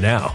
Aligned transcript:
now. 0.00 0.34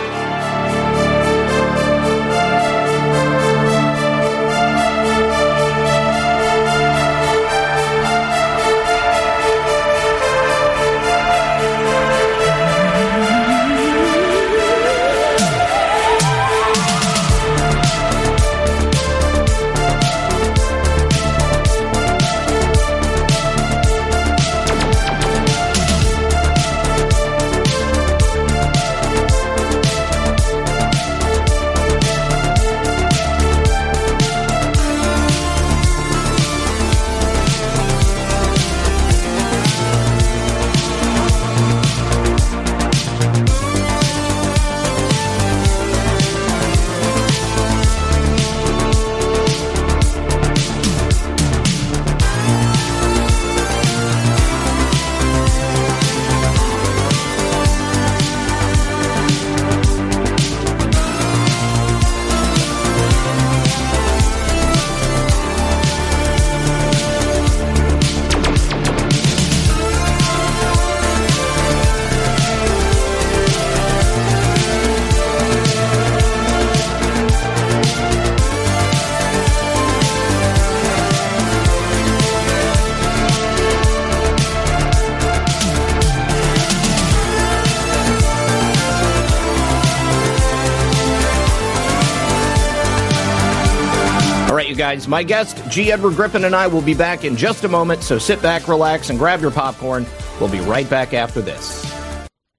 Guys. 94.91 95.07
My 95.07 95.23
guest, 95.23 95.61
G. 95.69 95.91
Edward 95.91 96.15
Griffin, 96.15 96.43
and 96.43 96.55
I 96.55 96.67
will 96.67 96.81
be 96.81 96.93
back 96.93 97.23
in 97.23 97.37
just 97.37 97.63
a 97.63 97.67
moment, 97.69 98.03
so 98.03 98.17
sit 98.17 98.41
back, 98.41 98.67
relax, 98.67 99.09
and 99.09 99.17
grab 99.17 99.41
your 99.41 99.51
popcorn. 99.51 100.05
We'll 100.39 100.51
be 100.51 100.59
right 100.59 100.89
back 100.89 101.13
after 101.13 101.41
this. 101.41 101.89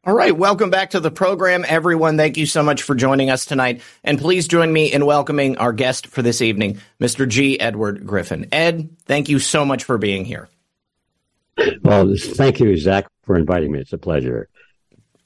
All 0.04 0.14
right, 0.14 0.36
welcome 0.36 0.70
back 0.70 0.90
to 0.90 1.00
the 1.00 1.10
program, 1.10 1.64
everyone. 1.68 2.16
Thank 2.16 2.36
you 2.36 2.46
so 2.46 2.62
much 2.62 2.82
for 2.82 2.94
joining 2.94 3.30
us 3.30 3.44
tonight. 3.44 3.82
And 4.02 4.18
please 4.18 4.48
join 4.48 4.72
me 4.72 4.90
in 4.90 5.04
welcoming 5.06 5.58
our 5.58 5.72
guest 5.72 6.08
for 6.08 6.22
this 6.22 6.40
evening, 6.40 6.80
Mr. 7.00 7.28
G. 7.28 7.60
Edward 7.60 8.04
Griffin. 8.06 8.48
Ed, 8.50 8.96
thank 9.04 9.28
you 9.28 9.38
so 9.38 9.64
much 9.64 9.84
for 9.84 9.98
being 9.98 10.24
here. 10.24 10.48
Well, 11.82 12.14
thank 12.18 12.58
you, 12.58 12.76
Zach, 12.78 13.06
for 13.24 13.36
inviting 13.36 13.72
me. 13.72 13.80
It's 13.80 13.92
a 13.92 13.98
pleasure. 13.98 14.48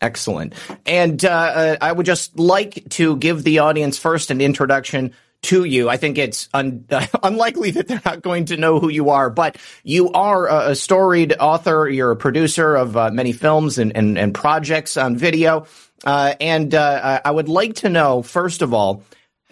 Excellent. 0.00 0.52
And 0.84 1.24
uh, 1.24 1.28
uh 1.30 1.76
I 1.80 1.92
would 1.92 2.04
just 2.04 2.38
like 2.38 2.86
to 2.90 3.16
give 3.16 3.44
the 3.44 3.60
audience 3.60 3.96
first 3.96 4.30
an 4.30 4.42
introduction 4.42 5.14
to 5.42 5.64
you. 5.64 5.88
I 5.88 5.96
think 5.96 6.18
it's 6.18 6.48
un- 6.52 6.84
unlikely 7.22 7.72
that 7.72 7.88
they're 7.88 8.02
not 8.04 8.22
going 8.22 8.46
to 8.46 8.56
know 8.56 8.80
who 8.80 8.88
you 8.88 9.10
are, 9.10 9.30
but 9.30 9.56
you 9.84 10.10
are 10.12 10.46
a, 10.46 10.70
a 10.70 10.74
storied 10.74 11.34
author. 11.38 11.88
You're 11.88 12.10
a 12.10 12.16
producer 12.16 12.74
of 12.74 12.96
uh, 12.96 13.10
many 13.10 13.32
films 13.32 13.78
and, 13.78 13.96
and, 13.96 14.18
and, 14.18 14.34
projects 14.34 14.96
on 14.96 15.16
video. 15.16 15.66
Uh, 16.04 16.34
and 16.40 16.74
uh, 16.74 17.20
I 17.24 17.30
would 17.30 17.48
like 17.48 17.76
to 17.76 17.88
know, 17.88 18.22
first 18.22 18.62
of 18.62 18.74
all, 18.74 19.02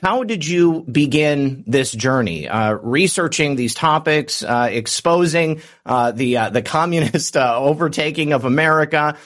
how 0.02 0.22
did 0.22 0.46
you 0.46 0.82
begin 0.82 1.64
this 1.66 1.90
journey, 1.90 2.46
uh, 2.46 2.74
researching 2.74 3.56
these 3.56 3.72
topics, 3.72 4.42
uh, 4.42 4.68
exposing 4.70 5.62
uh, 5.86 6.10
the 6.10 6.34
the 6.52 6.60
communist 6.60 7.36
overtaking 7.38 8.34
of 8.34 8.44
America, 8.44 9.16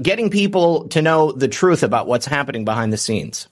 getting 0.00 0.30
people 0.30 0.88
to 0.88 1.02
know 1.02 1.32
the 1.32 1.48
truth 1.48 1.82
about 1.82 2.06
what's 2.06 2.24
happening 2.24 2.64
behind 2.64 2.94
the 2.94 2.96
scenes? 2.96 3.48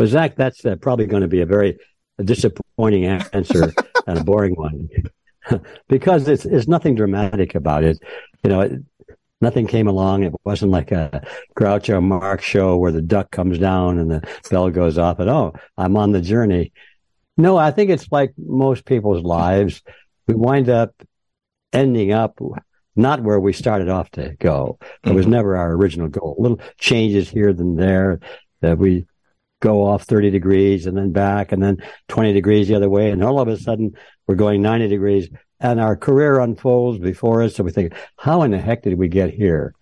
Well, 0.00 0.08
Zach, 0.08 0.34
that's 0.34 0.64
uh, 0.64 0.76
probably 0.76 1.04
going 1.04 1.20
to 1.20 1.28
be 1.28 1.42
a 1.42 1.46
very 1.46 1.76
disappointing 2.24 3.04
answer 3.04 3.70
and 4.06 4.18
a 4.18 4.24
boring 4.24 4.54
one 4.54 4.88
because 5.88 6.26
it's, 6.26 6.46
it's 6.46 6.66
nothing 6.66 6.94
dramatic 6.94 7.54
about 7.54 7.84
it. 7.84 7.98
You 8.42 8.48
know, 8.48 8.60
it, 8.62 8.72
nothing 9.42 9.66
came 9.66 9.88
along. 9.88 10.22
It 10.22 10.32
wasn't 10.42 10.72
like 10.72 10.90
a 10.90 11.22
Groucho 11.54 12.02
Marx 12.02 12.42
show 12.42 12.78
where 12.78 12.92
the 12.92 13.02
duck 13.02 13.30
comes 13.30 13.58
down 13.58 13.98
and 13.98 14.10
the 14.10 14.26
bell 14.50 14.70
goes 14.70 14.96
off 14.96 15.18
and, 15.18 15.28
oh, 15.28 15.52
I'm 15.76 15.98
on 15.98 16.12
the 16.12 16.22
journey. 16.22 16.72
No, 17.36 17.58
I 17.58 17.70
think 17.70 17.90
it's 17.90 18.10
like 18.10 18.32
most 18.38 18.86
people's 18.86 19.22
lives. 19.22 19.82
We 20.26 20.32
wind 20.34 20.70
up 20.70 20.94
ending 21.74 22.10
up 22.10 22.40
not 22.96 23.22
where 23.22 23.38
we 23.38 23.52
started 23.52 23.90
off 23.90 24.10
to 24.12 24.34
go. 24.38 24.78
It 25.04 25.12
was 25.12 25.26
mm-hmm. 25.26 25.32
never 25.32 25.58
our 25.58 25.72
original 25.72 26.08
goal. 26.08 26.36
Little 26.38 26.60
changes 26.78 27.28
here 27.28 27.52
than 27.52 27.76
there 27.76 28.20
that 28.62 28.78
we 28.78 29.04
go 29.60 29.84
off 29.86 30.04
30 30.04 30.30
degrees 30.30 30.86
and 30.86 30.96
then 30.96 31.12
back 31.12 31.52
and 31.52 31.62
then 31.62 31.78
20 32.08 32.32
degrees 32.32 32.68
the 32.68 32.74
other 32.74 32.90
way. 32.90 33.10
And 33.10 33.22
all 33.22 33.40
of 33.40 33.48
a 33.48 33.58
sudden 33.58 33.94
we're 34.26 34.34
going 34.34 34.62
90 34.62 34.88
degrees 34.88 35.28
and 35.60 35.80
our 35.80 35.96
career 35.96 36.40
unfolds 36.40 36.98
before 36.98 37.42
us. 37.42 37.54
So 37.54 37.64
we 37.64 37.70
think, 37.70 37.92
how 38.16 38.42
in 38.42 38.50
the 38.50 38.58
heck 38.58 38.82
did 38.82 38.98
we 38.98 39.08
get 39.08 39.32
here? 39.32 39.74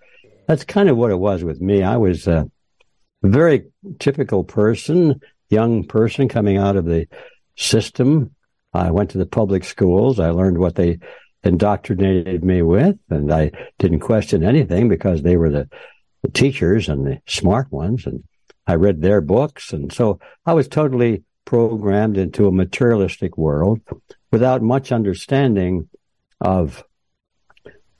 That's 0.47 0.64
kind 0.64 0.88
of 0.88 0.97
what 0.97 1.11
it 1.11 1.19
was 1.19 1.45
with 1.45 1.61
me. 1.61 1.83
I 1.83 1.97
was 1.97 2.26
a 2.26 2.50
very 3.23 3.67
typical 3.99 4.45
person, 4.45 5.21
young 5.50 5.85
person 5.85 6.29
coming 6.29 6.57
out 6.57 6.76
of 6.76 6.85
the 6.85 7.07
system. 7.57 8.35
I 8.73 8.91
went 8.91 9.11
to 9.11 9.19
the 9.19 9.26
public 9.26 9.64
schools. 9.64 10.19
I 10.19 10.31
learned 10.31 10.59
what 10.59 10.75
they 10.75 10.99
indoctrinated 11.45 12.45
me 12.45 12.62
with, 12.62 12.97
and 13.11 13.33
I 13.33 13.52
didn't 13.79 14.00
question 14.00 14.43
anything 14.43 14.88
because 14.88 15.23
they 15.23 15.37
were 15.37 15.50
the, 15.50 15.69
the 16.23 16.31
teachers 16.31 16.88
and 16.88 17.07
the 17.07 17.21
smart 17.26 17.71
ones. 17.71 18.07
And 18.07 18.25
I 18.69 18.75
read 18.75 19.01
their 19.01 19.21
books. 19.23 19.73
And 19.73 19.91
so 19.93 20.21
I 20.45 20.53
was 20.53 20.69
totally 20.69 21.25
programmed 21.47 22.19
into 22.19 22.47
a 22.47 22.53
materialistic 22.53 23.39
world 23.39 23.81
without 24.31 24.63
much 24.63 24.93
understanding 24.93 25.89
of 26.41 26.85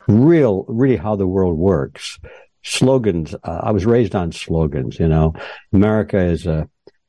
real, 0.07 0.67
really 0.69 0.97
how 0.97 1.17
the 1.17 1.27
world 1.27 1.57
works. 1.57 2.19
Slogans. 2.63 3.35
Uh, 3.43 3.61
I 3.63 3.71
was 3.71 3.87
raised 3.87 4.15
on 4.15 4.31
slogans, 4.33 4.99
you 4.99 5.09
know, 5.09 5.35
America 5.73 6.19
is 6.19 6.47
a 6.47 6.69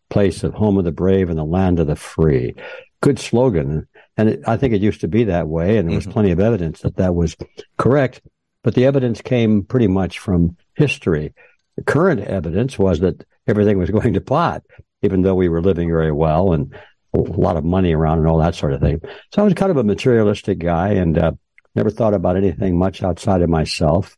place 0.09 0.43
of 0.43 0.53
home 0.53 0.77
of 0.77 0.85
the 0.85 0.91
brave 0.91 1.29
and 1.29 1.37
the 1.37 1.43
land 1.43 1.79
of 1.79 1.87
the 1.87 1.97
free. 1.97 2.55
Good 3.01 3.19
slogan. 3.19 3.87
And 4.15 4.29
it, 4.29 4.41
I 4.47 4.55
think 4.55 4.73
it 4.73 4.81
used 4.81 5.01
to 5.01 5.07
be 5.09 5.25
that 5.25 5.47
way. 5.47 5.77
And 5.77 5.89
there 5.89 5.95
was 5.95 6.05
mm-hmm. 6.05 6.13
plenty 6.13 6.31
of 6.31 6.39
evidence 6.39 6.81
that 6.81 6.95
that 6.95 7.13
was 7.13 7.35
correct. 7.77 8.21
But 8.63 8.75
the 8.75 8.85
evidence 8.85 9.21
came 9.21 9.63
pretty 9.63 9.87
much 9.87 10.19
from 10.19 10.55
history. 10.75 11.33
The 11.75 11.83
current 11.83 12.21
evidence 12.21 12.79
was 12.79 12.99
that 12.99 13.25
everything 13.49 13.77
was 13.77 13.89
going 13.91 14.13
to 14.13 14.21
pot, 14.21 14.63
even 15.01 15.21
though 15.21 15.35
we 15.35 15.49
were 15.49 15.61
living 15.61 15.89
very 15.89 16.11
well 16.11 16.53
and 16.53 16.73
a 17.13 17.17
lot 17.17 17.57
of 17.57 17.65
money 17.65 17.93
around 17.93 18.19
and 18.19 18.27
all 18.27 18.37
that 18.37 18.55
sort 18.55 18.73
of 18.73 18.81
thing. 18.81 19.01
So 19.33 19.41
I 19.41 19.45
was 19.45 19.53
kind 19.55 19.71
of 19.71 19.77
a 19.77 19.83
materialistic 19.83 20.59
guy 20.59 20.89
and 20.89 21.17
uh, 21.17 21.31
never 21.75 21.89
thought 21.89 22.13
about 22.13 22.37
anything 22.37 22.77
much 22.77 23.03
outside 23.03 23.41
of 23.41 23.49
myself. 23.49 24.15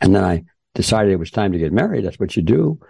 And 0.00 0.14
then 0.14 0.24
I 0.24 0.44
decided 0.74 1.12
it 1.12 1.18
was 1.18 1.30
time 1.30 1.52
to 1.52 1.58
get 1.58 1.72
married. 1.72 2.04
That's 2.04 2.18
what 2.18 2.36
you 2.36 2.42
do 2.42 2.80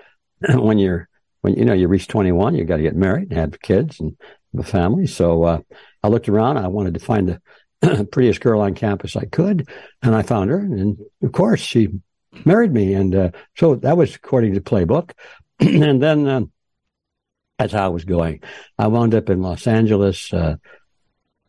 when 0.55 0.79
you're 0.79 1.09
when 1.43 1.55
you 1.55 1.65
know 1.65 1.75
you 1.75 1.89
reach 1.89 2.09
21. 2.09 2.55
You 2.55 2.65
got 2.65 2.79
to 2.79 2.83
get 2.83 2.97
married 2.97 3.31
and 3.31 3.39
have 3.39 3.61
kids 3.61 4.01
and 4.01 4.17
have 4.55 4.65
a 4.65 4.69
family. 4.69 5.07
So 5.07 5.43
uh, 5.45 5.61
I 6.03 6.09
looked 6.09 6.29
around. 6.29 6.59
I 6.59 6.69
wanted 6.69 6.95
to 6.95 7.01
find 7.01 7.39
the 7.81 8.07
prettiest 8.11 8.41
girl 8.41 8.61
on 8.61 8.75
campus 8.75 9.17
I 9.17 9.27
could, 9.27 9.69
and 10.03 10.15
I 10.15 10.23
found 10.23 10.51
her. 10.51 10.59
And 10.59 10.99
of 11.23 11.33
course, 11.33 11.61
she 11.61 11.89
married 12.45 12.73
me. 12.73 12.95
And 12.95 13.15
uh, 13.15 13.31
so 13.57 13.77
that 13.77 13.97
was 13.97 14.15
according 14.15 14.55
to 14.55 14.61
playbook. 14.61 15.13
and 15.61 16.03
then 16.03 16.29
uh, 16.29 16.43
that's 17.59 17.73
how 17.73 17.87
I 17.87 17.89
was 17.89 18.05
going. 18.05 18.41
I 18.79 18.89
wound 18.89 19.15
up 19.15 19.31
in 19.31 19.41
Los 19.41 19.67
Angeles. 19.67 20.33
Uh, 20.33 20.57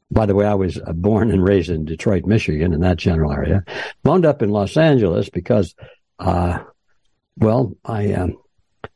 by 0.09 0.25
the 0.25 0.35
way, 0.35 0.45
I 0.45 0.53
was 0.53 0.77
uh, 0.77 0.93
born 0.93 1.31
and 1.31 1.43
raised 1.43 1.69
in 1.69 1.85
Detroit, 1.85 2.25
Michigan, 2.25 2.73
in 2.73 2.81
that 2.81 2.97
general 2.97 3.31
area. 3.31 3.63
Wound 4.03 4.25
up 4.25 4.41
in 4.41 4.49
Los 4.49 4.77
Angeles 4.77 5.29
because, 5.29 5.75
uh, 6.19 6.59
well, 7.35 7.73
I 7.83 8.13
um, 8.13 8.37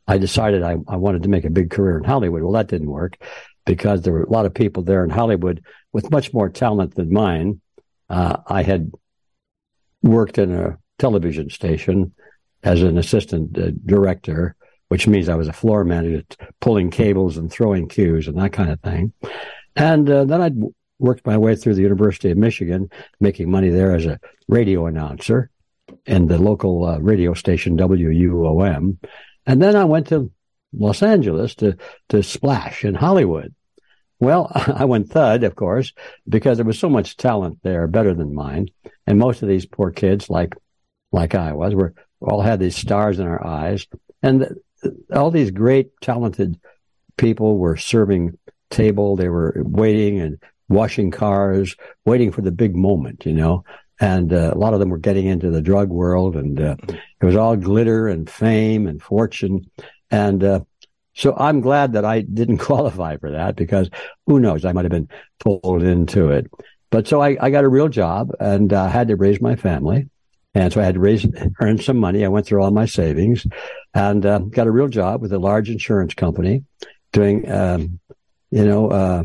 I 0.08 0.18
decided 0.18 0.64
I, 0.64 0.78
I 0.88 0.96
wanted 0.96 1.24
to 1.24 1.30
make 1.30 1.44
a 1.44 1.50
big 1.50 1.70
career 1.70 1.98
in 1.98 2.04
Hollywood. 2.04 2.44
Well, 2.44 2.54
that 2.54 2.68
didn't 2.68 2.90
work 2.90 3.18
because 3.66 4.02
there 4.02 4.14
were 4.14 4.24
a 4.24 4.30
lot 4.30 4.46
of 4.46 4.54
people 4.54 4.84
there 4.84 5.04
in 5.04 5.10
Hollywood 5.10 5.64
with 5.92 6.12
much 6.12 6.34
more 6.34 6.50
talent 6.50 6.96
than 6.96 7.14
mine. 7.14 7.62
Uh, 8.10 8.38
I 8.48 8.64
had 8.64 8.92
worked 10.02 10.38
in 10.38 10.54
a 10.54 10.78
television 11.02 11.50
station 11.50 12.14
as 12.64 12.82
an 12.82 12.98
assistant 12.98 13.58
uh, 13.58 13.72
director 13.86 14.56
which 14.92 15.08
means 15.08 15.30
I 15.30 15.36
was 15.36 15.48
a 15.48 15.54
floor 15.54 15.86
manager, 15.86 16.26
pulling 16.60 16.92
cables 16.92 17.38
and 17.38 17.50
throwing 17.50 17.88
cues 17.88 18.28
and 18.28 18.38
that 18.38 18.52
kind 18.52 18.70
of 18.70 18.82
thing. 18.82 19.14
And 19.78 20.10
uh, 20.10 20.26
then 20.26 20.42
I'd 20.42 20.62
worked 21.00 21.26
my 21.26 21.38
way 21.38 21.56
through 21.56 21.76
the 21.76 21.82
University 21.82 22.30
of 22.30 22.38
Michigan, 22.38 22.90
making 23.22 23.50
money 23.50 23.70
there 23.70 23.96
as 23.96 24.06
a 24.06 24.20
radio 24.50 24.88
announcer 24.88 25.50
in 26.06 26.28
the 26.28 26.38
local 26.38 26.84
uh, 26.84 26.98
radio 26.98 27.34
station 27.34 27.78
WUOM. 27.78 28.98
And 29.46 29.62
then 29.62 29.78
I 29.78 29.86
went 29.86 30.08
to 30.08 30.30
Los 30.74 31.02
Angeles 31.02 31.56
to, 31.56 31.78
to 32.10 32.22
splash 32.22 32.84
in 32.84 32.94
Hollywood. 32.94 33.56
Well, 34.20 34.52
I 34.54 34.84
went 34.84 35.08
thud, 35.08 35.46
of 35.46 35.56
course, 35.56 35.94
because 36.28 36.58
there 36.58 36.66
was 36.66 36.78
so 36.78 36.90
much 36.90 37.16
talent 37.16 37.60
there, 37.64 37.88
better 37.88 38.14
than 38.14 38.36
mine. 38.36 38.68
And 39.08 39.18
most 39.18 39.42
of 39.42 39.48
these 39.48 39.66
poor 39.66 39.90
kids, 39.90 40.30
like, 40.30 40.54
like 41.12 41.36
I 41.36 41.54
was, 41.54 41.76
we 41.76 41.88
all 42.22 42.42
had 42.42 42.60
these 42.60 42.76
stars 42.76 43.20
in 43.20 43.28
our 43.28 43.46
eyes. 43.46 43.88
And 44.24 44.56
all 45.14 45.32
these 45.32 45.52
great, 45.52 45.90
talented 46.02 46.60
people 47.18 47.58
were 47.58 47.78
serving 47.78 48.38
table. 48.70 49.16
They 49.16 49.30
were 49.30 49.54
waiting 49.58 50.20
and 50.20 50.42
washing 50.70 51.12
cars, 51.12 51.76
waiting 52.06 52.32
for 52.32 52.42
the 52.42 52.52
big 52.52 52.76
moment, 52.76 53.26
you 53.26 53.34
know. 53.34 53.64
And 54.00 54.34
uh, 54.34 54.52
a 54.54 54.58
lot 54.58 54.74
of 54.74 54.80
them 54.80 54.90
were 54.90 54.98
getting 54.98 55.28
into 55.28 55.52
the 55.52 55.62
drug 55.62 55.90
world, 55.90 56.36
and 56.36 56.60
uh, 56.60 56.76
it 56.90 57.26
was 57.26 57.36
all 57.36 57.56
glitter 57.56 58.08
and 58.08 58.28
fame 58.28 58.88
and 58.88 59.02
fortune. 59.02 59.70
And 60.10 60.44
uh, 60.44 60.62
so 61.14 61.36
I'm 61.38 61.62
glad 61.62 61.94
that 61.94 62.06
I 62.06 62.22
didn't 62.22 62.58
qualify 62.70 63.18
for 63.18 63.32
that 63.32 63.56
because 63.56 63.90
who 64.26 64.40
knows, 64.40 64.66
I 64.66 64.72
might 64.72 64.86
have 64.86 64.92
been 64.92 65.10
pulled 65.40 65.84
into 65.84 66.32
it. 66.32 66.50
But 66.90 67.08
so 67.08 67.22
I, 67.22 67.38
I 67.40 67.52
got 67.52 67.64
a 67.64 67.70
real 67.70 67.90
job 67.90 68.32
and 68.40 68.74
uh, 68.74 68.88
had 68.88 69.10
to 69.10 69.16
raise 69.16 69.40
my 69.40 69.56
family. 69.56 70.10
And 70.54 70.72
so 70.72 70.82
I 70.82 70.84
had 70.84 70.96
to 70.96 71.00
raise, 71.00 71.26
earn 71.62 71.78
some 71.80 71.98
money. 71.98 72.26
I 72.26 72.30
went 72.30 72.46
through 72.46 72.62
all 72.62 72.72
my 72.72 72.86
savings 72.86 73.48
and 73.94 74.26
uh, 74.26 74.40
got 74.40 74.68
a 74.68 74.72
real 74.72 74.90
job 74.90 75.22
with 75.22 75.32
a 75.34 75.40
large 75.40 75.70
insurance 75.70 76.14
company 76.14 76.66
doing, 77.14 77.50
um, 77.50 78.00
you 78.50 78.66
know, 78.66 78.90
uh, 78.90 79.24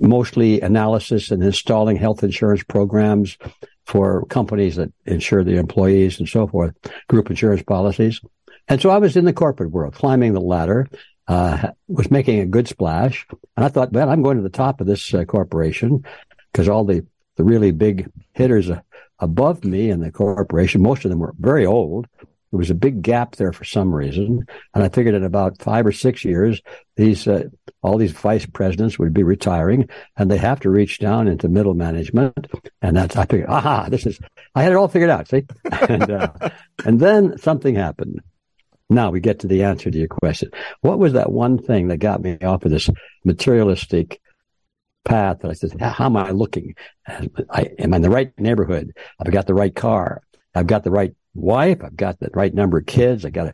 mostly 0.00 0.60
analysis 0.60 1.30
and 1.30 1.42
installing 1.42 1.96
health 1.96 2.24
insurance 2.24 2.62
programs 2.64 3.38
for 3.86 4.26
companies 4.26 4.76
that 4.76 4.92
insure 5.06 5.44
the 5.44 5.56
employees 5.56 6.18
and 6.18 6.28
so 6.28 6.46
forth, 6.46 6.74
group 7.08 7.30
insurance 7.30 7.62
policies. 7.62 8.20
And 8.68 8.80
so 8.80 8.90
I 8.90 8.98
was 8.98 9.16
in 9.16 9.24
the 9.24 9.32
corporate 9.32 9.70
world, 9.70 9.94
climbing 9.94 10.32
the 10.32 10.40
ladder, 10.40 10.88
uh, 11.28 11.70
was 11.88 12.10
making 12.10 12.40
a 12.40 12.46
good 12.46 12.68
splash. 12.68 13.26
And 13.56 13.64
I 13.64 13.68
thought, 13.68 13.92
man, 13.92 14.08
I'm 14.08 14.22
going 14.22 14.36
to 14.36 14.42
the 14.42 14.48
top 14.48 14.80
of 14.80 14.86
this 14.86 15.14
uh, 15.14 15.24
corporation 15.24 16.04
because 16.52 16.68
all 16.68 16.84
the, 16.84 17.06
the 17.36 17.44
really 17.44 17.70
big 17.70 18.10
hitters 18.32 18.70
uh, 18.70 18.80
above 19.22 19.64
me 19.64 19.88
in 19.88 20.00
the 20.00 20.10
corporation. 20.10 20.82
Most 20.82 21.04
of 21.04 21.10
them 21.10 21.20
were 21.20 21.32
very 21.38 21.64
old. 21.64 22.06
There 22.18 22.58
was 22.58 22.70
a 22.70 22.74
big 22.74 23.00
gap 23.00 23.36
there 23.36 23.52
for 23.54 23.64
some 23.64 23.94
reason, 23.94 24.46
and 24.74 24.84
I 24.84 24.90
figured 24.90 25.14
in 25.14 25.24
about 25.24 25.62
five 25.62 25.86
or 25.86 25.92
six 25.92 26.22
years, 26.22 26.60
these 26.96 27.26
uh, 27.26 27.44
all 27.80 27.96
these 27.96 28.12
vice 28.12 28.44
presidents 28.44 28.98
would 28.98 29.14
be 29.14 29.22
retiring, 29.22 29.88
and 30.18 30.30
they 30.30 30.36
have 30.36 30.60
to 30.60 30.70
reach 30.70 30.98
down 30.98 31.28
into 31.28 31.48
middle 31.48 31.72
management. 31.72 32.48
And 32.82 32.94
that's 32.94 33.16
I 33.16 33.24
figured, 33.24 33.48
aha, 33.48 33.88
this 33.88 34.04
is 34.04 34.18
I 34.54 34.64
had 34.64 34.72
it 34.72 34.74
all 34.74 34.88
figured 34.88 35.08
out. 35.08 35.28
See, 35.28 35.46
and 35.88 36.10
uh, 36.10 36.50
and 36.84 37.00
then 37.00 37.38
something 37.38 37.74
happened. 37.74 38.20
Now 38.90 39.10
we 39.10 39.20
get 39.20 39.38
to 39.40 39.46
the 39.46 39.62
answer 39.62 39.90
to 39.90 39.98
your 39.98 40.08
question. 40.08 40.50
What 40.82 40.98
was 40.98 41.14
that 41.14 41.32
one 41.32 41.56
thing 41.56 41.88
that 41.88 41.98
got 41.98 42.20
me 42.20 42.36
off 42.42 42.66
of 42.66 42.70
this 42.70 42.90
materialistic 43.24 44.20
path. 45.04 45.42
And 45.42 45.50
I 45.50 45.54
said, 45.54 45.80
how 45.80 46.06
am 46.06 46.16
I 46.16 46.30
looking? 46.30 46.74
I, 47.06 47.70
am 47.78 47.92
I 47.92 47.96
in 47.96 48.02
the 48.02 48.10
right 48.10 48.32
neighborhood? 48.38 48.96
I've 49.18 49.32
got 49.32 49.46
the 49.46 49.54
right 49.54 49.74
car. 49.74 50.22
I've 50.54 50.66
got 50.66 50.84
the 50.84 50.90
right 50.90 51.14
wife. 51.34 51.82
I've 51.82 51.96
got 51.96 52.20
the 52.20 52.30
right 52.34 52.54
number 52.54 52.78
of 52.78 52.86
kids. 52.86 53.24
I 53.24 53.30
got 53.30 53.48
a, 53.48 53.52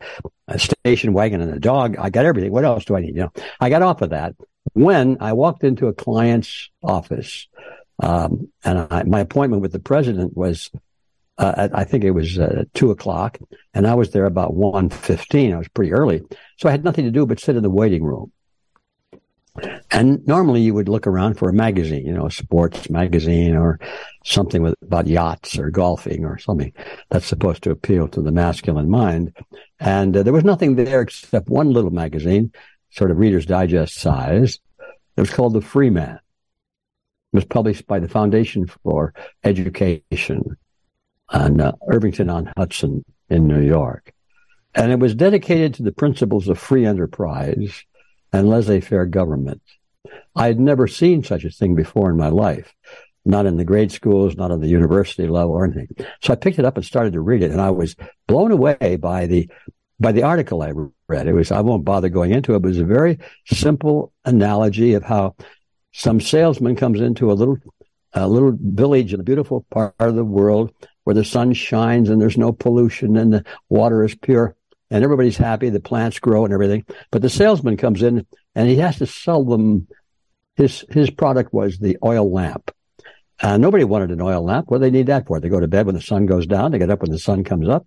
a 0.49 0.59
station 0.59 1.12
wagon 1.12 1.40
and 1.40 1.55
a 1.55 1.61
dog. 1.61 1.97
I 1.99 2.11
got 2.11 2.25
everything. 2.25 2.52
What 2.52 2.64
else 2.64 2.85
do 2.85 2.97
I 2.97 3.00
need? 3.00 3.14
You 3.14 3.23
know, 3.23 3.33
I 3.61 3.71
got 3.71 3.83
off 3.83 4.02
of 4.02 4.11
that 4.11 4.35
when 4.73 5.19
I 5.21 5.33
walked 5.33 5.64
into 5.64 5.87
a 5.87 5.95
client's 5.95 6.71
office. 6.83 7.49
Um, 8.00 8.52
and 8.64 8.87
I, 8.90 9.02
my 9.05 9.21
appointment 9.21 9.62
with 9.62 9.73
the 9.73 9.81
president 9.81 10.37
was, 10.37 10.71
uh, 11.37 11.69
I 11.73 11.85
think 11.85 12.05
it 12.05 12.11
was 12.11 12.38
uh, 12.38 12.64
two 12.75 12.90
o'clock, 12.90 13.38
and 13.75 13.87
I 13.87 13.95
was 13.95 14.11
there 14.11 14.26
about 14.26 14.55
one 14.55 14.90
fifteen. 14.90 15.52
I 15.52 15.59
was 15.59 15.69
pretty 15.69 15.93
early, 15.93 16.23
so 16.59 16.69
I 16.69 16.73
had 16.73 16.85
nothing 16.85 17.05
to 17.05 17.11
do 17.12 17.26
but 17.26 17.40
sit 17.40 17.57
in 17.57 17.62
the 17.62 17.71
waiting 17.71 18.02
room. 18.02 18.33
And 19.91 20.27
normally 20.27 20.61
you 20.61 20.75
would 20.75 20.88
look 20.88 21.07
around 21.07 21.35
for 21.35 21.49
a 21.49 21.53
magazine, 21.53 22.07
you 22.07 22.12
know, 22.12 22.27
a 22.27 22.31
sports 22.31 22.91
magazine 22.91 23.57
or 23.57 23.79
something 24.25 24.62
with, 24.62 24.75
about 24.83 25.07
yachts 25.07 25.59
or 25.59 25.71
golfing 25.71 26.25
or 26.25 26.38
something 26.38 26.73
that's 27.11 27.27
supposed 27.27 27.62
to 27.65 27.71
appeal 27.71 28.09
to 28.09 28.21
the 28.21 28.33
masculine 28.33 28.91
mind. 28.91 29.37
And 29.81 30.17
uh, 30.17 30.23
there 30.23 30.33
was 30.33 30.45
nothing 30.45 30.77
there 30.77 31.00
except 31.00 31.49
one 31.49 31.73
little 31.73 31.91
magazine, 31.91 32.53
sort 32.91 33.11
of 33.11 33.19
Reader's 33.19 33.47
Digest 33.47 33.97
size. 33.97 34.59
It 35.17 35.21
was 35.21 35.31
called 35.31 35.55
The 35.55 35.61
Freeman. 35.61 36.19
It 37.33 37.37
was 37.37 37.45
published 37.45 37.87
by 37.87 37.99
the 37.99 38.09
Foundation 38.09 38.67
for 38.67 39.12
Education 39.45 40.57
on 41.29 41.61
uh, 41.61 41.73
Irvington 41.88 42.31
on 42.31 42.53
Hudson 42.57 43.05
in 43.29 43.47
New 43.47 43.61
York. 43.61 44.12
And 44.75 44.93
it 44.93 44.99
was 44.99 45.15
dedicated 45.15 45.75
to 45.75 45.83
the 45.83 45.93
principles 45.93 46.49
of 46.49 46.59
free 46.59 46.87
enterprise 46.87 47.85
and 48.32 48.49
laissez-faire 48.49 49.06
government. 49.06 49.62
I 50.35 50.47
had 50.47 50.61
never 50.61 50.87
seen 50.87 51.25
such 51.25 51.44
a 51.44 51.50
thing 51.50 51.75
before 51.75 52.11
in 52.11 52.16
my 52.16 52.28
life, 52.28 52.75
not 53.25 53.47
in 53.47 53.56
the 53.56 53.64
grade 53.64 53.92
schools, 53.92 54.37
not 54.37 54.50
on 54.50 54.61
the 54.61 54.68
university 54.68 55.26
level 55.26 55.52
or 55.52 55.64
anything. 55.64 55.88
So 56.23 56.32
I 56.32 56.37
picked 56.37 56.58
it 56.58 56.64
up 56.64 56.76
and 56.76 56.85
started 56.85 57.14
to 57.14 57.20
read 57.20 57.42
it, 57.42 57.50
and 57.50 57.61
I 57.61 57.70
was 57.70 57.97
blown 58.26 58.52
away 58.52 58.97
by 59.00 59.26
the 59.26 59.50
by 60.00 60.12
the 60.12 60.23
article 60.23 60.62
I 60.62 60.73
read. 61.08 61.26
It 61.26 61.32
was 61.32 61.50
I 61.50 61.61
won't 61.61 61.85
bother 61.85 62.08
going 62.08 62.32
into 62.32 62.54
it, 62.54 62.61
but 62.61 62.68
it 62.68 62.70
was 62.70 62.78
a 62.78 62.85
very 62.85 63.18
simple 63.47 64.12
analogy 64.25 64.94
of 64.94 65.02
how 65.02 65.35
some 65.92 66.20
salesman 66.20 66.76
comes 66.76 67.00
into 67.00 67.32
a 67.32 67.35
little 67.35 67.58
a 68.12 68.28
little 68.28 68.56
village 68.58 69.12
in 69.12 69.20
a 69.20 69.25
beautiful 69.25 69.66
part 69.70 69.94
of 69.99 70.14
the 70.14 70.25
world 70.25 70.73
where 71.04 71.14
the 71.14 71.25
sun 71.25 71.52
shines 71.52 72.08
and 72.08 72.20
there's 72.20 72.38
no 72.38 72.52
pollution 72.52 73.16
and 73.16 73.32
the 73.32 73.44
water 73.68 74.04
is 74.04 74.14
pure 74.14 74.56
and 74.90 75.04
everybody's 75.04 75.37
happy. 75.37 75.68
The 75.68 75.80
plants 75.80 76.18
grow 76.18 76.45
and 76.45 76.54
everything. 76.54 76.85
But 77.11 77.23
the 77.23 77.30
salesman 77.30 77.76
comes 77.76 78.02
in 78.02 78.26
and 78.54 78.68
he 78.68 78.76
has 78.76 78.99
to 78.99 79.07
sell 79.07 79.45
them. 79.45 79.88
His 80.57 80.85
his 80.90 81.11
product 81.11 81.52
was 81.52 81.78
the 81.78 81.97
oil 82.04 82.33
lamp. 82.33 82.73
Uh, 83.40 83.57
nobody 83.57 83.85
wanted 83.85 84.11
an 84.11 84.21
oil 84.21 84.42
lamp. 84.42 84.68
What 84.68 84.78
do 84.78 84.83
they 84.83 84.90
need 84.90 85.07
that 85.07 85.26
for? 85.26 85.38
They 85.38 85.49
go 85.49 85.61
to 85.61 85.68
bed 85.68 85.87
when 85.87 85.95
the 85.95 86.00
sun 86.00 86.26
goes 86.26 86.47
down. 86.47 86.73
They 86.73 86.78
get 86.78 86.90
up 86.90 87.02
when 87.02 87.12
the 87.12 87.18
sun 87.18 87.45
comes 87.45 87.68
up. 87.68 87.87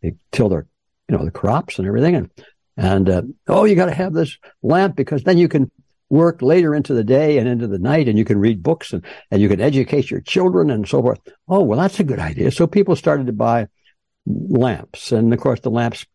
They 0.00 0.14
till 0.30 0.48
their, 0.48 0.66
you 1.08 1.16
know, 1.16 1.24
the 1.24 1.32
crops 1.32 1.78
and 1.78 1.88
everything. 1.88 2.14
And 2.14 2.30
and 2.76 3.10
uh, 3.10 3.22
oh, 3.48 3.64
you 3.64 3.74
got 3.74 3.86
to 3.86 3.94
have 3.94 4.12
this 4.12 4.38
lamp 4.62 4.94
because 4.94 5.24
then 5.24 5.38
you 5.38 5.48
can 5.48 5.70
work 6.08 6.42
later 6.42 6.74
into 6.74 6.94
the 6.94 7.02
day 7.02 7.38
and 7.38 7.48
into 7.48 7.66
the 7.66 7.78
night, 7.78 8.06
and 8.06 8.16
you 8.16 8.24
can 8.24 8.38
read 8.38 8.62
books 8.62 8.92
and 8.92 9.04
and 9.30 9.42
you 9.42 9.48
can 9.48 9.60
educate 9.60 10.10
your 10.10 10.20
children 10.20 10.70
and 10.70 10.86
so 10.86 11.02
forth. 11.02 11.18
Oh, 11.48 11.62
well, 11.62 11.80
that's 11.80 11.98
a 11.98 12.04
good 12.04 12.20
idea. 12.20 12.52
So 12.52 12.68
people 12.68 12.94
started 12.94 13.26
to 13.26 13.32
buy 13.32 13.66
lamps, 14.26 15.10
and 15.10 15.32
of 15.32 15.40
course, 15.40 15.60
the 15.60 15.70
lamps 15.70 16.06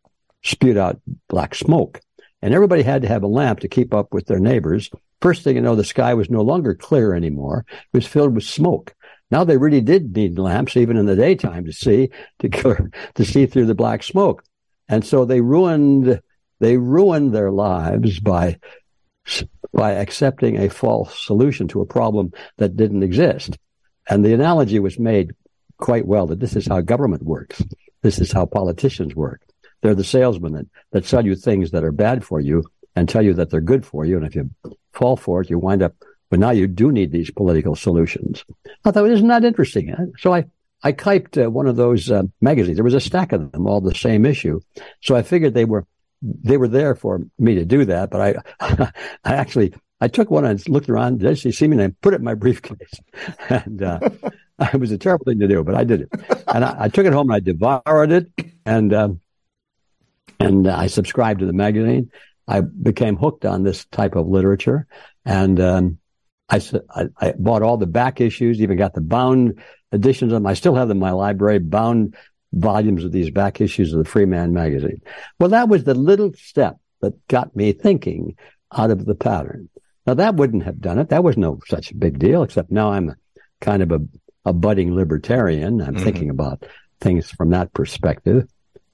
spewed 0.44 0.78
out 0.78 1.00
black 1.30 1.56
smoke. 1.56 2.02
And 2.42 2.54
everybody 2.54 2.84
had 2.84 3.02
to 3.02 3.08
have 3.08 3.24
a 3.24 3.28
lamp 3.28 3.62
to 3.62 3.68
keep 3.68 3.94
up 3.94 4.14
with 4.14 4.28
their 4.28 4.40
neighbors. 4.40 4.90
First 5.22 5.44
thing 5.44 5.56
you 5.56 5.62
know, 5.62 5.76
the 5.76 5.84
sky 5.84 6.14
was 6.14 6.30
no 6.30 6.42
longer 6.42 6.76
clear 6.76 7.14
anymore. 7.14 7.66
It 7.70 7.98
was 7.98 8.06
filled 8.06 8.36
with 8.36 8.44
smoke. 8.44 8.94
Now 9.32 9.44
they 9.44 9.58
really 9.58 9.82
did 9.82 10.16
need 10.16 10.40
lamps, 10.40 10.78
even 10.78 10.98
in 10.98 11.06
the 11.06 11.16
daytime, 11.16 11.66
to 11.66 11.74
see 11.74 12.10
to 12.40 12.50
to 13.16 13.26
see 13.26 13.46
through 13.46 13.66
the 13.66 13.76
black 13.76 14.04
smoke. 14.04 14.44
And 14.88 15.06
so 15.06 15.26
they 15.26 15.42
ruined 15.42 16.22
they 16.60 16.78
ruined 16.78 17.34
their 17.34 17.52
lives 17.52 18.20
by 18.20 18.60
by 19.74 19.92
accepting 19.94 20.58
a 20.58 20.70
false 20.70 21.26
solution 21.26 21.68
to 21.70 21.82
a 21.82 21.86
problem 21.86 22.32
that 22.58 22.78
didn't 22.78 23.04
exist. 23.04 23.58
And 24.10 24.24
the 24.24 24.34
analogy 24.34 24.80
was 24.80 24.98
made 24.98 25.32
quite 25.78 26.06
well 26.06 26.28
that 26.28 26.40
this 26.40 26.56
is 26.56 26.68
how 26.68 26.82
government 26.82 27.24
works. 27.24 27.62
This 28.02 28.20
is 28.20 28.32
how 28.32 28.46
politicians 28.46 29.16
work. 29.16 29.42
They're 29.82 29.96
the 29.96 30.04
salesmen 30.04 30.54
that, 30.54 30.66
that 30.92 31.06
sell 31.06 31.26
you 31.26 31.36
things 31.36 31.72
that 31.72 31.84
are 31.84 31.92
bad 31.92 32.24
for 32.24 32.40
you 32.40 32.64
and 32.96 33.08
tell 33.08 33.22
you 33.22 33.34
that 33.36 33.50
they're 33.50 33.62
good 33.62 33.86
for 33.86 34.06
you. 34.06 34.18
And 34.18 34.26
if 34.26 34.36
you 34.36 34.50
fall 34.94 35.16
for 35.16 35.42
it, 35.42 35.50
you 35.50 35.60
wind 35.60 35.84
up, 35.84 35.94
but 36.30 36.40
now 36.40 36.50
you 36.50 36.68
do 36.68 36.92
need 36.92 37.12
these 37.12 37.32
political 37.32 37.76
solutions. 37.76 38.44
I 38.84 38.92
thought, 38.92 39.10
isn't 39.10 39.28
that 39.28 39.46
interesting? 39.46 40.14
So 40.18 40.34
I, 40.34 40.46
I 40.84 40.92
typed 40.92 41.38
uh, 41.38 41.50
one 41.50 41.68
of 41.68 41.76
those 41.76 42.12
uh, 42.12 42.24
magazines. 42.42 42.78
There 42.78 42.84
was 42.84 42.94
a 42.94 43.00
stack 43.00 43.32
of 43.32 43.52
them, 43.52 43.68
all 43.68 43.82
the 43.82 43.96
same 43.96 44.26
issue. 44.26 44.60
So 45.02 45.16
I 45.16 45.22
figured 45.22 45.54
they 45.54 45.66
were, 45.66 45.86
they 46.22 46.58
were 46.58 46.68
there 46.68 46.96
for 46.96 47.22
me 47.38 47.56
to 47.56 47.66
do 47.66 47.86
that. 47.86 48.10
But 48.10 48.42
I, 48.60 48.92
I 49.24 49.36
actually, 49.36 49.74
I 50.02 50.08
took 50.08 50.30
one 50.30 50.46
and 50.46 50.68
looked 50.68 50.90
around. 50.90 51.20
Did 51.20 51.38
she 51.38 51.52
see 51.52 51.68
me? 51.68 51.78
And 51.78 51.94
I 51.94 51.96
put 52.02 52.14
it 52.14 52.18
in 52.18 52.24
my 52.24 52.36
briefcase. 52.36 52.94
and, 53.50 53.82
uh, 53.82 54.00
it 54.60 54.80
was 54.80 54.92
a 54.92 54.98
terrible 54.98 55.26
thing 55.26 55.40
to 55.40 55.48
do, 55.48 55.64
but 55.64 55.76
I 55.76 55.84
did 55.84 56.02
it. 56.02 56.10
And 56.48 56.66
I, 56.66 56.76
I 56.80 56.90
took 56.90 57.06
it 57.06 57.14
home 57.14 57.30
and 57.30 57.36
I 57.36 57.40
devoured 57.40 58.12
it. 58.12 58.32
And, 58.66 58.94
um, 58.94 59.22
and 60.40 60.68
I 60.68 60.88
subscribed 60.88 61.40
to 61.40 61.46
the 61.46 61.54
magazine. 61.54 62.12
I 62.48 62.62
became 62.62 63.18
hooked 63.18 63.46
on 63.46 63.64
this 63.64 63.86
type 63.86 64.16
of 64.16 64.28
literature, 64.28 64.88
and 65.26 65.60
um, 65.60 65.98
I, 66.50 66.62
I, 66.90 67.08
I, 67.20 67.34
bought 67.38 67.62
all 67.62 67.78
the 67.78 67.88
back 67.88 68.22
issues, 68.22 68.62
even 68.62 68.78
got 68.78 68.94
the 68.94 69.02
bound 69.02 69.60
editions 69.92 70.32
of 70.32 70.38
them. 70.38 70.48
I 70.48 70.54
still 70.54 70.76
have 70.76 70.88
them 70.88 70.98
in 70.98 71.02
my 71.02 71.12
library, 71.12 71.60
bound 71.60 72.16
volumes 72.54 73.04
of 73.04 73.12
these 73.12 73.30
back 73.30 73.60
issues 73.60 73.92
of 73.92 74.00
the 74.00 74.10
Freeman 74.10 74.54
magazine. 74.54 75.02
Well, 75.40 75.50
that 75.50 75.68
was 75.68 75.84
the 75.84 75.94
little 75.94 76.32
step 76.34 76.78
that 77.02 77.28
got 77.28 77.56
me 77.56 77.74
thinking 77.74 78.38
out 78.72 78.92
of 78.92 79.06
the 79.06 79.16
pattern. 79.16 79.70
Now, 80.06 80.14
that 80.16 80.36
wouldn't 80.36 80.64
have 80.64 80.80
done 80.80 81.00
it. 81.00 81.10
That 81.10 81.24
was 81.24 81.38
no 81.38 81.60
such 81.68 81.98
big 81.98 82.18
deal, 82.18 82.44
except 82.44 82.72
now 82.72 82.92
I'm 82.92 83.16
kind 83.60 83.84
of 83.84 83.92
a, 83.92 84.00
a 84.46 84.54
budding 84.54 84.96
libertarian. 84.96 85.82
I'm 85.82 85.96
mm-hmm. 85.96 86.04
thinking 86.04 86.30
about 86.30 86.66
things 87.02 87.30
from 87.30 87.50
that 87.50 87.74
perspective. 87.74 88.48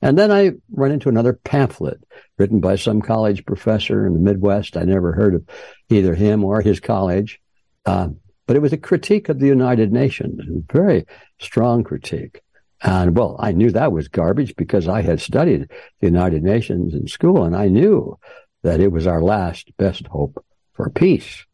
And 0.04 0.18
then 0.20 0.34
I 0.34 0.52
run 0.70 0.92
into 0.92 1.08
another 1.08 1.32
pamphlet 1.32 2.04
written 2.38 2.60
by 2.60 2.76
some 2.76 3.02
college 3.02 3.46
professor 3.46 4.06
in 4.06 4.14
the 4.14 4.20
Midwest. 4.20 4.76
I 4.76 4.84
never 4.84 5.14
heard 5.14 5.34
of 5.34 5.46
either 5.90 6.14
him 6.14 6.44
or 6.44 6.62
his 6.62 6.82
college. 6.82 7.40
Uh, 7.86 8.10
but 8.46 8.58
it 8.58 8.62
was 8.62 8.74
a 8.74 8.78
critique 8.78 9.30
of 9.30 9.40
the 9.40 9.48
United 9.48 9.94
Nations, 9.94 10.42
a 10.42 10.74
very 10.74 11.06
strong 11.40 11.86
critique. 11.86 12.42
And 12.82 13.16
well, 13.16 13.38
I 13.40 13.54
knew 13.54 13.72
that 13.72 13.94
was 13.94 14.10
garbage 14.10 14.58
because 14.58 14.90
I 14.90 15.02
had 15.02 15.22
studied 15.22 15.70
the 16.02 16.08
United 16.08 16.44
Nations 16.44 16.94
in 16.94 17.08
school 17.08 17.46
and 17.46 17.56
I 17.56 17.70
knew 17.70 18.20
that 18.64 18.82
it 18.82 18.92
was 18.92 19.08
our 19.08 19.22
last 19.22 19.72
best 19.78 20.06
hope 20.08 20.44
for 20.74 20.90
peace. 20.90 21.46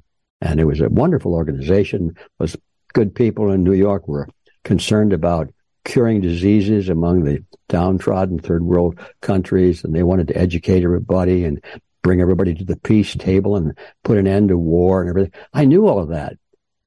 And 0.41 0.60
it 0.60 0.65
was 0.65 0.82
a 0.82 0.89
wonderful 0.89 1.36
organization, 1.36 2.15
was 2.39 2.58
good 2.94 3.13
people 3.13 3.51
in 3.51 3.63
New 3.63 3.74
York 3.74 4.08
were 4.08 4.27
concerned 4.63 5.13
about 5.13 5.53
curing 5.83 6.21
diseases 6.21 6.89
among 6.89 7.24
the 7.24 7.43
downtrodden 7.67 8.39
third 8.39 8.63
world 8.63 9.00
countries, 9.21 9.83
and 9.83 9.95
they 9.95 10.03
wanted 10.03 10.27
to 10.27 10.38
educate 10.38 10.83
everybody 10.83 11.45
and 11.45 11.63
bring 12.01 12.21
everybody 12.21 12.53
to 12.55 12.63
the 12.63 12.77
peace 12.77 13.15
table 13.15 13.55
and 13.55 13.77
put 14.03 14.17
an 14.17 14.27
end 14.27 14.50
to 14.50 14.57
war 14.57 15.01
and 15.01 15.09
everything. 15.09 15.31
I 15.53 15.65
knew 15.65 15.88
all 15.88 16.00
of 16.00 16.09
that. 16.09 16.38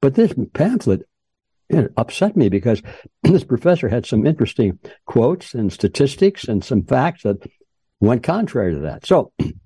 But 0.00 0.14
this 0.14 0.34
pamphlet 0.52 1.02
it 1.72 1.92
upset 1.96 2.36
me 2.36 2.48
because 2.48 2.82
this 3.22 3.44
professor 3.44 3.88
had 3.88 4.06
some 4.06 4.26
interesting 4.26 4.78
quotes 5.06 5.54
and 5.54 5.72
statistics 5.72 6.44
and 6.44 6.64
some 6.64 6.84
facts 6.84 7.22
that 7.22 7.38
went 8.00 8.22
contrary 8.22 8.74
to 8.74 8.80
that. 8.80 9.06
So 9.06 9.32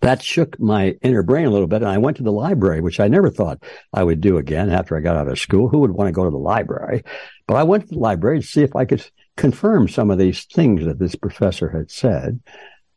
that 0.00 0.22
shook 0.22 0.58
my 0.60 0.96
inner 1.02 1.22
brain 1.22 1.46
a 1.46 1.50
little 1.50 1.66
bit. 1.66 1.82
And 1.82 1.90
I 1.90 1.98
went 1.98 2.16
to 2.18 2.22
the 2.22 2.32
library, 2.32 2.80
which 2.80 3.00
I 3.00 3.08
never 3.08 3.30
thought 3.30 3.62
I 3.92 4.02
would 4.02 4.20
do 4.20 4.38
again 4.38 4.70
after 4.70 4.96
I 4.96 5.00
got 5.00 5.16
out 5.16 5.28
of 5.28 5.38
school. 5.38 5.68
Who 5.68 5.78
would 5.78 5.92
want 5.92 6.08
to 6.08 6.12
go 6.12 6.24
to 6.24 6.30
the 6.30 6.36
library? 6.36 7.04
But 7.46 7.56
I 7.56 7.62
went 7.62 7.88
to 7.88 7.94
the 7.94 8.00
library 8.00 8.40
to 8.40 8.46
see 8.46 8.62
if 8.62 8.76
I 8.76 8.84
could 8.84 9.04
confirm 9.36 9.88
some 9.88 10.10
of 10.10 10.18
these 10.18 10.44
things 10.44 10.84
that 10.84 10.98
this 10.98 11.14
professor 11.14 11.70
had 11.70 11.90
said. 11.90 12.40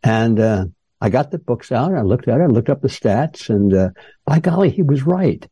And, 0.03 0.39
uh, 0.39 0.65
I 1.01 1.09
got 1.09 1.31
the 1.31 1.37
books 1.37 1.71
out. 1.71 1.93
I 1.93 2.01
looked 2.01 2.27
at 2.27 2.39
it. 2.39 2.43
I 2.43 2.47
looked 2.47 2.69
up 2.69 2.81
the 2.81 2.87
stats 2.87 3.49
and, 3.49 3.73
uh, 3.73 3.89
by 4.25 4.39
golly, 4.39 4.69
he 4.69 4.81
was 4.81 5.03
right. 5.03 5.47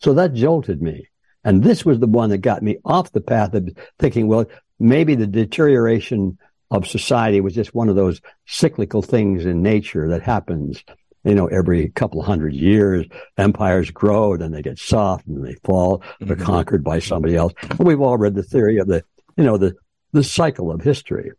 So 0.00 0.14
that 0.14 0.34
jolted 0.34 0.82
me. 0.82 1.08
And 1.44 1.62
this 1.62 1.84
was 1.84 1.98
the 1.98 2.06
one 2.06 2.30
that 2.30 2.38
got 2.38 2.62
me 2.62 2.78
off 2.84 3.12
the 3.12 3.20
path 3.20 3.54
of 3.54 3.68
thinking, 3.98 4.28
well, 4.28 4.46
maybe 4.78 5.14
the 5.14 5.26
deterioration 5.26 6.38
of 6.70 6.86
society 6.86 7.40
was 7.40 7.54
just 7.54 7.74
one 7.74 7.88
of 7.88 7.96
those 7.96 8.20
cyclical 8.46 9.02
things 9.02 9.46
in 9.46 9.62
nature 9.62 10.08
that 10.08 10.22
happens 10.22 10.84
you 11.24 11.34
know, 11.34 11.46
every 11.46 11.88
couple 11.90 12.22
hundred 12.22 12.54
years, 12.54 13.06
empires 13.36 13.90
grow, 13.90 14.36
then 14.36 14.52
they 14.52 14.62
get 14.62 14.78
soft 14.78 15.26
and 15.26 15.44
they 15.44 15.54
fall, 15.64 16.02
they're 16.20 16.36
mm-hmm. 16.36 16.44
conquered 16.44 16.84
by 16.84 16.98
somebody 17.00 17.36
else. 17.36 17.52
we've 17.78 18.00
all 18.00 18.16
read 18.16 18.34
the 18.34 18.42
theory 18.42 18.78
of 18.78 18.86
the, 18.86 19.04
you 19.36 19.44
know, 19.44 19.56
the, 19.56 19.74
the 20.12 20.24
cycle 20.24 20.70
of 20.70 20.80
history. 20.80 21.32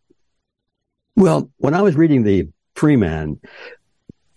Well, 1.16 1.50
when 1.56 1.74
I 1.74 1.82
was 1.82 1.96
reading 1.96 2.22
the 2.22 2.48
Freeman, 2.74 3.40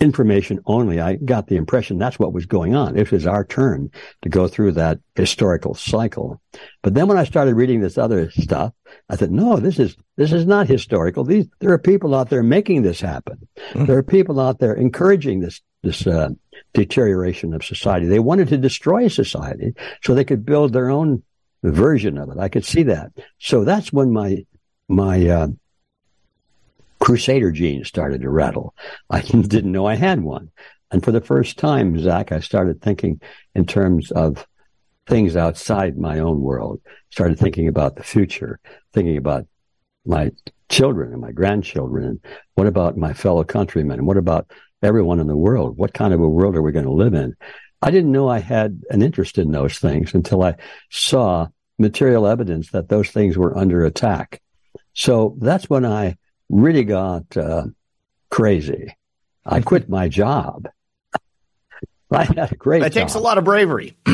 information 0.03 0.59
only, 0.65 0.99
I 0.99 1.15
got 1.15 1.47
the 1.47 1.55
impression 1.55 1.97
that's 1.97 2.19
what 2.19 2.33
was 2.33 2.45
going 2.45 2.75
on. 2.75 2.97
It 2.97 3.11
was 3.11 3.25
our 3.25 3.43
turn 3.43 3.89
to 4.21 4.29
go 4.29 4.47
through 4.47 4.73
that 4.73 4.99
historical 5.15 5.73
cycle. 5.73 6.41
But 6.83 6.93
then 6.93 7.07
when 7.07 7.17
I 7.17 7.23
started 7.23 7.55
reading 7.55 7.81
this 7.81 7.97
other 7.97 8.29
stuff, 8.29 8.73
I 9.09 9.15
said, 9.15 9.31
no, 9.31 9.57
this 9.57 9.79
is, 9.79 9.95
this 10.17 10.31
is 10.31 10.45
not 10.45 10.67
historical. 10.67 11.23
These, 11.23 11.47
there 11.59 11.71
are 11.71 11.79
people 11.79 12.13
out 12.13 12.29
there 12.29 12.43
making 12.43 12.83
this 12.83 13.01
happen. 13.01 13.47
Mm-hmm. 13.69 13.85
There 13.85 13.97
are 13.97 14.03
people 14.03 14.39
out 14.39 14.59
there 14.59 14.73
encouraging 14.73 15.39
this, 15.39 15.61
this, 15.81 16.05
uh, 16.05 16.29
deterioration 16.73 17.53
of 17.53 17.63
society. 17.63 18.05
They 18.05 18.19
wanted 18.19 18.49
to 18.49 18.57
destroy 18.57 19.07
society 19.07 19.73
so 20.03 20.13
they 20.13 20.25
could 20.25 20.45
build 20.45 20.73
their 20.73 20.89
own 20.89 21.23
version 21.63 22.17
of 22.17 22.29
it. 22.29 22.37
I 22.37 22.49
could 22.49 22.65
see 22.65 22.83
that. 22.83 23.11
So 23.39 23.63
that's 23.63 23.93
when 23.93 24.11
my, 24.11 24.45
my, 24.87 25.27
uh, 25.27 25.47
crusader 27.03 27.51
gene 27.51 27.83
started 27.83 28.21
to 28.21 28.29
rattle. 28.29 28.73
I 29.09 29.21
didn't 29.21 29.73
know 29.73 29.85
I 29.85 29.95
had 29.95 30.23
one. 30.23 30.51
And 30.89 31.03
for 31.03 31.11
the 31.11 31.19
first 31.19 31.57
time, 31.57 31.99
Zach, 31.99 32.31
I 32.31 32.39
started 32.39 32.81
thinking 32.81 33.19
in 33.53 33.65
terms 33.65 34.09
of 34.11 34.47
things 35.05 35.35
outside 35.35 35.97
my 35.97 36.19
own 36.19 36.39
world, 36.39 36.79
started 37.09 37.37
thinking 37.37 37.67
about 37.67 37.97
the 37.97 38.03
future, 38.03 38.61
thinking 38.93 39.17
about 39.17 39.47
my 40.05 40.31
children 40.69 41.11
and 41.11 41.19
my 41.19 41.33
grandchildren. 41.33 42.05
And 42.05 42.19
what 42.55 42.67
about 42.67 42.95
my 42.95 43.11
fellow 43.11 43.43
countrymen? 43.43 43.99
And 43.99 44.07
what 44.07 44.15
about 44.15 44.49
everyone 44.81 45.19
in 45.19 45.27
the 45.27 45.35
world? 45.35 45.75
What 45.77 45.93
kind 45.93 46.13
of 46.13 46.21
a 46.21 46.29
world 46.29 46.55
are 46.55 46.61
we 46.61 46.71
going 46.71 46.85
to 46.85 46.91
live 46.91 47.15
in? 47.15 47.35
I 47.81 47.91
didn't 47.91 48.13
know 48.13 48.29
I 48.29 48.39
had 48.39 48.81
an 48.91 49.01
interest 49.01 49.37
in 49.37 49.51
those 49.51 49.77
things 49.77 50.13
until 50.13 50.41
I 50.41 50.55
saw 50.89 51.47
material 51.77 52.27
evidence 52.27 52.71
that 52.71 52.87
those 52.87 53.09
things 53.09 53.37
were 53.37 53.57
under 53.57 53.83
attack. 53.83 54.41
So 54.93 55.35
that's 55.41 55.69
when 55.69 55.85
I 55.85 56.15
really 56.49 56.83
got 56.83 57.35
uh, 57.37 57.65
crazy. 58.29 58.95
I 59.45 59.61
quit 59.69 59.89
my 59.89 60.07
job. 60.07 60.67
I 62.11 62.25
had 62.25 62.51
a 62.51 62.55
great. 62.55 62.81
That 62.81 62.93
takes 62.93 63.15
a 63.15 63.19
lot 63.19 63.37
of 63.37 63.43
bravery. 63.43 63.97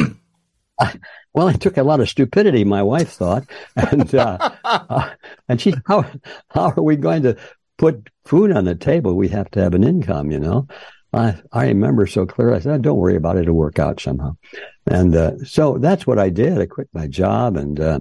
well, 1.33 1.47
it 1.47 1.61
took 1.61 1.77
a 1.77 1.83
lot 1.83 1.99
of 1.99 2.09
stupidity. 2.09 2.63
My 2.63 2.83
wife 2.83 3.11
thought, 3.11 3.45
and 3.75 4.13
uh, 4.15 4.37
uh, 4.63 5.09
and 5.47 5.59
she, 5.59 5.73
how 5.85 6.05
how 6.49 6.73
are 6.75 6.83
we 6.83 6.95
going 6.95 7.23
to 7.23 7.37
put 7.77 8.09
food 8.25 8.51
on 8.51 8.65
the 8.65 8.75
table? 8.75 9.15
We 9.15 9.27
have 9.29 9.49
to 9.51 9.61
have 9.61 9.73
an 9.73 9.83
income, 9.83 10.31
you 10.31 10.39
know. 10.39 10.67
I 11.13 11.35
I 11.51 11.67
remember 11.67 12.07
so 12.07 12.25
clearly. 12.25 12.55
I 12.55 12.59
said, 12.59 12.81
"Don't 12.81 12.97
worry 12.97 13.15
about 13.15 13.37
it; 13.37 13.43
it'll 13.43 13.55
work 13.55 13.79
out 13.79 13.99
somehow." 13.99 14.37
And 14.85 15.15
uh, 15.15 15.43
so 15.43 15.77
that's 15.77 16.07
what 16.07 16.19
I 16.19 16.29
did. 16.29 16.59
I 16.59 16.65
quit 16.65 16.89
my 16.93 17.07
job, 17.07 17.57
and 17.57 17.79
uh, 17.79 17.99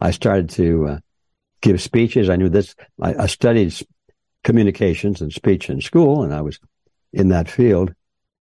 I 0.00 0.10
started 0.10 0.50
to 0.50 0.88
uh, 0.88 0.98
give 1.60 1.80
speeches. 1.80 2.28
I 2.28 2.36
knew 2.36 2.48
this. 2.48 2.74
I, 3.00 3.14
I 3.14 3.26
studied 3.26 3.74
communications 4.44 5.20
and 5.20 5.32
speech 5.32 5.68
in 5.70 5.80
school, 5.80 6.22
and 6.22 6.34
I 6.34 6.40
was 6.40 6.58
in 7.12 7.28
that 7.28 7.50
field 7.50 7.94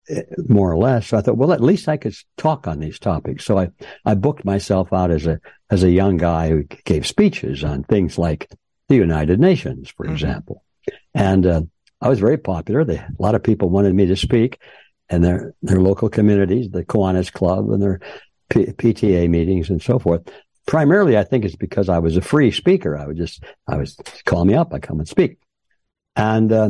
eh, 0.09 0.23
more 0.47 0.71
or 0.71 0.77
less. 0.77 1.07
So 1.07 1.17
I 1.17 1.21
thought, 1.21 1.37
well, 1.37 1.51
at 1.51 1.61
least 1.61 1.87
I 1.87 1.97
could 1.97 2.15
talk 2.37 2.67
on 2.67 2.79
these 2.79 2.99
topics. 2.99 3.45
So 3.45 3.57
I, 3.57 3.69
I 4.05 4.15
booked 4.15 4.45
myself 4.45 4.93
out 4.93 5.11
as 5.11 5.25
a, 5.25 5.39
as 5.69 5.83
a 5.83 5.91
young 5.91 6.17
guy 6.17 6.49
who 6.49 6.63
gave 6.63 7.05
speeches 7.05 7.63
on 7.63 7.83
things 7.83 8.17
like 8.17 8.49
the 8.87 8.95
United 8.95 9.39
Nations, 9.39 9.89
for 9.89 10.05
mm-hmm. 10.05 10.13
example. 10.13 10.63
And, 11.13 11.45
uh, 11.45 11.61
I 12.01 12.07
was 12.07 12.19
very 12.19 12.37
popular. 12.37 12.85
They, 12.85 12.97
a 12.97 13.09
lot 13.19 13.35
of 13.35 13.43
people 13.43 13.69
wanted 13.69 13.93
me 13.93 14.05
to 14.05 14.15
speak 14.15 14.59
in 15.09 15.21
their, 15.21 15.53
their 15.61 15.81
local 15.81 16.09
communities, 16.09 16.71
the 16.71 16.85
Kiwanis 16.85 17.31
Club 17.31 17.69
and 17.71 17.81
their 17.81 17.99
P- 18.49 18.67
PTA 18.67 19.29
meetings 19.29 19.69
and 19.69 19.81
so 19.81 19.99
forth 19.99 20.21
primarily, 20.69 21.17
I 21.17 21.23
think 21.23 21.45
it's 21.45 21.55
because 21.55 21.89
I 21.89 21.97
was 21.97 22.15
a 22.15 22.21
free 22.21 22.51
speaker. 22.51 22.95
I 22.95 23.07
would 23.07 23.17
just, 23.17 23.43
I 23.67 23.75
was 23.77 23.97
call 24.25 24.45
me 24.45 24.53
up, 24.53 24.71
I 24.71 24.77
come 24.77 24.99
and 24.99 25.07
speak. 25.07 25.39
And, 26.15 26.51
uh, 26.51 26.69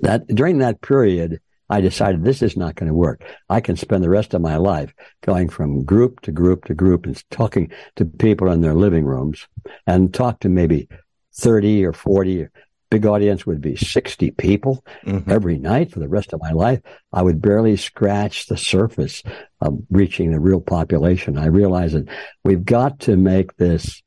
that 0.00 0.26
during 0.28 0.58
that 0.58 0.80
period, 0.80 1.40
I 1.68 1.82
decided 1.82 2.24
this 2.24 2.40
is 2.40 2.56
not 2.56 2.74
going 2.74 2.88
to 2.88 2.94
work. 2.94 3.22
I 3.50 3.60
can 3.60 3.76
spend 3.76 4.02
the 4.02 4.08
rest 4.08 4.32
of 4.32 4.40
my 4.40 4.56
life 4.56 4.94
going 5.20 5.50
from 5.50 5.84
group 5.84 6.20
to 6.22 6.32
group 6.32 6.64
to 6.64 6.74
group 6.74 7.04
and 7.04 7.22
talking 7.30 7.70
to 7.96 8.06
people 8.06 8.50
in 8.50 8.62
their 8.62 8.74
living 8.74 9.04
rooms 9.04 9.46
and 9.86 10.12
talk 10.12 10.40
to 10.40 10.48
maybe 10.48 10.88
30 11.34 11.84
or 11.84 11.92
40 11.92 12.48
big 12.90 13.06
audience 13.06 13.46
would 13.46 13.60
be 13.60 13.76
60 13.76 14.32
people 14.32 14.84
mm-hmm. 15.06 15.30
every 15.30 15.58
night 15.58 15.92
for 15.92 16.00
the 16.00 16.08
rest 16.08 16.32
of 16.32 16.40
my 16.40 16.50
life. 16.50 16.80
I 17.12 17.22
would 17.22 17.40
barely 17.40 17.76
scratch 17.76 18.46
the 18.46 18.56
surface 18.56 19.22
of 19.60 19.78
reaching 19.90 20.32
the 20.32 20.40
real 20.40 20.60
population. 20.60 21.38
I 21.38 21.46
realized 21.46 21.94
that 21.94 22.08
we've 22.44 22.64
got 22.64 23.00
to 23.00 23.16
make 23.16 23.56
this, 23.56 24.02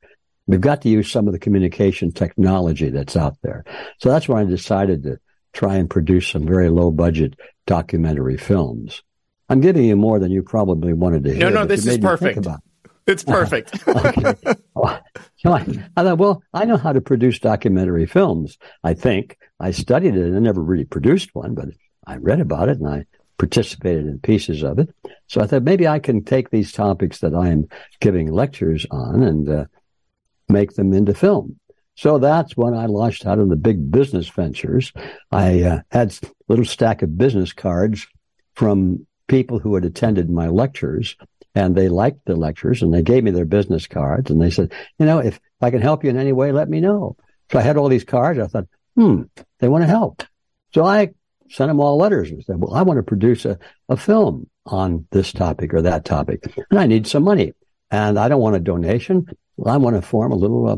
we've 0.46 0.60
got 0.60 0.82
to 0.82 0.90
use 0.90 1.10
some 1.10 1.26
of 1.26 1.32
the 1.32 1.38
communication 1.38 2.12
technology 2.12 2.90
that's 2.90 3.16
out 3.16 3.36
there. 3.42 3.64
So 3.98 4.10
that's 4.10 4.28
why 4.28 4.42
I 4.42 4.44
decided 4.44 5.02
to 5.04 5.18
try 5.54 5.76
and 5.76 5.88
produce 5.88 6.28
some 6.28 6.46
very 6.46 6.68
low 6.68 6.90
budget 6.90 7.34
documentary 7.66 8.36
films. 8.36 9.02
I'm 9.48 9.60
giving 9.60 9.84
you 9.84 9.96
more 9.96 10.18
than 10.18 10.30
you 10.30 10.42
probably 10.42 10.92
wanted 10.92 11.24
to 11.24 11.30
hear. 11.30 11.38
No, 11.38 11.48
no, 11.48 11.66
this 11.66 11.86
is 11.86 11.98
perfect. 11.98 12.46
It's 13.06 13.24
perfect. 13.24 13.78
So 15.36 15.52
I, 15.52 15.60
I, 15.94 16.02
thought, 16.02 16.18
well, 16.18 16.42
I 16.54 16.64
know 16.64 16.78
how 16.78 16.94
to 16.94 17.02
produce 17.02 17.38
documentary 17.38 18.06
films. 18.06 18.56
I 18.82 18.94
think 18.94 19.36
I 19.60 19.72
studied 19.72 20.16
it 20.16 20.24
and 20.24 20.34
I 20.34 20.38
never 20.38 20.62
really 20.62 20.86
produced 20.86 21.34
one, 21.34 21.54
but 21.54 21.68
I 22.06 22.16
read 22.16 22.40
about 22.40 22.70
it 22.70 22.78
and 22.78 22.88
I 22.88 23.04
participated 23.36 24.06
in 24.06 24.20
pieces 24.20 24.62
of 24.62 24.78
it. 24.78 24.88
So 25.26 25.42
I 25.42 25.46
thought 25.46 25.62
maybe 25.62 25.86
I 25.86 25.98
can 25.98 26.24
take 26.24 26.48
these 26.48 26.72
topics 26.72 27.18
that 27.18 27.34
I 27.34 27.48
am 27.48 27.68
giving 28.00 28.32
lectures 28.32 28.86
on 28.90 29.22
and 29.22 29.48
uh, 29.48 29.64
make 30.48 30.72
them 30.74 30.94
into 30.94 31.12
film. 31.12 31.60
So 31.94 32.18
that's 32.18 32.56
when 32.56 32.74
I 32.74 32.86
launched 32.86 33.26
out 33.26 33.38
of 33.38 33.50
the 33.50 33.56
big 33.56 33.90
business 33.90 34.28
ventures. 34.28 34.92
I 35.30 35.62
uh, 35.62 35.80
had 35.90 36.16
a 36.22 36.26
little 36.48 36.64
stack 36.64 37.02
of 37.02 37.18
business 37.18 37.52
cards 37.52 38.06
from 38.54 39.06
people 39.26 39.58
who 39.58 39.74
had 39.74 39.84
attended 39.84 40.30
my 40.30 40.48
lectures 40.48 41.16
and 41.54 41.74
they 41.74 41.88
liked 41.88 42.24
the 42.24 42.36
lectures 42.36 42.82
and 42.82 42.92
they 42.92 43.02
gave 43.02 43.24
me 43.24 43.30
their 43.30 43.44
business 43.44 43.86
cards 43.86 44.30
and 44.30 44.40
they 44.40 44.50
said, 44.50 44.72
you 44.98 45.06
know, 45.06 45.18
if 45.18 45.40
I 45.60 45.70
can 45.70 45.82
help 45.82 46.04
you 46.04 46.10
in 46.10 46.18
any 46.18 46.32
way, 46.32 46.52
let 46.52 46.68
me 46.68 46.80
know. 46.80 47.16
So 47.52 47.58
I 47.58 47.62
had 47.62 47.76
all 47.76 47.88
these 47.88 48.04
cards. 48.04 48.38
I 48.38 48.46
thought, 48.46 48.66
hmm, 48.96 49.22
they 49.60 49.68
want 49.68 49.82
to 49.82 49.88
help. 49.88 50.22
So 50.72 50.84
I 50.84 51.10
sent 51.50 51.68
them 51.68 51.80
all 51.80 51.96
letters 51.96 52.30
and 52.30 52.42
said, 52.44 52.58
well, 52.58 52.74
I 52.74 52.82
want 52.82 52.98
to 52.98 53.02
produce 53.02 53.44
a, 53.44 53.58
a 53.88 53.96
film 53.96 54.48
on 54.66 55.06
this 55.10 55.32
topic 55.32 55.74
or 55.74 55.82
that 55.82 56.04
topic 56.04 56.42
and 56.70 56.78
I 56.78 56.86
need 56.86 57.06
some 57.06 57.22
money 57.22 57.52
and 57.90 58.18
I 58.18 58.28
don't 58.28 58.40
want 58.40 58.56
a 58.56 58.60
donation. 58.60 59.26
I 59.64 59.76
want 59.76 59.94
to 59.96 60.02
form 60.02 60.32
a 60.32 60.36
little 60.36 60.68
uh, 60.68 60.76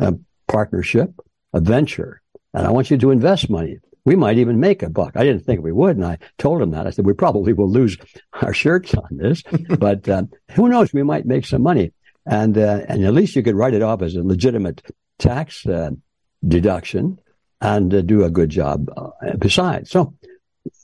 a 0.00 0.14
partnership, 0.48 1.12
a 1.52 1.60
venture, 1.60 2.22
and 2.54 2.66
I 2.66 2.70
want 2.70 2.90
you 2.90 2.96
to 2.98 3.10
invest 3.10 3.50
money 3.50 3.78
we 4.04 4.16
might 4.16 4.38
even 4.38 4.60
make 4.60 4.82
a 4.82 4.90
buck. 4.90 5.12
I 5.16 5.24
didn't 5.24 5.44
think 5.44 5.62
we 5.62 5.72
would. 5.72 5.96
And 5.96 6.04
I 6.04 6.18
told 6.38 6.62
him 6.62 6.70
that. 6.70 6.86
I 6.86 6.90
said, 6.90 7.06
we 7.06 7.12
probably 7.12 7.52
will 7.52 7.70
lose 7.70 7.96
our 8.40 8.54
shirts 8.54 8.94
on 8.94 9.08
this, 9.16 9.42
but 9.78 10.08
uh, 10.08 10.24
who 10.52 10.68
knows? 10.68 10.92
We 10.92 11.02
might 11.02 11.26
make 11.26 11.46
some 11.46 11.62
money. 11.62 11.92
And, 12.26 12.56
uh, 12.56 12.82
and 12.88 13.04
at 13.04 13.14
least 13.14 13.36
you 13.36 13.42
could 13.42 13.54
write 13.54 13.74
it 13.74 13.82
off 13.82 14.02
as 14.02 14.14
a 14.14 14.22
legitimate 14.22 14.82
tax 15.18 15.66
uh, 15.66 15.90
deduction 16.46 17.18
and 17.60 17.92
uh, 17.92 18.00
do 18.00 18.24
a 18.24 18.30
good 18.30 18.50
job 18.50 18.88
uh, 18.96 19.10
besides. 19.38 19.90
So 19.90 20.14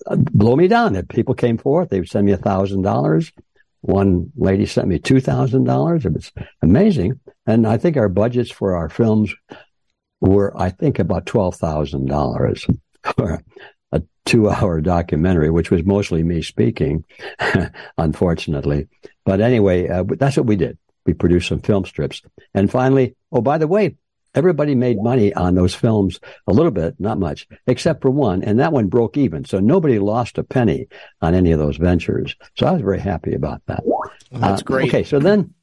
uh, 0.07 0.17
blow 0.17 0.57
me 0.57 0.69
down. 0.69 0.97
If 0.97 1.09
people 1.09 1.35
came 1.35 1.59
forth, 1.59 1.91
they 1.91 2.01
would 2.01 2.09
send 2.11 2.27
me 2.27 2.33
a 2.33 2.39
thousand 2.39 2.83
dollars. 2.83 3.33
One 3.81 4.33
lady 4.37 4.67
sent 4.67 4.89
me 4.89 4.99
two 4.99 5.21
thousand 5.21 5.65
dollars. 5.65 6.05
It 6.05 6.13
was 6.13 6.33
amazing. 6.63 7.21
And 7.47 7.67
I 7.67 7.77
think 7.77 7.97
our 7.97 8.09
budgets 8.09 8.51
for 8.51 8.75
our 8.75 8.89
films 8.89 9.35
were, 10.21 10.53
I 10.57 10.71
think, 10.71 10.99
about 10.99 11.27
twelve 11.27 11.57
thousand 11.57 12.07
dollars 12.07 12.67
a 13.93 14.03
two 14.25 14.51
hour 14.51 14.81
documentary, 14.81 15.51
which 15.51 15.71
was 15.71 15.85
mostly 15.85 16.23
me 16.23 16.43
speaking, 16.43 17.05
unfortunately. 17.99 18.89
But 19.25 19.41
anyway, 19.41 19.89
uh, 19.89 20.05
that's 20.09 20.37
what 20.37 20.47
we 20.47 20.57
did. 20.57 20.79
We 21.05 21.15
produced 21.15 21.49
some 21.49 21.61
film 21.61 21.85
strips. 21.85 22.23
And 22.55 22.71
finally, 22.71 23.15
oh, 23.31 23.41
by 23.41 23.59
the 23.59 23.69
way, 23.69 23.97
everybody 24.35 24.75
made 24.75 25.01
money 25.01 25.33
on 25.35 25.55
those 25.55 25.75
films 25.75 26.21
a 26.47 26.53
little 26.53 26.71
bit, 26.71 26.95
not 26.99 27.19
much, 27.19 27.49
except 27.67 28.03
for 28.03 28.11
one. 28.11 28.43
And 28.43 28.59
that 28.61 28.73
one 28.73 28.89
broke 28.89 29.17
even. 29.17 29.45
So 29.45 29.61
nobody 29.61 29.99
lost 29.99 30.39
a 30.39 30.45
penny 30.45 30.89
on 31.23 31.35
any 31.35 31.53
of 31.53 31.59
those 31.59 31.77
ventures. 31.77 32.35
So 32.57 32.67
I 32.67 32.73
was 32.73 32.83
very 32.83 33.01
happy 33.01 33.35
about 33.35 33.63
that. 33.67 33.83
That's 34.31 34.63
uh, 34.63 34.65
great. 34.65 34.89
Okay. 34.89 35.05
So 35.05 35.19
then, 35.19 35.55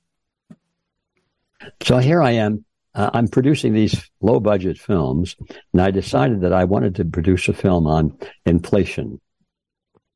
so 1.83 1.99
here 1.99 2.21
I 2.21 2.31
am 2.31 2.65
uh, 2.95 3.09
I'm 3.13 3.27
producing 3.27 3.73
these 3.73 4.09
low 4.21 4.39
budget 4.39 4.77
films, 4.77 5.35
and 5.71 5.81
I 5.81 5.91
decided 5.91 6.41
that 6.41 6.53
I 6.53 6.65
wanted 6.65 6.95
to 6.95 7.05
produce 7.05 7.47
a 7.47 7.53
film 7.53 7.87
on 7.87 8.17
inflation. 8.45 9.19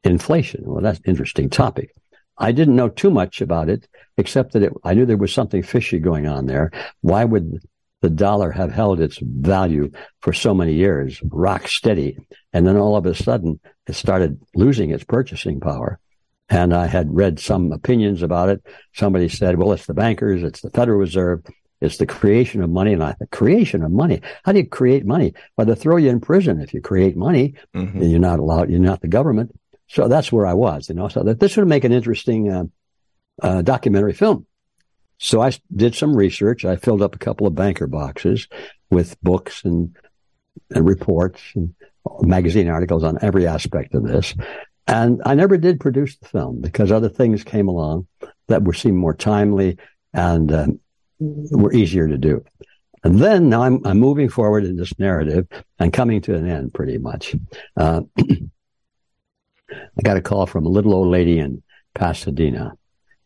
Inflation. 0.03 0.63
Well, 0.65 0.83
that's 0.83 0.99
an 0.99 1.05
interesting 1.07 1.49
topic. 1.49 1.91
I 2.37 2.51
didn't 2.51 2.75
know 2.75 2.89
too 2.89 3.09
much 3.09 3.41
about 3.41 3.67
it, 3.69 3.87
except 4.17 4.53
that 4.53 4.63
it, 4.63 4.73
I 4.83 4.93
knew 4.93 5.05
there 5.05 5.17
was 5.17 5.33
something 5.33 5.63
fishy 5.63 5.99
going 5.99 6.27
on 6.27 6.45
there. 6.45 6.71
Why 7.01 7.25
would 7.25 7.59
the 8.01 8.11
dollar 8.11 8.51
have 8.51 8.71
held 8.71 9.01
its 9.01 9.17
value 9.21 9.91
for 10.21 10.33
so 10.33 10.53
many 10.53 10.73
years, 10.73 11.19
rock 11.31 11.67
steady, 11.67 12.17
and 12.53 12.67
then 12.67 12.77
all 12.77 12.95
of 12.95 13.07
a 13.07 13.15
sudden 13.15 13.59
it 13.87 13.95
started 13.95 14.39
losing 14.55 14.91
its 14.91 15.03
purchasing 15.03 15.59
power? 15.59 15.99
And 16.49 16.73
I 16.73 16.85
had 16.85 17.13
read 17.13 17.39
some 17.39 17.71
opinions 17.71 18.21
about 18.21 18.49
it. 18.49 18.65
Somebody 18.93 19.29
said, 19.29 19.57
well, 19.57 19.73
it's 19.73 19.87
the 19.87 19.93
bankers, 19.93 20.43
it's 20.43 20.61
the 20.61 20.69
Federal 20.69 20.99
Reserve, 20.99 21.43
it's 21.79 21.97
the 21.97 22.05
creation 22.05 22.63
of 22.63 22.69
money. 22.69 22.95
not 22.95 23.19
the 23.19 23.27
creation 23.27 23.83
of 23.83 23.91
money. 23.91 24.21
How 24.43 24.51
do 24.51 24.59
you 24.59 24.67
create 24.67 25.05
money? 25.05 25.33
Well, 25.55 25.67
they 25.67 25.75
throw 25.75 25.97
you 25.97 26.09
in 26.09 26.19
prison 26.19 26.61
if 26.61 26.73
you 26.73 26.81
create 26.81 27.15
money. 27.15 27.53
Mm-hmm. 27.75 28.01
You're 28.01 28.19
not 28.19 28.39
allowed. 28.39 28.69
You're 28.69 28.79
not 28.79 29.01
the 29.01 29.07
government. 29.07 29.57
So 29.87 30.07
that's 30.07 30.31
where 30.31 30.45
I 30.45 30.53
was, 30.53 30.89
you 30.89 30.95
know. 30.95 31.07
So 31.07 31.23
that 31.23 31.39
this 31.39 31.55
would 31.55 31.67
make 31.67 31.83
an 31.83 31.91
interesting 31.91 32.51
uh, 32.51 32.63
uh, 33.41 33.61
documentary 33.61 34.13
film. 34.13 34.45
So 35.19 35.41
I 35.41 35.51
did 35.75 35.95
some 35.95 36.15
research. 36.15 36.65
I 36.65 36.75
filled 36.75 37.01
up 37.01 37.15
a 37.15 37.19
couple 37.19 37.47
of 37.47 37.55
banker 37.55 37.87
boxes 37.87 38.47
with 38.91 39.19
books 39.21 39.63
and, 39.63 39.95
and 40.71 40.85
reports 40.85 41.41
and 41.55 41.73
magazine 42.21 42.69
articles 42.69 43.03
on 43.03 43.17
every 43.21 43.47
aspect 43.47 43.93
of 43.95 44.03
this. 44.03 44.33
And 44.87 45.21
I 45.25 45.35
never 45.35 45.57
did 45.57 45.79
produce 45.79 46.17
the 46.17 46.27
film 46.27 46.61
because 46.61 46.91
other 46.91 47.09
things 47.09 47.43
came 47.43 47.67
along 47.67 48.07
that 48.47 48.63
were 48.63 48.73
seemed 48.73 48.97
more 48.97 49.13
timely 49.13 49.77
and 50.13 50.51
um, 50.53 50.79
were 51.19 51.73
easier 51.73 52.07
to 52.07 52.17
do. 52.17 52.43
And 53.03 53.19
then 53.19 53.49
now 53.49 53.63
I'm, 53.63 53.85
I'm 53.85 53.99
moving 53.99 54.29
forward 54.29 54.65
in 54.65 54.75
this 54.75 54.97
narrative 54.99 55.47
and 55.79 55.93
coming 55.93 56.21
to 56.21 56.35
an 56.35 56.47
end 56.47 56.73
pretty 56.73 56.97
much. 56.97 57.35
Uh, 57.75 58.01
I 58.19 60.01
got 60.03 60.17
a 60.17 60.21
call 60.21 60.45
from 60.45 60.65
a 60.65 60.69
little 60.69 60.93
old 60.93 61.07
lady 61.07 61.39
in 61.39 61.61
Pasadena. 61.93 62.73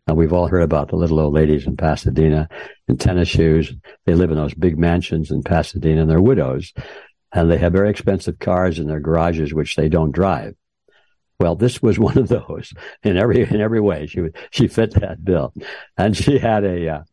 Now 0.08 0.16
we've 0.16 0.34
all 0.34 0.48
heard 0.48 0.64
about 0.64 0.90
the 0.90 0.96
little 0.96 1.20
old 1.20 1.34
ladies 1.34 1.68
in 1.68 1.78
Pasadena 1.78 2.50
in 2.88 2.98
tennis 2.98 3.30
shoes. 3.30 3.74
They 4.06 4.14
live 4.14 4.32
in 4.32 4.38
those 4.38 4.54
big 4.54 4.78
mansions 4.78 5.32
in 5.32 5.44
Pasadena 5.44 6.02
and 6.02 6.10
they're 6.10 6.22
widows 6.22 6.74
and 7.32 7.50
they 7.50 7.58
have 7.58 7.74
very 7.74 7.90
expensive 7.90 8.40
cars 8.40 8.78
in 8.78 8.88
their 8.88 9.00
garages, 9.00 9.54
which 9.54 9.76
they 9.76 9.88
don't 9.88 10.12
drive. 10.12 10.56
Well, 11.40 11.56
this 11.56 11.82
was 11.82 11.98
one 12.00 12.18
of 12.18 12.28
those 12.28 12.74
in 13.04 13.18
every, 13.18 13.42
in 13.42 13.62
every 13.62 13.82
way. 13.82 14.08
She 14.08 14.22
she 14.50 14.68
fit 14.68 14.92
that 14.96 15.24
bill 15.24 15.54
and 15.98 16.16
she 16.16 16.40
had 16.40 16.66
a, 16.66 16.90
uh, 16.90 17.04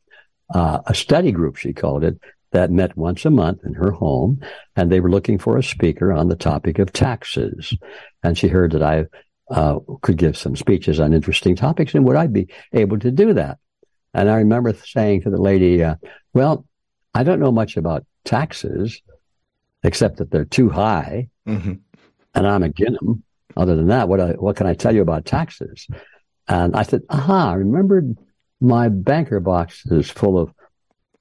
uh, 0.55 0.81
a 0.87 0.95
study 0.95 1.33
group, 1.33 1.57
she 1.57 1.73
called 1.73 2.05
it, 2.05 2.19
that 2.53 2.71
met 2.71 2.97
once 2.97 3.25
a 3.25 3.31
month 3.31 3.65
in 3.65 3.75
her 3.75 3.91
home, 3.91 4.41
and 4.75 4.91
they 4.91 5.01
were 5.01 5.11
looking 5.11 5.39
for 5.39 5.57
a 5.57 5.63
speaker 5.63 6.13
on 6.13 6.29
the 6.29 6.37
topic 6.37 6.79
of 6.79 6.93
taxes. 6.93 7.75
And 8.23 8.39
she 8.39 8.49
heard 8.49 8.73
that 8.73 8.83
I 8.83 9.07
uh, 9.51 9.79
could 10.03 10.17
give 10.17 10.37
some 10.37 10.57
speeches 10.57 11.01
on 11.01 11.13
interesting 11.13 11.57
topics, 11.57 11.95
and 11.95 12.05
would 12.05 12.17
I 12.17 12.27
be 12.27 12.49
able 12.73 12.99
to 13.01 13.11
do 13.11 13.35
that? 13.35 13.59
And 14.15 14.31
I 14.31 14.37
remember 14.37 14.73
saying 14.73 15.23
to 15.23 15.31
the 15.31 15.41
lady, 15.41 15.83
uh, 15.83 15.97
"Well, 16.33 16.65
I 17.15 17.23
don't 17.23 17.41
know 17.41 17.53
much 17.53 17.77
about 17.77 18.05
taxes, 18.25 19.01
except 19.83 20.17
that 20.19 20.31
they're 20.31 20.45
too 20.45 20.71
high, 20.71 21.29
mm-hmm. 21.47 21.75
and 22.35 22.47
I'm 22.47 22.63
against 22.63 23.01
them. 23.01 23.23
Other 23.57 23.75
than 23.77 23.89
that, 23.89 24.09
what 24.09 24.21
I, 24.21 24.31
what 24.33 24.57
can 24.57 24.67
I 24.67 24.75
tell 24.75 24.95
you 24.95 25.03
about 25.03 25.25
taxes?" 25.25 25.87
And 26.47 26.75
I 26.75 26.83
said, 26.83 27.03
"Aha! 27.11 27.53
I 27.53 27.55
remembered 27.55 28.17
my 28.61 28.89
banker 28.89 29.41
box 29.41 29.85
is 29.87 30.11
full 30.11 30.39
of 30.39 30.53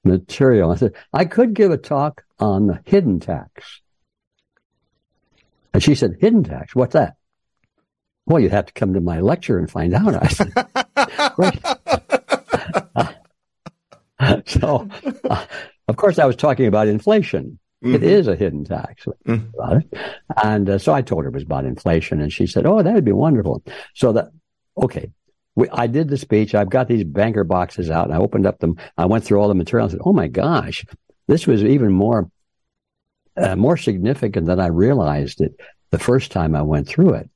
material. 0.04 0.72
I 0.72 0.76
said, 0.76 0.94
I 1.14 1.26
could 1.26 1.54
give 1.54 1.72
a 1.72 1.78
talk 1.78 2.24
on 2.40 2.68
the 2.68 2.80
hidden 2.86 3.20
tax. 3.20 3.82
And 5.74 5.84
she 5.84 5.96
said, 5.96 6.18
hidden 6.20 6.44
tax? 6.44 6.76
What's 6.76 6.94
that? 6.94 7.16
Well, 8.26 8.42
you'd 8.42 8.52
have 8.52 8.66
to 8.66 8.74
come 8.74 8.94
to 8.94 9.00
my 9.00 9.20
lecture 9.20 9.58
and 9.58 9.70
find 9.70 9.94
out. 9.94 10.16
I 10.22 10.28
said, 10.28 10.54
great. 11.36 11.60
so, 14.48 14.90
uh, 15.30 15.46
of 15.88 15.96
course, 15.96 16.20
I 16.20 16.26
was 16.26 16.36
talking 16.36 16.68
about 16.68 16.88
inflation. 16.88 17.60
Mm-hmm. 17.84 17.96
It 17.96 18.04
is 18.04 18.28
a 18.28 18.36
hidden 18.36 18.66
tax. 18.66 19.06
Mm-hmm. 19.28 19.96
And 20.44 20.70
uh, 20.70 20.78
so 20.80 20.94
I 20.94 21.02
told 21.02 21.24
her 21.24 21.30
it 21.30 21.34
was 21.34 21.44
about 21.44 21.66
inflation, 21.66 22.22
and 22.22 22.34
she 22.34 22.48
said, 22.48 22.66
"Oh, 22.66 22.82
that 22.82 22.94
would 22.94 23.06
be 23.06 23.12
wonderful." 23.12 23.62
So 23.94 24.14
that 24.14 24.30
okay, 24.82 25.12
we, 25.58 25.68
I 25.70 25.88
did 25.88 26.08
the 26.08 26.18
speech. 26.18 26.54
I've 26.54 26.70
got 26.70 26.88
these 26.88 27.04
banker 27.04 27.44
boxes 27.44 27.90
out 27.90 28.06
and 28.06 28.14
I 28.14 28.20
opened 28.20 28.46
up 28.46 28.60
them. 28.60 28.78
I 28.96 29.08
went 29.08 29.24
through 29.24 29.42
all 29.42 29.48
the 29.48 29.56
material 29.56 29.86
and 29.86 29.92
said, 29.92 30.02
Oh 30.06 30.14
my 30.14 30.28
gosh, 30.28 30.86
this 31.28 31.48
was 31.48 31.64
even 31.64 31.92
more, 31.92 32.30
uh, 33.36 33.56
more 33.56 33.76
significant 33.76 34.46
than 34.46 34.60
I 34.60 34.68
realized 34.68 35.42
it 35.42 35.60
the 35.90 35.98
first 35.98 36.32
time 36.32 36.56
I 36.56 36.62
went 36.62 36.88
through 36.88 37.16
it. 37.16 37.30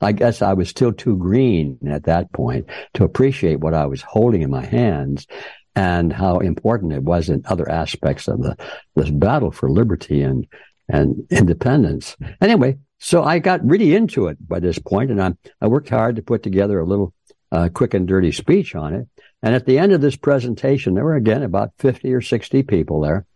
I 0.00 0.10
guess 0.10 0.42
I 0.42 0.54
was 0.54 0.68
still 0.68 0.92
too 0.92 1.16
green 1.16 1.78
at 1.88 2.04
that 2.04 2.32
point 2.32 2.66
to 2.94 3.04
appreciate 3.04 3.60
what 3.60 3.74
I 3.74 3.86
was 3.86 4.02
holding 4.02 4.42
in 4.42 4.50
my 4.50 4.64
hands 4.64 5.28
and 5.76 6.12
how 6.12 6.38
important 6.38 6.92
it 6.92 7.04
was 7.04 7.28
in 7.28 7.42
other 7.46 7.68
aspects 7.70 8.26
of 8.26 8.42
the 8.42 8.56
this 8.96 9.10
battle 9.10 9.52
for 9.52 9.70
liberty 9.70 10.22
and 10.22 10.48
and 10.88 11.26
independence. 11.30 12.16
Anyway, 12.40 12.78
so 12.98 13.22
I 13.22 13.38
got 13.38 13.64
really 13.64 13.94
into 13.94 14.26
it 14.26 14.36
by 14.48 14.58
this 14.58 14.80
point, 14.80 15.12
and 15.12 15.22
I 15.22 15.34
I 15.60 15.68
worked 15.68 15.90
hard 15.90 16.16
to 16.16 16.22
put 16.22 16.42
together 16.42 16.80
a 16.80 16.86
little 16.86 17.12
uh, 17.50 17.68
quick 17.72 17.94
and 17.94 18.06
dirty 18.06 18.32
speech 18.32 18.74
on 18.74 18.94
it. 18.94 19.08
And 19.42 19.54
at 19.54 19.66
the 19.66 19.78
end 19.78 19.92
of 19.92 20.00
this 20.00 20.16
presentation, 20.16 20.94
there 20.94 21.04
were 21.04 21.16
again 21.16 21.42
about 21.42 21.72
50 21.78 22.12
or 22.12 22.20
60 22.20 22.62
people 22.64 23.00
there. 23.00 23.26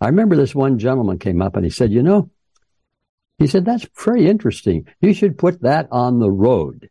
I 0.00 0.06
remember 0.06 0.36
this 0.36 0.54
one 0.54 0.78
gentleman 0.78 1.18
came 1.18 1.40
up 1.40 1.56
and 1.56 1.64
he 1.64 1.70
said, 1.70 1.92
You 1.92 2.02
know, 2.02 2.30
he 3.38 3.46
said, 3.46 3.64
That's 3.64 3.86
very 4.04 4.28
interesting. 4.28 4.86
You 5.00 5.14
should 5.14 5.38
put 5.38 5.62
that 5.62 5.88
on 5.90 6.18
the 6.18 6.30
road. 6.30 6.90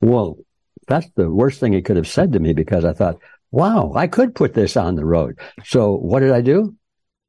Well, 0.00 0.38
that's 0.86 1.08
the 1.14 1.30
worst 1.30 1.60
thing 1.60 1.72
he 1.72 1.82
could 1.82 1.96
have 1.96 2.08
said 2.08 2.32
to 2.32 2.40
me 2.40 2.52
because 2.52 2.84
I 2.84 2.92
thought, 2.92 3.18
wow, 3.50 3.92
I 3.94 4.06
could 4.06 4.34
put 4.34 4.54
this 4.54 4.76
on 4.76 4.96
the 4.96 5.04
road. 5.04 5.38
So 5.64 5.94
what 5.94 6.20
did 6.20 6.32
I 6.32 6.40
do? 6.40 6.76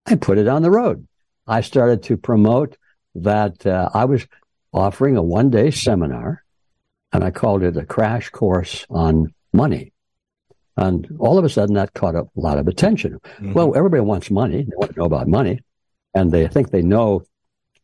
I 0.05 0.15
put 0.15 0.37
it 0.37 0.47
on 0.47 0.61
the 0.61 0.71
road. 0.71 1.07
I 1.47 1.61
started 1.61 2.03
to 2.03 2.17
promote 2.17 2.77
that 3.15 3.65
uh, 3.65 3.89
I 3.93 4.05
was 4.05 4.25
offering 4.73 5.17
a 5.17 5.23
one 5.23 5.49
day 5.49 5.71
seminar 5.71 6.43
and 7.13 7.23
I 7.23 7.31
called 7.31 7.63
it 7.63 7.77
a 7.77 7.85
crash 7.85 8.29
course 8.29 8.85
on 8.89 9.33
money. 9.53 9.93
And 10.77 11.07
all 11.19 11.37
of 11.37 11.45
a 11.45 11.49
sudden 11.49 11.75
that 11.75 11.93
caught 11.93 12.15
up 12.15 12.29
a 12.35 12.39
lot 12.39 12.57
of 12.57 12.67
attention. 12.67 13.19
Mm-hmm. 13.23 13.53
Well, 13.53 13.75
everybody 13.75 14.01
wants 14.01 14.31
money. 14.31 14.63
They 14.63 14.75
want 14.75 14.93
to 14.93 14.99
know 14.99 15.05
about 15.05 15.27
money. 15.27 15.59
And 16.13 16.31
they 16.31 16.47
think 16.47 16.71
they 16.71 16.81
know 16.81 17.23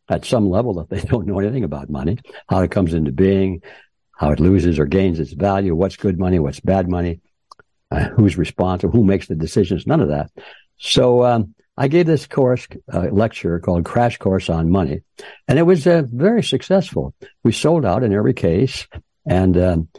at 0.10 0.26
some 0.26 0.50
level 0.50 0.74
that 0.76 0.90
they 0.90 1.02
don't 1.10 1.28
know 1.28 1.40
anything 1.40 1.64
about 1.64 1.90
money, 1.90 2.18
how 2.48 2.62
it 2.62 2.72
comes 2.72 2.94
into 2.94 3.12
being, 3.12 3.62
how 4.18 4.32
it 4.32 4.40
loses 4.40 4.80
or 4.80 4.86
gains 4.86 5.20
its 5.20 5.34
value, 5.34 5.76
what's 5.76 5.98
good 5.98 6.18
money, 6.18 6.40
what's 6.40 6.60
bad 6.60 6.90
money, 6.90 7.20
uh, 7.92 8.06
who's 8.10 8.38
responsible, 8.38 8.92
who 8.92 9.04
makes 9.04 9.28
the 9.28 9.36
decisions, 9.36 9.86
none 9.86 10.02
of 10.02 10.10
that. 10.10 10.32
So 10.78 11.24
um, 11.24 11.54
I 11.78 11.88
gave 11.88 12.06
this 12.06 12.26
course 12.26 12.68
uh, 12.92 13.08
lecture 13.12 13.60
called 13.60 13.86
Crash 13.86 14.18
Course 14.18 14.50
on 14.50 14.72
Money, 14.72 15.02
and 15.48 15.60
it 15.60 15.64
was 15.64 15.86
uh, 15.86 16.04
very 16.12 16.44
successful. 16.44 17.14
We 17.44 17.52
sold 17.52 17.86
out 17.86 18.04
in 18.04 18.14
every 18.14 18.34
case, 18.34 18.88
and 19.28 19.58
um, 19.58 19.90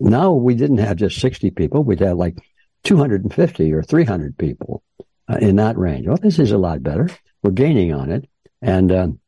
now 0.00 0.32
we 0.32 0.54
didn't 0.54 0.78
have 0.78 0.96
just 0.96 1.20
60 1.20 1.50
people, 1.50 1.82
we'd 1.82 2.00
have 2.00 2.16
like 2.16 2.36
250 2.84 3.72
or 3.72 3.82
300 3.82 4.38
people 4.38 4.82
uh, 5.28 5.36
in 5.40 5.56
that 5.56 5.78
range. 5.78 6.06
Well, 6.06 6.16
this 6.16 6.38
is 6.38 6.52
a 6.52 6.58
lot 6.58 6.82
better. 6.82 7.08
We're 7.42 7.50
gaining 7.50 7.92
on 7.92 8.10
it. 8.10 8.28
And 8.60 8.92
um, 8.92 9.20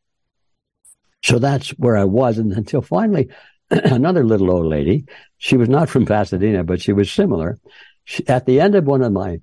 so 1.22 1.38
that's 1.38 1.70
where 1.70 1.96
I 1.96 2.04
was. 2.04 2.38
And 2.38 2.52
until 2.52 2.82
finally, 2.82 3.28
another 3.70 4.24
little 4.24 4.50
old 4.50 4.66
lady, 4.66 5.06
she 5.38 5.56
was 5.56 5.68
not 5.68 5.88
from 5.88 6.06
Pasadena, 6.06 6.64
but 6.64 6.80
she 6.80 6.92
was 6.92 7.10
similar. 7.10 7.58
She, 8.04 8.26
at 8.28 8.46
the 8.46 8.60
end 8.60 8.74
of 8.74 8.84
one 8.84 9.02
of 9.02 9.12
my 9.12 9.40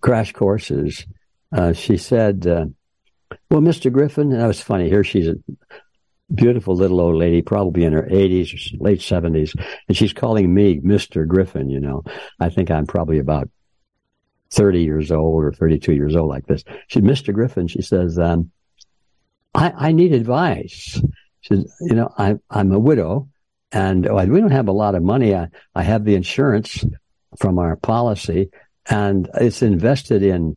crash 0.00 0.32
courses, 0.32 1.06
uh, 1.52 1.72
she 1.72 1.96
said, 1.96 2.46
uh, 2.46 2.66
well, 3.50 3.60
Mr. 3.60 3.92
Griffin, 3.92 4.30
that 4.30 4.46
was 4.46 4.60
funny. 4.60 4.88
Here 4.88 5.04
she's 5.04 5.28
beautiful 6.34 6.74
little 6.74 7.00
old 7.00 7.16
lady, 7.16 7.42
probably 7.42 7.84
in 7.84 7.92
her 7.92 8.02
80s 8.02 8.74
or 8.74 8.84
late 8.84 9.00
70s, 9.00 9.54
and 9.88 9.96
she's 9.96 10.12
calling 10.12 10.52
me 10.52 10.80
Mr. 10.80 11.26
Griffin, 11.26 11.70
you 11.70 11.80
know. 11.80 12.04
I 12.38 12.50
think 12.50 12.70
I'm 12.70 12.86
probably 12.86 13.18
about 13.18 13.48
30 14.50 14.82
years 14.82 15.10
old 15.10 15.44
or 15.44 15.52
32 15.52 15.92
years 15.92 16.16
old 16.16 16.28
like 16.28 16.46
this. 16.46 16.64
She, 16.88 17.00
Mr. 17.00 17.32
Griffin, 17.32 17.68
she 17.68 17.82
says, 17.82 18.18
um, 18.18 18.50
I, 19.54 19.72
I 19.76 19.92
need 19.92 20.12
advice. 20.12 21.00
She 21.40 21.54
says, 21.54 21.72
you 21.80 21.94
know, 21.94 22.12
I, 22.16 22.36
I'm 22.50 22.72
a 22.72 22.78
widow 22.78 23.28
and 23.72 24.06
oh, 24.06 24.24
we 24.26 24.40
don't 24.40 24.50
have 24.50 24.68
a 24.68 24.72
lot 24.72 24.94
of 24.94 25.02
money. 25.02 25.34
I, 25.34 25.48
I 25.74 25.82
have 25.82 26.04
the 26.04 26.16
insurance 26.16 26.84
from 27.38 27.58
our 27.58 27.76
policy 27.76 28.50
and 28.88 29.28
it's 29.34 29.62
invested 29.62 30.22
in, 30.22 30.56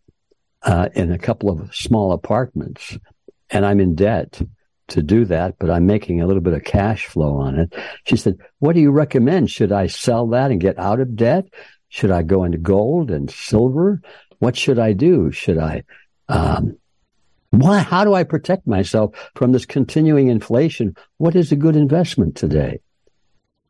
uh, 0.63 0.89
in 0.93 1.11
a 1.11 1.19
couple 1.19 1.51
of 1.51 1.73
small 1.75 2.11
apartments 2.11 2.97
and 3.49 3.65
I'm 3.65 3.79
in 3.79 3.95
debt 3.95 4.41
to 4.93 5.03
do 5.03 5.25
that, 5.25 5.55
but 5.59 5.69
I'm 5.69 5.85
making 5.85 6.21
a 6.21 6.27
little 6.27 6.41
bit 6.41 6.53
of 6.53 6.63
cash 6.63 7.05
flow 7.05 7.35
on 7.37 7.59
it. 7.59 7.73
She 8.05 8.17
said, 8.17 8.37
what 8.59 8.73
do 8.73 8.79
you 8.79 8.91
recommend? 8.91 9.51
Should 9.51 9.71
I 9.71 9.87
sell 9.87 10.27
that 10.29 10.51
and 10.51 10.61
get 10.61 10.79
out 10.79 10.99
of 10.99 11.15
debt? 11.15 11.45
Should 11.89 12.11
I 12.11 12.23
go 12.23 12.43
into 12.43 12.57
gold 12.57 13.11
and 13.11 13.29
silver? 13.29 14.01
What 14.39 14.55
should 14.55 14.79
I 14.79 14.93
do? 14.93 15.31
Should 15.31 15.57
I, 15.57 15.83
um, 16.27 16.77
why, 17.51 17.79
how 17.79 18.03
do 18.03 18.13
I 18.13 18.23
protect 18.23 18.65
myself 18.65 19.15
from 19.35 19.51
this 19.51 19.65
continuing 19.65 20.29
inflation? 20.29 20.95
What 21.17 21.35
is 21.35 21.51
a 21.51 21.55
good 21.55 21.75
investment 21.75 22.35
today? 22.35 22.79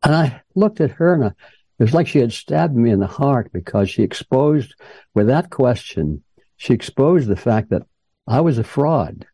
And 0.03 0.15
I 0.15 0.41
looked 0.55 0.79
at 0.79 0.91
her 0.91 1.13
and 1.13 1.25
I, 1.25 1.27
it 1.27 1.83
was 1.83 1.93
like 1.93 2.07
she 2.07 2.19
had 2.19 2.31
stabbed 2.31 2.75
me 2.75 2.91
in 2.91 2.99
the 2.99 3.07
heart 3.07 3.51
because 3.51 3.89
she 3.89 4.03
exposed, 4.03 4.75
with 5.13 5.27
that 5.27 5.49
question, 5.49 6.23
she 6.57 6.73
exposed 6.73 7.27
the 7.27 7.35
fact 7.35 7.71
that 7.71 7.83
I 8.27 8.41
was 8.41 8.57
a 8.57 8.63
fraud 8.63 9.25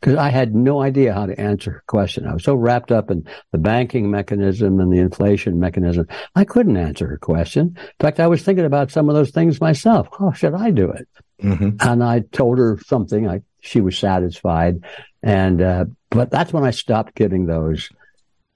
because 0.00 0.16
I 0.16 0.30
had 0.30 0.54
no 0.54 0.80
idea 0.80 1.12
how 1.12 1.26
to 1.26 1.38
answer 1.38 1.72
her 1.72 1.84
question. 1.86 2.26
I 2.26 2.32
was 2.32 2.44
so 2.44 2.54
wrapped 2.54 2.90
up 2.90 3.10
in 3.10 3.26
the 3.52 3.58
banking 3.58 4.10
mechanism 4.10 4.80
and 4.80 4.90
the 4.90 4.98
inflation 4.98 5.60
mechanism. 5.60 6.06
I 6.34 6.44
couldn't 6.44 6.78
answer 6.78 7.06
her 7.06 7.18
question. 7.18 7.76
In 7.76 7.94
fact, 8.00 8.18
I 8.18 8.26
was 8.26 8.42
thinking 8.42 8.64
about 8.64 8.90
some 8.90 9.10
of 9.10 9.14
those 9.14 9.30
things 9.30 9.60
myself. 9.60 10.08
How 10.18 10.32
should 10.32 10.54
I 10.54 10.70
do 10.70 10.90
it? 10.90 11.06
Mm-hmm. 11.42 11.76
And 11.80 12.02
I 12.02 12.20
told 12.20 12.58
her 12.58 12.78
something. 12.86 13.28
I, 13.28 13.42
she 13.60 13.82
was 13.82 13.98
satisfied. 13.98 14.84
And, 15.22 15.60
uh, 15.60 15.84
but 16.08 16.30
that's 16.30 16.52
when 16.52 16.64
I 16.64 16.70
stopped 16.70 17.14
giving 17.14 17.44
those 17.44 17.90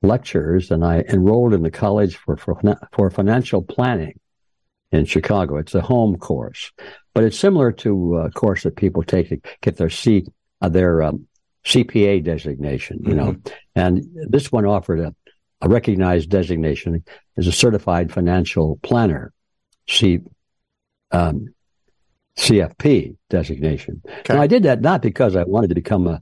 lectures 0.03 0.71
and 0.71 0.85
I 0.85 1.01
enrolled 1.01 1.53
in 1.53 1.63
the 1.63 1.71
college 1.71 2.17
for, 2.17 2.37
for, 2.37 2.59
for 2.93 3.11
financial 3.11 3.63
planning 3.63 4.19
in 4.93 5.05
Chicago. 5.05 5.59
It's 5.59 5.75
a 5.75 5.83
home 5.83 6.17
course, 6.17 6.73
but 7.13 7.25
it's 7.25 7.39
similar 7.39 7.71
to 7.73 8.17
a 8.19 8.31
course 8.31 8.63
that 8.63 8.77
people 8.77 9.03
take 9.03 9.29
to 9.29 9.41
get 9.61 9.77
their 9.77 9.91
seat, 9.91 10.29
uh, 10.63 10.69
their, 10.71 11.03
um, 11.03 11.27
CPA 11.65 12.23
designation, 12.23 12.99
you 13.03 13.15
mm-hmm. 13.15 13.17
know, 13.17 13.37
and 13.75 14.05
this 14.29 14.53
one 14.53 14.67
offered 14.67 15.01
a, 15.01 15.15
a, 15.63 15.69
recognized 15.69 16.29
designation 16.29 17.05
as 17.39 17.47
a 17.47 17.53
certified 17.53 18.13
financial 18.13 18.79
planner, 18.83 19.33
C, 19.89 20.21
um, 21.11 21.55
CFP 22.37 23.17
designation. 23.31 24.03
Okay. 24.07 24.35
Now 24.35 24.43
I 24.43 24.47
did 24.47 24.65
that 24.65 24.83
not 24.83 25.01
because 25.01 25.37
I 25.37 25.45
wanted 25.45 25.69
to 25.69 25.75
become 25.75 26.07
a 26.07 26.21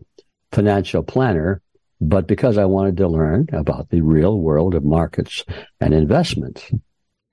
financial 0.53 1.03
planner, 1.03 1.61
but 2.01 2.27
because 2.27 2.59
I 2.59 2.67
wanted 2.67 2.97
to 2.99 3.09
learn 3.09 3.49
about 3.53 3.89
the 3.91 4.01
real 4.01 4.39
world 4.39 4.75
of 4.75 4.85
markets 4.85 5.45
and 5.81 5.93
investments. 5.95 6.71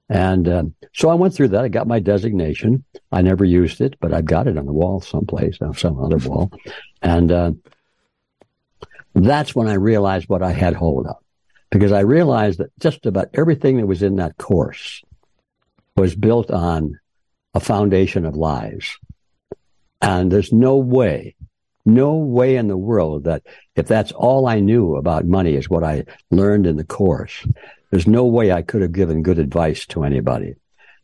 And 0.09 0.47
um, 0.47 0.75
so 0.93 1.09
I 1.09 1.13
went 1.13 1.35
through 1.35 1.49
that. 1.49 1.63
I 1.63 1.67
got 1.67 1.87
my 1.87 1.99
designation. 1.99 2.83
I 3.11 3.21
never 3.21 3.45
used 3.45 3.81
it, 3.81 3.95
but 3.99 4.13
I've 4.13 4.25
got 4.25 4.47
it 4.47 4.57
on 4.57 4.65
the 4.65 4.73
wall 4.73 5.01
someplace, 5.01 5.57
on 5.61 5.75
some 5.75 6.03
other 6.03 6.17
wall. 6.17 6.51
And 7.01 7.31
uh, 7.31 7.51
that's 9.25 9.55
when 9.55 9.67
I 9.67 9.73
realized 9.73 10.29
what 10.29 10.43
I 10.43 10.51
had 10.51 10.75
hold 10.75 11.07
of. 11.07 11.17
Because 11.71 11.91
I 11.91 12.01
realized 12.01 12.59
that 12.59 12.71
just 12.79 13.05
about 13.05 13.29
everything 13.33 13.77
that 13.77 13.85
was 13.85 14.01
in 14.01 14.15
that 14.15 14.37
course 14.37 15.03
was 15.95 16.15
built 16.15 16.49
on 16.49 16.99
a 17.53 17.59
foundation 17.59 18.25
of 18.25 18.35
lies. 18.35 18.97
And 20.01 20.31
there's 20.31 20.53
no 20.53 20.77
way, 20.77 21.35
no 21.85 22.15
way 22.15 22.55
in 22.55 22.67
the 22.67 22.77
world 22.77 23.25
that 23.25 23.43
if 23.75 23.87
that's 23.87 24.11
all 24.11 24.47
I 24.47 24.59
knew 24.59 24.95
about 24.95 25.25
money 25.25 25.55
is 25.55 25.69
what 25.69 25.83
I 25.83 26.05
learned 26.31 26.65
in 26.65 26.77
the 26.77 26.83
course, 26.85 27.45
there's 27.91 28.07
no 28.07 28.25
way 28.25 28.51
I 28.51 28.61
could 28.61 28.81
have 28.81 28.91
given 28.91 29.23
good 29.23 29.39
advice 29.39 29.85
to 29.87 30.03
anybody. 30.03 30.55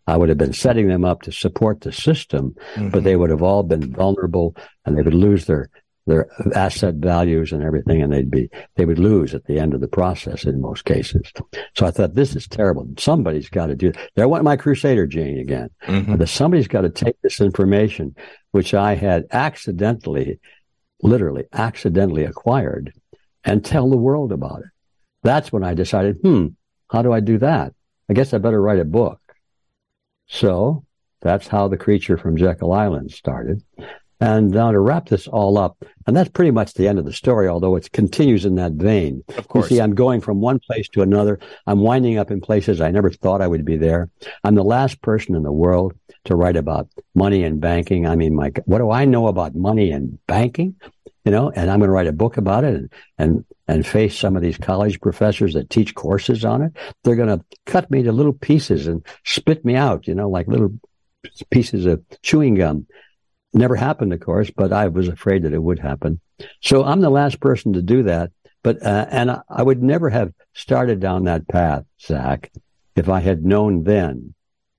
I 0.07 0.17
would 0.17 0.29
have 0.29 0.37
been 0.37 0.53
setting 0.53 0.87
them 0.87 1.03
up 1.03 1.23
to 1.23 1.31
support 1.31 1.81
the 1.81 1.91
system, 1.91 2.55
mm-hmm. 2.75 2.89
but 2.89 3.03
they 3.03 3.15
would 3.15 3.31
have 3.31 3.41
all 3.41 3.63
been 3.63 3.91
vulnerable 3.91 4.55
and 4.85 4.95
they 4.95 5.01
would 5.01 5.15
lose 5.15 5.45
their 5.45 5.69
their 6.05 6.27
asset 6.53 6.95
values 6.95 7.51
and 7.51 7.63
everything, 7.63 8.01
and 8.01 8.13
they'd 8.13 8.29
be 8.29 8.49
they 8.75 8.85
would 8.85 8.99
lose 8.99 9.33
at 9.33 9.45
the 9.45 9.59
end 9.59 9.73
of 9.73 9.81
the 9.81 9.87
process 9.87 10.45
in 10.45 10.61
most 10.61 10.85
cases. 10.85 11.31
So 11.75 11.85
I 11.85 11.91
thought 11.91 12.13
this 12.13 12.35
is 12.35 12.47
terrible. 12.47 12.87
Somebody's 12.97 13.49
got 13.49 13.67
to 13.67 13.75
do. 13.75 13.91
There 14.15 14.27
went 14.27 14.43
my 14.43 14.55
Crusader 14.55 15.07
gene 15.07 15.39
again. 15.39 15.69
Mm-hmm. 15.85 16.23
somebody's 16.25 16.67
got 16.67 16.81
to 16.81 16.89
take 16.89 17.19
this 17.21 17.41
information, 17.41 18.15
which 18.51 18.73
I 18.73 18.95
had 18.95 19.25
accidentally, 19.31 20.39
literally 21.01 21.45
accidentally 21.53 22.23
acquired, 22.23 22.93
and 23.43 23.65
tell 23.65 23.89
the 23.89 23.97
world 23.97 24.31
about 24.31 24.59
it. 24.59 24.69
That's 25.23 25.51
when 25.51 25.63
I 25.63 25.73
decided, 25.73 26.17
hmm, 26.21 26.47
how 26.91 27.01
do 27.01 27.11
I 27.11 27.19
do 27.19 27.39
that? 27.39 27.73
I 28.09 28.13
guess 28.13 28.33
I 28.33 28.37
better 28.37 28.61
write 28.61 28.79
a 28.79 28.85
book. 28.85 29.19
So 30.27 30.85
that's 31.21 31.47
how 31.47 31.67
the 31.67 31.77
creature 31.77 32.17
from 32.17 32.37
Jekyll 32.37 32.71
Island 32.71 33.11
started. 33.11 33.63
And 34.21 34.51
now 34.51 34.71
to 34.71 34.79
wrap 34.79 35.09
this 35.09 35.27
all 35.27 35.57
up, 35.57 35.83
and 36.07 36.15
that's 36.15 36.29
pretty 36.29 36.51
much 36.51 36.73
the 36.73 36.87
end 36.87 36.99
of 36.99 37.05
the 37.05 37.11
story, 37.11 37.49
although 37.49 37.75
it 37.75 37.91
continues 37.91 38.45
in 38.45 38.55
that 38.55 38.73
vein. 38.73 39.23
Of 39.37 39.47
course. 39.49 39.69
You 39.69 39.77
see, 39.77 39.81
I'm 39.81 39.93
going 39.93 40.21
from 40.21 40.39
one 40.39 40.59
place 40.59 40.87
to 40.89 41.01
another. 41.01 41.39
I'm 41.67 41.79
winding 41.79 42.17
up 42.17 42.31
in 42.31 42.39
places 42.39 42.79
I 42.79 42.91
never 42.91 43.11
thought 43.11 43.41
I 43.41 43.47
would 43.47 43.65
be 43.65 43.75
there. 43.75 44.09
I'm 44.45 44.55
the 44.55 44.63
last 44.63 45.01
person 45.01 45.35
in 45.35 45.43
the 45.43 45.51
world 45.51 45.93
to 46.25 46.35
write 46.35 46.55
about 46.55 46.87
money 47.13 47.43
and 47.43 47.59
banking. 47.59 48.07
I 48.07 48.15
mean, 48.15 48.35
my, 48.35 48.53
what 48.65 48.77
do 48.77 48.89
I 48.89 49.03
know 49.03 49.27
about 49.27 49.53
money 49.53 49.91
and 49.91 50.17
banking? 50.27 50.75
You 51.25 51.31
know, 51.31 51.51
and 51.55 51.69
I'm 51.69 51.79
going 51.79 51.89
to 51.89 51.93
write 51.93 52.07
a 52.07 52.13
book 52.13 52.37
about 52.37 52.63
it 52.63 52.75
and, 52.75 52.89
and, 53.17 53.45
and 53.67 53.85
face 53.85 54.17
some 54.17 54.35
of 54.35 54.43
these 54.43 54.57
college 54.57 55.01
professors 55.01 55.55
that 55.55 55.71
teach 55.71 55.95
courses 55.95 56.45
on 56.45 56.61
it. 56.61 56.71
They're 57.03 57.15
going 57.15 57.39
to 57.39 57.43
cut 57.65 57.89
me 57.91 58.03
to 58.03 58.11
little 58.11 58.33
pieces 58.33 58.87
and 58.87 59.03
spit 59.25 59.65
me 59.65 59.75
out, 59.75 60.07
you 60.07 60.15
know, 60.15 60.29
like 60.29 60.47
little 60.47 60.71
pieces 61.49 61.85
of 61.85 62.03
chewing 62.21 62.55
gum 62.55 62.85
never 63.55 63.75
happened, 63.75 64.13
of 64.13 64.19
course, 64.19 64.51
but 64.55 64.73
I 64.73 64.87
was 64.87 65.07
afraid 65.07 65.43
that 65.43 65.53
it 65.53 65.63
would 65.63 65.79
happen. 65.79 66.19
So 66.61 66.83
I'm 66.83 67.01
the 67.01 67.09
last 67.09 67.39
person 67.39 67.73
to 67.73 67.81
do 67.81 68.03
that. 68.03 68.31
But 68.63 68.81
uh, 68.83 69.05
and 69.09 69.31
I, 69.31 69.41
I 69.49 69.63
would 69.63 69.83
never 69.83 70.09
have 70.09 70.33
started 70.53 70.99
down 70.99 71.25
that 71.25 71.47
path, 71.47 71.83
Zach, 72.01 72.51
if 72.95 73.09
I 73.09 73.19
had 73.19 73.45
known 73.45 73.83
then 73.83 74.33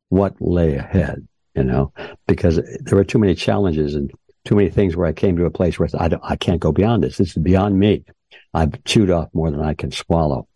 what 0.08 0.34
lay 0.40 0.74
ahead. 0.74 1.26
You 1.54 1.64
know, 1.64 1.92
because 2.26 2.56
there 2.56 2.98
were 2.98 3.04
too 3.04 3.18
many 3.18 3.34
challenges 3.34 3.94
and 3.94 4.12
too 4.44 4.54
many 4.54 4.68
things 4.68 4.94
where 4.94 5.06
I 5.06 5.12
came 5.12 5.36
to 5.36 5.46
a 5.46 5.50
place 5.50 5.78
where 5.78 5.88
I, 5.98 6.10
I 6.22 6.36
can't 6.36 6.60
go 6.60 6.70
beyond 6.70 7.02
this. 7.02 7.16
This 7.16 7.36
is 7.36 7.42
beyond 7.42 7.78
me. 7.78 8.04
I've 8.52 8.82
chewed 8.84 9.10
off 9.10 9.28
more 9.32 9.50
than 9.50 9.62
I 9.62 9.74
can 9.74 9.90
swallow. 9.90 10.48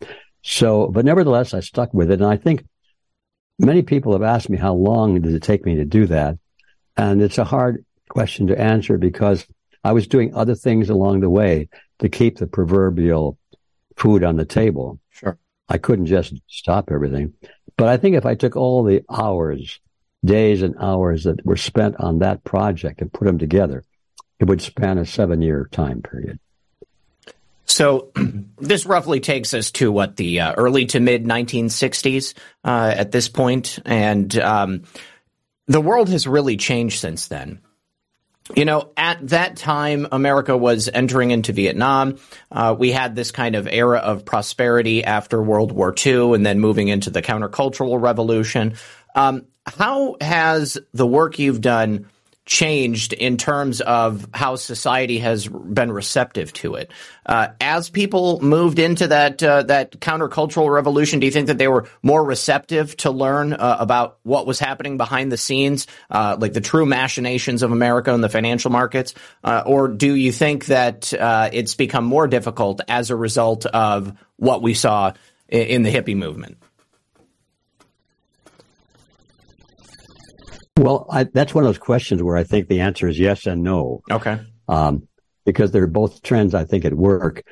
So, 0.43 0.87
but 0.87 1.05
nevertheless, 1.05 1.53
I 1.53 1.59
stuck 1.59 1.93
with 1.93 2.11
it. 2.11 2.21
And 2.21 2.25
I 2.25 2.37
think 2.37 2.65
many 3.59 3.81
people 3.81 4.13
have 4.13 4.23
asked 4.23 4.49
me 4.49 4.57
how 4.57 4.73
long 4.73 5.19
did 5.21 5.33
it 5.33 5.43
take 5.43 5.65
me 5.65 5.75
to 5.75 5.85
do 5.85 6.05
that? 6.07 6.37
And 6.97 7.21
it's 7.21 7.37
a 7.37 7.43
hard 7.43 7.85
question 8.11 8.47
to 8.47 8.59
answer 8.59 8.97
because 8.97 9.47
I 9.85 9.93
was 9.93 10.05
doing 10.05 10.35
other 10.35 10.53
things 10.53 10.89
along 10.89 11.21
the 11.21 11.29
way 11.29 11.69
to 11.99 12.09
keep 12.09 12.37
the 12.37 12.45
proverbial 12.45 13.37
food 13.95 14.23
on 14.23 14.35
the 14.35 14.45
table. 14.45 14.99
Sure. 15.11 15.37
I 15.69 15.77
couldn't 15.77 16.07
just 16.07 16.33
stop 16.47 16.91
everything. 16.91 17.33
But 17.77 17.87
I 17.87 17.95
think 17.95 18.15
if 18.17 18.25
I 18.25 18.35
took 18.35 18.57
all 18.57 18.83
the 18.83 19.03
hours, 19.09 19.79
days 20.25 20.61
and 20.61 20.75
hours 20.77 21.23
that 21.23 21.45
were 21.45 21.55
spent 21.55 21.95
on 21.99 22.19
that 22.19 22.43
project 22.43 23.01
and 23.01 23.11
put 23.11 23.25
them 23.25 23.39
together, 23.39 23.83
it 24.39 24.45
would 24.45 24.61
span 24.61 24.97
a 24.97 25.05
seven 25.05 25.41
year 25.41 25.69
time 25.71 26.01
period. 26.01 26.37
So 27.65 28.11
this 28.57 28.85
roughly 28.85 29.21
takes 29.21 29.53
us 29.53 29.71
to 29.73 29.89
what 29.89 30.17
the 30.17 30.41
uh, 30.41 30.53
early 30.53 30.85
to 30.87 30.99
mid 30.99 31.23
1960s 31.23 32.33
uh, 32.65 32.93
at 32.93 33.11
this 33.11 33.29
point, 33.29 33.79
and 33.85 34.37
um, 34.37 34.83
the 35.67 35.79
world 35.79 36.09
has 36.09 36.27
really 36.27 36.57
changed 36.57 36.99
since 36.99 37.29
then. 37.29 37.61
You 38.55 38.65
know, 38.65 38.91
at 38.97 39.27
that 39.29 39.55
time, 39.57 40.07
America 40.11 40.55
was 40.55 40.89
entering 40.93 41.31
into 41.31 41.53
Vietnam. 41.53 42.17
Uh, 42.51 42.75
we 42.77 42.91
had 42.91 43.15
this 43.15 43.31
kind 43.31 43.55
of 43.55 43.67
era 43.67 43.99
of 43.99 44.25
prosperity 44.25 45.03
after 45.03 45.41
World 45.41 45.71
War 45.71 45.93
II 46.05 46.33
and 46.33 46.45
then 46.45 46.59
moving 46.59 46.87
into 46.87 47.09
the 47.09 47.21
countercultural 47.21 48.01
revolution. 48.01 48.75
Um, 49.15 49.45
how 49.65 50.17
has 50.19 50.77
the 50.93 51.07
work 51.07 51.39
you've 51.39 51.61
done 51.61 52.07
changed 52.45 53.13
in 53.13 53.37
terms 53.37 53.81
of 53.81 54.27
how 54.33 54.55
society 54.55 55.19
has 55.19 55.47
been 55.47 55.91
receptive 55.91 56.51
to 56.51 56.75
it. 56.75 56.91
Uh, 57.25 57.49
as 57.61 57.89
people 57.89 58.41
moved 58.41 58.79
into 58.79 59.07
that 59.07 59.43
uh, 59.43 59.63
that 59.63 59.99
countercultural 59.99 60.73
revolution, 60.73 61.19
do 61.19 61.27
you 61.27 61.31
think 61.31 61.47
that 61.47 61.59
they 61.59 61.67
were 61.67 61.87
more 62.01 62.23
receptive 62.23 62.97
to 62.97 63.11
learn 63.11 63.53
uh, 63.53 63.77
about 63.79 64.17
what 64.23 64.47
was 64.47 64.59
happening 64.59 64.97
behind 64.97 65.31
the 65.31 65.37
scenes, 65.37 65.85
uh, 66.09 66.35
like 66.39 66.53
the 66.53 66.61
true 66.61 66.85
machinations 66.85 67.61
of 67.61 67.71
America 67.71 68.13
and 68.13 68.23
the 68.23 68.29
financial 68.29 68.71
markets, 68.71 69.13
uh, 69.43 69.61
or 69.65 69.87
do 69.87 70.15
you 70.15 70.31
think 70.31 70.65
that 70.65 71.13
uh, 71.13 71.49
it's 71.53 71.75
become 71.75 72.05
more 72.05 72.27
difficult 72.27 72.81
as 72.87 73.11
a 73.11 73.15
result 73.15 73.67
of 73.67 74.13
what 74.37 74.63
we 74.63 74.73
saw 74.73 75.13
in, 75.47 75.61
in 75.61 75.83
the 75.83 75.93
hippie 75.93 76.17
movement? 76.17 76.57
Well, 80.81 81.05
I, 81.11 81.25
that's 81.25 81.53
one 81.53 81.63
of 81.63 81.67
those 81.67 81.77
questions 81.77 82.23
where 82.23 82.35
I 82.35 82.43
think 82.43 82.67
the 82.67 82.79
answer 82.79 83.07
is 83.07 83.19
yes 83.19 83.45
and 83.45 83.61
no. 83.61 84.01
Okay. 84.09 84.39
Um, 84.67 85.07
because 85.45 85.71
they're 85.71 85.85
both 85.85 86.23
trends, 86.23 86.55
I 86.55 86.65
think, 86.65 86.85
at 86.85 86.95
work, 86.95 87.43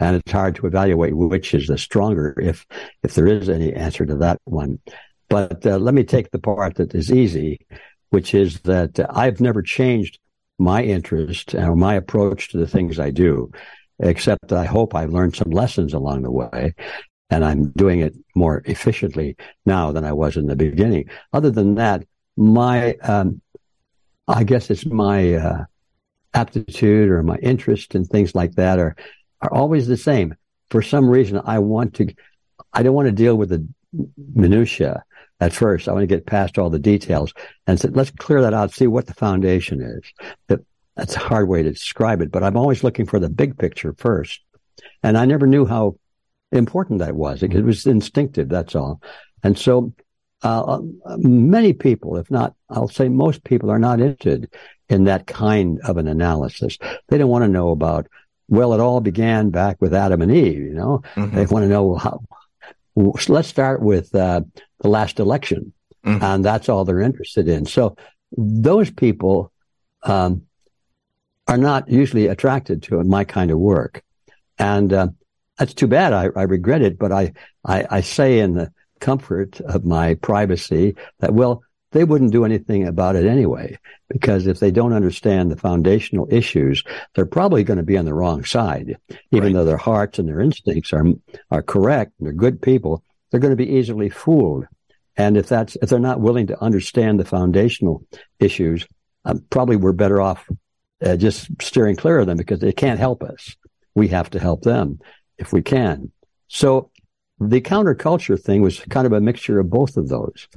and 0.00 0.16
it's 0.16 0.32
hard 0.32 0.56
to 0.56 0.66
evaluate 0.66 1.16
which 1.16 1.54
is 1.54 1.68
the 1.68 1.78
stronger, 1.78 2.34
if 2.40 2.66
if 3.04 3.14
there 3.14 3.28
is 3.28 3.48
any 3.48 3.72
answer 3.72 4.04
to 4.04 4.16
that 4.16 4.40
one. 4.44 4.80
But 5.28 5.64
uh, 5.64 5.78
let 5.78 5.94
me 5.94 6.02
take 6.02 6.32
the 6.32 6.40
part 6.40 6.74
that 6.76 6.92
is 6.92 7.12
easy, 7.12 7.66
which 8.10 8.34
is 8.34 8.60
that 8.62 8.98
I've 9.10 9.40
never 9.40 9.62
changed 9.62 10.18
my 10.58 10.82
interest 10.82 11.54
or 11.54 11.76
my 11.76 11.94
approach 11.94 12.48
to 12.48 12.58
the 12.58 12.66
things 12.66 12.98
I 12.98 13.10
do, 13.10 13.52
except 14.00 14.52
I 14.52 14.64
hope 14.64 14.94
I've 14.94 15.12
learned 15.12 15.36
some 15.36 15.50
lessons 15.50 15.94
along 15.94 16.22
the 16.22 16.32
way. 16.32 16.74
And 17.30 17.44
I'm 17.44 17.70
doing 17.70 18.00
it 18.00 18.14
more 18.34 18.60
efficiently 18.66 19.36
now 19.64 19.92
than 19.92 20.04
I 20.04 20.12
was 20.12 20.36
in 20.36 20.46
the 20.46 20.56
beginning. 20.56 21.08
Other 21.32 21.50
than 21.50 21.76
that, 21.76 22.04
my, 22.36 22.94
um, 22.96 23.40
I 24.28 24.44
guess 24.44 24.70
it's 24.70 24.86
my 24.86 25.34
uh, 25.34 25.64
aptitude 26.34 27.10
or 27.10 27.22
my 27.22 27.36
interest 27.36 27.94
in 27.94 28.04
things 28.04 28.34
like 28.34 28.52
that 28.52 28.78
are 28.78 28.96
are 29.42 29.52
always 29.52 29.86
the 29.86 29.96
same. 29.96 30.34
For 30.70 30.82
some 30.82 31.08
reason, 31.08 31.40
I 31.44 31.58
want 31.58 31.94
to, 31.94 32.14
I 32.72 32.82
don't 32.82 32.94
want 32.94 33.06
to 33.06 33.12
deal 33.12 33.36
with 33.36 33.50
the 33.50 33.66
minutia 34.34 35.02
at 35.40 35.52
first. 35.52 35.88
I 35.88 35.92
want 35.92 36.04
to 36.04 36.06
get 36.06 36.24
past 36.24 36.58
all 36.58 36.70
the 36.70 36.78
details 36.78 37.34
and 37.66 37.78
say, 37.78 37.88
let's 37.88 38.12
clear 38.12 38.40
that 38.42 38.54
out, 38.54 38.72
see 38.72 38.86
what 38.86 39.06
the 39.06 39.14
foundation 39.14 39.82
is. 39.82 40.02
That, 40.46 40.60
that's 40.96 41.16
a 41.16 41.20
hard 41.20 41.48
way 41.48 41.62
to 41.62 41.72
describe 41.72 42.22
it, 42.22 42.30
but 42.30 42.42
I'm 42.42 42.56
always 42.56 42.84
looking 42.84 43.06
for 43.06 43.18
the 43.18 43.28
big 43.28 43.58
picture 43.58 43.94
first. 43.98 44.40
And 45.02 45.18
I 45.18 45.24
never 45.24 45.46
knew 45.46 45.66
how 45.66 45.96
important 46.52 47.00
that 47.00 47.14
was. 47.14 47.42
It 47.42 47.52
was 47.64 47.86
instinctive. 47.86 48.48
That's 48.48 48.74
all. 48.74 49.02
And 49.42 49.58
so 49.58 49.92
uh, 50.42 50.80
many 51.18 51.72
people, 51.72 52.16
if 52.16 52.30
not, 52.30 52.54
I'll 52.68 52.88
say 52.88 53.08
most 53.08 53.44
people 53.44 53.70
are 53.70 53.78
not 53.78 54.00
interested 54.00 54.52
in 54.88 55.04
that 55.04 55.26
kind 55.26 55.80
of 55.84 55.96
an 55.96 56.08
analysis. 56.08 56.78
They 57.08 57.18
don't 57.18 57.30
want 57.30 57.44
to 57.44 57.48
know 57.48 57.70
about, 57.70 58.08
well, 58.48 58.74
it 58.74 58.80
all 58.80 59.00
began 59.00 59.50
back 59.50 59.80
with 59.80 59.94
Adam 59.94 60.20
and 60.20 60.32
Eve, 60.32 60.58
you 60.58 60.74
know? 60.74 61.02
Mm-hmm. 61.14 61.36
They 61.36 61.46
want 61.46 61.64
to 61.64 61.68
know 61.68 61.94
how, 61.94 62.22
let's 62.94 63.48
start 63.48 63.80
with 63.80 64.14
uh, 64.14 64.42
the 64.80 64.88
last 64.88 65.18
election. 65.20 65.72
Mm-hmm. 66.04 66.22
And 66.22 66.44
that's 66.44 66.68
all 66.68 66.84
they're 66.84 67.00
interested 67.00 67.48
in. 67.48 67.64
So 67.64 67.96
those 68.36 68.90
people 68.90 69.52
um, 70.02 70.42
are 71.46 71.58
not 71.58 71.88
usually 71.88 72.26
attracted 72.26 72.82
to 72.84 73.02
my 73.04 73.24
kind 73.24 73.50
of 73.50 73.58
work. 73.58 74.02
And 74.58 74.92
uh, 74.92 75.08
that's 75.58 75.74
too 75.74 75.86
bad. 75.86 76.12
I, 76.12 76.28
I 76.34 76.42
regret 76.42 76.82
it, 76.82 76.98
but 76.98 77.12
I, 77.12 77.32
I, 77.64 77.86
I 77.88 78.00
say 78.00 78.40
in 78.40 78.54
the 78.54 78.72
comfort 79.02 79.60
of 79.60 79.84
my 79.84 80.14
privacy 80.14 80.94
that, 81.18 81.34
well, 81.34 81.62
they 81.90 82.04
wouldn't 82.04 82.32
do 82.32 82.46
anything 82.46 82.86
about 82.86 83.16
it 83.16 83.26
anyway, 83.26 83.78
because 84.08 84.46
if 84.46 84.60
they 84.60 84.70
don't 84.70 84.94
understand 84.94 85.50
the 85.50 85.56
foundational 85.56 86.26
issues, 86.30 86.82
they're 87.14 87.26
probably 87.26 87.64
going 87.64 87.76
to 87.76 87.82
be 87.82 87.98
on 87.98 88.06
the 88.06 88.14
wrong 88.14 88.44
side. 88.44 88.96
Even 89.30 89.42
right. 89.42 89.52
though 89.52 89.64
their 89.66 89.76
hearts 89.76 90.18
and 90.18 90.26
their 90.26 90.40
instincts 90.40 90.94
are, 90.94 91.04
are 91.50 91.62
correct 91.62 92.12
and 92.18 92.26
they're 92.26 92.32
good 92.32 92.62
people, 92.62 93.04
they're 93.28 93.40
going 93.40 93.56
to 93.56 93.64
be 93.64 93.76
easily 93.76 94.08
fooled. 94.08 94.66
And 95.16 95.36
if 95.36 95.48
that's, 95.48 95.76
if 95.82 95.90
they're 95.90 95.98
not 95.98 96.20
willing 96.20 96.46
to 96.46 96.62
understand 96.62 97.20
the 97.20 97.26
foundational 97.26 98.06
issues, 98.38 98.86
um, 99.26 99.44
probably 99.50 99.76
we're 99.76 99.92
better 99.92 100.22
off 100.22 100.48
uh, 101.04 101.16
just 101.16 101.50
steering 101.60 101.96
clear 101.96 102.20
of 102.20 102.26
them 102.26 102.38
because 102.38 102.60
they 102.60 102.72
can't 102.72 103.00
help 103.00 103.22
us. 103.22 103.56
We 103.94 104.08
have 104.08 104.30
to 104.30 104.38
help 104.38 104.62
them 104.62 105.00
if 105.36 105.52
we 105.52 105.60
can. 105.60 106.12
So 106.48 106.90
the 107.48 107.60
counterculture 107.60 108.40
thing 108.40 108.62
was 108.62 108.80
kind 108.80 109.06
of 109.06 109.12
a 109.12 109.20
mixture 109.20 109.58
of 109.58 109.70
both 109.70 109.96
of 109.96 110.08
those. 110.08 110.48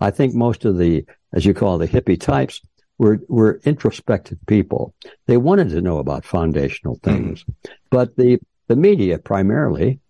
I 0.00 0.10
think 0.10 0.34
most 0.34 0.64
of 0.64 0.78
the, 0.78 1.04
as 1.32 1.44
you 1.44 1.54
call 1.54 1.80
it, 1.80 1.90
the 1.90 2.00
hippie 2.00 2.20
types 2.20 2.60
were, 2.98 3.20
were 3.28 3.60
introspective 3.64 4.38
people. 4.46 4.94
They 5.26 5.36
wanted 5.36 5.70
to 5.70 5.80
know 5.80 5.98
about 5.98 6.24
foundational 6.24 6.96
mm-hmm. 6.96 7.10
things, 7.10 7.44
mm. 7.44 7.70
but 7.90 8.16
the, 8.16 8.38
the 8.68 8.76
media 8.76 9.18
primarily 9.18 10.00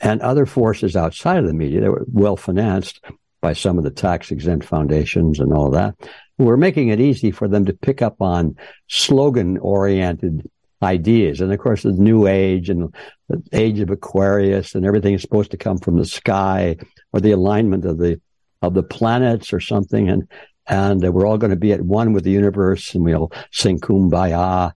and 0.00 0.20
other 0.20 0.46
forces 0.46 0.96
outside 0.96 1.38
of 1.38 1.46
the 1.46 1.54
media 1.54 1.80
that 1.80 1.90
were 1.90 2.04
well 2.12 2.36
financed 2.36 3.00
by 3.40 3.52
some 3.52 3.78
of 3.78 3.84
the 3.84 3.90
tax 3.90 4.30
exempt 4.30 4.66
foundations 4.66 5.38
and 5.38 5.52
all 5.52 5.70
that 5.70 5.94
were 6.38 6.56
making 6.56 6.88
it 6.88 7.00
easy 7.00 7.30
for 7.30 7.46
them 7.46 7.64
to 7.64 7.72
pick 7.72 8.02
up 8.02 8.20
on 8.20 8.56
slogan 8.88 9.58
oriented 9.58 10.48
ideas. 10.82 11.40
And 11.40 11.52
of 11.52 11.58
course, 11.58 11.82
the 11.82 11.92
new 11.92 12.26
age 12.26 12.70
and 12.70 12.94
the 13.28 13.42
age 13.52 13.80
of 13.80 13.90
Aquarius 13.90 14.74
and 14.74 14.84
everything 14.84 15.14
is 15.14 15.22
supposed 15.22 15.50
to 15.52 15.56
come 15.56 15.78
from 15.78 15.98
the 15.98 16.04
sky 16.04 16.76
or 17.12 17.20
the 17.20 17.32
alignment 17.32 17.84
of 17.84 17.98
the, 17.98 18.20
of 18.62 18.74
the 18.74 18.82
planets 18.82 19.52
or 19.52 19.60
something. 19.60 20.08
And, 20.08 20.28
and 20.66 21.02
we're 21.02 21.26
all 21.26 21.38
going 21.38 21.50
to 21.50 21.56
be 21.56 21.72
at 21.72 21.82
one 21.82 22.12
with 22.12 22.24
the 22.24 22.30
universe 22.30 22.94
and 22.94 23.04
we'll 23.04 23.32
sing 23.50 23.78
kumbaya. 23.78 24.72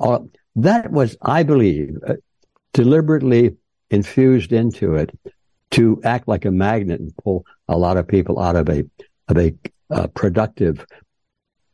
All, 0.00 0.28
that 0.56 0.90
was, 0.90 1.16
I 1.22 1.42
believe, 1.42 1.96
uh, 2.06 2.14
deliberately 2.72 3.56
infused 3.90 4.52
into 4.52 4.94
it 4.96 5.10
to 5.72 6.00
act 6.04 6.28
like 6.28 6.44
a 6.44 6.50
magnet 6.50 7.00
and 7.00 7.16
pull 7.18 7.44
a 7.68 7.76
lot 7.76 7.96
of 7.96 8.08
people 8.08 8.40
out 8.40 8.56
of 8.56 8.68
a, 8.68 8.84
of 9.28 9.38
a 9.38 9.54
uh, 9.90 10.06
productive 10.08 10.84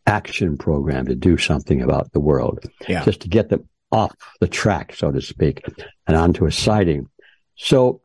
action 0.06 0.56
program 0.56 1.06
to 1.06 1.14
do 1.14 1.36
something 1.36 1.82
about 1.82 2.12
the 2.12 2.20
world. 2.20 2.60
Yeah. 2.88 3.04
Just 3.04 3.20
to 3.22 3.28
get 3.28 3.48
them 3.48 3.68
off 3.90 4.14
the 4.40 4.48
track, 4.48 4.94
so 4.94 5.10
to 5.12 5.20
speak, 5.20 5.64
and 6.06 6.16
onto 6.16 6.46
a 6.46 6.52
siding. 6.52 7.08
So 7.56 8.00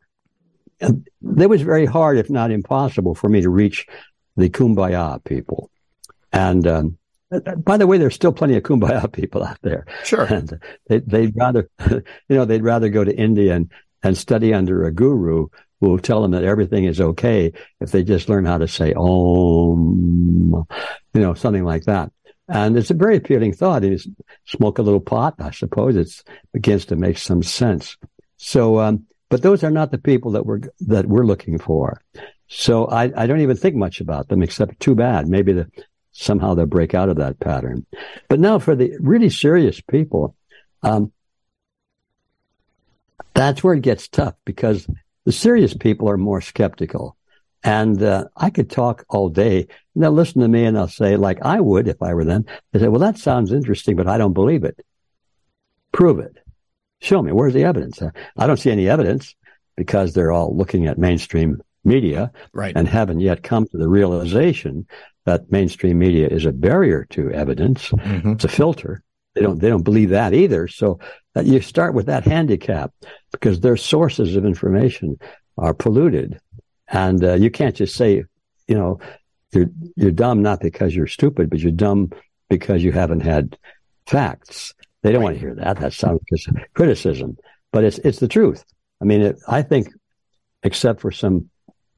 it 0.80 1.50
was 1.50 1.62
very 1.62 1.86
hard, 1.86 2.18
if 2.18 2.30
not 2.30 2.50
impossible, 2.50 3.14
for 3.14 3.28
me 3.28 3.40
to 3.40 3.50
reach 3.50 3.86
the 4.36 4.48
kumbaya 4.48 5.22
people. 5.24 5.70
And 6.32 6.66
um, 6.66 6.98
by 7.56 7.76
the 7.76 7.86
way, 7.86 7.98
there's 7.98 8.14
still 8.14 8.32
plenty 8.32 8.56
of 8.56 8.62
kumbaya 8.62 9.10
people 9.12 9.42
out 9.42 9.58
there. 9.62 9.86
Sure. 10.04 10.26
And 10.32 10.60
they, 10.88 11.00
they'd 11.00 11.36
rather, 11.36 11.68
you 11.90 12.02
know, 12.28 12.44
they'd 12.44 12.62
rather 12.62 12.88
go 12.88 13.04
to 13.04 13.16
India 13.16 13.54
and, 13.54 13.70
and 14.02 14.16
study 14.16 14.54
under 14.54 14.84
a 14.84 14.92
guru 14.92 15.48
will 15.80 15.98
tell 15.98 16.22
them 16.22 16.32
that 16.32 16.44
everything 16.44 16.84
is 16.84 17.00
okay 17.00 17.52
if 17.80 17.90
they 17.90 18.02
just 18.02 18.28
learn 18.28 18.44
how 18.44 18.58
to 18.58 18.68
say 18.68 18.92
om, 18.94 20.66
you 21.14 21.20
know, 21.20 21.34
something 21.34 21.64
like 21.64 21.84
that. 21.84 22.10
And 22.48 22.76
it's 22.76 22.90
a 22.90 22.94
very 22.94 23.16
appealing 23.16 23.52
thought. 23.52 23.82
You 23.82 23.98
smoke 24.46 24.78
a 24.78 24.82
little 24.82 25.00
pot, 25.00 25.34
I 25.38 25.50
suppose 25.50 25.96
it 25.96 26.22
begins 26.52 26.86
to 26.86 26.96
make 26.96 27.18
some 27.18 27.42
sense. 27.42 27.96
So, 28.38 28.80
um, 28.80 29.06
but 29.28 29.42
those 29.42 29.62
are 29.62 29.70
not 29.70 29.90
the 29.90 29.98
people 29.98 30.32
that 30.32 30.46
we're, 30.46 30.60
that 30.80 31.06
we're 31.06 31.26
looking 31.26 31.58
for. 31.58 32.00
So 32.48 32.86
I, 32.86 33.12
I 33.14 33.26
don't 33.26 33.40
even 33.40 33.56
think 33.56 33.76
much 33.76 34.00
about 34.00 34.28
them 34.28 34.42
except 34.42 34.80
too 34.80 34.94
bad. 34.94 35.28
Maybe 35.28 35.52
the, 35.52 35.70
somehow 36.12 36.54
they'll 36.54 36.66
break 36.66 36.94
out 36.94 37.10
of 37.10 37.16
that 37.16 37.38
pattern. 37.38 37.84
But 38.28 38.40
now 38.40 38.58
for 38.58 38.74
the 38.74 38.96
really 38.98 39.28
serious 39.28 39.80
people, 39.82 40.34
um, 40.82 41.12
that's 43.34 43.62
where 43.62 43.74
it 43.74 43.82
gets 43.82 44.08
tough 44.08 44.34
because 44.46 44.86
the 45.28 45.32
serious 45.32 45.74
people 45.74 46.08
are 46.08 46.16
more 46.16 46.40
skeptical. 46.40 47.14
And 47.62 48.02
uh, 48.02 48.28
I 48.34 48.48
could 48.48 48.70
talk 48.70 49.04
all 49.10 49.28
day. 49.28 49.68
And 49.94 50.02
they'll 50.02 50.10
listen 50.10 50.40
to 50.40 50.48
me 50.48 50.64
and 50.64 50.74
they'll 50.74 50.88
say, 50.88 51.18
like 51.18 51.42
I 51.42 51.60
would 51.60 51.86
if 51.86 52.00
I 52.00 52.14
were 52.14 52.24
them, 52.24 52.46
they 52.72 52.78
say, 52.78 52.88
well, 52.88 53.00
that 53.00 53.18
sounds 53.18 53.52
interesting, 53.52 53.94
but 53.94 54.08
I 54.08 54.16
don't 54.16 54.32
believe 54.32 54.64
it. 54.64 54.80
Prove 55.92 56.18
it. 56.18 56.38
Show 57.02 57.20
me. 57.20 57.30
Where's 57.30 57.52
the 57.52 57.64
evidence? 57.64 58.00
I 58.38 58.46
don't 58.46 58.56
see 58.56 58.70
any 58.70 58.88
evidence 58.88 59.34
because 59.76 60.14
they're 60.14 60.32
all 60.32 60.56
looking 60.56 60.86
at 60.86 60.96
mainstream 60.96 61.60
media 61.84 62.32
right. 62.54 62.72
and 62.74 62.88
haven't 62.88 63.20
yet 63.20 63.42
come 63.42 63.66
to 63.66 63.76
the 63.76 63.86
realization 63.86 64.86
that 65.26 65.52
mainstream 65.52 65.98
media 65.98 66.28
is 66.28 66.46
a 66.46 66.52
barrier 66.52 67.06
to 67.10 67.30
evidence. 67.32 67.90
Mm-hmm. 67.90 68.32
It's 68.32 68.44
a 68.44 68.48
filter. 68.48 69.02
They 69.38 69.44
don't, 69.44 69.60
they 69.60 69.68
don't 69.68 69.84
believe 69.84 70.10
that 70.10 70.34
either. 70.34 70.66
So 70.66 70.98
uh, 71.36 71.42
you 71.42 71.60
start 71.60 71.94
with 71.94 72.06
that 72.06 72.24
handicap 72.24 72.92
because 73.30 73.60
their 73.60 73.76
sources 73.76 74.34
of 74.34 74.44
information 74.44 75.16
are 75.56 75.74
polluted. 75.74 76.40
And 76.88 77.22
uh, 77.22 77.34
you 77.34 77.50
can't 77.50 77.76
just 77.76 77.94
say, 77.94 78.24
you 78.66 78.74
know, 78.74 78.98
you're, 79.52 79.70
you're 79.96 80.10
dumb 80.10 80.42
not 80.42 80.60
because 80.60 80.94
you're 80.94 81.06
stupid, 81.06 81.50
but 81.50 81.60
you're 81.60 81.72
dumb 81.72 82.10
because 82.48 82.82
you 82.82 82.92
haven't 82.92 83.20
had 83.20 83.56
facts. 84.06 84.74
They 85.02 85.12
don't 85.12 85.22
want 85.22 85.36
to 85.36 85.40
hear 85.40 85.54
that. 85.54 85.78
That 85.78 85.92
sounds 85.92 86.20
just 86.28 86.48
criticism, 86.74 87.36
but 87.72 87.84
it's, 87.84 87.98
it's 87.98 88.18
the 88.18 88.28
truth. 88.28 88.64
I 89.00 89.04
mean, 89.04 89.20
it, 89.20 89.36
I 89.46 89.62
think, 89.62 89.88
except 90.64 91.00
for 91.00 91.12
some 91.12 91.50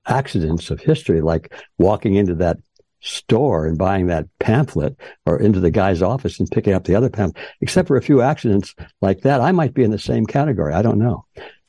accidents 0.06 0.70
of 0.70 0.80
history, 0.80 1.22
like 1.22 1.52
walking 1.78 2.14
into 2.16 2.34
that 2.36 2.58
store 3.00 3.66
and 3.66 3.78
buying 3.78 4.06
that 4.06 4.26
pamphlet 4.38 4.96
or 5.26 5.40
into 5.40 5.60
the 5.60 5.70
guy's 5.70 6.02
office 6.02 6.38
and 6.38 6.50
picking 6.50 6.74
up 6.74 6.84
the 6.84 6.94
other 6.94 7.10
pamphlet, 7.10 7.44
except 7.60 7.88
for 7.88 7.96
a 7.96 8.02
few 8.02 8.20
accidents 8.20 8.74
like 9.00 9.22
that, 9.22 9.40
I 9.40 9.52
might 9.52 9.74
be 9.74 9.84
in 9.84 9.90
the 9.90 9.98
same 9.98 10.26
category. 10.26 10.74
I 10.74 10.82
don't 10.82 10.98
know. 10.98 11.24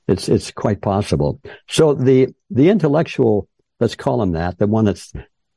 It's, 0.07 0.27
it's 0.27 0.51
quite 0.51 0.81
possible. 0.81 1.39
So 1.69 1.93
the, 1.93 2.33
the 2.49 2.69
intellectual, 2.69 3.47
let's 3.79 3.95
call 3.95 4.21
him 4.21 4.33
that, 4.33 4.57
the 4.57 4.67
one 4.67 4.85
that 4.85 5.01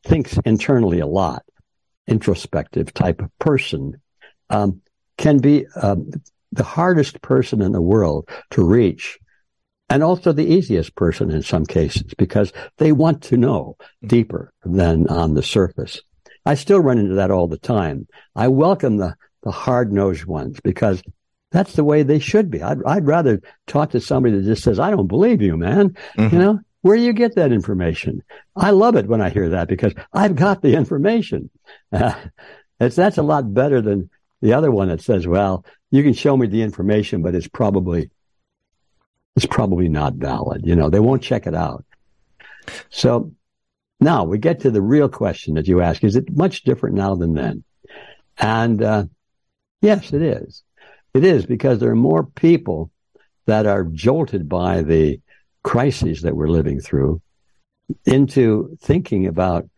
thinks 0.05 0.39
internally 0.45 1.01
a 1.01 1.07
lot, 1.07 1.45
introspective 2.07 2.93
type 2.95 3.21
of 3.21 3.37
person, 3.39 4.01
um, 4.51 4.81
can 5.17 5.39
be 5.39 5.67
um, 5.81 6.11
the 6.53 6.65
hardest 6.65 7.21
person 7.21 7.63
in 7.63 7.73
the 7.73 7.81
world 7.83 8.29
to 8.51 8.63
reach 8.63 9.19
and 9.95 10.03
also 10.03 10.33
the 10.33 10.53
easiest 10.53 10.97
person 10.97 11.31
in 11.31 11.41
some 11.41 11.65
cases 11.65 12.15
because 12.19 12.53
they 12.79 12.91
want 12.91 13.23
to 13.23 13.37
know 13.37 13.77
deeper 14.05 14.53
than 14.65 15.07
on 15.07 15.35
the 15.35 15.43
surface. 15.43 16.03
I 16.45 16.55
still 16.55 16.81
run 16.81 16.99
into 16.99 17.15
that 17.15 17.31
all 17.31 17.47
the 17.47 17.59
time. 17.59 18.09
I 18.35 18.49
welcome 18.49 18.97
the, 18.97 19.15
the 19.45 19.53
hard 19.53 19.93
nosed 19.93 20.25
ones 20.25 20.59
because 20.65 21.01
that's 21.53 21.75
the 21.75 21.85
way 21.85 22.03
they 22.03 22.19
should 22.19 22.51
be. 22.51 22.61
I'd, 22.61 22.83
I'd 22.85 23.07
rather 23.07 23.41
talk 23.69 23.91
to 23.91 24.01
somebody 24.01 24.35
that 24.35 24.45
just 24.45 24.65
says, 24.65 24.81
I 24.81 24.91
don't 24.91 25.07
believe 25.07 25.41
you, 25.41 25.57
man. 25.57 25.91
Mm-hmm. 26.19 26.35
You 26.35 26.43
know, 26.43 26.61
where 26.83 26.97
do 26.97 27.03
you 27.05 27.13
get 27.13 27.37
that 27.37 27.53
information? 27.53 28.21
I 28.57 28.71
love 28.71 28.97
it 28.97 29.07
when 29.07 29.21
I 29.21 29.31
hear 29.31 29.51
that 29.51 29.69
because 29.69 29.95
I've 30.13 30.35
got 30.35 30.61
the 30.61 30.75
information. 30.75 31.51
Uh, 31.93 32.15
it's, 32.81 32.97
that's 32.97 33.19
a 33.19 33.23
lot 33.23 33.55
better 33.55 33.81
than 33.81 34.11
the 34.43 34.55
other 34.55 34.73
one 34.73 34.89
that 34.89 35.03
says, 35.03 35.25
well, 35.25 35.65
you 35.93 36.03
can 36.03 36.15
show 36.15 36.37
me 36.37 36.49
the 36.49 36.63
information, 36.63 37.23
but 37.23 37.37
it's 37.37 37.47
probably 37.47 38.11
it's 39.37 39.47
probably 39.47 39.89
not 39.89 40.15
valid. 40.15 40.67
You 40.67 40.77
know, 40.77 40.91
they 40.91 41.01
won't 41.01 41.23
check 41.23 41.47
it 41.47 41.55
out. 41.55 41.85
So 42.91 43.33
now 44.01 44.25
we 44.25 44.39
get 44.39 44.61
to 44.61 44.71
the 44.71 44.83
real 44.83 45.09
question 45.09 45.55
that 45.55 45.69
you 45.69 45.81
ask. 45.81 46.05
Is 46.05 46.17
it 46.17 46.37
much 46.37 46.63
different 46.63 46.97
now 46.97 47.15
than 47.15 47.35
then? 47.35 47.65
And, 48.39 48.83
uh, 48.83 49.05
yes, 49.81 50.13
it 50.13 50.23
is. 50.23 50.63
It 51.15 51.25
is 51.25 51.47
because 51.47 51.79
there 51.79 51.91
are 51.91 51.97
more 51.97 52.25
people 52.25 52.91
that 53.47 53.67
are 53.67 53.85
jolted 53.85 54.49
by 54.49 54.83
the 54.83 55.21
crises 55.63 56.23
that 56.23 56.35
we're 56.35 56.49
living 56.49 56.81
through 56.81 57.21
into 58.05 58.77
thinking 58.81 59.27
about 59.27 59.69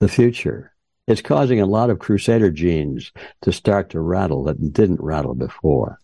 the 0.00 0.08
future. 0.08 0.73
It's 1.06 1.20
causing 1.20 1.60
a 1.60 1.66
lot 1.66 1.90
of 1.90 1.98
crusader 1.98 2.50
genes 2.50 3.12
to 3.42 3.52
start 3.52 3.90
to 3.90 4.00
rattle 4.00 4.44
that 4.44 4.72
didn't 4.72 5.02
rattle 5.02 5.34
before. 5.34 6.00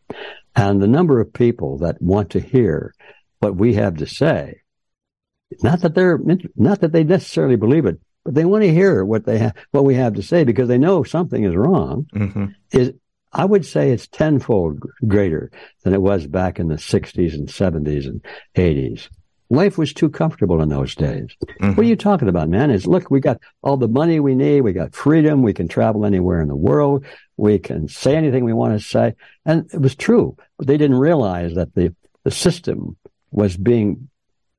And 0.55 0.83
the 0.83 0.89
number 0.89 1.21
of 1.21 1.33
people 1.33 1.79
that 1.79 2.03
want 2.03 2.31
to 2.31 2.41
hear 2.41 2.95
what 3.39 3.57
we 3.57 3.75
have 3.75 3.97
to 3.97 4.07
say, 4.07 4.61
not 5.63 5.81
that 5.81 5.95
they're, 5.95 6.19
not 6.55 6.81
that 6.81 6.93
they 6.93 7.05
necessarily 7.05 7.57
believe 7.57 7.87
it, 7.87 7.99
but 8.25 8.35
they 8.35 8.45
want 8.45 8.63
to 8.65 8.73
hear 8.73 9.05
what 9.05 9.25
they 9.25 9.39
have, 9.39 9.55
what 9.71 9.85
we 9.85 9.95
have 9.95 10.15
to 10.15 10.23
say 10.23 10.45
because 10.45 10.69
they 10.69 10.79
know 10.79 11.03
something 11.03 11.45
is 11.45 11.57
wrong 11.57 12.07
mm-hmm. 12.15 12.47
is, 12.73 12.93
I 13.33 13.45
would 13.45 13.65
say 13.65 13.91
it's 13.91 14.09
tenfold 14.09 14.81
greater 15.07 15.51
than 15.83 15.95
it 15.95 16.03
was 16.03 16.27
back 16.27 16.59
in 16.59 16.69
the 16.69 16.75
60s 16.75 17.33
and 17.35 17.49
70s 17.49 18.07
and 18.07 18.23
80s. 18.57 19.09
Life 19.53 19.77
was 19.77 19.93
too 19.93 20.09
comfortable 20.09 20.63
in 20.63 20.69
those 20.69 20.95
days. 20.95 21.27
Mm-hmm. 21.43 21.71
What 21.71 21.79
are 21.79 21.89
you 21.89 21.97
talking 21.97 22.29
about, 22.29 22.49
man? 22.49 22.71
Is 22.71 22.87
look, 22.87 23.11
we 23.11 23.21
got 23.21 23.41
all 23.63 23.77
the 23.77 23.89
money 23.89 24.21
we 24.21 24.37
need. 24.37 24.61
We 24.61 24.73
got 24.73 24.95
freedom. 24.95 25.43
We 25.43 25.53
can 25.53 25.67
travel 25.67 26.07
anywhere 26.07 26.41
in 26.41 26.49
the 26.49 26.57
world. 26.57 27.05
We 27.37 27.59
can 27.59 27.89
say 27.89 28.17
anything 28.17 28.45
we 28.45 28.53
want 28.53 28.79
to 28.79 28.87
say. 28.87 29.15
And 29.45 29.69
it 29.73 29.81
was 29.81 29.97
true, 29.97 30.37
but 30.57 30.69
they 30.69 30.77
didn't 30.77 30.99
realize 30.99 31.55
that 31.55 31.75
the, 31.75 31.95
the 32.23 32.31
system 32.31 32.97
was 33.33 33.57
being 33.57 34.09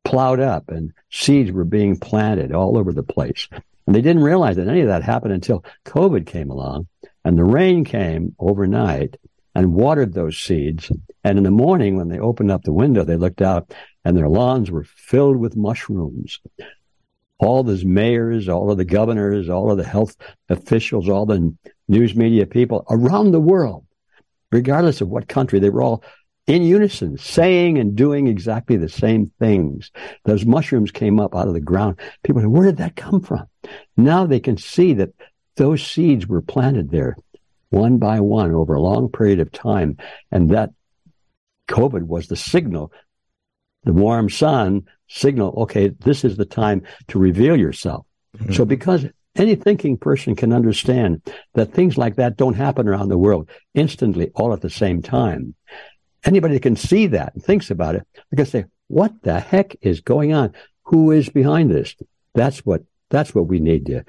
plowed 0.03 0.39
up 0.39 0.69
and 0.69 0.91
seeds 1.09 1.51
were 1.51 1.63
being 1.63 1.97
planted 1.97 2.51
all 2.51 2.77
over 2.77 2.91
the 2.91 3.03
place. 3.03 3.47
And 3.87 3.95
they 3.95 4.01
didn't 4.01 4.23
realize 4.23 4.57
that 4.57 4.67
any 4.67 4.81
of 4.81 4.87
that 4.87 5.03
happened 5.03 5.33
until 5.33 5.63
COVID 5.85 6.25
came 6.25 6.49
along 6.49 6.87
and 7.23 7.37
the 7.37 7.43
rain 7.43 7.85
came 7.85 8.35
overnight 8.39 9.17
and 9.53 9.73
watered 9.73 10.13
those 10.13 10.37
seeds. 10.37 10.91
And 11.23 11.37
in 11.37 11.43
the 11.43 11.51
morning, 11.51 11.97
when 11.97 12.09
they 12.09 12.19
opened 12.19 12.51
up 12.51 12.63
the 12.63 12.73
window, 12.73 13.03
they 13.03 13.17
looked 13.17 13.41
out 13.41 13.73
and 14.03 14.17
their 14.17 14.29
lawns 14.29 14.71
were 14.71 14.83
filled 14.83 15.37
with 15.37 15.55
mushrooms. 15.55 16.39
All 17.39 17.63
the 17.63 17.83
mayors, 17.83 18.47
all 18.47 18.71
of 18.71 18.77
the 18.77 18.85
governors, 18.85 19.49
all 19.49 19.71
of 19.71 19.77
the 19.77 19.83
health 19.83 20.15
officials, 20.49 21.09
all 21.09 21.25
the 21.25 21.55
news 21.87 22.15
media 22.15 22.45
people 22.45 22.85
around 22.89 23.31
the 23.31 23.39
world, 23.39 23.85
regardless 24.51 25.01
of 25.01 25.09
what 25.09 25.27
country, 25.27 25.59
they 25.59 25.69
were 25.69 25.81
all 25.81 26.03
in 26.47 26.63
unison, 26.63 27.17
saying 27.17 27.77
and 27.77 27.95
doing 27.95 28.27
exactly 28.27 28.75
the 28.75 28.89
same 28.89 29.31
things. 29.39 29.91
Those 30.25 30.45
mushrooms 30.45 30.91
came 30.91 31.19
up 31.19 31.35
out 31.35 31.47
of 31.47 31.53
the 31.53 31.59
ground. 31.59 31.99
People 32.23 32.41
said, 32.41 32.49
where 32.49 32.65
did 32.65 32.77
that 32.77 32.95
come 32.95 33.21
from? 33.21 33.45
Now 33.95 34.25
they 34.25 34.39
can 34.39 34.57
see 34.57 34.93
that 34.95 35.13
those 35.55 35.85
seeds 35.85 36.27
were 36.27 36.41
planted 36.41 36.89
there 36.89 37.15
one 37.69 37.97
by 37.97 38.19
one 38.19 38.53
over 38.53 38.73
a 38.73 38.81
long 38.81 39.09
period 39.09 39.39
of 39.39 39.51
time. 39.51 39.97
And 40.31 40.49
that 40.49 40.71
COVID 41.69 42.03
was 42.03 42.27
the 42.27 42.35
signal 42.35 42.91
the 43.83 43.93
warm 43.93 44.29
sun 44.29 44.83
signal, 45.07 45.53
okay, 45.57 45.89
this 45.89 46.23
is 46.23 46.37
the 46.37 46.45
time 46.45 46.83
to 47.07 47.19
reveal 47.19 47.57
yourself. 47.57 48.05
Mm-hmm. 48.37 48.53
So 48.53 48.65
because 48.65 49.05
any 49.35 49.55
thinking 49.55 49.97
person 49.97 50.35
can 50.35 50.53
understand 50.53 51.21
that 51.53 51.73
things 51.73 51.97
like 51.97 52.15
that 52.15 52.37
don't 52.37 52.53
happen 52.55 52.87
around 52.87 53.09
the 53.09 53.17
world 53.17 53.49
instantly 53.73 54.29
all 54.35 54.53
at 54.53 54.61
the 54.61 54.69
same 54.69 55.01
time. 55.01 55.55
Anybody 56.23 56.55
that 56.55 56.63
can 56.63 56.75
see 56.75 57.07
that 57.07 57.33
and 57.33 57.43
thinks 57.43 57.71
about 57.71 57.95
it, 57.95 58.05
they 58.29 58.37
can 58.37 58.45
say, 58.45 58.65
what 58.87 59.13
the 59.23 59.39
heck 59.39 59.75
is 59.81 60.01
going 60.01 60.33
on? 60.33 60.53
Who 60.83 61.11
is 61.11 61.29
behind 61.29 61.71
this? 61.71 61.95
That's 62.33 62.59
what, 62.65 62.83
that's 63.09 63.33
what 63.33 63.47
we 63.47 63.59
need 63.59 63.85
to, 63.87 64.03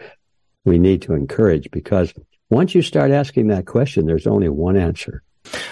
we 0.64 0.78
need 0.78 1.02
to 1.02 1.14
encourage 1.14 1.70
because 1.70 2.12
once 2.50 2.74
you 2.74 2.82
start 2.82 3.10
asking 3.10 3.48
that 3.48 3.66
question, 3.66 4.06
there's 4.06 4.26
only 4.26 4.48
one 4.48 4.76
answer. 4.76 5.22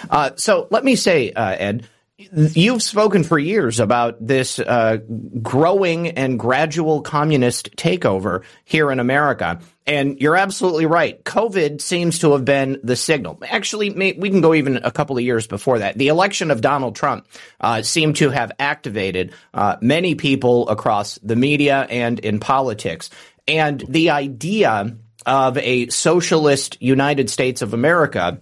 Uh, 0.09 0.31
so 0.35 0.67
let 0.71 0.83
me 0.83 0.95
say, 0.95 1.31
uh, 1.31 1.55
Ed, 1.57 1.87
You've 2.31 2.83
spoken 2.83 3.23
for 3.23 3.39
years 3.39 3.79
about 3.79 4.25
this 4.25 4.59
uh, 4.59 4.97
growing 5.41 6.09
and 6.09 6.37
gradual 6.37 7.01
communist 7.01 7.75
takeover 7.75 8.43
here 8.63 8.91
in 8.91 8.99
America. 8.99 9.59
And 9.87 10.19
you're 10.21 10.35
absolutely 10.37 10.85
right. 10.85 11.23
COVID 11.23 11.81
seems 11.81 12.19
to 12.19 12.33
have 12.33 12.45
been 12.45 12.79
the 12.83 12.95
signal. 12.95 13.39
Actually, 13.47 13.89
we 13.89 14.29
can 14.29 14.41
go 14.41 14.53
even 14.53 14.77
a 14.77 14.91
couple 14.91 15.17
of 15.17 15.23
years 15.23 15.47
before 15.47 15.79
that. 15.79 15.97
The 15.97 16.09
election 16.09 16.51
of 16.51 16.61
Donald 16.61 16.95
Trump 16.95 17.27
uh, 17.59 17.81
seemed 17.81 18.17
to 18.17 18.29
have 18.29 18.51
activated 18.59 19.33
uh, 19.53 19.77
many 19.81 20.15
people 20.15 20.69
across 20.69 21.17
the 21.23 21.35
media 21.35 21.87
and 21.89 22.19
in 22.19 22.39
politics. 22.39 23.09
And 23.47 23.83
the 23.89 24.11
idea 24.11 24.95
of 25.25 25.57
a 25.57 25.87
socialist 25.87 26.81
United 26.81 27.29
States 27.29 27.61
of 27.61 27.73
America 27.73 28.41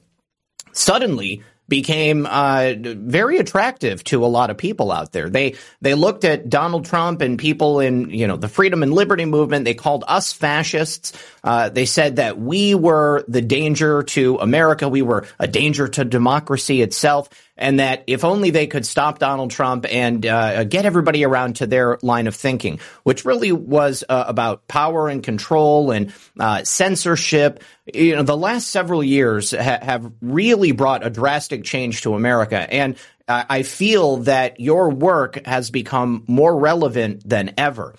suddenly 0.72 1.44
became 1.70 2.26
uh, 2.26 2.74
very 2.78 3.38
attractive 3.38 4.04
to 4.06 4.26
a 4.26 4.28
lot 4.28 4.50
of 4.50 4.58
people 4.58 4.92
out 4.92 5.12
there. 5.12 5.30
They 5.30 5.56
they 5.82 5.94
looked 5.94 6.26
at 6.26 6.50
Donald 6.50 6.86
Trump 6.86 7.22
and 7.22 7.38
people 7.38 7.80
in 7.80 8.10
you 8.10 8.28
know 8.28 8.36
the 8.36 8.50
freedom 8.50 8.84
and 8.84 8.94
liberty 8.94 9.26
movement. 9.26 9.66
They 9.66 9.76
called 9.76 10.04
us 10.08 10.34
fascists. 10.34 11.14
Uh, 11.44 11.70
they 11.70 11.86
said 11.86 12.18
that 12.18 12.40
we 12.40 12.76
were 12.76 13.24
the 13.28 13.42
danger 13.42 14.04
to 14.04 14.38
America. 14.38 14.90
We 14.90 15.02
were 15.02 15.28
a 15.40 15.48
danger 15.48 15.88
to 15.88 16.04
democracy 16.04 16.82
itself 16.82 17.30
and 17.60 17.80
that 17.80 18.04
if 18.08 18.24
only 18.24 18.50
they 18.50 18.66
could 18.66 18.86
stop 18.86 19.20
Donald 19.20 19.52
Trump 19.52 19.86
and 19.90 20.26
uh, 20.26 20.64
get 20.64 20.86
everybody 20.86 21.24
around 21.24 21.58
to 21.58 21.68
their 21.68 22.00
line 22.02 22.26
of 22.26 22.36
thinking, 22.36 22.80
which 23.04 23.26
really 23.26 23.52
was 23.52 24.04
uh, 24.10 24.24
about 24.28 24.68
power 24.68 25.10
and 25.10 25.22
control 25.22 25.92
and 25.92 26.14
uh, 26.40 26.64
censorship. 26.64 27.62
You 27.94 28.16
know, 28.16 28.24
the 28.24 28.38
last 28.38 28.70
several 28.70 29.04
years 29.04 29.52
ha- 29.52 29.80
have 29.82 30.12
really 30.22 30.72
brought 30.72 31.06
a 31.06 31.10
drastic 31.10 31.64
change 31.64 32.02
to 32.02 32.16
America, 32.16 32.58
and 32.74 32.96
I 33.32 33.62
feel 33.62 34.18
that 34.18 34.60
your 34.60 34.90
work 34.90 35.46
has 35.46 35.70
become 35.70 36.24
more 36.28 36.58
relevant 36.58 37.30
than 37.30 37.54
ever. 37.60 37.94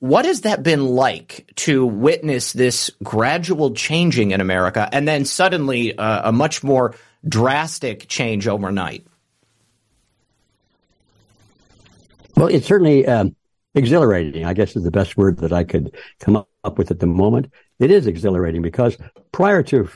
What 0.00 0.26
has 0.26 0.42
that 0.42 0.62
been 0.62 0.84
like 0.84 1.50
to 1.56 1.86
witness 1.86 2.52
this 2.52 2.90
gradual 3.02 3.72
changing 3.72 4.32
in 4.32 4.40
America 4.40 4.86
and 4.92 5.08
then 5.08 5.24
suddenly 5.24 5.96
uh, 5.96 6.28
a 6.28 6.32
much 6.32 6.62
more 6.62 6.94
drastic 7.26 8.08
change 8.08 8.46
overnight? 8.46 9.06
Well, 12.36 12.48
it's 12.48 12.66
certainly 12.66 13.06
um, 13.06 13.34
exhilarating, 13.74 14.44
I 14.44 14.54
guess 14.54 14.76
is 14.76 14.84
the 14.84 14.90
best 14.90 15.16
word 15.16 15.38
that 15.38 15.52
I 15.52 15.64
could 15.64 15.94
come 16.20 16.36
up 16.36 16.78
with 16.78 16.90
at 16.90 17.00
the 17.00 17.06
moment. 17.06 17.52
It 17.78 17.90
is 17.90 18.06
exhilarating 18.06 18.62
because 18.62 18.96
prior 19.32 19.62
to 19.64 19.88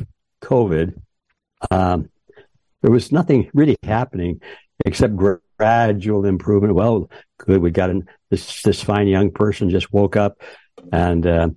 COVID, 0.43 1.01
um, 1.71 2.09
there 2.81 2.91
was 2.91 3.13
nothing 3.13 3.51
really 3.55 3.77
happening 3.85 4.41
except 4.85 5.15
gradual 5.59 6.25
improvement. 6.25 6.75
Well, 6.75 7.11
good, 7.39 7.63
we 7.63 7.71
got 7.71 7.91
an, 7.91 8.09
this 8.31 8.63
this 8.63 8.83
fine 8.83 9.07
young 9.07 9.31
person 9.31 9.71
just 9.71 9.93
woke 9.93 10.17
up, 10.17 10.41
and 10.93 11.27
uh, 11.27 11.51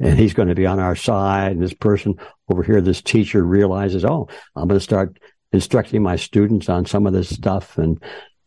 and 0.00 0.18
he's 0.18 0.34
going 0.34 0.48
to 0.48 0.54
be 0.54 0.66
on 0.66 0.80
our 0.80 0.96
side. 0.96 1.52
And 1.52 1.62
this 1.62 1.74
person 1.74 2.14
over 2.48 2.62
here, 2.62 2.80
this 2.80 3.02
teacher 3.02 3.42
realizes, 3.42 4.04
oh, 4.04 4.28
I'm 4.54 4.68
going 4.68 4.78
to 4.78 4.84
start 4.84 5.18
instructing 5.52 6.02
my 6.02 6.16
students 6.16 6.68
on 6.68 6.86
some 6.86 7.06
of 7.06 7.12
this 7.12 7.34
stuff. 7.34 7.78
And 7.78 8.02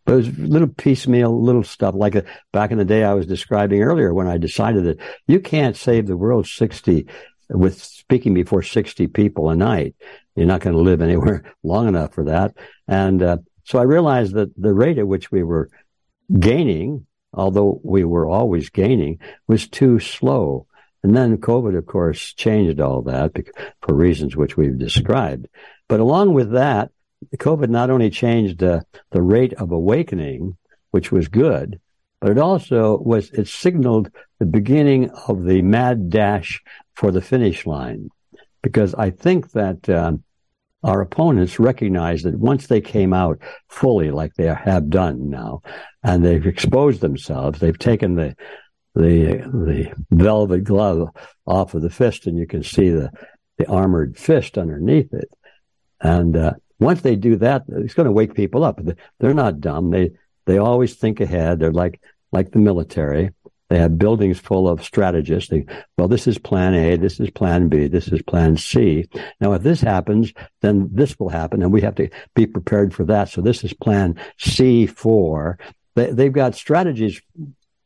but 0.05 0.13
it 0.13 0.15
those 0.15 0.37
little 0.39 0.67
piecemeal 0.67 1.41
little 1.41 1.63
stuff, 1.63 1.93
like 1.95 2.15
a, 2.15 2.23
back 2.51 2.71
in 2.71 2.77
the 2.77 2.85
day 2.85 3.03
I 3.03 3.13
was 3.13 3.27
describing 3.27 3.83
earlier 3.83 4.13
when 4.13 4.27
I 4.27 4.37
decided 4.37 4.85
that 4.85 4.99
you 5.27 5.39
can't 5.39 5.77
save 5.77 6.07
the 6.07 6.17
world 6.17 6.47
60 6.47 7.05
with 7.49 7.81
speaking 7.81 8.33
before 8.33 8.63
60 8.63 9.07
people 9.07 9.49
a 9.49 9.55
night. 9.55 9.95
You're 10.35 10.47
not 10.47 10.61
going 10.61 10.75
to 10.75 10.81
live 10.81 11.01
anywhere 11.01 11.43
long 11.63 11.87
enough 11.87 12.13
for 12.13 12.25
that. 12.25 12.55
And 12.87 13.21
uh, 13.21 13.37
so 13.63 13.79
I 13.79 13.83
realized 13.83 14.33
that 14.33 14.59
the 14.59 14.73
rate 14.73 14.97
at 14.97 15.07
which 15.07 15.31
we 15.31 15.43
were 15.43 15.69
gaining, 16.39 17.05
although 17.33 17.79
we 17.83 18.03
were 18.03 18.27
always 18.27 18.69
gaining, 18.69 19.19
was 19.47 19.67
too 19.67 19.99
slow. 19.99 20.65
And 21.03 21.15
then 21.15 21.37
COVID, 21.37 21.77
of 21.77 21.85
course, 21.85 22.33
changed 22.33 22.79
all 22.79 23.01
that 23.03 23.31
for 23.81 23.95
reasons 23.95 24.35
which 24.35 24.55
we've 24.55 24.77
described. 24.77 25.47
But 25.87 25.99
along 25.99 26.33
with 26.33 26.51
that, 26.51 26.91
COVID 27.35 27.69
not 27.69 27.89
only 27.89 28.09
changed 28.09 28.63
uh, 28.63 28.81
the 29.11 29.21
rate 29.21 29.53
of 29.53 29.71
awakening, 29.71 30.57
which 30.91 31.11
was 31.11 31.27
good, 31.27 31.79
but 32.19 32.31
it 32.31 32.37
also 32.37 32.97
was, 32.97 33.31
it 33.31 33.47
signaled 33.47 34.11
the 34.39 34.45
beginning 34.45 35.09
of 35.27 35.43
the 35.43 35.61
mad 35.61 36.09
dash 36.09 36.61
for 36.95 37.11
the 37.11 37.21
finish 37.21 37.65
line. 37.65 38.09
Because 38.61 38.93
I 38.93 39.09
think 39.09 39.51
that, 39.51 39.89
um, 39.89 40.23
our 40.83 41.01
opponents 41.01 41.59
recognized 41.59 42.25
that 42.25 42.39
once 42.39 42.67
they 42.67 42.81
came 42.81 43.13
out 43.13 43.39
fully, 43.67 44.09
like 44.09 44.33
they 44.33 44.47
have 44.47 44.89
done 44.89 45.29
now, 45.29 45.61
and 46.03 46.25
they've 46.25 46.47
exposed 46.47 47.01
themselves, 47.01 47.59
they've 47.59 47.77
taken 47.77 48.15
the 48.15 48.35
the 48.95 49.37
the 49.53 49.93
velvet 50.11 50.63
glove 50.63 51.09
off 51.45 51.73
of 51.73 51.81
the 51.81 51.89
fist, 51.89 52.27
and 52.27 52.37
you 52.37 52.47
can 52.47 52.63
see 52.63 52.89
the 52.89 53.11
the 53.57 53.67
armored 53.67 54.17
fist 54.17 54.57
underneath 54.57 55.13
it. 55.13 55.29
And 56.01 56.35
uh, 56.35 56.53
once 56.79 57.01
they 57.01 57.15
do 57.15 57.35
that, 57.37 57.63
it's 57.69 57.93
going 57.93 58.07
to 58.07 58.11
wake 58.11 58.33
people 58.33 58.63
up. 58.63 58.81
They're 59.19 59.33
not 59.33 59.61
dumb. 59.61 59.91
They 59.91 60.11
they 60.45 60.57
always 60.57 60.95
think 60.95 61.21
ahead. 61.21 61.59
They're 61.59 61.71
like 61.71 62.01
like 62.31 62.51
the 62.51 62.59
military. 62.59 63.31
They 63.71 63.79
have 63.79 63.97
buildings 63.97 64.37
full 64.37 64.67
of 64.67 64.83
strategists. 64.83 65.49
They, 65.49 65.65
well, 65.97 66.09
this 66.09 66.27
is 66.27 66.37
plan 66.37 66.73
A, 66.73 66.97
this 66.97 67.21
is 67.21 67.29
plan 67.29 67.69
B, 67.69 67.87
this 67.87 68.09
is 68.09 68.21
plan 68.21 68.57
C. 68.57 69.07
Now, 69.39 69.53
if 69.53 69.63
this 69.63 69.79
happens, 69.79 70.33
then 70.59 70.89
this 70.91 71.17
will 71.17 71.29
happen, 71.29 71.61
and 71.61 71.71
we 71.71 71.79
have 71.79 71.95
to 71.95 72.09
be 72.35 72.45
prepared 72.45 72.93
for 72.93 73.05
that. 73.05 73.29
So 73.29 73.39
this 73.39 73.63
is 73.63 73.71
plan 73.71 74.19
C4. 74.41 75.57
They, 75.95 76.11
they've 76.11 76.33
got 76.33 76.55
strategies 76.55 77.21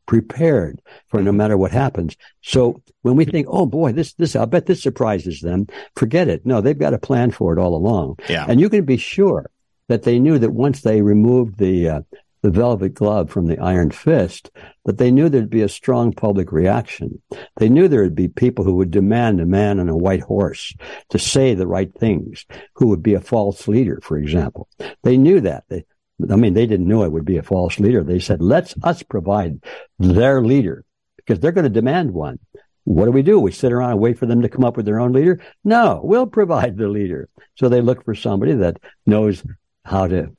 prepared 0.06 0.80
for 1.08 1.20
no 1.20 1.32
matter 1.32 1.56
what 1.56 1.72
happens. 1.72 2.16
So 2.42 2.82
when 3.02 3.16
we 3.16 3.24
think, 3.24 3.46
oh 3.50 3.66
boy, 3.66 3.92
this, 3.92 4.14
this, 4.14 4.36
I 4.36 4.44
bet 4.44 4.66
this 4.66 4.82
surprises 4.82 5.40
them, 5.40 5.66
forget 5.94 6.28
it. 6.28 6.46
No, 6.46 6.60
they've 6.60 6.78
got 6.78 6.94
a 6.94 6.98
plan 6.98 7.30
for 7.30 7.52
it 7.52 7.60
all 7.60 7.74
along. 7.74 8.16
Yeah. 8.28 8.46
And 8.48 8.60
you 8.60 8.70
can 8.70 8.84
be 8.84 8.96
sure 8.96 9.50
that 9.88 10.02
they 10.02 10.18
knew 10.18 10.38
that 10.38 10.50
once 10.50 10.82
they 10.82 11.02
removed 11.02 11.58
the, 11.58 11.88
uh, 11.88 12.00
the 12.42 12.50
velvet 12.50 12.94
glove 12.94 13.30
from 13.30 13.46
the 13.46 13.58
iron 13.58 13.90
fist, 13.90 14.50
that 14.84 14.98
they 14.98 15.10
knew 15.10 15.28
there'd 15.28 15.50
be 15.50 15.62
a 15.62 15.68
strong 15.68 16.12
public 16.12 16.52
reaction. 16.52 17.20
They 17.56 17.68
knew 17.68 17.88
there 17.88 18.02
would 18.02 18.14
be 18.14 18.28
people 18.28 18.64
who 18.64 18.76
would 18.76 18.90
demand 18.92 19.40
a 19.40 19.46
man 19.46 19.80
on 19.80 19.88
a 19.88 19.96
white 19.96 20.20
horse 20.20 20.72
to 21.10 21.18
say 21.18 21.54
the 21.54 21.66
right 21.66 21.92
things, 21.98 22.46
who 22.74 22.86
would 22.88 23.02
be 23.02 23.14
a 23.14 23.20
false 23.20 23.66
leader, 23.66 24.00
for 24.02 24.16
example. 24.16 24.68
They 25.02 25.16
knew 25.16 25.40
that. 25.40 25.64
They, 25.68 25.86
I 26.30 26.36
mean, 26.36 26.54
they 26.54 26.66
didn't 26.66 26.88
know 26.88 27.02
it 27.02 27.12
would 27.12 27.24
be 27.24 27.36
a 27.36 27.42
false 27.42 27.78
leader. 27.78 28.02
They 28.02 28.20
said, 28.20 28.40
let's 28.40 28.74
us 28.82 29.02
provide 29.02 29.62
their 29.98 30.40
leader 30.40 30.84
because 31.16 31.40
they're 31.40 31.52
going 31.52 31.64
to 31.64 31.70
demand 31.70 32.12
one. 32.12 32.38
What 32.84 33.06
do 33.06 33.10
we 33.10 33.22
do? 33.22 33.40
We 33.40 33.52
sit 33.52 33.72
around 33.72 33.90
and 33.90 34.00
wait 34.00 34.18
for 34.18 34.26
them 34.26 34.42
to 34.42 34.48
come 34.48 34.64
up 34.64 34.76
with 34.76 34.86
their 34.86 35.00
own 35.00 35.12
leader? 35.12 35.40
No, 35.64 36.00
we'll 36.04 36.26
provide 36.26 36.76
the 36.76 36.88
leader. 36.88 37.28
So 37.56 37.68
they 37.68 37.80
look 37.80 38.04
for 38.04 38.14
somebody 38.14 38.54
that 38.54 38.78
knows 39.04 39.42
how 39.84 40.06
to, 40.06 40.36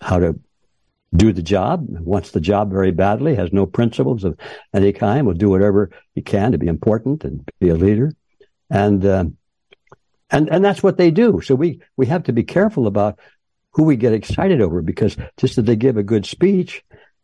how 0.00 0.18
to 0.18 0.38
do 1.14 1.32
the 1.32 1.42
job, 1.42 1.86
wants 1.88 2.30
the 2.30 2.40
job 2.40 2.70
very 2.70 2.90
badly, 2.90 3.34
has 3.34 3.52
no 3.52 3.64
principles 3.64 4.24
of 4.24 4.38
any 4.74 4.92
kind, 4.92 5.26
will 5.26 5.34
do 5.34 5.48
whatever 5.48 5.90
he 6.14 6.20
can 6.20 6.52
to 6.52 6.58
be 6.58 6.66
important 6.66 7.24
and 7.24 7.48
be 7.58 7.70
a 7.70 7.74
leader. 7.74 8.12
And, 8.70 9.04
uh, 9.04 9.24
and, 10.30 10.50
and 10.50 10.62
that's 10.62 10.82
what 10.82 10.98
they 10.98 11.10
do. 11.10 11.40
So 11.40 11.54
we, 11.54 11.80
we 11.96 12.06
have 12.06 12.24
to 12.24 12.34
be 12.34 12.42
careful 12.44 12.86
about 12.86 13.18
who 13.72 13.84
we 13.84 13.96
get 13.96 14.12
excited 14.12 14.60
over 14.60 14.82
because 14.82 15.16
just 15.36 15.56
that 15.56 15.62
they 15.62 15.76
give 15.76 15.96
a 15.96 16.02
good 16.02 16.26
speech, 16.26 16.82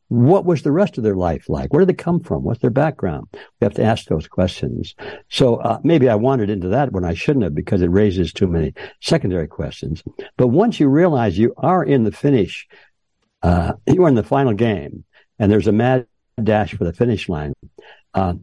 what 0.08 0.44
was 0.44 0.62
the 0.62 0.72
rest 0.72 0.98
of 0.98 1.04
their 1.04 1.16
life 1.16 1.48
like? 1.48 1.72
Where 1.72 1.84
did 1.84 1.88
they 1.88 2.02
come 2.02 2.20
from? 2.20 2.44
What's 2.44 2.60
their 2.60 2.70
background? 2.70 3.26
We 3.32 3.64
have 3.64 3.74
to 3.74 3.84
ask 3.84 4.06
those 4.06 4.28
questions. 4.28 4.94
So 5.28 5.56
uh, 5.56 5.78
maybe 5.82 6.08
I 6.08 6.14
wandered 6.14 6.50
into 6.50 6.68
that 6.68 6.92
when 6.92 7.04
I 7.04 7.14
shouldn't 7.14 7.44
have 7.44 7.54
because 7.54 7.82
it 7.82 7.90
raises 7.90 8.32
too 8.32 8.46
many 8.46 8.74
secondary 9.00 9.48
questions. 9.48 10.02
But 10.36 10.48
once 10.48 10.78
you 10.78 10.88
realize 10.88 11.38
you 11.38 11.54
are 11.56 11.82
in 11.82 12.04
the 12.04 12.12
finish, 12.12 12.68
uh, 13.42 13.72
you 13.86 14.04
are 14.04 14.08
in 14.08 14.14
the 14.14 14.22
final 14.22 14.52
game, 14.52 15.04
and 15.38 15.50
there's 15.50 15.68
a 15.68 15.72
mad 15.72 16.06
dash 16.42 16.74
for 16.74 16.84
the 16.84 16.92
finish 16.92 17.28
line. 17.28 17.54
Uh, 18.12 18.34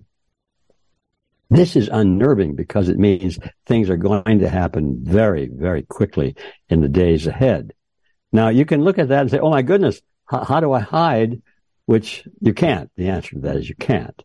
this 1.50 1.76
is 1.76 1.90
unnerving 1.92 2.56
because 2.56 2.88
it 2.88 2.98
means 2.98 3.38
things 3.66 3.90
are 3.90 3.98
going 3.98 4.40
to 4.40 4.50
happen 4.50 5.00
very, 5.04 5.50
very 5.52 5.84
quickly 5.84 6.36
in 6.70 6.82
the 6.82 6.88
days 6.88 7.28
ahead. 7.28 7.74
Now 8.32 8.50
you 8.50 8.66
can 8.66 8.84
look 8.84 9.00
at 9.00 9.10
that 9.10 9.22
and 9.22 9.32
say, 9.32 9.40
"Oh 9.40 9.50
my 9.50 9.62
goodness, 9.62 10.02
how, 10.26 10.44
how 10.44 10.60
do 10.60 10.72
I 10.72 10.80
hide?" 10.80 11.42
Which 11.86 12.26
you 12.40 12.54
can't. 12.54 12.90
The 12.96 13.10
answer 13.10 13.32
to 13.36 13.42
that 13.42 13.58
is 13.58 13.68
you 13.68 13.76
can't. 13.76 14.24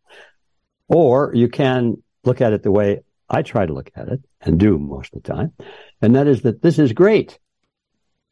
Or 0.89 1.33
you 1.35 1.49
can 1.49 2.03
look 2.23 2.41
at 2.41 2.53
it 2.53 2.63
the 2.63 2.71
way 2.71 3.01
I 3.29 3.43
try 3.43 3.67
to 3.67 3.73
look 3.73 3.91
at 3.97 4.09
it 4.09 4.21
and 4.41 4.61
do 4.61 4.79
most 4.79 5.15
of 5.15 5.23
the 5.23 5.33
time, 5.33 5.53
and 6.01 6.15
that 6.15 6.27
is 6.27 6.43
that 6.43 6.63
this 6.63 6.79
is 6.79 6.93
great. 6.93 7.39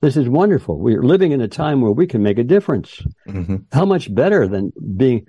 This 0.00 0.16
is 0.18 0.28
wonderful. 0.28 0.78
We're 0.78 1.02
living 1.02 1.32
in 1.32 1.40
a 1.40 1.48
time 1.48 1.80
where 1.80 1.90
we 1.90 2.06
can 2.06 2.22
make 2.22 2.38
a 2.38 2.44
difference. 2.44 3.00
Mm-hmm. 3.26 3.56
How 3.72 3.86
much 3.86 4.14
better 4.14 4.46
than 4.46 4.70
being, 4.96 5.26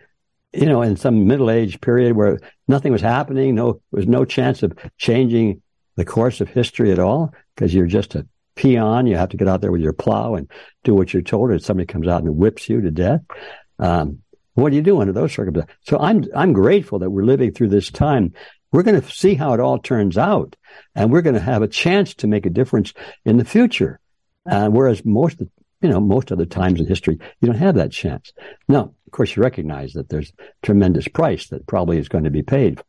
you 0.52 0.66
know, 0.66 0.82
in 0.82 0.98
some 0.98 1.28
middle 1.28 1.50
age 1.50 1.80
period 1.80 2.14
where 2.14 2.40
nothing 2.68 2.92
was 2.92 3.02
happening, 3.02 3.56
no, 3.56 3.72
there 3.72 4.00
was 4.00 4.08
no 4.08 4.26
chance 4.26 4.64
of 4.64 4.74
changing 4.98 5.62
the 5.96 6.04
course 6.04 6.42
of 6.42 6.50
history 6.50 6.92
at 6.92 7.00
all 7.00 7.34
because 7.56 7.74
you're 7.74 7.88
just 7.88 8.16
a 8.16 8.28
peon. 8.56 9.08
You 9.08 9.18
have 9.18 9.30
to 9.30 9.38
get 9.38 9.48
out 9.48 9.62
there 9.62 9.72
with 9.72 9.82
your 9.82 9.94
plow 9.94 10.36
and 10.36 10.50
do 10.84 10.94
what 10.94 11.14
you're 11.14 11.22
told, 11.22 11.52
or 11.52 11.60
somebody 11.60 11.88
comes 11.88 12.08
out 12.08 12.24
and 12.24 12.38
whips 12.38 12.70
you 12.70 12.82
to 12.82 12.92
death. 12.92 13.22
Um, 13.80 14.22
what 14.56 14.70
do 14.70 14.78
you 14.78 14.82
do 14.82 15.02
under 15.02 15.14
those 15.14 15.34
circumstances? 15.34 15.76
So 15.84 16.00
I'm 16.00 16.26
I'm 16.36 16.54
grateful 16.54 17.00
that 17.00 17.10
we're 17.10 17.26
living 17.26 17.52
through 17.52 17.70
this 17.70 17.92
time. 17.92 18.34
We're 18.72 18.84
going 18.84 19.00
to 19.00 19.12
see 19.12 19.36
how 19.36 19.54
it 19.54 19.60
all 19.60 19.80
turns 19.80 20.18
out, 20.18 20.56
and 20.96 21.12
we're 21.12 21.22
going 21.22 21.36
to 21.36 21.42
have 21.42 21.62
a 21.62 21.68
chance 21.68 22.14
to 22.16 22.28
make 22.28 22.46
a 22.46 22.50
difference 22.50 22.94
in 23.26 23.38
the 23.38 23.46
future. 23.46 24.00
Uh, 24.50 24.68
whereas 24.68 25.04
most 25.06 25.42
of 25.42 25.50
you 25.82 25.90
know 25.90 26.00
most 26.00 26.32
other 26.32 26.46
times 26.46 26.80
in 26.80 26.88
history, 26.88 27.20
you 27.42 27.48
don't 27.48 27.58
have 27.58 27.76
that 27.76 27.92
chance. 27.92 28.32
Now, 28.68 28.94
of 29.06 29.12
course, 29.12 29.36
you 29.36 29.44
recognize 29.44 29.94
that 29.94 30.10
there's 30.10 30.32
tremendous 30.64 31.08
price 31.08 31.48
that 31.50 31.68
probably 31.68 31.98
is 31.98 32.10
going 32.10 32.24
to 32.24 32.32
be 32.32 32.44
paid 32.44 32.82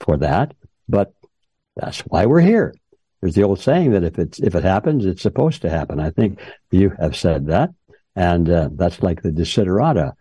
for 0.00 0.16
that, 0.18 0.54
but 0.88 1.12
that's 1.76 2.00
why 2.00 2.26
we're 2.26 2.40
here. 2.40 2.74
There's 3.20 3.34
the 3.34 3.42
old 3.42 3.60
saying 3.60 3.92
that 3.92 4.04
if 4.04 4.18
it's 4.18 4.38
if 4.38 4.54
it 4.54 4.64
happens, 4.64 5.04
it's 5.04 5.22
supposed 5.22 5.62
to 5.62 5.70
happen. 5.70 5.98
I 6.00 6.10
think 6.10 6.40
you 6.70 6.92
have 7.00 7.16
said 7.16 7.46
that, 7.46 7.70
and 8.14 8.48
uh, 8.48 8.68
that's 8.72 9.02
like 9.02 9.22
the 9.22 9.30
desiderata 9.30 10.12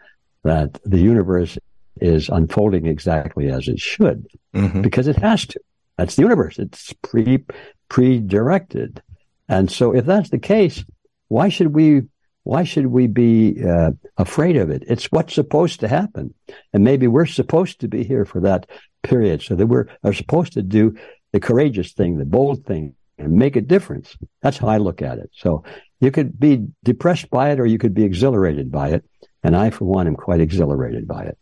that 0.44 0.80
the 0.84 1.00
universe 1.00 1.58
is 2.00 2.30
unfolding 2.30 2.86
exactly 2.86 3.50
as 3.50 3.68
it 3.68 3.80
should 3.80 4.28
mm-hmm. 4.54 4.82
because 4.82 5.08
it 5.08 5.18
has 5.18 5.46
to. 5.48 5.60
That's 5.98 6.16
the 6.16 6.24
universe. 6.24 6.60
It's 6.60 6.94
pre 7.02 7.44
pre-directed, 7.90 9.02
and 9.48 9.72
so 9.72 9.94
if 9.96 10.06
that's 10.06 10.30
the 10.30 10.40
case, 10.40 10.84
why 11.28 11.50
should 11.50 11.74
we 11.74 12.04
why 12.44 12.64
should 12.64 12.88
we 12.88 13.08
be 13.08 13.64
uh, 13.64 13.92
afraid 14.18 14.58
of 14.58 14.70
it? 14.70 14.84
It's 14.88 15.12
what's 15.12 15.34
supposed 15.34 15.82
to 15.82 15.88
happen, 15.88 16.34
and 16.74 16.84
maybe 16.84 17.08
we're 17.08 17.26
supposed 17.26 17.82
to 17.82 17.88
be 17.88 18.04
here 18.04 18.26
for 18.26 18.40
that 18.42 18.68
period, 19.04 19.42
so 19.42 19.56
that 19.56 19.68
we're 19.68 19.88
are 20.04 20.14
supposed 20.14 20.54
to 20.54 20.64
do 20.64 20.96
the 21.34 21.40
courageous 21.40 21.94
thing, 21.94 22.18
the 22.18 22.26
bold 22.26 22.66
thing, 22.66 22.96
and 23.18 23.34
make 23.34 23.56
a 23.56 23.62
difference. 23.62 24.16
That's 24.42 24.58
how 24.58 24.68
I 24.68 24.78
look 24.78 25.02
at 25.02 25.18
it. 25.18 25.30
So 25.34 25.64
you 26.00 26.12
could 26.12 26.40
be 26.40 26.68
depressed 26.84 27.30
by 27.30 27.52
it, 27.52 27.60
or 27.60 27.66
you 27.66 27.78
could 27.78 27.94
be 27.94 28.04
exhilarated 28.04 28.72
by 28.72 28.90
it, 28.90 29.04
and 29.44 29.56
I, 29.56 29.70
for 29.70 29.86
one, 29.86 30.08
am 30.08 30.16
quite 30.16 30.40
exhilarated 30.40 31.08
by 31.08 31.24
it. 31.24 31.38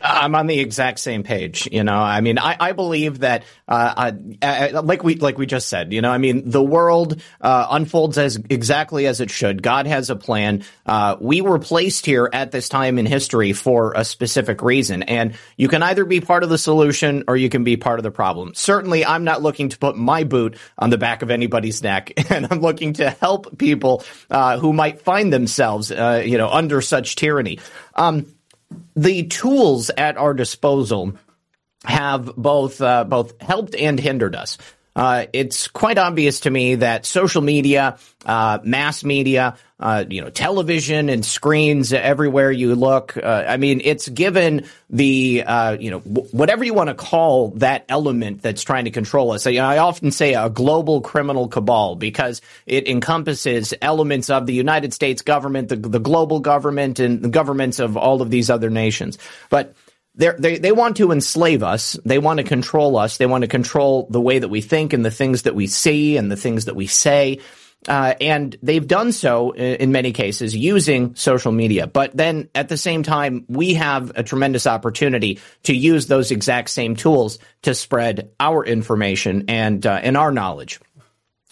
I'm 0.00 0.34
on 0.34 0.46
the 0.46 0.58
exact 0.60 0.98
same 0.98 1.22
page. 1.22 1.68
You 1.72 1.82
know, 1.82 1.96
I 1.96 2.20
mean, 2.20 2.38
I, 2.38 2.56
I 2.60 2.72
believe 2.72 3.20
that, 3.20 3.44
uh, 3.66 4.12
uh, 4.42 4.82
like 4.82 5.02
we 5.02 5.16
like 5.16 5.38
we 5.38 5.46
just 5.46 5.68
said, 5.68 5.92
you 5.92 6.02
know, 6.02 6.10
I 6.10 6.18
mean, 6.18 6.50
the 6.50 6.62
world 6.62 7.20
uh, 7.40 7.66
unfolds 7.70 8.18
as 8.18 8.36
exactly 8.50 9.06
as 9.06 9.20
it 9.22 9.30
should. 9.30 9.62
God 9.62 9.86
has 9.86 10.10
a 10.10 10.16
plan. 10.16 10.64
Uh, 10.84 11.16
we 11.18 11.40
were 11.40 11.58
placed 11.58 12.04
here 12.04 12.28
at 12.30 12.52
this 12.52 12.68
time 12.68 12.98
in 12.98 13.06
history 13.06 13.54
for 13.54 13.94
a 13.96 14.04
specific 14.04 14.60
reason, 14.60 15.02
and 15.02 15.34
you 15.56 15.68
can 15.68 15.82
either 15.82 16.04
be 16.04 16.20
part 16.20 16.42
of 16.42 16.50
the 16.50 16.58
solution 16.58 17.24
or 17.26 17.36
you 17.36 17.48
can 17.48 17.64
be 17.64 17.78
part 17.78 17.98
of 17.98 18.02
the 18.02 18.10
problem. 18.10 18.54
Certainly, 18.54 19.06
I'm 19.06 19.24
not 19.24 19.40
looking 19.40 19.70
to 19.70 19.78
put 19.78 19.96
my 19.96 20.24
boot 20.24 20.58
on 20.78 20.90
the 20.90 20.98
back 20.98 21.22
of 21.22 21.30
anybody's 21.30 21.82
neck, 21.82 22.12
and 22.30 22.46
I'm 22.50 22.60
looking 22.60 22.92
to 22.94 23.08
help 23.08 23.56
people 23.56 24.04
uh, 24.30 24.58
who 24.58 24.74
might 24.74 25.00
find 25.00 25.32
themselves, 25.32 25.90
uh, 25.90 26.22
you 26.24 26.36
know, 26.36 26.50
under 26.50 26.82
such 26.82 27.16
tyranny. 27.16 27.60
Um, 27.94 28.26
the 28.94 29.24
tools 29.24 29.90
at 29.96 30.16
our 30.16 30.34
disposal 30.34 31.14
have 31.84 32.34
both 32.36 32.80
uh, 32.80 33.04
both 33.04 33.40
helped 33.40 33.74
and 33.74 33.98
hindered 34.00 34.34
us. 34.34 34.58
Uh, 34.96 35.26
it's 35.34 35.68
quite 35.68 35.98
obvious 35.98 36.40
to 36.40 36.50
me 36.50 36.76
that 36.76 37.04
social 37.04 37.42
media, 37.42 37.98
uh, 38.24 38.58
mass 38.64 39.04
media, 39.04 39.58
uh, 39.78 40.06
you 40.08 40.22
know, 40.22 40.30
television 40.30 41.10
and 41.10 41.22
screens 41.22 41.92
everywhere 41.92 42.50
you 42.50 42.74
look. 42.74 43.14
Uh, 43.14 43.44
I 43.46 43.58
mean, 43.58 43.82
it's 43.84 44.08
given 44.08 44.64
the, 44.88 45.44
uh, 45.46 45.76
you 45.78 45.90
know, 45.90 46.00
w- 46.00 46.26
whatever 46.30 46.64
you 46.64 46.72
want 46.72 46.88
to 46.88 46.94
call 46.94 47.50
that 47.56 47.84
element 47.90 48.40
that's 48.40 48.62
trying 48.62 48.86
to 48.86 48.90
control 48.90 49.32
us. 49.32 49.42
So, 49.42 49.50
you 49.50 49.60
know, 49.60 49.66
I 49.66 49.78
often 49.78 50.12
say 50.12 50.32
a 50.32 50.48
global 50.48 51.02
criminal 51.02 51.48
cabal 51.48 51.94
because 51.94 52.40
it 52.64 52.88
encompasses 52.88 53.74
elements 53.82 54.30
of 54.30 54.46
the 54.46 54.54
United 54.54 54.94
States 54.94 55.20
government, 55.20 55.68
the, 55.68 55.76
the 55.76 56.00
global 56.00 56.40
government, 56.40 57.00
and 57.00 57.20
the 57.20 57.28
governments 57.28 57.80
of 57.80 57.98
all 57.98 58.22
of 58.22 58.30
these 58.30 58.48
other 58.48 58.70
nations. 58.70 59.18
But 59.50 59.74
they 60.16 60.58
they 60.58 60.72
want 60.72 60.96
to 60.96 61.12
enslave 61.12 61.62
us. 61.62 61.98
They 62.04 62.18
want 62.18 62.38
to 62.38 62.44
control 62.44 62.96
us. 62.96 63.18
They 63.18 63.26
want 63.26 63.42
to 63.42 63.48
control 63.48 64.06
the 64.10 64.20
way 64.20 64.38
that 64.38 64.48
we 64.48 64.60
think 64.60 64.92
and 64.92 65.04
the 65.04 65.10
things 65.10 65.42
that 65.42 65.54
we 65.54 65.66
see 65.66 66.16
and 66.16 66.30
the 66.30 66.36
things 66.36 66.64
that 66.64 66.76
we 66.76 66.86
say. 66.86 67.40
Uh, 67.86 68.14
and 68.20 68.56
they've 68.62 68.86
done 68.86 69.12
so 69.12 69.54
in 69.54 69.92
many 69.92 70.12
cases 70.12 70.56
using 70.56 71.14
social 71.14 71.52
media. 71.52 71.86
But 71.86 72.16
then 72.16 72.48
at 72.54 72.68
the 72.68 72.76
same 72.76 73.02
time, 73.02 73.44
we 73.48 73.74
have 73.74 74.12
a 74.16 74.22
tremendous 74.22 74.66
opportunity 74.66 75.38
to 75.64 75.74
use 75.74 76.06
those 76.06 76.30
exact 76.30 76.70
same 76.70 76.96
tools 76.96 77.38
to 77.62 77.74
spread 77.74 78.32
our 78.40 78.64
information 78.64 79.44
and 79.48 79.86
uh, 79.86 80.00
and 80.02 80.16
our 80.16 80.32
knowledge. 80.32 80.80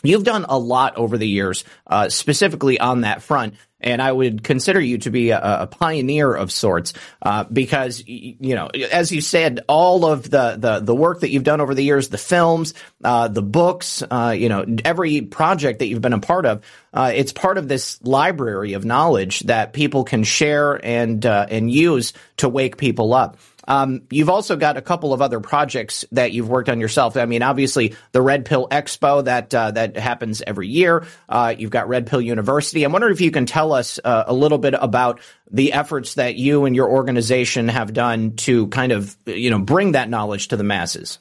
You've 0.03 0.25
done 0.25 0.45
a 0.49 0.59
lot 0.59 0.97
over 0.97 1.17
the 1.17 1.29
years, 1.29 1.65
uh, 1.87 2.09
specifically 2.11 2.79
on 2.79 3.03
that 3.03 3.23
front 3.23 3.55
and 3.85 4.03
I 4.03 4.11
would 4.11 4.43
consider 4.43 4.81
you 4.81 4.99
to 4.99 5.11
be 5.11 5.31
a, 5.31 5.41
a 5.41 5.67
pioneer 5.69 6.35
of 6.35 6.51
sorts 6.51 6.95
uh, 7.23 7.45
because 7.45 8.03
you 8.07 8.55
know, 8.55 8.69
as 8.91 9.13
you 9.13 9.21
said, 9.21 9.61
all 9.69 10.05
of 10.07 10.29
the, 10.29 10.57
the 10.59 10.81
the 10.81 10.95
work 10.95 11.21
that 11.21 11.31
you've 11.31 11.45
done 11.45 11.61
over 11.61 11.75
the 11.75 11.85
years, 11.85 12.09
the 12.09 12.19
films, 12.19 12.75
uh, 13.05 13.29
the 13.29 13.43
books, 13.43 14.03
uh, 14.11 14.35
you 14.37 14.49
know, 14.49 14.65
every 14.85 15.21
project 15.21 15.79
that 15.79 15.87
you've 15.87 16.01
been 16.01 16.13
a 16.13 16.19
part 16.19 16.47
of, 16.47 16.65
uh, 16.93 17.13
it's 17.15 17.33
part 17.33 17.59
of 17.59 17.69
this 17.69 18.03
library 18.03 18.73
of 18.73 18.85
knowledge 18.85 19.41
that 19.41 19.73
people 19.73 20.05
can 20.05 20.25
share 20.25 20.85
and 20.85 21.25
uh, 21.25 21.47
and 21.49 21.71
use 21.71 22.15
to 22.39 22.49
wake 22.49 22.77
people 22.79 23.15
up. 23.15 23.37
Um, 23.67 24.03
you've 24.11 24.29
also 24.29 24.57
got 24.57 24.77
a 24.77 24.83
couple 24.83 25.13
of 25.13 25.23
other 25.23 25.41
projects 25.41 26.05
that 26.13 26.33
you've 26.33 26.49
worked 26.49 26.69
on 26.69 26.81
yourself. 26.81 27.17
I 27.17 27.27
mean, 27.27 27.43
obviously 27.43 27.95
the 28.13 28.23
Red 28.23 28.45
Pill 28.45 28.69
Expo 28.71 29.25
that 29.25 29.55
uh, 29.55 29.71
that 29.73 29.97
happens 29.97 30.43
every 30.47 30.69
year. 30.69 31.07
Uh, 31.29 31.55
you've 31.57 31.71
got 31.71 31.89
Red 31.89 32.07
Pill 32.07 32.21
University. 32.21 32.85
I'm 32.85 32.93
wondering 32.93 33.15
if 33.15 33.21
you 33.21 33.31
can 33.31 33.47
tell 33.47 33.73
us 33.73 33.99
uh, 34.05 34.25
a 34.27 34.35
little 34.35 34.59
bit 34.59 34.75
about 34.79 35.21
the 35.51 35.73
efforts 35.73 36.15
that 36.15 36.37
you 36.37 36.65
and 36.65 36.75
your 36.75 36.91
organization 36.91 37.69
have 37.69 37.93
done 37.93 38.37
to 38.37 38.69
kind 38.69 38.93
of 38.93 39.17
you 39.27 39.51
know 39.51 39.59
bring 39.59 39.93
that 39.93 40.09
knowledge 40.09 40.49
to 40.49 40.57
the 40.57 40.65
masses. 40.65 41.19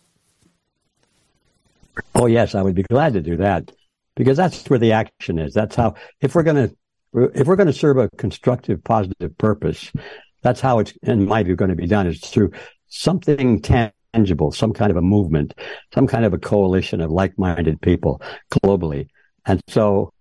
Oh 2.15 2.25
yes, 2.25 2.55
I 2.55 2.61
would 2.61 2.75
be 2.75 2.83
glad 2.83 3.13
to 3.13 3.21
do 3.21 3.37
that 3.37 3.71
because 4.15 4.37
that's 4.37 4.69
where 4.69 4.79
the 4.79 4.93
action 4.93 5.39
is. 5.39 5.53
That's 5.53 5.75
how 5.75 5.95
if 6.21 6.35
we're 6.35 6.43
going 6.43 6.69
to 6.69 6.75
if 7.13 7.47
we're 7.47 7.55
going 7.55 7.67
to 7.67 7.73
serve 7.73 7.97
a 7.97 8.09
constructive, 8.17 8.83
positive 8.83 9.37
purpose, 9.37 9.91
that's 10.43 10.61
how 10.61 10.79
it's, 10.79 10.93
in 11.01 11.25
my 11.25 11.41
view, 11.43 11.55
going 11.55 11.69
to 11.69 11.75
be 11.75 11.87
done 11.87 12.07
is 12.07 12.19
through 12.19 12.51
something 12.87 13.61
tangible, 13.61 14.51
some 14.51 14.73
kind 14.73 14.91
of 14.91 14.97
a 14.97 15.01
movement, 15.01 15.53
some 15.93 16.05
kind 16.05 16.25
of 16.25 16.33
a 16.33 16.37
coalition 16.37 17.01
of 17.01 17.09
like-minded 17.09 17.81
people 17.81 18.21
globally. 18.51 19.07
And 19.45 19.61
so 19.67 20.13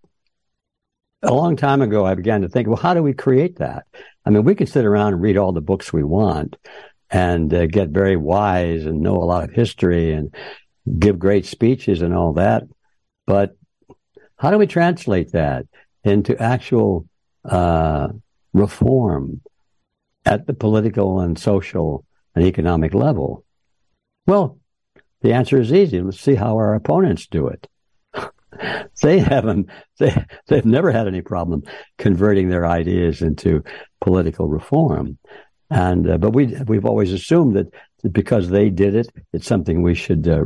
a 1.23 1.33
long 1.33 1.57
time 1.57 1.83
ago, 1.83 2.07
I 2.07 2.15
began 2.15 2.43
to 2.43 2.49
think, 2.49 2.69
well, 2.69 2.77
how 2.77 2.95
do 2.95 3.03
we 3.03 3.13
create 3.13 3.59
that? 3.59 3.85
I 4.25 4.31
mean, 4.31 4.45
we 4.45 4.55
can 4.55 4.67
sit 4.67 4.85
around 4.85 5.13
and 5.13 5.23
read 5.23 5.37
all 5.37 5.53
the 5.53 5.61
books 5.61 5.93
we 5.93 6.03
want 6.03 6.57
and 7.11 7.53
uh, 7.53 7.67
get 7.67 7.91
very 7.91 8.17
wise 8.17 8.87
and 8.87 9.01
know 9.01 9.17
a 9.17 9.25
lot 9.25 9.45
of 9.45 9.51
history 9.51 10.13
and 10.13 10.35
give 10.99 11.19
great 11.19 11.47
speeches 11.47 12.03
and 12.03 12.15
all 12.15 12.33
that. 12.35 12.65
But 13.27 13.57
how 14.37 14.51
do 14.51 14.59
we 14.59 14.67
translate 14.67 15.33
that 15.33 15.67
into 16.03 16.41
actual 16.41 17.07
uh, 17.45 18.09
reform 18.53 19.43
at 20.25 20.47
the 20.47 20.55
political 20.55 21.21
and 21.21 21.39
social 21.39 22.05
and 22.35 22.45
economic 22.45 22.95
level? 22.95 23.45
Well, 24.27 24.59
the 25.21 25.33
answer 25.33 25.61
is 25.61 25.73
easy. 25.73 26.01
Let's 26.01 26.21
see 26.21 26.35
how 26.35 26.57
our 26.57 26.75
opponents 26.75 27.27
do 27.27 27.49
it. 27.49 27.69
they 29.03 29.19
haven't, 29.19 29.69
they, 29.99 30.25
they've 30.49 30.65
never 30.65 30.91
had 30.91 31.07
any 31.07 31.23
problem 31.23 31.63
converting 31.99 32.49
their 32.49 32.67
ideas 32.67 33.23
into 33.23 33.63
political 34.01 34.49
reform. 34.49 35.19
And, 35.71 36.09
uh, 36.09 36.19
but 36.19 36.31
we, 36.31 36.55
we've 36.67 36.85
always 36.85 37.13
assumed 37.13 37.57
that 37.57 37.73
because 38.13 38.51
they 38.51 38.69
did 38.69 38.95
it, 38.95 39.09
it's 39.33 39.47
something 39.47 39.83
we 39.83 39.95
should 39.95 40.29
uh, 40.29 40.43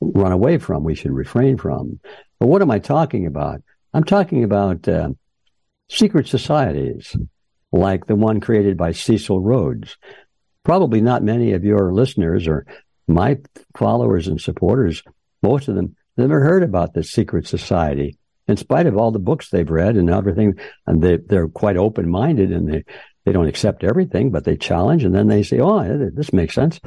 run 0.00 0.32
away 0.32 0.58
from, 0.58 0.84
we 0.84 0.94
should 0.94 1.12
refrain 1.12 1.56
from. 1.56 1.98
But 2.38 2.46
what 2.46 2.62
am 2.62 2.70
I 2.70 2.78
talking 2.78 3.26
about? 3.26 3.62
I'm 3.94 4.04
talking 4.04 4.44
about 4.44 4.86
uh, 4.88 5.10
secret 5.88 6.28
societies 6.28 7.16
like 7.72 8.06
the 8.06 8.14
one 8.14 8.40
created 8.40 8.76
by 8.76 8.92
Cecil 8.92 9.40
Rhodes. 9.40 9.96
Probably 10.64 11.00
not 11.00 11.22
many 11.22 11.52
of 11.52 11.64
your 11.64 11.92
listeners 11.92 12.46
or 12.46 12.66
my 13.08 13.38
followers 13.76 14.28
and 14.28 14.40
supporters, 14.40 15.02
most 15.42 15.68
of 15.68 15.74
them 15.74 15.96
never 16.16 16.40
heard 16.40 16.62
about 16.62 16.94
this 16.94 17.10
secret 17.10 17.46
society. 17.46 18.18
In 18.48 18.56
spite 18.56 18.86
of 18.86 18.96
all 18.96 19.10
the 19.10 19.18
books 19.18 19.48
they've 19.48 19.70
read 19.70 19.96
and 19.96 20.10
everything, 20.10 20.54
and 20.86 21.02
they, 21.02 21.16
they're 21.16 21.48
quite 21.48 21.76
open 21.76 22.08
minded 22.08 22.52
and 22.52 22.72
they, 22.72 22.84
they 23.24 23.32
don't 23.32 23.48
accept 23.48 23.84
everything, 23.84 24.30
but 24.30 24.44
they 24.44 24.56
challenge 24.56 25.04
and 25.04 25.14
then 25.14 25.28
they 25.28 25.42
say, 25.42 25.60
oh, 25.60 26.10
this 26.12 26.32
makes 26.32 26.54
sense. 26.54 26.80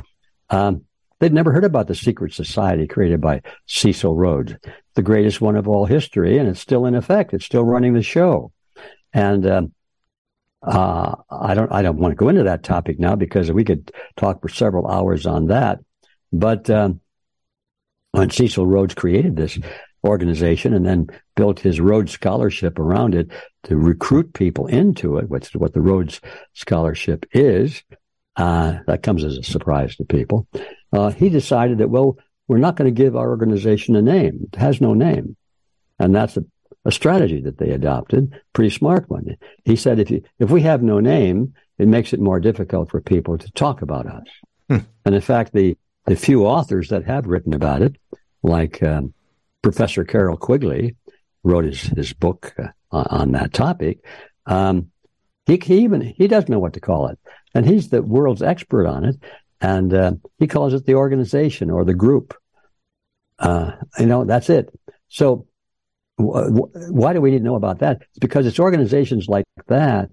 Um, 0.50 0.84
they'd 1.20 1.34
never 1.34 1.52
heard 1.52 1.64
about 1.64 1.88
the 1.88 1.96
secret 1.96 2.34
society 2.34 2.88
created 2.88 3.22
by 3.22 3.42
Cecil 3.68 4.16
Rhodes, 4.16 4.54
the 4.96 5.02
greatest 5.02 5.42
one 5.42 5.56
of 5.56 5.68
all 5.68 5.86
history, 5.86 6.38
and 6.38 6.48
it's 6.50 6.60
still 6.60 6.86
in 6.86 6.96
effect. 6.96 7.34
It's 7.34 7.46
still 7.46 7.64
running 7.64 7.94
the 7.94 8.04
show. 8.04 8.52
And 9.14 9.48
um, 9.48 9.74
uh, 10.66 11.16
I 11.30 11.54
don't 11.54 11.72
I 11.72 11.82
don't 11.82 11.98
want 11.98 12.12
to 12.12 12.16
go 12.16 12.30
into 12.30 12.44
that 12.44 12.64
topic 12.64 13.00
now 13.00 13.16
because 13.16 13.52
we 13.52 13.64
could 13.64 13.92
talk 14.18 14.42
for 14.42 14.50
several 14.50 14.88
hours 14.88 15.26
on 15.26 15.48
that. 15.48 15.80
But 16.34 16.70
um, 16.70 17.02
when 18.12 18.30
Cecil 18.30 18.66
Rhodes 18.66 18.96
created 18.96 19.36
this 19.36 19.60
organization 20.04 20.74
and 20.74 20.86
then 20.86 21.08
built 21.36 21.60
his 21.60 21.80
Rhodes 21.80 22.12
Scholarship 22.12 22.80
around 22.80 23.16
it 23.16 23.30
to 23.64 23.78
recruit 23.78 24.34
people 24.34 24.68
into 24.68 25.18
it, 25.18 25.30
which 25.30 25.48
is 25.48 25.56
what 25.56 25.74
the 25.74 25.82
Rhodes 25.82 26.20
Scholarship 26.54 27.26
is, 27.32 27.84
uh, 28.36 28.80
that 28.88 29.04
comes 29.04 29.24
as 29.24 29.38
a 29.38 29.44
surprise 29.44 29.96
to 29.96 30.06
people. 30.06 30.48
Uh, 30.92 31.12
he 31.12 31.30
decided 31.30 31.78
that 31.78 31.90
well, 31.90 32.18
we're 32.48 32.58
not 32.58 32.76
going 32.76 32.94
to 32.94 33.04
give 33.04 33.16
our 33.16 33.30
organization 33.30 33.96
a 33.96 34.02
name. 34.02 34.48
It 34.52 34.60
has 34.60 34.82
no 34.82 34.94
name, 34.94 35.36
and 36.00 36.16
that's 36.16 36.38
a 36.38 36.46
a 36.86 36.92
strategy 36.92 37.42
that 37.42 37.58
they 37.58 37.72
adopted, 37.72 38.40
pretty 38.54 38.70
smart 38.70 39.10
one. 39.10 39.36
He 39.64 39.76
said, 39.76 40.00
if 40.00 40.12
you, 40.12 40.24
if 40.40 40.52
we 40.52 40.62
have 40.62 40.84
no 40.84 41.00
name, 41.00 41.54
it 41.78 41.88
makes 41.88 42.14
it 42.14 42.20
more 42.20 42.40
difficult 42.40 42.92
for 42.92 43.02
people 43.02 43.38
to 43.38 43.52
talk 43.52 43.82
about 43.82 44.06
us. 44.06 44.28
Hmm. 44.70 44.78
And 45.04 45.16
in 45.16 45.22
fact, 45.22 45.54
the, 45.54 45.78
the 46.06 46.16
few 46.16 46.46
authors 46.46 46.90
that 46.90 47.06
have 47.06 47.26
written 47.26 47.54
about 47.54 47.82
it, 47.82 47.96
like 48.44 48.82
um, 48.84 49.14
Professor 49.62 50.04
Carroll 50.04 50.38
Quigley 50.38 50.96
wrote 51.44 51.66
his, 51.66 51.82
his 51.82 52.14
book 52.14 52.56
uh, 52.60 52.72
on 52.92 53.32
that 53.32 53.52
topic. 53.52 54.06
Um, 54.46 54.92
he, 55.48 55.60
he, 55.64 55.80
even 55.80 56.02
he 56.02 56.28
doesn't 56.28 56.50
know 56.50 56.60
what 56.60 56.74
to 56.74 56.80
call 56.80 57.08
it, 57.08 57.20
and 57.54 57.66
he's 57.66 57.90
the 57.90 58.02
world's 58.02 58.42
expert 58.42 58.88
on 58.88 59.06
it. 59.06 59.16
And 59.62 59.94
uh, 59.94 60.12
he 60.38 60.48
calls 60.48 60.74
it 60.74 60.86
the 60.86 60.96
organization 60.96 61.72
or 61.72 61.86
the 61.86 61.94
group. 61.94 62.36
Uh, 63.40 63.72
you 63.98 64.06
know, 64.06 64.26
that's 64.26 64.50
it. 64.50 64.70
So, 65.08 65.48
why 66.18 67.14
do 67.14 67.22
we 67.22 67.32
need 67.32 67.40
to 67.40 67.44
know 67.44 67.56
about 67.56 67.80
that? 67.80 68.02
It's 68.02 68.20
because 68.20 68.46
it's 68.46 68.60
organizations 68.60 69.28
like 69.28 69.46
that 69.68 70.10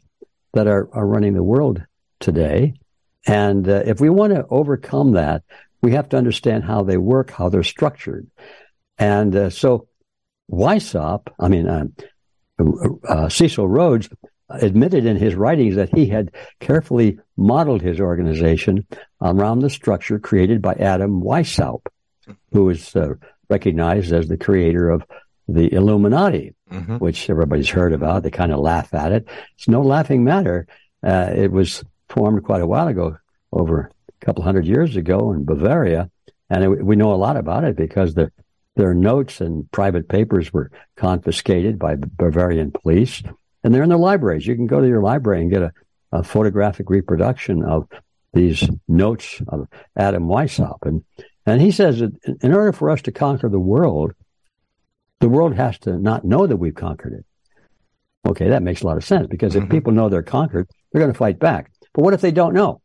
that 0.52 0.66
are, 0.66 0.88
are 0.92 1.06
running 1.06 1.34
the 1.34 1.42
world 1.42 1.82
today. 2.20 2.74
And 3.26 3.68
uh, 3.68 3.82
if 3.86 4.00
we 4.00 4.10
want 4.10 4.34
to 4.34 4.46
overcome 4.48 5.12
that, 5.12 5.42
we 5.80 5.92
have 5.92 6.08
to 6.10 6.16
understand 6.16 6.64
how 6.64 6.82
they 6.82 6.96
work, 6.96 7.30
how 7.30 7.48
they're 7.48 7.62
structured. 7.62 8.28
And 8.98 9.34
uh, 9.34 9.50
so 9.50 9.88
Weishaupt, 10.50 11.28
I 11.38 11.48
mean, 11.48 11.68
uh, 11.68 11.84
uh, 13.08 13.28
Cecil 13.28 13.68
Rhodes 13.68 14.08
admitted 14.48 15.06
in 15.06 15.16
his 15.16 15.34
writings 15.34 15.76
that 15.76 15.94
he 15.94 16.06
had 16.06 16.30
carefully 16.60 17.18
modeled 17.36 17.80
his 17.80 18.00
organization 18.00 18.86
around 19.20 19.60
the 19.60 19.70
structure 19.70 20.18
created 20.18 20.60
by 20.60 20.74
Adam 20.74 21.22
Weishaupt, 21.22 21.86
who 22.52 22.68
is 22.68 22.94
uh, 22.94 23.14
recognized 23.48 24.12
as 24.12 24.28
the 24.28 24.36
creator 24.36 24.90
of 24.90 25.04
the 25.48 25.72
Illuminati, 25.72 26.54
mm-hmm. 26.70 26.96
which 26.96 27.28
everybody's 27.28 27.68
heard 27.68 27.92
about. 27.92 28.22
They 28.22 28.30
kind 28.30 28.52
of 28.52 28.60
laugh 28.60 28.94
at 28.94 29.12
it. 29.12 29.28
It's 29.56 29.68
no 29.68 29.82
laughing 29.82 30.24
matter. 30.24 30.66
Uh, 31.02 31.32
it 31.34 31.50
was 31.50 31.84
formed 32.08 32.44
quite 32.44 32.60
a 32.60 32.66
while 32.66 32.88
ago, 32.88 33.16
over 33.52 33.90
a 34.08 34.24
couple 34.24 34.44
hundred 34.44 34.66
years 34.66 34.96
ago 34.96 35.32
in 35.32 35.44
Bavaria, 35.44 36.10
and 36.48 36.64
it, 36.64 36.84
we 36.84 36.96
know 36.96 37.12
a 37.12 37.16
lot 37.16 37.36
about 37.36 37.64
it 37.64 37.76
because 37.76 38.14
the, 38.14 38.30
their 38.76 38.94
notes 38.94 39.40
and 39.40 39.70
private 39.72 40.08
papers 40.08 40.52
were 40.52 40.70
confiscated 40.96 41.78
by 41.78 41.96
Bavarian 41.96 42.70
police, 42.70 43.22
and 43.64 43.74
they're 43.74 43.82
in 43.82 43.88
their 43.88 43.98
libraries. 43.98 44.46
You 44.46 44.54
can 44.54 44.66
go 44.66 44.80
to 44.80 44.88
your 44.88 45.02
library 45.02 45.42
and 45.42 45.50
get 45.50 45.62
a, 45.62 45.72
a 46.12 46.22
photographic 46.22 46.88
reproduction 46.88 47.64
of 47.64 47.88
these 48.32 48.68
notes 48.88 49.42
of 49.48 49.68
Adam 49.96 50.26
Weishaupt, 50.26 50.86
and 50.86 51.04
and 51.44 51.60
he 51.60 51.70
says 51.70 51.98
that 51.98 52.12
in 52.42 52.54
order 52.54 52.72
for 52.72 52.88
us 52.88 53.02
to 53.02 53.12
conquer 53.12 53.48
the 53.48 53.58
world, 53.58 54.12
the 55.22 55.28
world 55.28 55.54
has 55.54 55.78
to 55.78 55.96
not 55.96 56.24
know 56.24 56.48
that 56.48 56.56
we've 56.56 56.74
conquered 56.74 57.12
it. 57.12 57.24
Okay, 58.28 58.48
that 58.48 58.62
makes 58.64 58.82
a 58.82 58.86
lot 58.86 58.96
of 58.96 59.04
sense 59.04 59.28
because 59.28 59.54
if 59.54 59.62
mm-hmm. 59.62 59.70
people 59.70 59.92
know 59.92 60.08
they're 60.08 60.22
conquered, 60.22 60.68
they're 60.90 61.00
going 61.00 61.12
to 61.12 61.18
fight 61.18 61.38
back. 61.38 61.70
But 61.94 62.02
what 62.02 62.12
if 62.12 62.20
they 62.20 62.32
don't 62.32 62.54
know? 62.54 62.82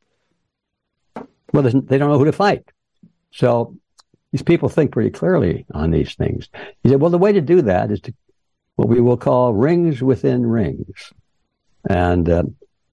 Well, 1.52 1.64
they 1.64 1.98
don't 1.98 2.12
know 2.12 2.20
who 2.20 2.26
to 2.26 2.32
fight. 2.32 2.64
So 3.32 3.76
these 4.32 4.44
people 4.44 4.70
think 4.70 4.92
pretty 4.92 5.10
clearly 5.10 5.66
on 5.74 5.90
these 5.90 6.14
things. 6.14 6.48
He 6.84 6.90
said, 6.90 7.02
well, 7.02 7.10
the 7.10 7.18
way 7.18 7.34
to 7.34 7.42
do 7.42 7.64
that 7.64 7.90
is 7.90 8.02
to 8.02 8.14
what 8.76 8.88
we 8.88 9.02
will 9.02 9.18
call 9.18 9.56
rings 9.56 10.04
within 10.04 10.46
rings. 10.46 11.12
And 11.90 12.30
uh, 12.30 12.44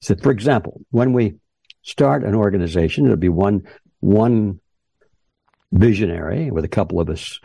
so, 0.01 0.14
for 0.16 0.30
example, 0.30 0.80
when 0.90 1.12
we 1.12 1.34
start 1.82 2.24
an 2.24 2.34
organization, 2.34 3.05
it'll 3.05 3.18
be 3.18 3.28
one 3.28 3.66
one 4.01 4.61
visionary 5.70 6.51
with 6.51 6.64
a 6.64 6.68
couple 6.68 6.99
of 6.99 7.11
us 7.11 7.40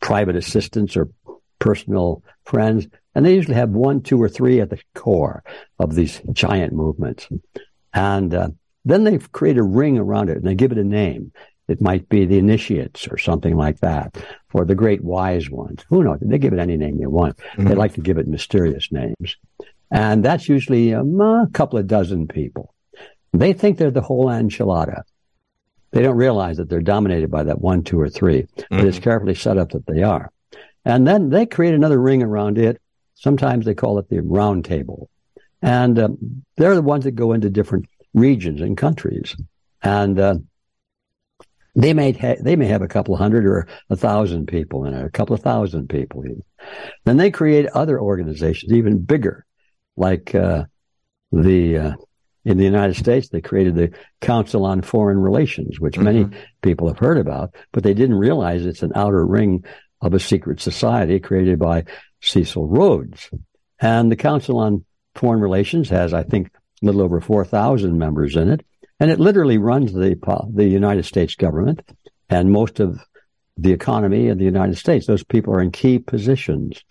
private 0.00 0.36
assistants 0.36 0.96
or 0.96 1.08
personal 1.60 2.24
friends, 2.44 2.88
and 3.14 3.24
they 3.24 3.34
usually 3.34 3.54
have 3.54 3.70
one, 3.70 4.02
two, 4.02 4.20
or 4.20 4.28
three 4.28 4.60
at 4.60 4.70
the 4.70 4.80
core 4.94 5.44
of 5.78 5.94
these 5.94 6.20
giant 6.32 6.72
movements. 6.72 7.28
And 7.94 8.34
uh, 8.34 8.48
then 8.84 9.04
they 9.04 9.18
create 9.18 9.58
a 9.58 9.62
ring 9.62 9.98
around 9.98 10.30
it 10.30 10.36
and 10.36 10.46
they 10.46 10.54
give 10.54 10.72
it 10.72 10.78
a 10.78 10.84
name. 10.84 11.32
It 11.68 11.80
might 11.80 12.08
be 12.08 12.26
the 12.26 12.38
initiates 12.38 13.06
or 13.06 13.16
something 13.16 13.56
like 13.56 13.78
that, 13.80 14.16
or 14.52 14.64
the 14.64 14.74
great 14.74 15.04
wise 15.04 15.48
ones. 15.48 15.84
Who 15.88 16.02
knows? 16.02 16.18
They 16.20 16.38
give 16.38 16.52
it 16.52 16.58
any 16.58 16.76
name 16.76 16.98
they 16.98 17.06
want. 17.06 17.36
Mm-hmm. 17.36 17.68
They 17.68 17.74
like 17.76 17.94
to 17.94 18.00
give 18.00 18.18
it 18.18 18.26
mysterious 18.26 18.90
names. 18.90 19.36
And 19.92 20.24
that's 20.24 20.48
usually 20.48 20.94
um, 20.94 21.20
a 21.20 21.48
couple 21.52 21.78
of 21.78 21.86
dozen 21.86 22.26
people. 22.26 22.74
They 23.32 23.52
think 23.52 23.78
they're 23.78 23.92
the 23.92 24.00
whole 24.00 24.26
enchilada. 24.26 25.02
They 25.92 26.02
don't 26.02 26.16
realize 26.16 26.56
that 26.56 26.68
they're 26.68 26.80
dominated 26.80 27.30
by 27.30 27.44
that 27.44 27.60
one, 27.60 27.84
two, 27.84 28.00
or 28.00 28.08
3 28.08 28.42
mm-hmm. 28.42 28.76
but 28.76 28.84
it's 28.84 28.96
mm-hmm. 28.96 29.04
carefully 29.04 29.34
set 29.34 29.58
up 29.58 29.70
that 29.70 29.86
they 29.86 30.02
are. 30.02 30.32
And 30.84 31.06
then 31.06 31.30
they 31.30 31.46
create 31.46 31.74
another 31.74 32.00
ring 32.00 32.22
around 32.22 32.58
it. 32.58 32.80
Sometimes 33.14 33.66
they 33.66 33.74
call 33.74 33.98
it 33.98 34.08
the 34.08 34.20
round 34.20 34.64
table. 34.64 35.10
And 35.62 35.98
uh, 35.98 36.08
they're 36.56 36.74
the 36.74 36.82
ones 36.82 37.04
that 37.04 37.12
go 37.12 37.32
into 37.32 37.50
different 37.50 37.86
regions 38.14 38.60
and 38.60 38.76
countries. 38.76 39.36
And 39.82 40.18
uh, 40.18 40.36
they 41.74 41.92
may 41.92 42.12
ha- 42.12 42.40
they 42.40 42.56
may 42.56 42.66
have 42.66 42.82
a 42.82 42.88
couple 42.88 43.14
of 43.14 43.20
hundred 43.20 43.46
or 43.46 43.66
a 43.88 43.96
thousand 43.96 44.46
people 44.46 44.84
in 44.84 44.94
it, 44.94 45.04
a 45.04 45.10
couple 45.10 45.34
of 45.34 45.42
thousand 45.42 45.88
people. 45.88 46.24
Even. 46.24 46.42
Then 47.04 47.16
they 47.16 47.30
create 47.30 47.66
other 47.66 48.00
organizations 48.00 48.72
even 48.72 49.04
bigger, 49.04 49.46
like 49.96 50.34
uh, 50.34 50.64
the 51.30 51.78
uh, 51.78 51.92
in 52.44 52.56
the 52.56 52.64
United 52.64 52.96
States 52.96 53.28
they 53.28 53.40
created 53.40 53.74
the 53.74 53.92
Council 54.20 54.64
on 54.64 54.82
Foreign 54.82 55.18
Relations, 55.18 55.78
which 55.78 55.94
mm-hmm. 55.94 56.04
many 56.04 56.26
people 56.62 56.88
have 56.88 56.98
heard 56.98 57.18
about, 57.18 57.54
but 57.72 57.82
they 57.82 57.94
didn't 57.94 58.16
realize 58.16 58.64
it's 58.64 58.82
an 58.82 58.92
outer 58.94 59.24
ring 59.24 59.64
of 60.00 60.14
a 60.14 60.20
secret 60.20 60.60
society 60.60 61.20
created 61.20 61.58
by 61.58 61.84
Cecil 62.20 62.66
Rhodes. 62.66 63.30
And 63.80 64.10
the 64.10 64.16
Council 64.16 64.58
on 64.58 64.84
Foreign 65.14 65.40
Relations 65.40 65.88
has, 65.88 66.14
I 66.14 66.22
think, 66.22 66.50
a 66.82 66.86
little 66.86 67.02
over 67.02 67.20
4,000 67.20 67.98
members 67.98 68.36
in 68.36 68.50
it. 68.50 68.64
And 68.98 69.10
it 69.10 69.20
literally 69.20 69.58
runs 69.58 69.92
the, 69.92 70.18
the 70.54 70.66
United 70.66 71.04
States 71.04 71.34
government 71.34 71.82
and 72.28 72.52
most 72.52 72.80
of 72.80 73.00
the 73.56 73.72
economy 73.72 74.28
of 74.28 74.38
the 74.38 74.44
United 74.44 74.76
States. 74.76 75.06
Those 75.06 75.24
people 75.24 75.54
are 75.54 75.62
in 75.62 75.72
key 75.72 75.98
positions. 75.98 76.82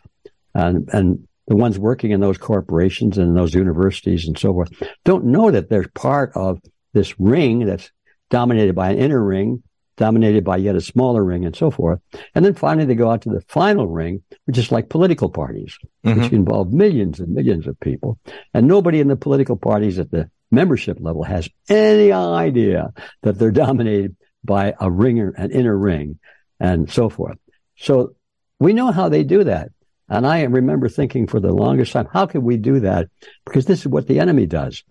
And, 0.54 0.90
and 0.92 1.28
the 1.48 1.56
ones 1.56 1.80
working 1.80 2.12
in 2.12 2.20
those 2.20 2.38
corporations 2.38 3.18
and 3.18 3.36
those 3.36 3.54
universities 3.54 4.28
and 4.28 4.38
so 4.38 4.54
forth 4.54 4.72
don't 5.04 5.26
know 5.26 5.52
that 5.52 5.70
they're 5.70 5.88
part 5.96 6.32
of 6.36 6.60
this 6.94 7.20
ring 7.20 7.66
that's 7.66 7.92
dominated 8.30 8.76
by 8.76 8.92
an 8.92 9.00
inner 9.00 9.24
ring 9.24 9.64
dominated 10.00 10.46
by 10.46 10.56
yet 10.56 10.78
a 10.78 10.82
smaller 10.82 11.24
ring 11.24 11.46
and 11.46 11.56
so 11.56 11.70
forth. 11.70 12.00
And 12.34 12.46
then 12.46 12.56
finally 12.56 12.86
they 12.86 12.96
go 12.96 13.12
out 13.12 13.22
to 13.24 13.30
the 13.30 13.42
final 13.50 13.86
ring, 13.86 14.24
which 14.46 14.58
is 14.58 14.72
like 14.72 14.88
political 14.88 15.30
parties, 15.30 15.78
mm-hmm. 16.06 16.22
which 16.22 16.32
involve 16.32 16.72
millions 16.72 17.20
and 17.20 17.34
millions 17.34 17.68
of 17.68 17.78
people. 17.82 18.18
And 18.54 18.66
nobody 18.66 19.02
in 19.02 19.10
the 19.10 19.18
political 19.18 19.58
parties 19.58 20.00
at 20.00 20.10
the 20.10 20.32
membership 20.52 20.98
level 21.02 21.24
has 21.24 21.50
any 21.68 22.14
idea 22.14 22.94
that 23.24 23.38
they're 23.38 23.52
dominated 23.66 24.16
by 24.44 24.74
a 24.80 24.90
ringer, 24.90 25.34
an 25.38 25.52
inner 25.52 25.78
ring 25.78 26.18
and 26.62 26.90
so 26.90 27.10
forth. 27.10 27.38
So 27.78 28.16
we 28.58 28.72
know 28.72 28.92
how 28.92 29.10
they 29.10 29.26
do 29.26 29.44
that. 29.44 29.70
And 30.08 30.26
I 30.26 30.44
remember 30.44 30.88
thinking 30.88 31.28
for 31.28 31.42
the 31.42 31.54
longest 31.54 31.92
time, 31.92 32.08
how 32.12 32.26
can 32.26 32.44
we 32.44 32.56
do 32.56 32.80
that? 32.80 33.10
Because 33.46 33.66
this 33.66 33.82
is 33.82 33.88
what 33.88 34.08
the 34.08 34.20
enemy 34.20 34.46
does. 34.46 34.84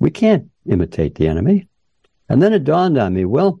We 0.00 0.10
can't 0.10 0.50
imitate 0.68 1.14
the 1.14 1.28
enemy. 1.28 1.68
And 2.28 2.42
then 2.42 2.52
it 2.52 2.64
dawned 2.64 2.98
on 2.98 3.14
me, 3.14 3.24
well, 3.24 3.60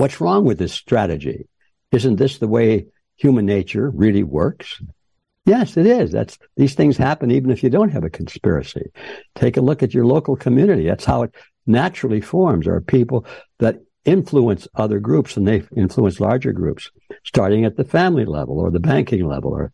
What's 0.00 0.18
wrong 0.18 0.46
with 0.46 0.56
this 0.56 0.72
strategy? 0.72 1.46
Isn't 1.92 2.16
this 2.16 2.38
the 2.38 2.48
way 2.48 2.86
human 3.16 3.44
nature 3.44 3.90
really 3.90 4.22
works? 4.22 4.80
Yes, 5.44 5.76
it 5.76 5.84
is. 5.84 6.10
That's 6.10 6.38
these 6.56 6.74
things 6.74 6.96
happen 6.96 7.30
even 7.30 7.50
if 7.50 7.62
you 7.62 7.68
don't 7.68 7.90
have 7.90 8.04
a 8.04 8.08
conspiracy. 8.08 8.92
Take 9.34 9.58
a 9.58 9.60
look 9.60 9.82
at 9.82 9.92
your 9.92 10.06
local 10.06 10.36
community. 10.36 10.86
That's 10.86 11.04
how 11.04 11.24
it 11.24 11.34
naturally 11.66 12.22
forms. 12.22 12.64
There 12.64 12.74
are 12.74 12.80
people 12.80 13.26
that 13.58 13.82
influence 14.06 14.66
other 14.74 15.00
groups 15.00 15.36
and 15.36 15.46
they 15.46 15.64
influence 15.76 16.18
larger 16.18 16.52
groups, 16.52 16.90
starting 17.24 17.66
at 17.66 17.76
the 17.76 17.84
family 17.84 18.24
level 18.24 18.58
or 18.58 18.70
the 18.70 18.80
banking 18.80 19.28
level 19.28 19.52
or 19.52 19.70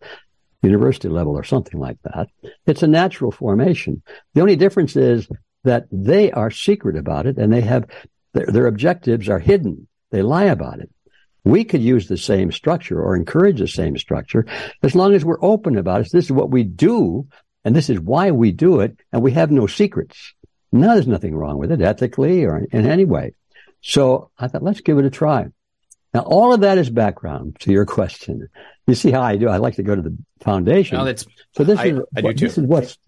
university 0.60 1.08
level 1.08 1.38
or 1.38 1.44
something 1.44 1.78
like 1.78 1.98
that. 2.02 2.26
It's 2.66 2.82
a 2.82 2.88
natural 2.88 3.30
formation. 3.30 4.02
The 4.34 4.40
only 4.40 4.56
difference 4.56 4.96
is 4.96 5.28
that 5.62 5.86
they 5.92 6.32
are 6.32 6.50
secret 6.50 6.96
about 6.96 7.26
it 7.26 7.38
and 7.38 7.52
they 7.52 7.60
have 7.60 7.88
their, 8.34 8.46
their 8.46 8.66
objectives 8.66 9.28
are 9.28 9.38
hidden. 9.38 9.86
They 10.10 10.22
lie 10.22 10.44
about 10.44 10.80
it. 10.80 10.90
We 11.44 11.64
could 11.64 11.82
use 11.82 12.08
the 12.08 12.18
same 12.18 12.50
structure 12.50 13.00
or 13.00 13.14
encourage 13.14 13.58
the 13.58 13.68
same 13.68 13.96
structure 13.96 14.46
as 14.82 14.94
long 14.94 15.14
as 15.14 15.24
we're 15.24 15.42
open 15.42 15.78
about 15.78 16.00
it. 16.00 16.08
This 16.12 16.24
is 16.24 16.32
what 16.32 16.50
we 16.50 16.64
do, 16.64 17.28
and 17.64 17.74
this 17.74 17.88
is 17.88 18.00
why 18.00 18.32
we 18.32 18.50
do 18.50 18.80
it, 18.80 18.98
and 19.12 19.22
we 19.22 19.32
have 19.32 19.50
no 19.50 19.66
secrets. 19.66 20.34
Now, 20.72 20.94
there's 20.94 21.06
nothing 21.06 21.36
wrong 21.36 21.58
with 21.58 21.70
it 21.70 21.80
ethically 21.80 22.44
or 22.44 22.66
in 22.70 22.86
any 22.86 23.04
way. 23.04 23.34
So 23.80 24.30
I 24.36 24.48
thought, 24.48 24.64
let's 24.64 24.80
give 24.80 24.98
it 24.98 25.04
a 25.04 25.10
try. 25.10 25.46
Now, 26.12 26.20
all 26.20 26.52
of 26.52 26.60
that 26.60 26.78
is 26.78 26.90
background 26.90 27.58
to 27.60 27.72
your 27.72 27.86
question. 27.98 28.48
You 28.86 28.94
see 28.94 29.12
how 29.12 29.22
I 29.22 29.36
do? 29.36 29.48
I 29.48 29.58
like 29.58 29.76
to 29.76 29.82
go 29.84 29.94
to 29.94 30.02
the 30.02 30.16
foundation. 30.40 30.98
No, 30.98 31.04
that's, 31.04 31.26
so 31.52 31.62
this 31.62 31.78
I, 31.78 31.86
is 31.86 32.00
I 32.16 32.20
what, 32.22 32.36
this 32.36 32.58
is 32.58 32.64
what's 32.64 32.98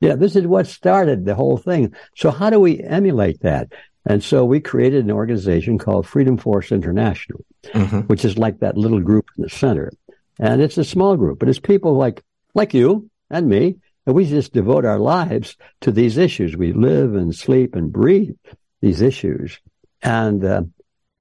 yeah, 0.00 0.16
this 0.16 0.36
is 0.36 0.46
what 0.46 0.66
started 0.66 1.24
the 1.24 1.34
whole 1.34 1.56
thing. 1.56 1.94
So 2.14 2.30
how 2.30 2.50
do 2.50 2.60
we 2.60 2.78
emulate 2.78 3.40
that? 3.40 3.72
And 4.06 4.22
so 4.22 4.44
we 4.44 4.60
created 4.60 5.04
an 5.04 5.10
organization 5.10 5.78
called 5.78 6.06
Freedom 6.06 6.36
Force 6.36 6.72
International, 6.72 7.44
mm-hmm. 7.64 8.00
which 8.00 8.24
is 8.24 8.36
like 8.36 8.60
that 8.60 8.76
little 8.76 9.00
group 9.00 9.30
in 9.36 9.42
the 9.42 9.48
center. 9.50 9.90
And 10.38 10.60
it's 10.60 10.78
a 10.78 10.84
small 10.84 11.16
group, 11.16 11.38
but 11.38 11.48
it's 11.48 11.58
people 11.58 11.96
like, 11.96 12.22
like 12.54 12.74
you 12.74 13.08
and 13.30 13.48
me. 13.48 13.76
And 14.06 14.14
we 14.14 14.26
just 14.26 14.52
devote 14.52 14.84
our 14.84 14.98
lives 14.98 15.56
to 15.80 15.90
these 15.90 16.18
issues. 16.18 16.56
We 16.56 16.72
live 16.72 17.14
and 17.14 17.34
sleep 17.34 17.74
and 17.74 17.90
breathe 17.90 18.36
these 18.82 19.00
issues. 19.00 19.58
And 20.02 20.44
uh, 20.44 20.62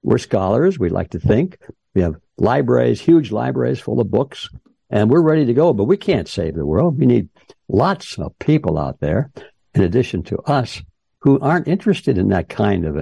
we're 0.02 0.18
scholars. 0.18 0.78
We 0.78 0.90
like 0.90 1.12
to 1.12 1.20
think. 1.20 1.58
We 1.94 2.02
have 2.02 2.16
libraries, 2.38 3.00
huge 3.00 3.32
libraries 3.32 3.80
full 3.80 4.02
of 4.02 4.12
books, 4.12 4.50
and 4.90 5.10
we're 5.10 5.22
ready 5.22 5.46
to 5.46 5.54
go. 5.54 5.74
But 5.74 5.86
we 5.86 5.96
can't 5.96 6.28
save 6.28 6.56
the 6.56 6.66
world. 6.66 7.00
We 7.00 7.06
need 7.06 7.30
lots 7.70 8.18
of 8.18 8.38
people 8.40 8.78
out 8.78 9.00
there, 9.00 9.32
in 9.74 9.84
addition 9.84 10.24
to 10.24 10.40
us, 10.40 10.82
who 11.24 11.40
aren't 11.40 11.70
interested 11.70 12.18
in 12.18 12.28
that 12.28 12.50
kind 12.50 12.86
of 12.86 12.98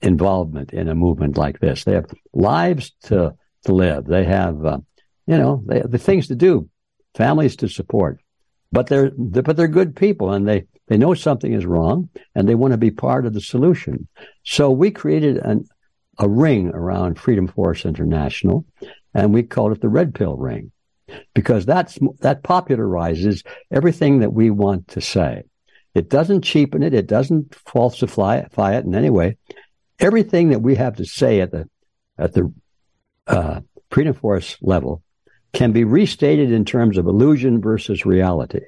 involvement 0.00 0.72
in 0.72 0.88
a 0.88 0.94
movement 0.94 1.36
like 1.36 1.58
this. 1.58 1.82
They 1.82 1.94
have 1.94 2.06
lives 2.32 2.92
to 3.04 3.34
to 3.64 3.74
live. 3.74 4.04
They 4.06 4.24
have, 4.24 4.64
uh, 4.64 4.78
you 5.26 5.36
know, 5.36 5.64
they 5.66 5.78
have 5.78 5.90
the 5.90 5.98
things 5.98 6.28
to 6.28 6.36
do, 6.36 6.70
families 7.16 7.56
to 7.56 7.68
support. 7.68 8.20
But 8.70 8.86
they're, 8.86 9.10
but 9.16 9.56
they're 9.56 9.66
good 9.66 9.96
people, 9.96 10.32
and 10.32 10.46
they 10.46 10.66
they 10.86 10.96
know 10.96 11.14
something 11.14 11.52
is 11.52 11.66
wrong, 11.66 12.10
and 12.34 12.48
they 12.48 12.54
want 12.54 12.72
to 12.72 12.78
be 12.78 12.92
part 12.92 13.26
of 13.26 13.34
the 13.34 13.40
solution. 13.40 14.06
So 14.44 14.70
we 14.70 14.92
created 14.92 15.38
an, 15.38 15.66
a 16.18 16.28
ring 16.28 16.68
around 16.68 17.18
Freedom 17.18 17.48
Force 17.48 17.84
International, 17.84 18.66
and 19.14 19.34
we 19.34 19.42
called 19.42 19.72
it 19.72 19.80
the 19.80 19.88
Red 19.88 20.14
Pill 20.14 20.36
Ring 20.36 20.70
because 21.34 21.66
that's 21.66 21.98
that 22.20 22.44
popularizes 22.44 23.44
everything 23.72 24.20
that 24.20 24.32
we 24.32 24.50
want 24.50 24.86
to 24.88 25.00
say. 25.00 25.42
It 25.98 26.08
doesn't 26.08 26.42
cheapen 26.42 26.84
it. 26.84 26.94
It 26.94 27.08
doesn't 27.08 27.54
falsify 27.54 28.38
it 28.38 28.84
in 28.84 28.94
any 28.94 29.10
way. 29.10 29.36
Everything 29.98 30.50
that 30.50 30.60
we 30.60 30.76
have 30.76 30.96
to 30.96 31.04
say 31.04 31.40
at 31.40 31.50
the 31.50 31.68
at 32.16 32.34
the 32.34 32.52
uh, 33.26 33.60
Freedom 33.90 34.14
Force 34.14 34.56
level 34.62 35.02
can 35.52 35.72
be 35.72 35.82
restated 35.82 36.52
in 36.52 36.64
terms 36.64 36.98
of 36.98 37.06
illusion 37.06 37.60
versus 37.60 38.06
reality, 38.06 38.60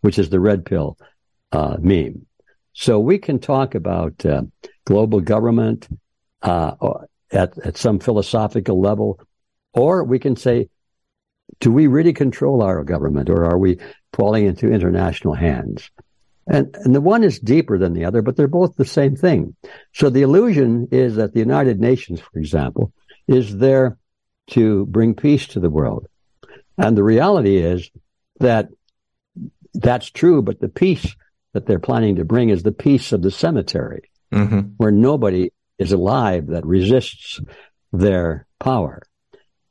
which 0.00 0.18
is 0.18 0.30
the 0.30 0.40
red 0.40 0.64
pill 0.64 0.98
uh, 1.52 1.76
meme. 1.78 2.26
So 2.72 2.98
we 2.98 3.18
can 3.18 3.38
talk 3.38 3.76
about 3.76 4.26
uh, 4.26 4.42
global 4.84 5.20
government 5.20 5.86
uh, 6.42 6.74
at 7.30 7.56
at 7.58 7.76
some 7.76 8.00
philosophical 8.00 8.80
level, 8.80 9.20
or 9.72 10.02
we 10.02 10.18
can 10.18 10.34
say 10.34 10.68
do 11.60 11.70
we 11.70 11.86
really 11.86 12.12
control 12.12 12.62
our 12.62 12.82
government 12.82 13.30
or 13.30 13.44
are 13.44 13.58
we 13.58 13.78
falling 14.12 14.46
into 14.46 14.72
international 14.72 15.34
hands? 15.34 15.90
And, 16.46 16.74
and 16.84 16.94
the 16.94 17.00
one 17.00 17.24
is 17.24 17.38
deeper 17.38 17.78
than 17.78 17.94
the 17.94 18.04
other, 18.04 18.20
but 18.22 18.36
they're 18.36 18.48
both 18.48 18.76
the 18.76 18.84
same 18.84 19.16
thing. 19.16 19.56
So 19.92 20.10
the 20.10 20.22
illusion 20.22 20.88
is 20.92 21.16
that 21.16 21.32
the 21.32 21.40
United 21.40 21.80
Nations, 21.80 22.20
for 22.20 22.38
example, 22.38 22.92
is 23.26 23.56
there 23.56 23.96
to 24.48 24.84
bring 24.86 25.14
peace 25.14 25.46
to 25.48 25.60
the 25.60 25.70
world. 25.70 26.06
And 26.76 26.96
the 26.96 27.04
reality 27.04 27.56
is 27.56 27.90
that 28.40 28.68
that's 29.72 30.10
true, 30.10 30.42
but 30.42 30.60
the 30.60 30.68
peace 30.68 31.16
that 31.52 31.66
they're 31.66 31.78
planning 31.78 32.16
to 32.16 32.24
bring 32.24 32.50
is 32.50 32.62
the 32.62 32.72
peace 32.72 33.12
of 33.12 33.22
the 33.22 33.30
cemetery, 33.30 34.10
mm-hmm. 34.32 34.60
where 34.76 34.90
nobody 34.90 35.50
is 35.78 35.92
alive 35.92 36.48
that 36.48 36.66
resists 36.66 37.40
their 37.92 38.46
power. 38.60 39.02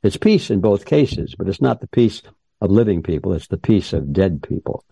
It's 0.02 0.16
peace 0.16 0.50
in 0.50 0.60
both 0.60 0.84
cases, 0.84 1.34
but 1.36 1.48
it's 1.48 1.60
not 1.60 1.80
the 1.80 1.86
peace 1.86 2.22
of 2.60 2.70
living 2.70 3.02
people. 3.02 3.32
It's 3.32 3.46
the 3.46 3.56
peace 3.58 3.92
of 3.92 4.12
dead 4.12 4.42
people. 4.42 4.84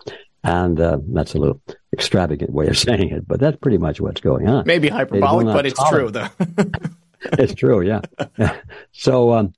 And 0.45 0.81
uh, 0.81 0.99
that's 1.09 1.35
a 1.35 1.39
little 1.39 1.61
extravagant 1.93 2.53
way 2.53 2.67
of 2.67 2.79
saying 2.87 3.11
it, 3.11 3.27
but 3.27 3.41
that's 3.41 3.57
pretty 3.59 3.79
much 3.79 4.01
what's 4.01 4.21
going 4.21 4.49
on. 4.49 4.65
Maybe 4.67 4.89
hyperbolic, 4.89 5.47
but 5.47 5.67
it's 5.67 5.89
true, 5.89 6.11
though. 6.11 6.29
it's 7.39 7.55
true, 7.55 7.83
yeah. 7.83 8.01
so, 8.93 9.33
um, 9.33 9.53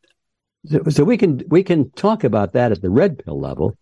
so, 0.67 0.83
so 0.89 1.05
we 1.05 1.17
can 1.17 1.43
we 1.49 1.63
can 1.63 1.91
talk 1.91 2.25
about 2.25 2.53
that 2.53 2.73
at 2.73 2.83
the 2.83 2.91
red 2.91 3.19
pill 3.19 3.41
level 3.41 3.77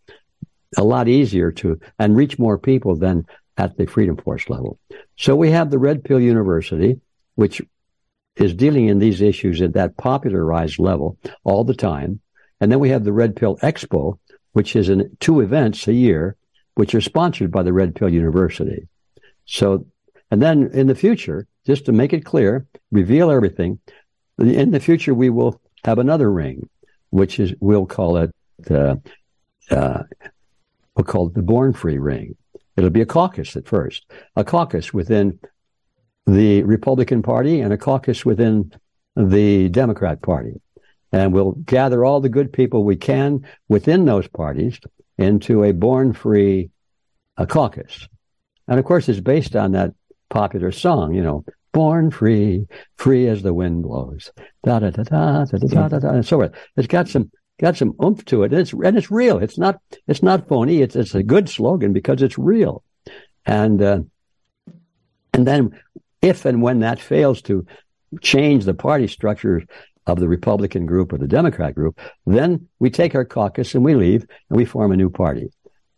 a 0.77 0.85
lot 0.85 1.09
easier 1.09 1.53
to 1.53 1.79
and 1.99 2.17
reach 2.17 2.39
more 2.39 2.59
people 2.59 2.97
than 2.97 3.27
at 3.57 3.77
the 3.77 3.87
Freedom 3.87 4.17
Force 4.17 4.49
level. 4.49 4.79
So 5.17 5.37
we 5.37 5.51
have 5.51 5.71
the 5.71 5.79
Red 5.79 6.05
Pill 6.05 6.21
University, 6.21 7.01
which 7.35 7.61
is 8.37 8.55
dealing 8.55 8.89
in 8.89 8.99
these 8.99 9.21
issues 9.21 9.61
at 9.61 9.75
that 9.75 9.97
popularized 9.97 10.79
level 10.79 11.19
all 11.45 11.65
the 11.65 11.75
time. 11.75 12.21
And 12.61 12.73
then 12.73 12.81
we 12.81 12.91
have 12.91 13.05
the 13.05 13.13
Red 13.13 13.37
Pill 13.37 13.57
Expo, 13.59 14.19
which 14.53 14.75
is 14.75 14.89
in 14.89 15.17
two 15.21 15.41
events 15.41 15.87
a 15.87 15.93
year, 15.93 16.37
which 16.75 16.95
are 16.95 17.01
sponsored 17.01 17.51
by 17.51 17.63
the 17.63 17.73
Red 17.73 17.95
Pill 17.95 18.09
University. 18.09 18.89
So, 19.45 19.87
and 20.31 20.41
then 20.41 20.71
in 20.73 20.87
the 20.87 20.95
future, 20.95 21.47
just 21.67 21.85
to 21.87 21.93
make 21.93 22.13
it 22.13 22.25
clear, 22.25 22.67
reveal 22.91 23.31
everything, 23.31 23.79
in 24.39 24.71
the 24.71 24.81
future, 24.81 25.15
we 25.15 25.31
will 25.31 25.61
have 25.85 25.99
another 25.99 26.31
ring, 26.33 26.69
which 27.11 27.39
is, 27.39 27.55
we'll 27.61 27.87
call 27.87 28.17
it, 28.17 28.31
uh, 28.71 28.97
uh, 29.71 30.03
we'll 30.97 31.05
call 31.05 31.29
it 31.29 31.35
the 31.35 31.43
Born 31.43 31.73
Free 31.73 31.99
Ring. 31.99 32.37
It'll 32.77 32.91
be 32.91 33.03
a 33.03 33.07
caucus 33.07 33.57
at 33.57 33.69
first, 33.69 34.11
a 34.35 34.45
caucus 34.45 34.95
within 34.95 35.39
the 36.27 36.63
Republican 36.63 37.23
Party 37.23 37.61
and 37.61 37.73
a 37.73 37.77
caucus 37.77 38.25
within 38.25 38.73
the 39.15 39.69
Democrat 39.69 40.23
Party. 40.23 40.61
And 41.13 41.35
we'll 41.35 41.53
gather 41.53 42.05
all 42.05 42.21
the 42.21 42.31
good 42.31 42.53
people 42.53 42.85
we 42.85 42.97
can 42.97 43.47
within 43.69 44.07
those 44.07 44.27
parties 44.29 44.81
into 45.19 45.65
a 45.65 45.73
born 45.73 46.13
free 46.13 46.71
caucus. 47.49 48.09
And 48.69 48.79
of 48.79 48.85
course, 48.85 49.09
it's 49.09 49.21
based 49.21 49.57
on 49.57 49.73
that 49.73 49.93
popular 50.31 50.73
song, 50.73 51.15
you 51.15 51.23
know, 51.23 51.45
born 51.73 52.11
free, 52.11 52.67
free 52.97 53.27
as 53.29 53.43
the 53.43 53.55
wind 53.55 53.83
blows, 53.83 54.31
da 54.65 54.79
da 54.79 54.91
da 54.91 55.03
da 55.03 55.45
da 55.45 55.59
da 55.59 55.89
da 55.89 55.99
da, 55.99 56.09
and 56.11 56.27
so 56.27 56.39
forth. 56.39 56.53
It's 56.77 56.87
got 56.87 57.09
some 57.09 57.31
got 57.61 57.77
some 57.77 57.95
oomph 58.03 58.25
to 58.27 58.43
it, 58.43 58.53
and 58.53 58.61
it's 58.61 58.73
and 58.73 58.97
it's 58.97 59.11
real. 59.11 59.39
It's 59.39 59.59
not 59.59 59.81
it's 60.07 60.23
not 60.23 60.49
phony. 60.49 60.83
It's 60.83 60.97
it's 60.97 61.15
a 61.15 61.23
good 61.23 61.49
slogan 61.49 61.93
because 61.93 62.23
it's 62.23 62.39
real, 62.39 62.83
and 63.45 63.83
uh, 63.83 64.01
and 65.33 65.47
then 65.47 65.81
if 66.21 66.45
and 66.45 66.63
when 66.63 66.81
that 66.81 67.01
fails 67.01 67.43
to 67.43 67.67
change 68.21 68.65
the 68.65 68.75
party 68.75 69.09
structure 69.09 69.63
of 70.07 70.19
the 70.19 70.29
Republican 70.29 70.87
group 70.87 71.13
or 71.13 71.19
the 71.19 71.29
Democrat 71.29 71.75
group, 71.75 71.99
then 72.27 72.69
we 72.79 72.91
take 72.91 73.15
our 73.15 73.25
caucus 73.25 73.75
and 73.75 73.85
we 73.85 73.95
leave 73.95 74.27
and 74.51 74.57
we 74.57 74.65
form 74.65 74.93
a 74.93 74.97
new 74.97 75.11
party. 75.11 75.51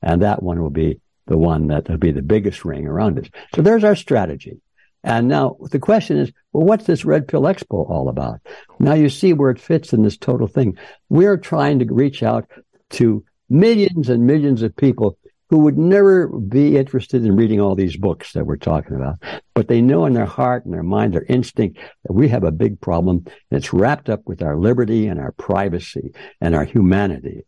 And 0.03 0.23
that 0.23 0.43
one 0.43 0.61
will 0.61 0.71
be 0.71 1.01
the 1.27 1.39
one 1.39 1.69
that 1.69 1.89
will 1.89 1.97
be 1.97 2.13
the 2.13 2.23
biggest 2.23 2.65
ring 2.65 2.87
around 2.87 3.19
us. 3.19 3.27
So 3.55 3.63
there's 3.63 3.85
our 3.85 3.97
strategy. 3.97 4.61
And 5.03 5.29
now 5.29 5.57
the 5.71 5.79
question 5.79 6.19
is, 6.19 6.33
well, 6.53 6.67
what's 6.67 6.87
this 6.87 7.05
Red 7.05 7.29
Pill 7.29 7.43
Expo 7.43 7.89
all 7.89 8.09
about? 8.09 8.41
Now 8.79 8.95
you 8.95 9.11
see 9.11 9.33
where 9.33 9.51
it 9.51 9.61
fits 9.61 9.93
in 9.93 10.03
this 10.03 10.17
total 10.17 10.47
thing. 10.47 10.79
We're 11.11 11.37
trying 11.37 11.79
to 11.81 11.93
reach 11.93 12.23
out 12.23 12.49
to 12.91 13.25
millions 13.51 14.09
and 14.09 14.27
millions 14.27 14.63
of 14.63 14.75
people 14.77 15.19
who 15.51 15.59
would 15.59 15.79
never 15.79 16.29
be 16.29 16.77
interested 16.77 17.25
in 17.25 17.37
reading 17.37 17.61
all 17.61 17.75
these 17.75 17.97
books 17.97 18.33
that 18.33 18.47
we're 18.47 18.57
talking 18.57 18.97
about. 18.97 19.17
But 19.55 19.69
they 19.69 19.81
know 19.81 20.07
in 20.07 20.15
their 20.15 20.25
heart 20.25 20.65
and 20.65 20.73
their 20.73 20.83
mind, 20.83 21.15
their 21.15 21.27
instinct, 21.29 21.79
that 22.05 22.13
we 22.13 22.29
have 22.29 22.45
a 22.45 22.53
big 22.53 22.81
problem. 22.81 23.25
And 23.51 23.59
it's 23.59 23.73
wrapped 23.73 24.09
up 24.09 24.23
with 24.27 24.43
our 24.43 24.57
liberty 24.57 25.07
and 25.07 25.21
our 25.21 25.33
privacy 25.33 26.13
and 26.41 26.55
our 26.55 26.65
humanity. 26.65 27.45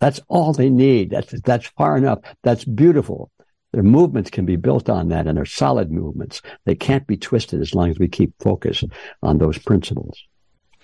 That's 0.00 0.20
all 0.28 0.52
they 0.52 0.70
need. 0.70 1.10
That's, 1.10 1.40
that's 1.42 1.66
far 1.66 1.96
enough. 1.96 2.20
That's 2.42 2.64
beautiful. 2.64 3.30
Their 3.72 3.82
movements 3.82 4.30
can 4.30 4.46
be 4.46 4.56
built 4.56 4.88
on 4.88 5.08
that 5.08 5.26
and 5.26 5.36
they're 5.36 5.44
solid 5.44 5.90
movements. 5.90 6.40
They 6.64 6.74
can't 6.74 7.06
be 7.06 7.16
twisted 7.16 7.60
as 7.60 7.74
long 7.74 7.90
as 7.90 7.98
we 7.98 8.08
keep 8.08 8.32
focused 8.40 8.84
on 9.22 9.38
those 9.38 9.58
principles. 9.58 10.22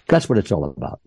That's 0.08 0.28
what 0.28 0.38
it's 0.38 0.52
all 0.52 0.64
about. 0.64 1.00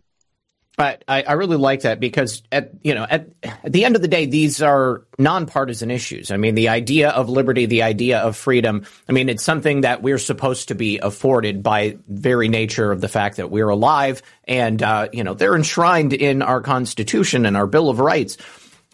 I, 0.78 0.97
I 1.07 1.34
really 1.34 1.57
like 1.57 1.82
that 1.82 1.99
because 1.99 2.43
at 2.51 2.71
you 2.84 2.95
know 2.95 3.05
at, 3.09 3.30
at 3.43 3.71
the 3.71 3.86
end 3.86 3.95
of 3.95 4.01
the 4.01 4.07
day 4.07 4.26
these 4.26 4.61
are 4.61 5.03
nonpartisan 5.17 5.89
issues. 5.89 6.32
I 6.32 6.38
mean 6.38 6.55
the 6.55 6.69
idea 6.69 7.09
of 7.09 7.30
liberty, 7.30 7.65
the 7.65 7.84
idea 7.84 8.19
of 8.19 8.36
freedom. 8.36 8.86
I 9.07 9.13
mean 9.13 9.30
it's 9.30 9.43
something 9.43 9.82
that 9.82 10.01
we're 10.01 10.17
supposed 10.17 10.67
to 10.69 10.76
be 10.76 10.99
afforded 10.99 11.63
by 11.63 11.97
very 12.07 12.49
nature 12.49 12.91
of 12.91 12.99
the 12.99 13.07
fact 13.07 13.38
that 13.38 13.49
we're 13.49 13.69
alive 13.69 14.21
and 14.45 14.82
uh, 14.84 15.07
you 15.13 15.23
know 15.23 15.34
they're 15.34 15.55
enshrined 15.55 16.13
in 16.13 16.41
our 16.41 16.61
Constitution 16.61 17.45
and 17.45 17.55
our 17.55 17.67
Bill 17.67 17.89
of 17.89 17.99
Rights. 17.99 18.38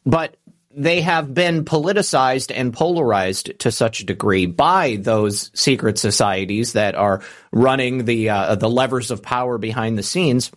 But 0.06 0.36
they 0.74 1.02
have 1.02 1.34
been 1.34 1.66
politicized 1.66 2.52
and 2.56 2.74
polarized 2.74 3.60
to 3.60 3.72
such 3.72 4.00
a 4.02 4.06
degree 4.06 4.46
by 4.46 4.98
those 5.00 5.52
secret 5.54 5.98
societies 5.98 6.74
that 6.74 6.96
are 6.96 7.22
running 7.52 8.06
the 8.06 8.30
uh, 8.30 8.56
the 8.56 8.70
levers 8.70 9.12
of 9.12 9.22
power 9.22 9.58
behind 9.58 9.98
the 9.98 10.04
scenes 10.04 10.52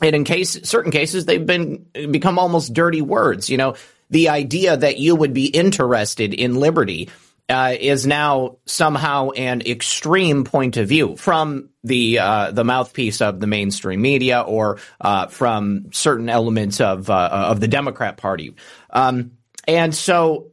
and 0.00 0.16
in 0.16 0.24
case 0.24 0.58
certain 0.62 0.92
cases 0.92 1.26
they've 1.26 1.46
been 1.46 1.86
become 2.10 2.38
almost 2.38 2.72
dirty 2.72 3.02
words. 3.02 3.48
You 3.50 3.56
know 3.56 3.74
the 4.10 4.28
idea 4.28 4.76
that 4.76 4.98
you 4.98 5.14
would 5.14 5.32
be 5.32 5.46
interested 5.46 6.34
in 6.34 6.56
liberty 6.56 7.08
uh, 7.48 7.74
is 7.78 8.06
now 8.06 8.58
somehow 8.64 9.30
an 9.30 9.60
extreme 9.62 10.44
point 10.44 10.76
of 10.76 10.88
view 10.88 11.16
from 11.16 11.68
the 11.82 12.18
uh, 12.18 12.50
the 12.52 12.64
mouthpiece 12.64 13.20
of 13.20 13.40
the 13.40 13.46
mainstream 13.46 14.00
media 14.00 14.40
or 14.40 14.78
uh, 15.00 15.26
from 15.26 15.86
certain 15.92 16.28
elements 16.28 16.80
of 16.80 17.10
uh, 17.10 17.28
of 17.32 17.60
the 17.60 17.68
Democrat 17.68 18.16
Party, 18.16 18.54
um, 18.90 19.32
and 19.66 19.94
so 19.94 20.50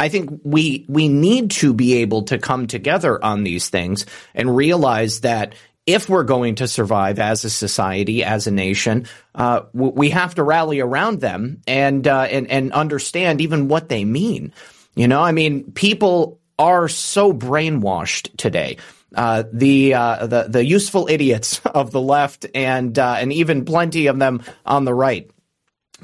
I 0.00 0.08
think 0.08 0.40
we 0.42 0.84
we 0.88 1.08
need 1.08 1.52
to 1.52 1.72
be 1.72 1.94
able 1.98 2.22
to 2.24 2.38
come 2.38 2.66
together 2.66 3.22
on 3.22 3.44
these 3.44 3.68
things 3.68 4.06
and 4.34 4.54
realize 4.54 5.20
that 5.20 5.54
if 5.88 6.06
we're 6.06 6.22
going 6.22 6.56
to 6.56 6.68
survive 6.68 7.18
as 7.18 7.46
a 7.46 7.50
society, 7.50 8.22
as 8.22 8.46
a 8.46 8.50
nation, 8.50 9.06
uh, 9.34 9.62
we 9.72 10.10
have 10.10 10.34
to 10.34 10.42
rally 10.42 10.80
around 10.80 11.22
them 11.22 11.62
and, 11.66 12.06
uh, 12.06 12.28
and 12.30 12.50
and 12.50 12.74
understand 12.74 13.40
even 13.40 13.68
what 13.68 13.88
they 13.88 14.04
mean. 14.04 14.52
You 14.94 15.08
know, 15.08 15.22
I 15.22 15.32
mean, 15.32 15.72
people 15.72 16.40
are 16.58 16.88
so 16.88 17.32
brainwashed 17.32 18.36
today. 18.36 18.76
Uh, 19.14 19.44
the 19.50 19.94
uh, 19.94 20.26
the 20.26 20.42
the 20.50 20.62
useful 20.62 21.08
idiots 21.08 21.60
of 21.64 21.90
the 21.90 22.02
left 22.02 22.44
and 22.54 22.98
uh, 22.98 23.16
and 23.18 23.32
even 23.32 23.64
plenty 23.64 24.08
of 24.08 24.18
them 24.18 24.42
on 24.66 24.84
the 24.84 24.92
right. 24.92 25.30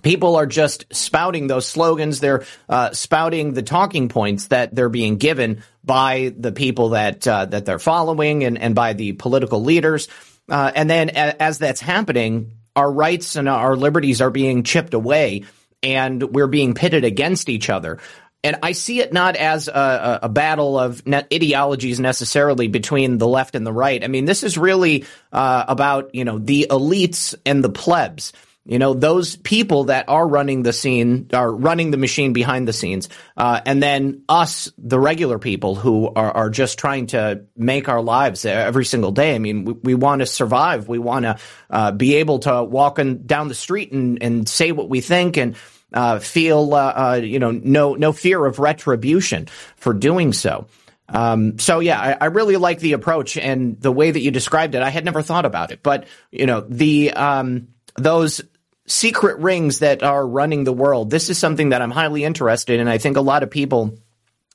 People 0.05 0.36
are 0.36 0.46
just 0.46 0.84
spouting 0.92 1.48
those 1.48 1.66
slogans. 1.66 2.20
They're 2.20 2.44
uh, 2.68 2.92
spouting 2.92 3.55
the 3.55 3.62
talking 3.62 4.09
points 4.09 4.48
that 4.48 4.74
they're 4.74 4.88
being 4.88 5.16
given 5.16 5.64
by 5.82 6.32
the 6.38 6.52
people 6.52 6.90
that 6.90 7.26
uh, 7.26 7.46
that 7.46 7.64
they're 7.64 7.78
following 7.78 8.44
and, 8.44 8.59
and 8.59 8.74
by 8.74 8.92
the 8.92 9.12
political 9.12 9.62
leaders. 9.62 10.09
Uh, 10.48 10.70
and 10.74 10.88
then 10.88 11.09
as 11.11 11.59
that's 11.59 11.80
happening, 11.80 12.52
our 12.76 12.90
rights 12.90 13.36
and 13.36 13.48
our 13.48 13.76
liberties 13.76 14.20
are 14.20 14.30
being 14.30 14.62
chipped 14.62 14.94
away 14.94 15.44
and 15.82 16.22
we're 16.22 16.48
being 16.48 16.74
pitted 16.74 17.05
against 17.05 17.48
each 17.48 17.70
other. 17.70 17.98
And 18.42 18.57
I 18.62 18.72
see 18.72 19.00
it 19.00 19.11
not 19.11 19.36
as 19.36 19.68
a, 19.68 20.20
a 20.24 20.28
battle 20.28 20.78
of 20.78 21.02
ideologies 21.09 21.98
necessarily 21.98 22.68
between 22.68 23.16
the 23.16 23.26
left 23.26 23.55
and 23.55 23.66
the 23.66 23.72
right. 23.72 24.05
I 24.05 24.09
mean, 24.09 24.26
this 24.26 24.42
is 24.42 24.59
really 24.59 25.07
uh, 25.32 25.64
about, 25.66 26.14
you 26.14 26.26
know, 26.26 26.38
the 26.38 26.66
elites 26.68 27.34
and 27.46 27.64
the 27.64 27.70
plebs. 27.70 28.34
You 28.66 28.78
know, 28.78 28.94
those 28.94 29.36
people 29.36 29.84
that 29.84 30.08
are 30.08 30.26
running 30.26 30.62
the 30.62 30.72
scene, 30.72 31.28
are 31.34 31.52
running 31.52 31.90
the 31.90 31.98
machine 31.98 32.32
behind 32.32 32.66
the 32.66 32.72
scenes. 32.72 33.10
Uh, 33.36 33.60
and 33.66 33.82
then 33.82 34.22
us, 34.26 34.72
the 34.78 34.98
regular 34.98 35.38
people 35.38 35.74
who 35.74 36.08
are, 36.08 36.30
are 36.30 36.50
just 36.50 36.78
trying 36.78 37.08
to 37.08 37.44
make 37.54 37.90
our 37.90 38.00
lives 38.00 38.46
every 38.46 38.86
single 38.86 39.12
day. 39.12 39.34
I 39.34 39.38
mean, 39.38 39.66
we, 39.66 39.72
we 39.74 39.94
want 39.94 40.20
to 40.20 40.26
survive. 40.26 40.88
We 40.88 40.98
want 40.98 41.24
to 41.24 41.36
uh, 41.68 41.92
be 41.92 42.16
able 42.16 42.38
to 42.40 42.64
walk 42.64 42.98
in, 42.98 43.26
down 43.26 43.48
the 43.48 43.54
street 43.54 43.92
and, 43.92 44.22
and 44.22 44.48
say 44.48 44.72
what 44.72 44.88
we 44.88 45.02
think 45.02 45.36
and 45.36 45.56
uh, 45.92 46.18
feel, 46.20 46.72
uh, 46.72 46.92
uh, 46.96 47.20
you 47.22 47.38
know, 47.38 47.50
no, 47.50 47.94
no 47.94 48.12
fear 48.12 48.46
of 48.46 48.58
retribution 48.58 49.46
for 49.76 49.92
doing 49.92 50.32
so. 50.32 50.68
Um, 51.10 51.58
so 51.58 51.80
yeah, 51.80 52.00
I, 52.00 52.16
I, 52.18 52.24
really 52.26 52.56
like 52.56 52.78
the 52.78 52.94
approach 52.94 53.36
and 53.36 53.78
the 53.78 53.92
way 53.92 54.10
that 54.10 54.20
you 54.20 54.30
described 54.30 54.74
it. 54.74 54.80
I 54.80 54.88
had 54.88 55.04
never 55.04 55.20
thought 55.20 55.44
about 55.44 55.70
it, 55.70 55.82
but 55.82 56.06
you 56.30 56.46
know, 56.46 56.62
the, 56.62 57.12
um, 57.12 57.68
those 57.96 58.40
secret 58.87 59.39
rings 59.39 59.78
that 59.80 60.03
are 60.03 60.26
running 60.26 60.64
the 60.64 60.72
world. 60.72 61.11
This 61.11 61.30
is 61.30 61.39
something 61.39 61.70
that 61.70 61.82
I'm 61.82 61.91
highly 61.91 62.24
interested 62.24 62.80
in. 62.80 62.89
I 62.89 62.99
think 62.99 63.16
a 63.16 63.22
lot 63.22 63.43
of 63.43 63.51
people 63.51 63.99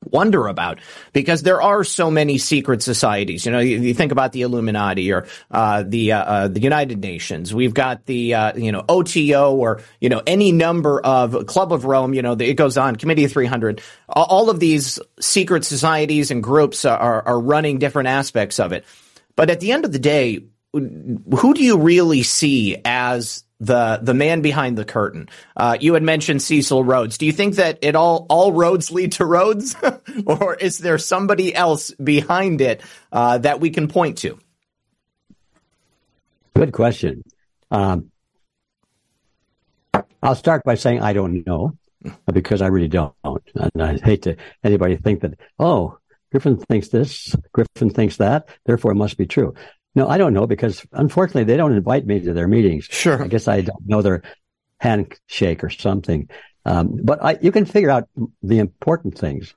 wonder 0.04 0.48
about 0.48 0.80
because 1.14 1.44
there 1.44 1.62
are 1.62 1.84
so 1.84 2.10
many 2.10 2.38
secret 2.38 2.82
societies. 2.82 3.46
You 3.46 3.52
know, 3.52 3.60
you, 3.60 3.80
you 3.80 3.94
think 3.94 4.12
about 4.12 4.32
the 4.32 4.44
Illuminati 4.44 5.12
or 5.12 5.28
uh, 5.52 5.84
the 5.86 6.14
uh, 6.14 6.24
uh, 6.24 6.48
the 6.48 6.62
United 6.62 7.02
Nations. 7.02 7.54
We've 7.54 7.74
got 7.74 8.06
the 8.06 8.34
uh, 8.34 8.58
you 8.58 8.72
know 8.72 8.84
OTO 8.88 9.56
or 9.56 9.82
you 10.00 10.10
know 10.10 10.22
any 10.26 10.52
number 10.52 11.02
of 11.02 11.46
Club 11.48 11.74
of 11.74 11.86
Rome. 11.86 12.14
You 12.14 12.22
know, 12.22 12.34
it 12.34 12.56
goes 12.56 12.78
on. 12.78 12.96
Committee 12.96 13.26
of 13.26 13.32
300. 13.32 13.82
All 14.08 14.50
of 14.50 14.60
these 14.60 15.00
secret 15.20 15.66
societies 15.66 16.32
and 16.32 16.42
groups 16.44 16.86
are 16.86 17.28
are 17.28 17.40
running 17.40 17.80
different 17.80 18.10
aspects 18.10 18.60
of 18.60 18.72
it. 18.72 18.86
But 19.36 19.50
at 19.50 19.60
the 19.60 19.72
end 19.72 19.86
of 19.86 19.92
the 19.92 20.00
day, 20.00 20.46
who 20.74 21.54
do 21.54 21.64
you 21.64 21.78
really 21.78 22.24
see 22.24 22.78
as 22.84 23.44
the 23.60 24.00
the 24.02 24.14
man 24.14 24.42
behind 24.42 24.78
the 24.78 24.86
curtain. 24.86 25.30
Uh, 25.56 25.78
you 25.80 25.94
had 25.94 26.04
mentioned 26.04 26.42
Cecil 26.42 26.84
Rhodes. 26.84 27.18
Do 27.18 27.26
you 27.26 27.32
think 27.32 27.56
that 27.56 27.80
it 27.82 27.96
all 27.96 28.26
all 28.30 28.52
roads 28.52 28.92
lead 28.92 29.14
to 29.14 29.26
Rhodes, 29.26 29.76
or 30.26 30.56
is 30.56 30.78
there 30.78 30.98
somebody 30.98 31.54
else 31.54 31.92
behind 31.92 32.62
it 32.62 32.82
uh, 33.12 33.38
that 33.40 33.60
we 33.60 33.70
can 33.70 33.88
point 33.88 34.20
to? 34.20 34.40
Good 36.56 36.72
question. 36.74 37.24
Um, 37.72 38.12
I'll 40.22 40.36
start 40.36 40.64
by 40.64 40.76
saying 40.76 41.02
I 41.02 41.14
don't 41.14 41.46
know 41.46 41.78
because 42.32 42.62
I 42.62 42.68
really 42.68 42.88
don't, 42.88 43.14
and 43.24 43.82
I 43.82 43.98
hate 43.98 44.24
to 44.24 44.38
anybody 44.64 44.96
think 44.96 45.22
that 45.22 45.38
oh 45.60 45.98
Griffin 46.32 46.58
thinks 46.58 46.90
this, 46.90 47.36
Griffin 47.52 47.90
thinks 47.90 48.18
that, 48.18 48.50
therefore 48.66 48.92
it 48.92 48.96
must 48.96 49.18
be 49.18 49.26
true. 49.26 49.54
No, 49.96 50.08
I 50.08 50.18
don't 50.18 50.34
know 50.34 50.48
because 50.48 50.86
unfortunately 50.92 51.46
they 51.46 51.58
don't 51.58 51.74
invite 51.74 52.06
me 52.06 52.20
to 52.20 52.34
their 52.34 52.48
meetings. 52.48 52.86
Sure. 52.86 53.24
I 53.24 53.28
guess 53.28 53.48
I 53.48 53.62
don't 53.62 53.88
know 53.88 54.02
their 54.02 54.22
handshake 54.80 55.64
or 55.64 55.70
something. 55.70 56.30
Um, 56.66 57.00
but 57.04 57.24
I, 57.24 57.38
you 57.42 57.52
can 57.52 57.66
figure 57.66 57.90
out 57.90 58.08
the 58.44 58.60
important 58.60 59.18
things. 59.18 59.54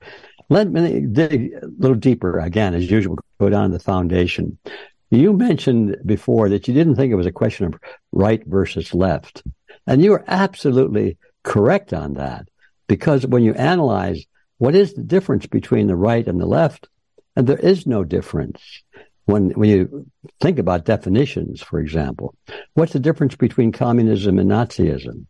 Let 0.49 0.69
me 0.69 1.01
dig 1.01 1.53
a 1.53 1.67
little 1.77 1.95
deeper 1.95 2.39
again, 2.39 2.73
as 2.73 2.89
usual, 2.89 3.17
go 3.39 3.49
down 3.49 3.71
to 3.71 3.77
the 3.77 3.83
foundation. 3.83 4.57
You 5.11 5.33
mentioned 5.33 5.97
before 6.05 6.49
that 6.49 6.67
you 6.67 6.73
didn't 6.73 6.95
think 6.95 7.11
it 7.11 7.15
was 7.15 7.27
a 7.27 7.31
question 7.31 7.67
of 7.67 7.79
right 8.11 8.43
versus 8.45 8.93
left. 8.93 9.43
And 9.85 10.03
you 10.03 10.13
are 10.13 10.23
absolutely 10.27 11.17
correct 11.43 11.93
on 11.93 12.15
that 12.15 12.47
because 12.87 13.25
when 13.25 13.43
you 13.43 13.53
analyze 13.53 14.25
what 14.57 14.75
is 14.75 14.93
the 14.93 15.03
difference 15.03 15.45
between 15.45 15.87
the 15.87 15.95
right 15.95 16.27
and 16.27 16.39
the 16.39 16.45
left, 16.45 16.87
and 17.35 17.47
there 17.47 17.57
is 17.57 17.85
no 17.85 18.03
difference 18.03 18.83
when 19.25 19.51
when 19.51 19.69
you 19.69 20.05
think 20.41 20.59
about 20.59 20.85
definitions, 20.85 21.61
for 21.61 21.79
example, 21.79 22.35
what's 22.73 22.93
the 22.93 22.99
difference 22.99 23.35
between 23.35 23.71
communism 23.71 24.39
and 24.39 24.49
Nazism? 24.49 25.25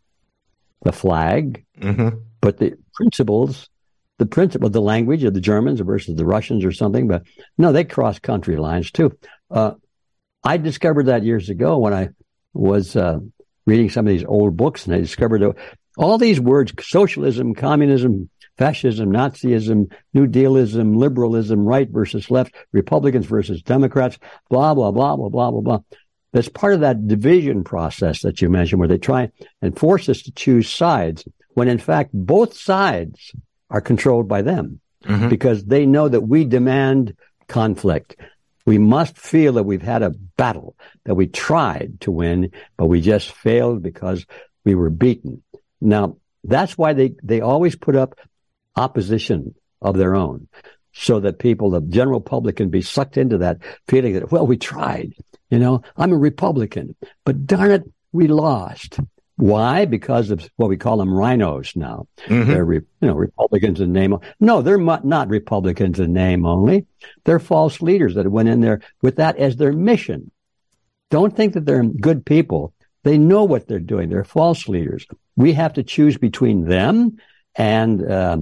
The 0.84 0.92
flag, 0.92 1.66
mm-hmm. 1.80 2.18
but 2.42 2.58
the 2.58 2.74
principles, 2.96 3.70
the 4.18 4.26
principle, 4.26 4.70
the 4.70 4.82
language 4.82 5.24
of 5.24 5.34
the 5.34 5.42
Germans 5.42 5.80
versus 5.80 6.16
the 6.16 6.26
Russians 6.26 6.66
or 6.66 6.72
something. 6.72 7.08
But 7.08 7.24
no, 7.58 7.72
they 7.72 7.84
cross 7.84 8.20
country 8.20 8.58
lines 8.58 8.92
too. 8.92 9.18
Uh, 9.50 9.74
I 10.44 10.58
discovered 10.58 11.06
that 11.06 11.24
years 11.24 11.50
ago 11.50 11.78
when 11.78 11.94
I 11.94 12.10
was 12.54 12.96
uh, 12.96 13.20
reading 13.66 13.90
some 13.90 14.06
of 14.06 14.12
these 14.12 14.26
old 14.26 14.58
books, 14.58 14.86
and 14.86 14.96
I 14.96 15.00
discovered 15.00 15.42
that 15.42 15.56
all 15.98 16.18
these 16.18 16.40
words: 16.40 16.74
socialism, 16.82 17.54
communism, 17.54 18.30
fascism, 18.58 19.12
Nazism, 19.12 19.92
New 20.14 20.28
Dealism, 20.28 20.98
liberalism, 20.98 21.66
right 21.66 21.90
versus 21.90 22.30
left, 22.30 22.54
Republicans 22.72 23.26
versus 23.26 23.62
Democrats, 23.62 24.18
blah, 24.50 24.74
blah, 24.74 24.92
blah, 24.92 25.16
blah, 25.16 25.30
blah, 25.30 25.52
blah, 25.52 25.62
blah. 25.62 25.80
That's 26.34 26.50
part 26.50 26.74
of 26.74 26.80
that 26.82 27.08
division 27.08 27.64
process 27.64 28.22
that 28.22 28.42
you 28.42 28.50
mentioned 28.50 28.80
where 28.80 28.88
they 28.88 28.98
try 28.98 29.30
and 29.62 29.78
force 29.78 30.10
us 30.10 30.24
to 30.24 30.32
choose 30.32 30.70
sides 30.70 31.28
when 31.54 31.68
in 31.68 31.78
fact 31.78 32.10
both 32.14 32.56
sides 32.58 33.32
are 33.70 33.82
controlled 33.82 34.28
by 34.28 34.42
them 34.42 34.80
mm-hmm. 35.04 35.30
because 35.30 35.66
they 35.66 35.86
know 35.86 36.08
that 36.08 36.22
we 36.22 36.46
demand 36.46 37.16
conflict. 37.48 38.16
We 38.66 38.78
must 38.78 39.18
feel 39.18 39.54
that 39.54 39.64
we've 39.64 39.82
had 39.82 40.02
a 40.02 40.12
battle, 40.38 40.76
that 41.06 41.16
we 41.16 41.28
tried 41.28 42.00
to 42.02 42.12
win, 42.12 42.52
but 42.78 42.86
we 42.88 43.02
just 43.02 43.32
failed 43.32 43.84
because 43.84 44.26
we 44.64 44.74
were 44.74 44.90
beaten. 44.90 45.44
Now, 45.82 46.18
that's 46.44 46.78
why 46.78 46.94
they, 46.94 47.14
they 47.22 47.42
always 47.42 47.76
put 47.76 47.96
up 47.96 48.18
opposition 48.76 49.56
of 49.82 49.98
their 49.98 50.16
own 50.16 50.48
so 50.94 51.20
that 51.20 51.40
people, 51.40 51.72
the 51.72 51.82
general 51.82 52.22
public 52.22 52.58
can 52.58 52.70
be 52.70 52.82
sucked 52.82 53.18
into 53.18 53.40
that 53.40 53.58
feeling 53.88 54.14
that, 54.14 54.32
well, 54.32 54.46
we 54.46 54.58
tried. 54.58 55.14
You 55.50 55.60
know, 55.60 55.82
I'm 55.98 56.12
a 56.12 56.18
Republican, 56.18 56.96
but 57.26 57.46
darn 57.46 57.72
it, 57.72 57.84
we 58.12 58.28
lost. 58.28 59.00
Why? 59.36 59.86
Because 59.86 60.30
of 60.30 60.48
what 60.58 60.70
we 60.70 60.78
call 60.78 60.98
them 60.98 61.10
RINOs 61.10 61.76
now. 61.76 62.08
Mm-hmm. 62.28 62.52
They're, 62.52 62.74
you 62.74 62.86
know, 63.02 63.16
Republicans 63.16 63.82
in 63.82 63.92
name. 63.92 64.16
No, 64.40 64.62
they're 64.62 64.78
not 64.78 65.28
Republicans 65.28 66.00
in 66.00 66.14
name 66.14 66.46
only. 66.46 66.86
They're 67.24 67.40
false 67.40 67.82
leaders 67.82 68.14
that 68.16 68.32
went 68.32 68.50
in 68.50 68.62
there 68.62 68.82
with 69.02 69.16
that 69.16 69.38
as 69.38 69.56
their 69.56 69.74
mission. 69.74 70.32
Don't 71.10 71.36
think 71.36 71.54
that 71.54 71.66
they're 71.66 71.84
good 71.84 72.26
people. 72.26 72.74
They 73.04 73.18
know 73.18 73.44
what 73.44 73.68
they're 73.68 73.80
doing. 73.80 74.10
They're 74.10 74.24
false 74.24 74.68
leaders. 74.68 75.06
We 75.36 75.54
have 75.54 75.74
to 75.74 75.84
choose 75.84 76.18
between 76.18 76.66
them 76.66 77.18
and 77.56 78.10
uh, 78.10 78.38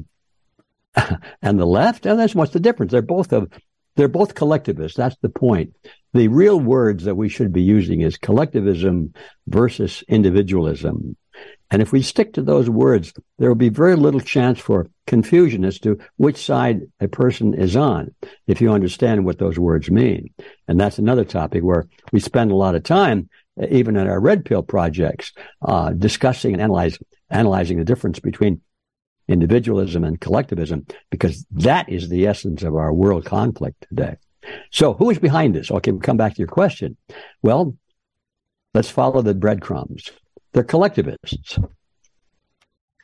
and 1.42 1.60
the 1.60 1.66
left. 1.66 2.06
And 2.06 2.20
that's 2.20 2.36
what's 2.36 2.54
the 2.54 2.60
difference. 2.60 2.92
They're 2.92 3.02
both 3.02 3.34
of, 3.34 3.52
they're 3.96 4.08
both 4.08 4.36
collectivists. 4.36 4.98
That's 4.98 5.18
the 5.22 5.30
point. 5.30 5.74
The 6.14 6.28
real 6.28 6.60
words 6.60 7.06
that 7.06 7.16
we 7.16 7.30
should 7.30 7.54
be 7.54 7.62
using 7.62 8.02
is 8.02 8.18
collectivism 8.18 9.14
versus 9.48 10.04
individualism. 10.08 11.16
And 11.72 11.82
if 11.82 11.94
we 11.94 12.02
stick 12.02 12.34
to 12.34 12.42
those 12.42 12.70
words, 12.70 13.14
there 13.40 13.48
will 13.48 13.56
be 13.56 13.70
very 13.70 13.96
little 13.96 14.20
chance 14.20 14.60
for 14.60 14.90
confusion 15.08 15.64
as 15.64 15.80
to 15.80 16.00
which 16.18 16.36
side 16.38 16.82
a 17.00 17.08
person 17.08 17.54
is 17.54 17.78
on, 17.78 18.14
if 18.46 18.60
you 18.60 18.74
understand 18.74 19.24
what 19.24 19.40
those 19.40 19.58
words 19.58 19.90
mean. 19.90 20.34
And 20.68 20.80
that's 20.80 21.00
another 21.00 21.24
topic 21.24 21.64
where 21.64 21.88
we 22.12 22.20
spend 22.20 22.52
a 22.52 22.56
lot 22.56 22.76
of 22.76 22.84
time, 22.84 23.30
even 23.70 23.96
in 23.96 24.08
our 24.08 24.20
red 24.20 24.44
pill 24.44 24.64
projects, 24.64 25.32
uh, 25.62 25.92
discussing 25.92 26.54
and 26.54 26.62
analyze, 26.62 27.00
analyzing 27.30 27.78
the 27.78 27.86
difference 27.86 28.20
between 28.20 28.60
individualism 29.28 30.04
and 30.04 30.20
collectivism, 30.20 30.86
because 31.10 31.46
that 31.52 31.90
is 31.90 32.10
the 32.10 32.28
essence 32.28 32.64
of 32.64 32.76
our 32.76 32.94
world 32.94 33.26
conflict 33.26 33.86
today. 33.90 34.18
So 34.72 34.94
who 34.94 35.10
is 35.10 35.20
behind 35.20 35.56
this? 35.56 35.72
Okay, 35.72 35.92
we'll 35.92 36.02
come 36.02 36.18
back 36.18 36.34
to 36.34 36.40
your 36.40 36.48
question. 36.48 36.98
Well, 37.42 37.78
let's 38.74 38.90
follow 38.90 39.22
the 39.22 39.34
breadcrumbs. 39.34 40.10
They're 40.54 40.64
collectivists. 40.64 41.60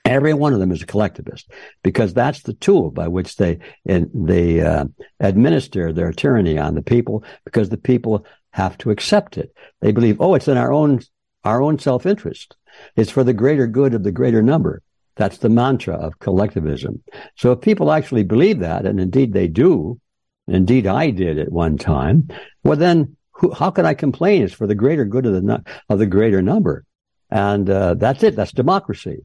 Every 0.06 0.34
one 0.34 0.54
of 0.54 0.60
them 0.60 0.72
is 0.72 0.82
a 0.82 0.86
collectivist 0.86 1.52
because 1.84 2.14
that's 2.14 2.42
the 2.44 2.54
tool 2.54 2.92
by 2.92 3.10
which 3.10 3.36
they 3.36 3.60
they 3.86 4.62
uh, 4.62 4.86
administer 5.20 5.92
their 5.92 6.14
tyranny 6.14 6.58
on 6.58 6.76
the 6.76 6.82
people 6.82 7.26
because 7.44 7.70
the 7.70 7.78
people 7.78 8.26
have 8.52 8.78
to 8.80 8.90
accept 8.90 9.38
it. 9.38 9.54
They 9.82 9.92
believe, 9.92 10.22
oh, 10.22 10.34
it's 10.34 10.48
in 10.48 10.56
our 10.56 10.72
own 10.72 11.02
our 11.44 11.62
own 11.62 11.78
self 11.78 12.06
interest. 12.06 12.56
It's 12.96 13.12
for 13.12 13.24
the 13.24 13.34
greater 13.34 13.68
good 13.68 13.94
of 13.94 14.04
the 14.04 14.12
greater 14.12 14.42
number. 14.42 14.82
That's 15.18 15.40
the 15.40 15.50
mantra 15.50 15.96
of 15.96 16.20
collectivism. 16.20 17.04
So 17.36 17.52
if 17.52 17.62
people 17.62 17.92
actually 17.92 18.24
believe 18.24 18.60
that, 18.60 18.86
and 18.86 19.00
indeed 19.00 19.34
they 19.34 19.48
do, 19.48 20.00
indeed 20.48 20.88
I 20.88 21.10
did 21.10 21.40
at 21.40 21.52
one 21.52 21.78
time, 21.78 22.30
well 22.64 22.78
then 22.78 23.18
who, 23.32 23.52
how 23.52 23.72
can 23.72 23.86
I 23.86 23.94
complain? 23.94 24.44
It's 24.44 24.54
for 24.54 24.68
the 24.68 24.76
greater 24.76 25.06
good 25.06 25.26
of 25.26 25.34
the 25.34 25.64
of 25.90 26.00
the 26.00 26.06
greater 26.06 26.42
number, 26.42 26.86
and 27.30 27.70
uh, 27.70 27.94
that's 27.96 28.24
it. 28.24 28.36
That's 28.36 28.52
democracy. 28.52 29.20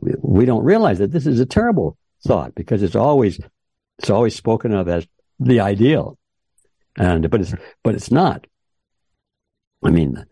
We, 0.00 0.12
we 0.20 0.44
don't 0.44 0.64
realize 0.64 0.98
that 0.98 1.12
this 1.12 1.26
is 1.26 1.40
a 1.40 1.46
terrible 1.46 1.96
thought 2.26 2.54
because 2.54 2.82
it's 2.82 2.96
always 2.96 3.38
it's 3.98 4.10
always 4.10 4.34
spoken 4.34 4.72
of 4.72 4.88
as 4.88 5.06
the 5.38 5.60
ideal, 5.60 6.18
and 6.96 7.30
but 7.30 7.40
it's 7.40 7.54
but 7.82 7.94
it's 7.94 8.10
not. 8.10 8.46
I 9.84 9.90
mean, 9.90 10.24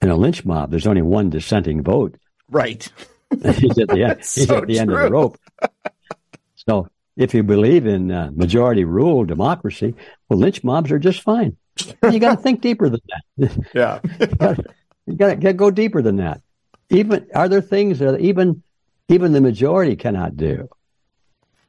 in 0.00 0.10
a 0.10 0.16
lynch 0.16 0.44
mob, 0.44 0.70
there's 0.70 0.86
only 0.86 1.02
one 1.02 1.30
dissenting 1.30 1.82
vote. 1.82 2.16
Right. 2.48 2.90
he's 3.56 3.78
at 3.78 3.88
the 3.88 4.04
end. 4.04 4.16
he's 4.18 4.46
so 4.46 4.58
at 4.58 4.66
the 4.66 4.74
true. 4.74 4.80
end 4.80 4.92
of 4.92 4.98
the 5.00 5.10
rope. 5.10 5.38
So 6.56 6.88
if 7.16 7.34
you 7.34 7.42
believe 7.42 7.86
in 7.86 8.10
uh, 8.10 8.30
majority 8.34 8.84
rule 8.84 9.24
democracy, 9.24 9.94
well, 10.28 10.38
lynch 10.38 10.62
mobs 10.64 10.90
are 10.90 10.98
just 10.98 11.22
fine. 11.22 11.56
you 12.10 12.18
got 12.18 12.36
to 12.36 12.42
think 12.42 12.60
deeper 12.60 12.88
than 12.88 13.00
that. 13.08 13.66
Yeah. 13.74 14.00
you 15.06 15.16
got 15.16 15.40
to 15.40 15.52
go 15.52 15.70
deeper 15.70 16.02
than 16.02 16.16
that. 16.16 16.42
Even 16.90 17.26
are 17.34 17.48
there 17.48 17.62
things 17.62 17.98
that 18.00 18.20
even 18.20 18.62
even 19.08 19.32
the 19.32 19.40
majority 19.40 19.96
cannot 19.96 20.36
do? 20.36 20.68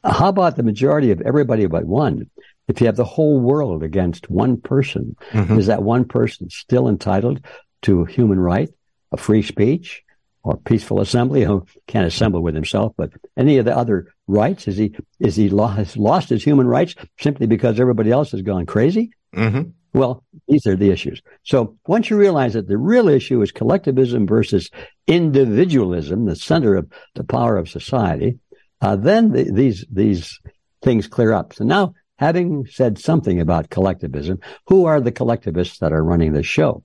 How 0.04 0.28
about 0.28 0.58
the 0.58 0.64
majority 0.64 1.12
of 1.12 1.22
everybody 1.22 1.66
but 1.66 1.86
one? 1.86 2.30
If 2.68 2.82
you 2.82 2.88
have 2.88 2.96
the 2.96 3.06
whole 3.06 3.40
world 3.40 3.84
against 3.84 4.30
one 4.30 4.60
person, 4.60 5.16
mm-hmm. 5.32 5.58
is 5.58 5.68
that 5.68 5.84
one 5.84 6.06
person 6.06 6.50
still 6.50 6.88
entitled 6.88 7.46
to 7.84 8.02
a 8.02 8.10
human 8.10 8.40
right, 8.40 8.70
a 9.12 9.18
free 9.18 9.42
speech, 9.42 10.04
or 10.44 10.58
peaceful 10.58 11.00
assembly? 11.00 11.44
Who 11.44 11.66
can't 11.88 12.08
assemble 12.08 12.42
with 12.42 12.56
himself, 12.56 12.94
but 12.98 13.12
any 13.38 13.58
of 13.58 13.66
the 13.66 13.76
other 13.76 14.14
rights? 14.28 14.68
Is 14.68 14.78
he 14.78 14.96
is 15.20 15.36
he 15.36 15.50
lost, 15.50 15.98
lost 15.98 16.30
his 16.30 16.44
human 16.44 16.68
rights 16.68 16.96
simply 17.20 17.48
because 17.48 17.80
everybody 17.80 18.12
else 18.12 18.32
has 18.32 18.42
gone 18.42 18.66
crazy? 18.66 19.12
Mm-hmm. 19.36 19.70
Well, 19.94 20.24
these 20.48 20.66
are 20.66 20.76
the 20.76 20.90
issues. 20.90 21.22
So 21.44 21.78
once 21.86 22.10
you 22.10 22.18
realize 22.18 22.54
that 22.54 22.68
the 22.68 22.78
real 22.78 23.08
issue 23.10 23.42
is 23.42 23.52
collectivism 23.52 24.26
versus 24.26 24.72
individualism, 25.08 26.26
the 26.26 26.36
center 26.36 26.76
of 26.76 26.92
the 27.14 27.24
power 27.24 27.58
of 27.58 27.70
society, 27.70 28.40
uh, 28.82 28.96
then 28.96 29.32
the, 29.32 29.52
these 29.52 29.86
these 29.92 30.40
things 30.82 31.08
clear 31.08 31.32
up. 31.32 31.54
So 31.54 31.64
now, 31.64 31.94
having 32.18 32.66
said 32.66 32.98
something 32.98 33.40
about 33.40 33.70
collectivism, 33.70 34.40
who 34.68 34.86
are 34.86 35.00
the 35.00 35.12
collectivists 35.12 35.78
that 35.80 35.94
are 35.94 36.04
running 36.04 36.34
the 36.34 36.44
show? 36.44 36.84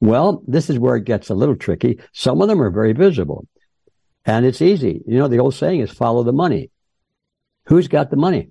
Well, 0.00 0.42
this 0.46 0.68
is 0.68 0.78
where 0.78 0.96
it 0.96 1.04
gets 1.04 1.30
a 1.30 1.34
little 1.34 1.56
tricky. 1.56 2.00
Some 2.12 2.42
of 2.42 2.48
them 2.48 2.60
are 2.60 2.70
very 2.70 2.92
visible, 2.92 3.46
and 4.24 4.44
it's 4.44 4.60
easy. 4.60 5.02
You 5.06 5.18
know, 5.18 5.28
the 5.28 5.38
old 5.38 5.54
saying 5.54 5.80
is 5.80 5.90
"follow 5.90 6.22
the 6.22 6.32
money." 6.32 6.70
Who's 7.66 7.88
got 7.88 8.10
the 8.10 8.16
money? 8.16 8.50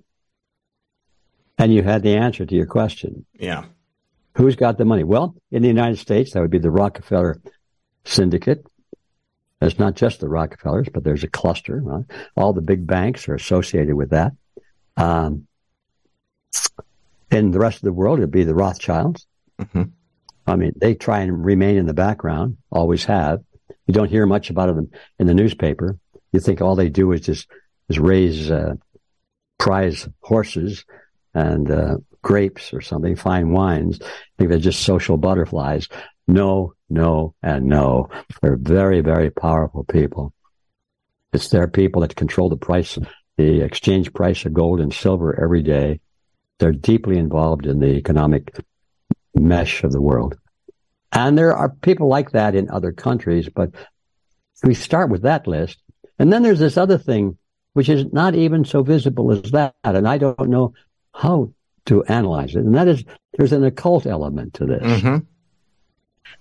And 1.56 1.72
you 1.72 1.82
had 1.82 2.02
the 2.02 2.16
answer 2.16 2.44
to 2.44 2.54
your 2.54 2.66
question. 2.66 3.26
Yeah. 3.38 3.66
Who's 4.36 4.56
got 4.56 4.76
the 4.76 4.84
money? 4.84 5.04
Well, 5.04 5.36
in 5.52 5.62
the 5.62 5.68
United 5.68 5.98
States, 5.98 6.32
that 6.32 6.40
would 6.40 6.50
be 6.50 6.58
the 6.58 6.70
Rockefeller 6.70 7.40
Syndicate. 8.04 8.66
It's 9.60 9.78
not 9.78 9.94
just 9.94 10.20
the 10.20 10.28
Rockefellers, 10.28 10.88
but 10.92 11.04
there's 11.04 11.22
a 11.22 11.28
cluster. 11.28 11.80
Right? 11.80 12.04
All 12.36 12.52
the 12.52 12.60
big 12.60 12.86
banks 12.86 13.28
are 13.28 13.34
associated 13.34 13.94
with 13.94 14.10
that. 14.10 14.32
Um, 14.96 15.46
in 17.30 17.50
the 17.52 17.58
rest 17.58 17.76
of 17.78 17.82
the 17.82 17.92
world, 17.92 18.18
it'd 18.18 18.30
be 18.30 18.44
the 18.44 18.54
Rothschilds. 18.54 19.26
Mm-hmm. 19.60 19.84
I 20.46 20.56
mean, 20.56 20.72
they 20.76 20.94
try 20.94 21.20
and 21.20 21.44
remain 21.44 21.76
in 21.76 21.86
the 21.86 21.94
background, 21.94 22.58
always 22.70 23.04
have. 23.04 23.40
You 23.86 23.94
don't 23.94 24.10
hear 24.10 24.26
much 24.26 24.50
about 24.50 24.74
them 24.74 24.90
in 25.18 25.26
the 25.26 25.34
newspaper. 25.34 25.98
You 26.32 26.40
think 26.40 26.60
all 26.60 26.74
they 26.74 26.88
do 26.88 27.12
is 27.12 27.22
just 27.22 27.48
is 27.88 27.98
raise 27.98 28.50
uh, 28.50 28.74
prize 29.58 30.08
horses 30.20 30.84
and 31.34 31.70
uh, 31.70 31.96
grapes 32.22 32.72
or 32.72 32.80
something, 32.80 33.16
fine 33.16 33.50
wines. 33.50 33.98
I 34.02 34.06
think 34.38 34.50
they're 34.50 34.58
just 34.58 34.82
social 34.82 35.16
butterflies. 35.16 35.88
No, 36.26 36.74
no, 36.88 37.34
and 37.42 37.66
no. 37.66 38.08
They're 38.40 38.56
very, 38.56 39.00
very 39.00 39.30
powerful 39.30 39.84
people. 39.84 40.32
It's 41.32 41.48
their 41.48 41.68
people 41.68 42.02
that 42.02 42.16
control 42.16 42.48
the 42.48 42.56
price, 42.56 42.98
the 43.36 43.60
exchange 43.60 44.12
price 44.12 44.44
of 44.44 44.54
gold 44.54 44.80
and 44.80 44.92
silver 44.92 45.38
every 45.42 45.62
day. 45.62 46.00
They're 46.58 46.72
deeply 46.72 47.18
involved 47.18 47.66
in 47.66 47.80
the 47.80 47.94
economic 47.96 48.54
mesh 49.34 49.82
of 49.82 49.92
the 49.92 50.00
world. 50.00 50.36
And 51.12 51.38
there 51.38 51.54
are 51.54 51.68
people 51.68 52.08
like 52.08 52.32
that 52.32 52.54
in 52.54 52.70
other 52.70 52.92
countries, 52.92 53.48
but 53.48 53.70
we 54.62 54.74
start 54.74 55.10
with 55.10 55.22
that 55.22 55.46
list. 55.46 55.78
And 56.18 56.32
then 56.32 56.42
there's 56.42 56.58
this 56.58 56.76
other 56.76 56.98
thing, 56.98 57.38
which 57.72 57.88
is 57.88 58.12
not 58.12 58.34
even 58.34 58.64
so 58.64 58.82
visible 58.82 59.30
as 59.32 59.50
that. 59.52 59.74
And 59.84 60.08
I 60.08 60.18
don't 60.18 60.48
know 60.48 60.74
how 61.12 61.52
to 61.86 62.02
analyze 62.04 62.56
it. 62.56 62.64
And 62.64 62.74
that 62.74 62.88
is, 62.88 63.04
there's 63.36 63.52
an 63.52 63.64
occult 63.64 64.06
element 64.06 64.54
to 64.54 64.66
this. 64.66 64.82
Mm-hmm. 64.82 65.18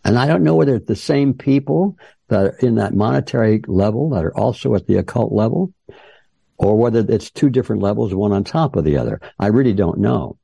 And 0.05 0.17
I 0.17 0.27
don't 0.27 0.43
know 0.43 0.55
whether 0.55 0.75
it's 0.75 0.87
the 0.87 0.95
same 0.95 1.33
people 1.33 1.97
that 2.29 2.45
are 2.45 2.57
in 2.57 2.75
that 2.75 2.93
monetary 2.93 3.61
level 3.67 4.09
that 4.11 4.23
are 4.23 4.35
also 4.35 4.73
at 4.75 4.87
the 4.87 4.97
occult 4.97 5.31
level, 5.31 5.73
or 6.57 6.77
whether 6.77 7.05
it's 7.07 7.29
two 7.29 7.49
different 7.49 7.81
levels, 7.81 8.13
one 8.13 8.31
on 8.31 8.43
top 8.43 8.75
of 8.75 8.85
the 8.85 8.97
other. 8.97 9.21
I 9.39 9.47
really 9.47 9.73
don't 9.73 9.99
know. 9.99 10.37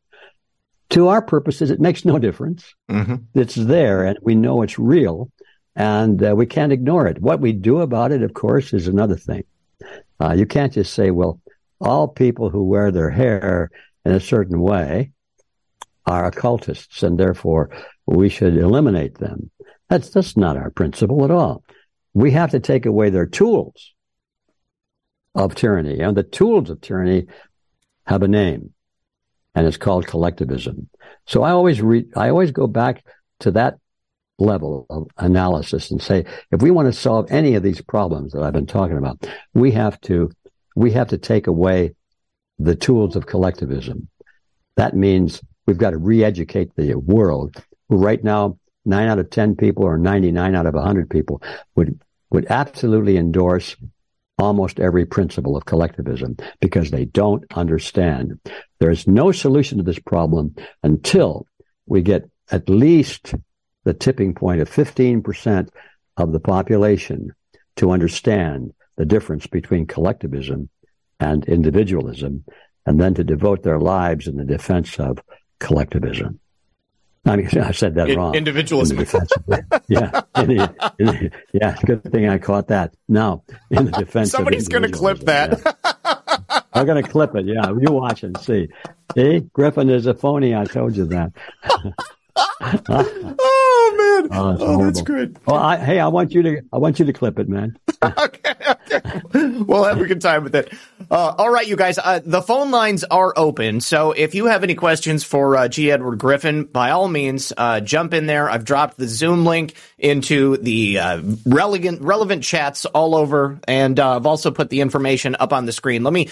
To 0.92 1.08
our 1.08 1.22
purposes, 1.22 1.70
it 1.70 1.80
makes 1.80 2.04
no 2.04 2.18
difference. 2.18 2.74
Mm-hmm. 2.90 3.16
It's 3.36 3.56
there 3.56 4.04
and 4.04 4.18
we 4.22 4.36
know 4.36 4.64
it's 4.64 4.80
real 4.80 5.32
and 5.76 6.24
uh, 6.24 6.36
we 6.36 6.46
can't 6.46 6.72
ignore 6.72 7.08
it. 7.08 7.22
What 7.22 7.40
we 7.40 7.54
do 7.54 7.80
about 7.80 8.12
it, 8.12 8.24
of 8.24 8.34
course, 8.34 8.74
is 8.74 8.88
another 8.88 9.16
thing. 9.16 9.44
Uh, 10.20 10.34
you 10.34 10.46
can't 10.46 10.74
just 10.74 10.94
say, 10.94 11.12
well, 11.12 11.40
all 11.80 12.08
people 12.08 12.50
who 12.50 12.64
wear 12.64 12.92
their 12.92 13.10
hair 13.10 13.72
in 14.04 14.12
a 14.12 14.20
certain 14.20 14.60
way 14.60 15.12
are 16.06 16.26
occultists, 16.26 17.04
and 17.04 17.18
therefore 17.18 17.70
we 18.06 18.30
should 18.30 18.58
eliminate 18.58 19.18
them. 19.20 19.52
That's 19.88 20.10
that's 20.10 20.36
not 20.36 20.58
our 20.58 20.72
principle 20.72 21.24
at 21.24 21.32
all. 21.32 21.64
We 22.14 22.32
have 22.32 22.52
to 22.52 22.60
take 22.60 22.86
away 22.86 23.10
their 23.10 23.26
tools 23.26 23.94
of 25.36 25.56
tyranny, 25.56 26.00
and 26.00 26.18
the 26.18 26.24
tools 26.24 26.70
of 26.70 26.82
tyranny 26.82 27.28
have 28.06 28.24
a 28.24 28.28
name, 28.28 28.74
and 29.60 29.68
it's 29.68 29.76
called 29.76 30.08
collectivism. 30.08 30.90
So 31.28 31.44
I 31.44 31.52
always 31.52 31.82
read, 31.82 32.14
I 32.16 32.30
always 32.30 32.52
go 32.52 32.66
back 32.66 33.04
to 33.42 33.52
that 33.52 33.78
level 34.38 34.86
of 34.90 35.10
analysis 35.18 35.92
and 35.92 36.02
say, 36.02 36.24
if 36.50 36.62
we 36.62 36.72
want 36.72 36.86
to 36.86 36.94
solve 36.94 37.30
any 37.30 37.56
of 37.56 37.64
these 37.64 37.82
problems 37.82 38.32
that 38.32 38.42
I've 38.42 38.54
been 38.54 38.66
talking 38.66 38.98
about, 38.98 39.28
we 39.54 39.72
have 39.72 40.00
to 40.02 40.32
we 40.78 40.92
have 40.92 41.10
to 41.10 41.18
take 41.18 41.48
away 41.48 41.94
the 42.58 42.74
tools 42.74 43.18
of 43.18 43.26
collectivism. 43.26 44.08
That 44.78 44.96
means 44.96 45.42
we've 45.68 45.78
got 45.78 45.90
to 45.90 45.98
re-educate 45.98 46.74
the 46.78 46.96
world. 46.96 47.62
Right 47.90 48.24
now, 48.24 48.58
nine 48.86 49.10
out 49.10 49.20
of 49.20 49.30
10 49.30 49.58
people 49.58 49.84
or 49.84 49.98
99 49.98 50.56
out 50.56 50.68
of 50.68 50.76
100 50.76 51.10
people 51.10 51.44
would, 51.76 52.00
would 52.30 52.46
absolutely 52.50 53.18
endorse 53.18 53.76
almost 54.38 54.80
every 54.80 55.06
principle 55.06 55.58
of 55.58 55.66
collectivism 55.66 56.38
because 56.62 56.92
they 56.92 57.06
don't 57.06 57.44
understand. 57.56 58.40
There's 58.80 59.08
no 59.08 59.32
solution 59.32 59.78
to 59.78 59.84
this 59.84 60.00
problem 60.00 60.56
until 60.84 61.46
we 61.86 62.02
get 62.02 62.30
at 62.52 62.70
least 62.70 63.36
the 63.84 63.94
tipping 63.94 64.34
point 64.34 64.62
of 64.62 64.70
15% 64.70 65.70
of 66.18 66.32
the 66.32 66.40
population 66.40 67.34
to 67.78 67.92
understand 67.92 68.74
the 68.98 69.06
difference 69.06 69.48
between 69.48 69.86
collectivism 69.86 70.70
and 71.20 71.46
individualism, 71.46 72.44
and 72.86 73.00
then 73.00 73.14
to 73.14 73.24
devote 73.24 73.64
their 73.64 73.80
lives 73.80 74.28
in 74.28 74.38
the 74.38 74.46
defense 74.46 75.00
of 75.00 75.20
collectivism. 75.60 76.40
I 77.26 77.36
mean, 77.36 77.48
I 77.60 77.72
said 77.72 77.96
that 77.96 78.16
wrong. 78.16 78.36
Individualism. 78.36 79.00
In 79.00 79.06
yeah. 79.88 80.22
In 80.36 80.48
the, 80.48 80.94
in 81.00 81.06
the, 81.06 81.32
yeah. 81.54 81.78
Good 81.86 82.04
thing 82.12 82.28
I 82.28 82.38
caught 82.38 82.70
that. 82.70 82.94
Now, 83.08 83.44
in 83.70 83.86
the 83.86 83.92
defense 83.92 84.32
Somebody's 84.32 84.68
going 84.68 84.84
to 84.84 84.90
clip 84.90 85.20
that. 85.20 85.62
Yeah. 85.66 85.94
I'm 86.74 86.86
going 86.86 87.04
to 87.04 87.10
clip 87.10 87.36
it. 87.36 87.46
Yeah. 87.46 87.70
You 87.70 87.92
watch 87.92 88.24
and 88.24 88.38
see. 88.40 88.70
See? 89.16 89.40
Griffin 89.54 89.90
is 89.90 90.06
a 90.06 90.14
phony. 90.14 90.56
I 90.56 90.66
told 90.66 90.96
you 90.96 91.06
that. 91.06 91.32
oh! 94.32 94.50
Oh, 94.50 94.58
oh 94.60 94.86
that's 94.86 95.02
good. 95.02 95.38
Well, 95.46 95.58
I, 95.58 95.78
hey, 95.78 96.00
I 96.00 96.08
want 96.08 96.34
you 96.34 96.42
to 96.44 96.62
I 96.72 96.78
want 96.78 97.00
you 97.00 97.06
to 97.06 97.14
clip 97.14 97.40
it, 97.40 97.50
man. 97.50 97.78
okay, 98.04 98.54
okay. 98.92 99.20
We'll 99.34 99.84
have 99.84 100.00
a 100.00 100.06
good 100.06 100.22
time 100.22 100.44
with 100.44 100.56
it. 100.56 100.74
Uh, 101.10 101.36
all 101.38 101.50
right, 101.50 101.68
you 101.68 101.76
guys. 101.76 101.98
Uh, 101.98 102.20
the 102.24 102.42
phone 102.42 102.72
lines 102.72 103.04
are 103.04 103.34
open, 103.36 103.82
so 103.82 104.12
if 104.12 104.36
you 104.36 104.46
have 104.46 104.64
any 104.64 104.76
questions 104.76 105.24
for 105.24 105.56
uh, 105.56 105.68
G. 105.68 105.92
Edward 105.92 106.20
Griffin, 106.20 106.66
by 106.66 106.92
all 106.92 107.08
means, 107.08 107.54
uh, 107.58 107.80
jump 107.80 108.14
in 108.14 108.26
there. 108.26 108.50
I've 108.50 108.66
dropped 108.66 108.98
the 108.98 109.08
Zoom 109.08 109.46
link 109.46 109.76
into 109.98 110.58
the 110.58 111.00
uh, 111.00 111.22
relevant 111.46 112.02
relevant 112.02 112.44
chats 112.44 112.86
all 112.86 113.16
over, 113.16 113.60
and 113.68 114.00
uh, 114.00 114.16
I've 114.16 114.26
also 114.26 114.52
put 114.52 114.70
the 114.70 114.82
information 114.82 115.36
up 115.40 115.54
on 115.54 115.66
the 115.66 115.72
screen. 115.72 116.04
Let 116.04 116.14
me 116.14 116.30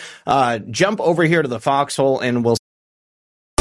jump 0.70 1.02
over 1.02 1.24
here 1.24 1.42
to 1.42 1.48
the 1.48 1.60
foxhole, 1.60 2.20
and 2.20 2.46
we'll 2.46 2.58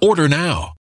Order 0.00 0.28
now. 0.28 0.75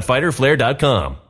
www.fighterflare.com. 0.00 1.29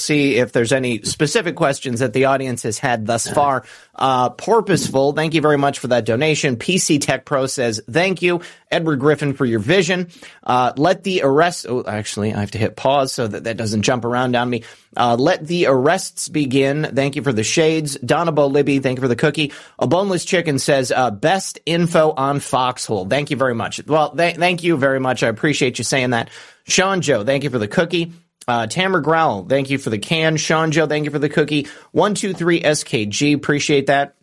See 0.00 0.36
if 0.36 0.52
there's 0.52 0.72
any 0.72 1.02
specific 1.02 1.56
questions 1.56 2.00
that 2.00 2.12
the 2.12 2.26
audience 2.26 2.62
has 2.62 2.78
had 2.78 3.06
thus 3.06 3.28
far. 3.28 3.64
Uh, 3.94 4.30
Porpoiseful, 4.30 5.14
thank 5.14 5.34
you 5.34 5.40
very 5.40 5.58
much 5.58 5.78
for 5.80 5.88
that 5.88 6.04
donation. 6.04 6.56
PC 6.56 7.00
Tech 7.00 7.24
Pro 7.24 7.46
says, 7.46 7.80
thank 7.90 8.22
you. 8.22 8.40
Edward 8.70 9.00
Griffin 9.00 9.34
for 9.34 9.44
your 9.44 9.58
vision. 9.60 10.08
Uh, 10.44 10.72
let 10.76 11.02
the 11.02 11.22
arrest, 11.22 11.66
oh, 11.68 11.84
actually, 11.86 12.32
I 12.32 12.40
have 12.40 12.52
to 12.52 12.58
hit 12.58 12.76
pause 12.76 13.12
so 13.12 13.26
that 13.26 13.44
that 13.44 13.56
doesn't 13.56 13.82
jump 13.82 14.04
around 14.04 14.36
on 14.36 14.48
me. 14.48 14.62
Uh, 14.96 15.16
let 15.16 15.46
the 15.46 15.66
arrests 15.66 16.28
begin. 16.28 16.84
Thank 16.94 17.16
you 17.16 17.22
for 17.22 17.32
the 17.32 17.44
shades. 17.44 17.96
Donabo 17.98 18.50
Libby, 18.50 18.78
thank 18.78 18.98
you 18.98 19.02
for 19.02 19.08
the 19.08 19.16
cookie. 19.16 19.52
A 19.78 19.86
boneless 19.86 20.24
chicken 20.24 20.58
says, 20.58 20.92
uh, 20.92 21.10
best 21.10 21.58
info 21.66 22.12
on 22.12 22.40
Foxhole. 22.40 23.06
Thank 23.06 23.30
you 23.30 23.36
very 23.36 23.54
much. 23.54 23.84
Well, 23.86 24.14
th- 24.14 24.36
thank 24.36 24.62
you 24.62 24.76
very 24.76 25.00
much. 25.00 25.22
I 25.22 25.28
appreciate 25.28 25.78
you 25.78 25.84
saying 25.84 26.10
that. 26.10 26.30
Sean 26.64 27.00
Joe, 27.00 27.24
thank 27.24 27.44
you 27.44 27.50
for 27.50 27.58
the 27.58 27.68
cookie. 27.68 28.12
Uh, 28.48 28.66
Tamara 28.66 29.02
Growl, 29.02 29.44
thank 29.44 29.68
you 29.68 29.76
for 29.76 29.90
the 29.90 29.98
can. 29.98 30.38
Sean 30.38 30.72
Joe, 30.72 30.86
thank 30.86 31.04
you 31.04 31.10
for 31.10 31.18
the 31.18 31.28
cookie. 31.28 31.68
123 31.92 32.62
SKG, 32.62 33.34
appreciate 33.34 33.88
that. 33.88 34.14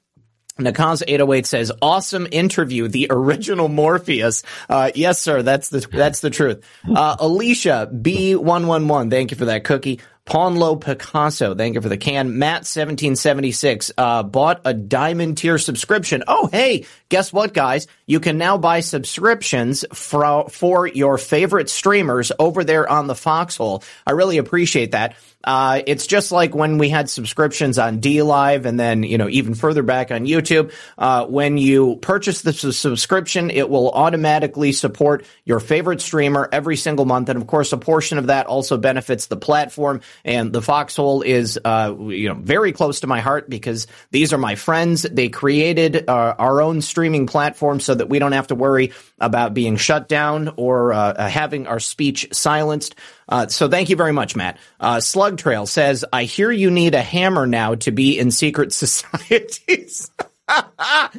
Nakaz808 0.60 1.46
says, 1.46 1.72
awesome 1.82 2.28
interview, 2.32 2.88
the 2.88 3.08
original 3.10 3.68
Morpheus. 3.68 4.42
Uh, 4.70 4.90
yes, 4.96 5.20
sir, 5.20 5.44
that's 5.44 5.70
the, 5.70 5.80
that's 5.92 6.22
the 6.22 6.30
truth. 6.30 6.64
Uh, 6.90 7.18
Alicia 7.20 7.90
B111, 7.94 9.12
thank 9.12 9.32
you 9.32 9.38
for 9.38 9.46
that 9.46 9.64
cookie. 9.64 10.00
Pawnlo 10.26 10.82
Picasso, 10.82 11.54
thank 11.54 11.76
you 11.76 11.82
for 11.82 11.90
the 11.90 11.98
can. 11.98 12.34
Matt1776, 12.34 13.92
uh, 13.96 14.24
bought 14.24 14.62
a 14.66 14.74
diamond 14.74 15.38
tier 15.38 15.60
subscription. 15.60 16.24
Oh, 16.28 16.50
hey, 16.52 16.86
guess 17.10 17.32
what, 17.32 17.54
guys? 17.54 17.86
You 18.08 18.20
can 18.20 18.40
now 18.40 18.58
buy 18.58 18.80
subscriptions 18.80 19.86
for, 19.94 20.50
for 20.50 20.88
your 20.88 21.20
favorite 21.20 21.70
streamers 21.70 22.32
over 22.40 22.64
there 22.64 22.90
on 22.90 23.06
the 23.06 23.14
Foxhole. 23.14 23.84
I 24.08 24.12
really 24.14 24.40
appreciate 24.40 24.92
that. 24.94 25.16
Uh, 25.46 25.82
it's 25.86 26.08
just 26.08 26.32
like 26.32 26.56
when 26.56 26.78
we 26.78 26.90
had 26.90 27.10
subscriptions 27.10 27.78
on 27.78 28.02
DLive 28.02 28.66
and 28.66 28.80
then, 28.80 29.04
you 29.04 29.18
know, 29.18 29.30
even 29.30 29.54
further 29.54 29.84
back 29.84 30.12
on 30.12 30.26
YouTube. 30.26 30.74
Uh, 30.98 31.26
when 31.26 31.58
you 31.58 31.98
purchase 31.98 32.42
the 32.42 32.52
subscription, 32.52 33.52
it 33.52 33.70
will 33.70 33.92
automatically 33.92 34.72
support 34.72 35.26
your 35.46 35.60
favorite 35.60 36.02
streamer 36.02 36.50
every 36.52 36.76
single 36.76 37.06
month. 37.06 37.30
And 37.30 37.40
of 37.40 37.48
course, 37.48 37.72
a 37.72 37.78
portion 37.78 38.18
of 38.18 38.28
that 38.28 38.48
also 38.48 38.78
benefits 38.78 39.28
the 39.28 39.38
platform. 39.38 40.02
And 40.24 40.52
the 40.52 40.62
Foxhole 40.62 41.22
is, 41.22 41.60
uh, 41.64 41.96
you 42.00 42.30
know, 42.30 42.36
very 42.36 42.72
close 42.72 43.02
to 43.02 43.08
my 43.08 43.22
heart 43.22 43.50
because 43.50 43.88
these 44.12 44.34
are 44.34 44.38
my 44.40 44.56
friends. 44.56 45.04
They 45.04 45.30
created 45.30 46.10
uh, 46.10 46.36
our 46.40 46.62
own 46.62 46.82
streaming 46.82 47.28
platform 47.28 47.80
so 47.80 47.94
that 47.94 48.10
we 48.10 48.20
don't 48.20 48.32
have 48.32 48.48
to 48.48 48.56
worry 48.56 48.94
about 49.20 49.54
being 49.54 49.78
shut 49.78 50.10
down 50.10 50.54
or 50.58 50.92
uh, 50.92 51.30
having 51.30 51.68
our 51.68 51.80
speech 51.80 52.30
silenced. 52.32 52.96
Uh, 53.28 53.48
so 53.48 53.68
thank 53.68 53.90
you 53.90 53.96
very 53.96 54.14
much, 54.14 54.36
Matt. 54.36 54.58
Uh, 54.80 55.00
Slug 55.00 55.38
Trail 55.38 55.66
says, 55.66 56.06
I 56.14 56.24
hear 56.24 56.52
you 56.52 56.70
need 56.70 56.96
a 56.96 57.02
hammer 57.02 57.48
now 57.48 57.76
to 57.76 57.92
be 57.92 58.20
in 58.20 58.32
secret 58.32 58.74
societies. 58.74 60.12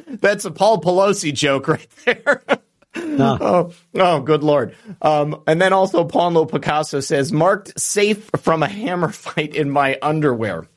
That's 0.07 0.45
a 0.45 0.51
Paul 0.51 0.81
Pelosi 0.81 1.33
joke 1.33 1.67
right 1.67 1.87
there. 2.05 2.43
No. 2.95 3.37
Oh, 3.39 3.73
oh, 3.93 4.21
good 4.21 4.43
lord. 4.43 4.75
Um, 5.03 5.43
and 5.45 5.61
then 5.61 5.71
also 5.71 6.03
Paulo 6.03 6.45
Picasso 6.45 6.99
says, 6.99 7.31
marked 7.31 7.79
safe 7.79 8.27
from 8.37 8.63
a 8.63 8.67
hammer 8.67 9.09
fight 9.09 9.55
in 9.55 9.69
my 9.69 9.99
underwear. 10.01 10.67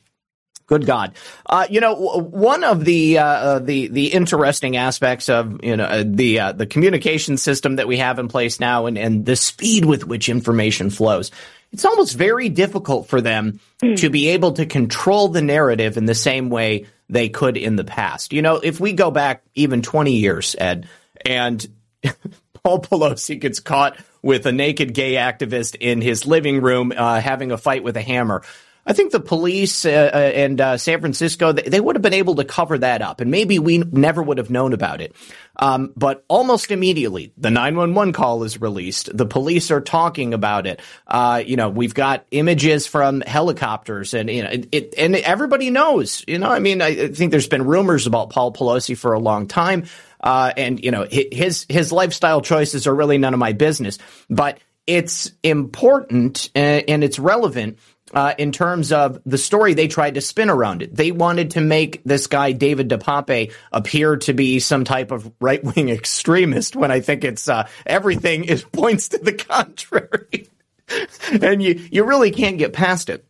Good 0.71 0.85
God! 0.85 1.15
Uh, 1.45 1.67
you 1.69 1.81
know, 1.81 1.95
one 1.95 2.63
of 2.63 2.85
the 2.85 3.17
uh, 3.17 3.25
uh, 3.25 3.59
the 3.59 3.89
the 3.89 4.13
interesting 4.13 4.77
aspects 4.77 5.27
of 5.27 5.61
you 5.65 5.75
know 5.75 5.83
uh, 5.83 6.05
the 6.07 6.39
uh, 6.39 6.51
the 6.53 6.65
communication 6.65 7.35
system 7.35 7.75
that 7.75 7.89
we 7.89 7.97
have 7.97 8.19
in 8.19 8.29
place 8.29 8.57
now, 8.57 8.85
and 8.85 8.97
and 8.97 9.25
the 9.25 9.35
speed 9.35 9.83
with 9.83 10.07
which 10.07 10.29
information 10.29 10.89
flows, 10.89 11.29
it's 11.73 11.83
almost 11.83 12.15
very 12.15 12.47
difficult 12.47 13.09
for 13.09 13.19
them 13.19 13.59
mm. 13.83 13.97
to 13.97 14.09
be 14.09 14.29
able 14.29 14.53
to 14.53 14.65
control 14.65 15.27
the 15.27 15.41
narrative 15.41 15.97
in 15.97 16.05
the 16.05 16.15
same 16.15 16.49
way 16.49 16.85
they 17.09 17.27
could 17.27 17.57
in 17.57 17.75
the 17.75 17.83
past. 17.83 18.31
You 18.31 18.41
know, 18.41 18.55
if 18.55 18.79
we 18.79 18.93
go 18.93 19.11
back 19.11 19.43
even 19.53 19.81
twenty 19.81 20.19
years, 20.19 20.55
Ed, 20.57 20.87
and 21.25 21.67
Paul 22.63 22.79
Pelosi 22.81 23.37
gets 23.37 23.59
caught 23.59 23.97
with 24.21 24.45
a 24.45 24.53
naked 24.53 24.93
gay 24.93 25.15
activist 25.15 25.75
in 25.81 25.99
his 25.99 26.25
living 26.25 26.61
room 26.61 26.93
uh, 26.95 27.19
having 27.19 27.51
a 27.51 27.57
fight 27.57 27.83
with 27.83 27.97
a 27.97 28.01
hammer 28.01 28.41
I 28.85 28.93
think 28.93 29.11
the 29.11 29.19
police 29.19 29.85
uh, 29.85 30.09
uh, 30.13 30.17
and 30.17 30.59
uh, 30.59 30.77
San 30.77 30.99
Francisco 30.99 31.51
they, 31.51 31.79
would 31.79 31.95
have 31.95 32.01
been 32.01 32.13
able 32.13 32.35
to 32.35 32.43
cover 32.43 32.77
that 32.79 33.01
up, 33.01 33.21
and 33.21 33.29
maybe 33.29 33.59
we 33.59 33.77
never 33.79 34.23
would 34.23 34.39
have 34.39 34.49
known 34.49 34.73
about 34.73 35.01
it. 35.01 35.15
Um, 35.57 35.93
but 35.95 36.25
almost 36.27 36.71
immediately, 36.71 37.31
the 37.37 37.51
911 37.51 38.13
call 38.13 38.43
is 38.43 38.59
released. 38.59 39.15
The 39.15 39.27
police 39.27 39.69
are 39.69 39.81
talking 39.81 40.33
about 40.33 40.65
it. 40.65 40.81
Uh, 41.05 41.43
you 41.45 41.57
know, 41.57 41.69
we've 41.69 41.93
got 41.93 42.25
images 42.31 42.87
from 42.87 43.21
helicopters, 43.21 44.13
and 44.15 44.29
you 44.29 44.43
know, 44.43 44.49
it, 44.49 44.69
it, 44.71 44.93
and 44.97 45.15
everybody 45.15 45.69
knows. 45.69 46.23
You 46.27 46.39
know, 46.39 46.49
I 46.49 46.59
mean, 46.59 46.81
I 46.81 47.09
think 47.09 47.31
there's 47.31 47.47
been 47.47 47.65
rumors 47.65 48.07
about 48.07 48.31
Paul 48.31 48.51
Pelosi 48.51 48.97
for 48.97 49.13
a 49.13 49.19
long 49.19 49.47
time, 49.47 49.85
uh, 50.21 50.53
and 50.57 50.83
you 50.83 50.89
know, 50.89 51.05
his 51.09 51.67
his 51.69 51.91
lifestyle 51.91 52.41
choices 52.41 52.87
are 52.87 52.95
really 52.95 53.19
none 53.19 53.33
of 53.33 53.39
my 53.39 53.53
business, 53.53 53.99
but 54.29 54.57
it's 54.87 55.31
important 55.43 56.49
uh, 56.55 56.59
and 56.59 57.03
it's 57.03 57.19
relevant 57.19 57.77
uh, 58.13 58.33
in 58.37 58.51
terms 58.51 58.91
of 58.91 59.19
the 59.25 59.37
story 59.37 59.73
they 59.73 59.87
tried 59.87 60.15
to 60.15 60.21
spin 60.21 60.49
around 60.49 60.81
it. 60.81 60.95
They 60.95 61.11
wanted 61.11 61.51
to 61.51 61.61
make 61.61 62.03
this 62.03 62.27
guy, 62.27 62.51
David 62.51 62.89
DePape, 62.89 63.53
appear 63.71 64.17
to 64.17 64.33
be 64.33 64.59
some 64.59 64.83
type 64.83 65.11
of 65.11 65.31
right 65.39 65.63
wing 65.63 65.89
extremist 65.89 66.75
when 66.75 66.91
I 66.91 66.99
think 66.99 67.23
it's 67.23 67.47
uh, 67.47 67.67
everything 67.85 68.45
is 68.45 68.63
points 68.71 69.09
to 69.09 69.17
the 69.17 69.33
contrary. 69.33 70.49
and 71.41 71.63
you, 71.63 71.87
you 71.91 72.03
really 72.03 72.31
can't 72.31 72.57
get 72.57 72.73
past 72.73 73.09
it. 73.09 73.25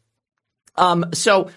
Um, 0.76 1.06
so 1.14 1.52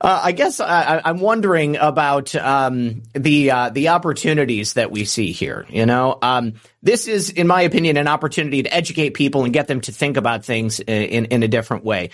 uh, 0.00 0.20
I 0.24 0.32
guess 0.32 0.60
I, 0.60 1.00
am 1.04 1.20
wondering 1.20 1.76
about 1.76 2.34
um, 2.34 3.02
the 3.14 3.50
uh, 3.50 3.70
the 3.70 3.88
opportunities 3.88 4.74
that 4.74 4.90
we 4.90 5.04
see 5.04 5.32
here. 5.32 5.66
You 5.70 5.86
know, 5.86 6.18
um, 6.20 6.54
this 6.82 7.06
is, 7.06 7.30
in 7.30 7.46
my 7.46 7.62
opinion, 7.62 7.96
an 7.96 8.08
opportunity 8.08 8.64
to 8.64 8.74
educate 8.74 9.10
people 9.10 9.44
and 9.44 9.52
get 9.52 9.68
them 9.68 9.80
to 9.82 9.92
think 9.92 10.16
about 10.16 10.44
things 10.44 10.80
in 10.80 11.26
in 11.26 11.42
a 11.42 11.48
different 11.48 11.84
way. 11.84 12.10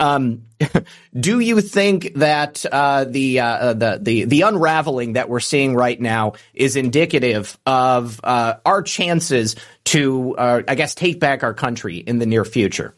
Um, 0.00 0.44
do 1.20 1.40
you 1.40 1.60
think 1.60 2.14
that 2.14 2.64
uh, 2.70 3.04
the 3.04 3.40
uh, 3.40 3.74
the 3.74 3.98
the 4.00 4.24
the 4.24 4.40
unraveling 4.42 5.14
that 5.14 5.28
we're 5.28 5.40
seeing 5.40 5.74
right 5.74 6.00
now 6.00 6.34
is 6.54 6.76
indicative 6.76 7.58
of 7.66 8.20
uh, 8.22 8.54
our 8.64 8.82
chances 8.82 9.56
to, 9.84 10.36
uh, 10.36 10.62
I 10.66 10.76
guess, 10.76 10.94
take 10.94 11.20
back 11.20 11.42
our 11.42 11.52
country 11.52 11.96
in 11.96 12.18
the 12.18 12.26
near 12.26 12.44
future? 12.44 12.94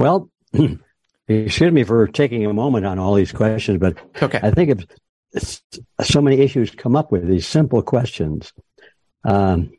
Well, 0.00 0.30
excuse 1.28 1.72
me 1.72 1.84
for 1.84 2.06
taking 2.06 2.46
a 2.46 2.54
moment 2.54 2.86
on 2.86 2.98
all 2.98 3.12
these 3.12 3.32
questions, 3.32 3.76
but 3.76 3.98
okay. 4.22 4.40
I 4.42 4.50
think 4.50 4.86
it's, 5.34 5.62
so 6.00 6.22
many 6.22 6.40
issues 6.40 6.70
come 6.70 6.96
up 6.96 7.12
with 7.12 7.28
these 7.28 7.46
simple 7.46 7.82
questions. 7.82 8.50
Um, 9.24 9.72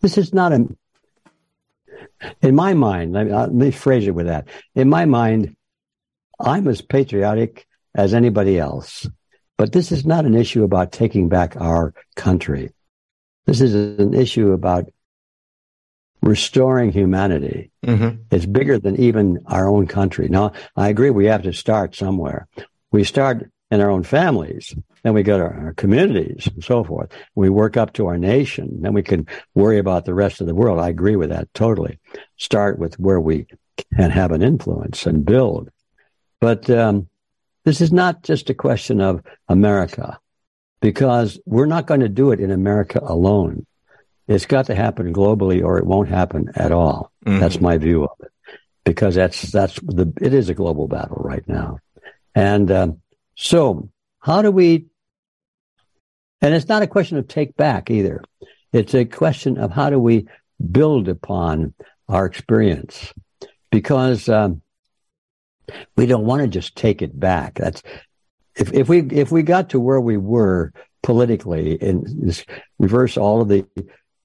this 0.00 0.16
is 0.16 0.32
not 0.32 0.52
a, 0.52 0.68
in 2.40 2.54
my 2.54 2.74
mind, 2.74 3.14
let 3.14 3.26
me, 3.26 3.32
let 3.32 3.52
me 3.52 3.70
phrase 3.72 4.06
it 4.06 4.12
with 4.12 4.26
that. 4.26 4.46
In 4.76 4.88
my 4.88 5.06
mind, 5.06 5.56
I'm 6.38 6.68
as 6.68 6.80
patriotic 6.80 7.66
as 7.96 8.14
anybody 8.14 8.60
else, 8.60 9.08
but 9.58 9.72
this 9.72 9.90
is 9.90 10.06
not 10.06 10.24
an 10.24 10.36
issue 10.36 10.62
about 10.62 10.92
taking 10.92 11.28
back 11.28 11.56
our 11.56 11.94
country. 12.14 12.70
This 13.44 13.60
is 13.60 13.74
an 13.74 14.14
issue 14.14 14.52
about 14.52 14.88
restoring 16.26 16.92
humanity 16.92 17.70
mm-hmm. 17.84 18.20
is 18.30 18.46
bigger 18.46 18.78
than 18.78 18.96
even 18.96 19.38
our 19.46 19.68
own 19.68 19.86
country. 19.86 20.28
Now, 20.28 20.52
I 20.76 20.88
agree 20.88 21.10
we 21.10 21.26
have 21.26 21.42
to 21.42 21.52
start 21.52 21.94
somewhere. 21.94 22.48
We 22.90 23.04
start 23.04 23.50
in 23.70 23.80
our 23.80 23.90
own 23.90 24.04
families, 24.04 24.74
then 25.02 25.12
we 25.12 25.24
go 25.24 25.38
to 25.38 25.44
our 25.44 25.74
communities 25.76 26.46
and 26.46 26.62
so 26.62 26.84
forth. 26.84 27.10
We 27.34 27.48
work 27.48 27.76
up 27.76 27.94
to 27.94 28.06
our 28.06 28.16
nation, 28.18 28.82
then 28.82 28.92
we 28.92 29.02
can 29.02 29.26
worry 29.54 29.78
about 29.78 30.04
the 30.04 30.14
rest 30.14 30.40
of 30.40 30.46
the 30.46 30.54
world. 30.54 30.78
I 30.78 30.88
agree 30.88 31.16
with 31.16 31.30
that 31.30 31.52
totally. 31.52 31.98
Start 32.36 32.78
with 32.78 32.98
where 33.00 33.20
we 33.20 33.46
can 33.96 34.10
have 34.10 34.30
an 34.30 34.42
influence 34.42 35.04
and 35.06 35.24
build. 35.24 35.70
But 36.40 36.70
um, 36.70 37.08
this 37.64 37.80
is 37.80 37.92
not 37.92 38.22
just 38.22 38.50
a 38.50 38.54
question 38.54 39.00
of 39.00 39.22
America, 39.48 40.20
because 40.80 41.40
we're 41.46 41.66
not 41.66 41.86
going 41.86 42.00
to 42.00 42.08
do 42.08 42.30
it 42.30 42.38
in 42.38 42.50
America 42.50 43.00
alone. 43.02 43.66
It's 44.28 44.46
got 44.46 44.66
to 44.66 44.74
happen 44.74 45.12
globally 45.12 45.62
or 45.62 45.78
it 45.78 45.86
won't 45.86 46.08
happen 46.08 46.50
at 46.56 46.72
all. 46.72 47.12
Mm-hmm. 47.24 47.38
That's 47.38 47.60
my 47.60 47.78
view 47.78 48.04
of 48.04 48.10
it 48.20 48.32
because 48.84 49.14
that's, 49.14 49.42
that's 49.52 49.74
the, 49.80 50.12
it 50.20 50.34
is 50.34 50.48
a 50.48 50.54
global 50.54 50.88
battle 50.88 51.20
right 51.20 51.46
now. 51.48 51.78
And, 52.34 52.70
um, 52.70 53.00
so 53.36 53.88
how 54.18 54.42
do 54.42 54.50
we, 54.50 54.86
and 56.40 56.54
it's 56.54 56.68
not 56.68 56.82
a 56.82 56.86
question 56.86 57.18
of 57.18 57.28
take 57.28 57.56
back 57.56 57.90
either. 57.90 58.22
It's 58.72 58.94
a 58.94 59.04
question 59.04 59.58
of 59.58 59.70
how 59.70 59.90
do 59.90 59.98
we 59.98 60.26
build 60.70 61.08
upon 61.08 61.74
our 62.08 62.26
experience 62.26 63.12
because, 63.70 64.28
um, 64.28 64.62
we 65.96 66.06
don't 66.06 66.26
want 66.26 66.42
to 66.42 66.48
just 66.48 66.76
take 66.76 67.02
it 67.02 67.18
back. 67.18 67.54
That's, 67.54 67.82
if, 68.56 68.72
if 68.72 68.88
we, 68.88 69.00
if 69.00 69.30
we 69.30 69.42
got 69.42 69.70
to 69.70 69.80
where 69.80 70.00
we 70.00 70.16
were 70.16 70.72
politically 71.02 71.78
and 71.80 72.44
reverse 72.78 73.16
all 73.16 73.40
of 73.40 73.48
the 73.48 73.66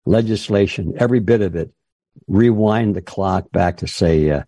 legislation, 0.05 0.93
every 0.97 1.19
bit 1.19 1.41
of 1.41 1.55
it, 1.55 1.71
rewind 2.27 2.95
the 2.95 3.01
clock 3.01 3.51
back 3.51 3.77
to 3.77 3.87
say 3.87 4.29
uh, 4.29 4.43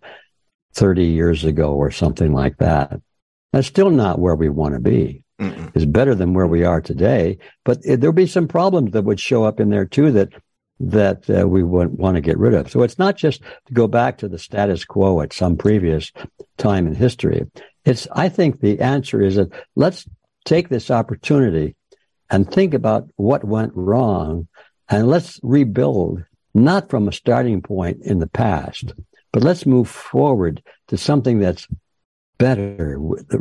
30 0.74 1.06
years 1.06 1.44
ago 1.44 1.74
or 1.74 1.90
something 1.90 2.32
like 2.32 2.58
that. 2.58 3.00
That's 3.52 3.66
still 3.66 3.90
not 3.90 4.18
where 4.18 4.34
we 4.34 4.48
want 4.48 4.74
to 4.74 4.80
be. 4.80 5.22
Mm-mm. 5.40 5.72
It's 5.74 5.84
better 5.84 6.14
than 6.14 6.34
where 6.34 6.46
we 6.46 6.64
are 6.64 6.80
today, 6.80 7.38
but 7.64 7.78
it, 7.84 8.00
there'll 8.00 8.12
be 8.12 8.26
some 8.26 8.48
problems 8.48 8.92
that 8.92 9.02
would 9.02 9.20
show 9.20 9.44
up 9.44 9.60
in 9.60 9.70
there 9.70 9.86
too 9.86 10.12
that 10.12 10.32
that 10.80 11.30
uh, 11.30 11.46
we 11.46 11.62
would 11.62 11.96
want 11.96 12.16
to 12.16 12.20
get 12.20 12.36
rid 12.36 12.52
of. 12.52 12.70
So 12.70 12.82
it's 12.82 12.98
not 12.98 13.16
just 13.16 13.42
to 13.66 13.72
go 13.72 13.86
back 13.86 14.18
to 14.18 14.28
the 14.28 14.38
status 14.38 14.84
quo 14.84 15.20
at 15.20 15.32
some 15.32 15.56
previous 15.56 16.10
time 16.58 16.86
in 16.86 16.94
history. 16.94 17.46
It's 17.84 18.08
I 18.12 18.28
think 18.28 18.60
the 18.60 18.80
answer 18.80 19.22
is 19.22 19.36
that 19.36 19.52
let's 19.76 20.04
take 20.44 20.68
this 20.68 20.90
opportunity 20.90 21.76
and 22.30 22.50
think 22.50 22.74
about 22.74 23.08
what 23.16 23.44
went 23.44 23.72
wrong 23.74 24.48
and 24.88 25.08
let's 25.08 25.40
rebuild 25.42 26.24
not 26.54 26.88
from 26.88 27.08
a 27.08 27.12
starting 27.12 27.60
point 27.62 28.00
in 28.02 28.18
the 28.18 28.26
past, 28.26 28.92
but 29.32 29.42
let's 29.42 29.66
move 29.66 29.88
forward 29.88 30.62
to 30.88 30.96
something 30.96 31.40
that's 31.40 31.66
better 32.38 32.98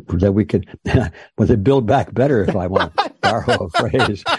that 0.07 0.33
we 0.33 0.45
could 0.45 0.67
well 0.85 1.47
they 1.47 1.55
build 1.55 1.87
back 1.87 2.13
better 2.13 2.43
if 2.43 2.55
i 2.55 2.67
want 2.67 2.95
to 2.95 3.11
borrow 3.21 3.65
a 3.65 3.69
phrase. 3.71 4.23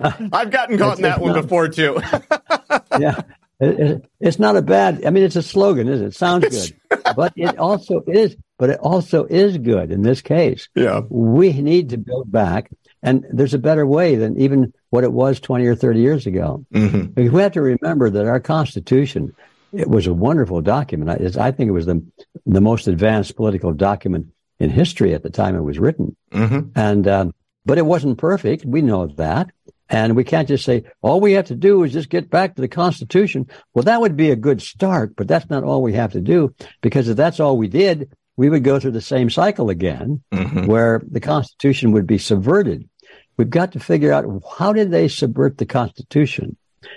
I've 0.00 0.50
gotten 0.50 0.78
caught 0.78 0.98
in 0.98 1.02
that 1.02 1.20
one 1.20 1.32
not, 1.32 1.42
before 1.42 1.68
too. 1.68 2.00
Yeah. 2.98 3.20
It, 3.60 3.80
it, 3.80 4.10
it's 4.20 4.38
not 4.38 4.56
a 4.56 4.62
bad 4.62 5.04
i 5.06 5.10
mean 5.10 5.24
it's 5.24 5.36
a 5.36 5.42
slogan 5.42 5.88
isn't 5.88 6.06
it, 6.06 6.08
it 6.08 6.14
sounds 6.14 6.48
good. 6.48 7.00
but 7.16 7.32
it 7.36 7.56
also 7.58 8.02
is 8.06 8.36
but 8.58 8.70
it 8.70 8.80
also 8.80 9.24
is 9.26 9.58
good 9.58 9.90
in 9.90 10.02
this 10.02 10.20
case. 10.20 10.68
Yeah. 10.74 11.02
We 11.08 11.52
need 11.52 11.90
to 11.90 11.98
build 11.98 12.30
back 12.30 12.70
and 13.02 13.24
there's 13.30 13.54
a 13.54 13.58
better 13.58 13.86
way 13.86 14.14
than 14.16 14.40
even 14.40 14.72
what 14.94 15.02
it 15.02 15.12
was 15.12 15.40
20 15.40 15.66
or 15.66 15.74
30 15.74 15.98
years 15.98 16.24
ago. 16.24 16.64
Mm-hmm. 16.72 17.28
We 17.32 17.42
have 17.42 17.50
to 17.54 17.62
remember 17.62 18.10
that 18.10 18.26
our 18.26 18.38
Constitution, 18.38 19.34
it 19.72 19.88
was 19.88 20.06
a 20.06 20.14
wonderful 20.14 20.60
document. 20.60 21.10
I, 21.10 21.46
I 21.46 21.50
think 21.50 21.66
it 21.66 21.72
was 21.72 21.86
the, 21.86 22.00
the 22.46 22.60
most 22.60 22.86
advanced 22.86 23.34
political 23.34 23.72
document 23.72 24.28
in 24.60 24.70
history 24.70 25.12
at 25.12 25.24
the 25.24 25.30
time 25.30 25.56
it 25.56 25.62
was 25.62 25.80
written. 25.80 26.14
Mm-hmm. 26.30 26.78
And, 26.78 27.08
um, 27.08 27.34
but 27.66 27.76
it 27.76 27.84
wasn't 27.84 28.18
perfect. 28.18 28.64
We 28.64 28.82
know 28.82 29.08
that. 29.08 29.50
And 29.88 30.14
we 30.14 30.22
can't 30.22 30.46
just 30.46 30.64
say, 30.64 30.84
all 31.02 31.20
we 31.20 31.32
have 31.32 31.46
to 31.46 31.56
do 31.56 31.82
is 31.82 31.92
just 31.92 32.08
get 32.08 32.30
back 32.30 32.54
to 32.54 32.60
the 32.60 32.68
Constitution. 32.68 33.48
Well, 33.74 33.82
that 33.82 34.00
would 34.00 34.16
be 34.16 34.30
a 34.30 34.36
good 34.36 34.62
start, 34.62 35.16
but 35.16 35.26
that's 35.26 35.50
not 35.50 35.64
all 35.64 35.82
we 35.82 35.94
have 35.94 36.12
to 36.12 36.20
do 36.20 36.54
because 36.82 37.08
if 37.08 37.16
that's 37.16 37.40
all 37.40 37.58
we 37.58 37.66
did, 37.66 38.12
we 38.36 38.48
would 38.48 38.62
go 38.62 38.78
through 38.78 38.92
the 38.92 39.00
same 39.00 39.28
cycle 39.28 39.70
again 39.70 40.22
mm-hmm. 40.32 40.66
where 40.66 41.02
the 41.10 41.20
Constitution 41.20 41.90
would 41.92 42.06
be 42.06 42.18
subverted. 42.18 42.88
We've 43.36 43.50
got 43.50 43.72
to 43.72 43.80
figure 43.80 44.12
out 44.12 44.24
how 44.58 44.72
did 44.72 44.90
they 44.90 45.08
subvert 45.08 45.58
the 45.58 45.66
Constitution 45.66 46.56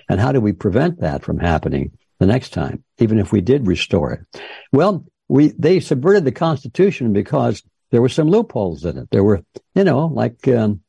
and 0.09 0.19
how 0.19 0.31
do 0.31 0.41
we 0.41 0.53
prevent 0.53 0.99
that 1.01 1.23
from 1.23 1.39
happening 1.39 1.91
the 2.19 2.25
next 2.25 2.49
time, 2.49 2.83
even 2.99 3.19
if 3.19 3.31
we 3.31 3.41
did 3.41 3.67
restore 3.67 4.13
it? 4.13 4.41
Well, 4.71 5.05
we, 5.27 5.53
they 5.57 5.79
subverted 5.79 6.25
the 6.25 6.31
Constitution 6.31 7.13
because 7.13 7.63
there 7.91 8.01
were 8.01 8.09
some 8.09 8.29
loopholes 8.29 8.85
in 8.85 8.97
it. 8.97 9.09
There 9.11 9.23
were, 9.23 9.43
you 9.75 9.83
know, 9.83 10.07
like, 10.07 10.47
um, 10.47 10.81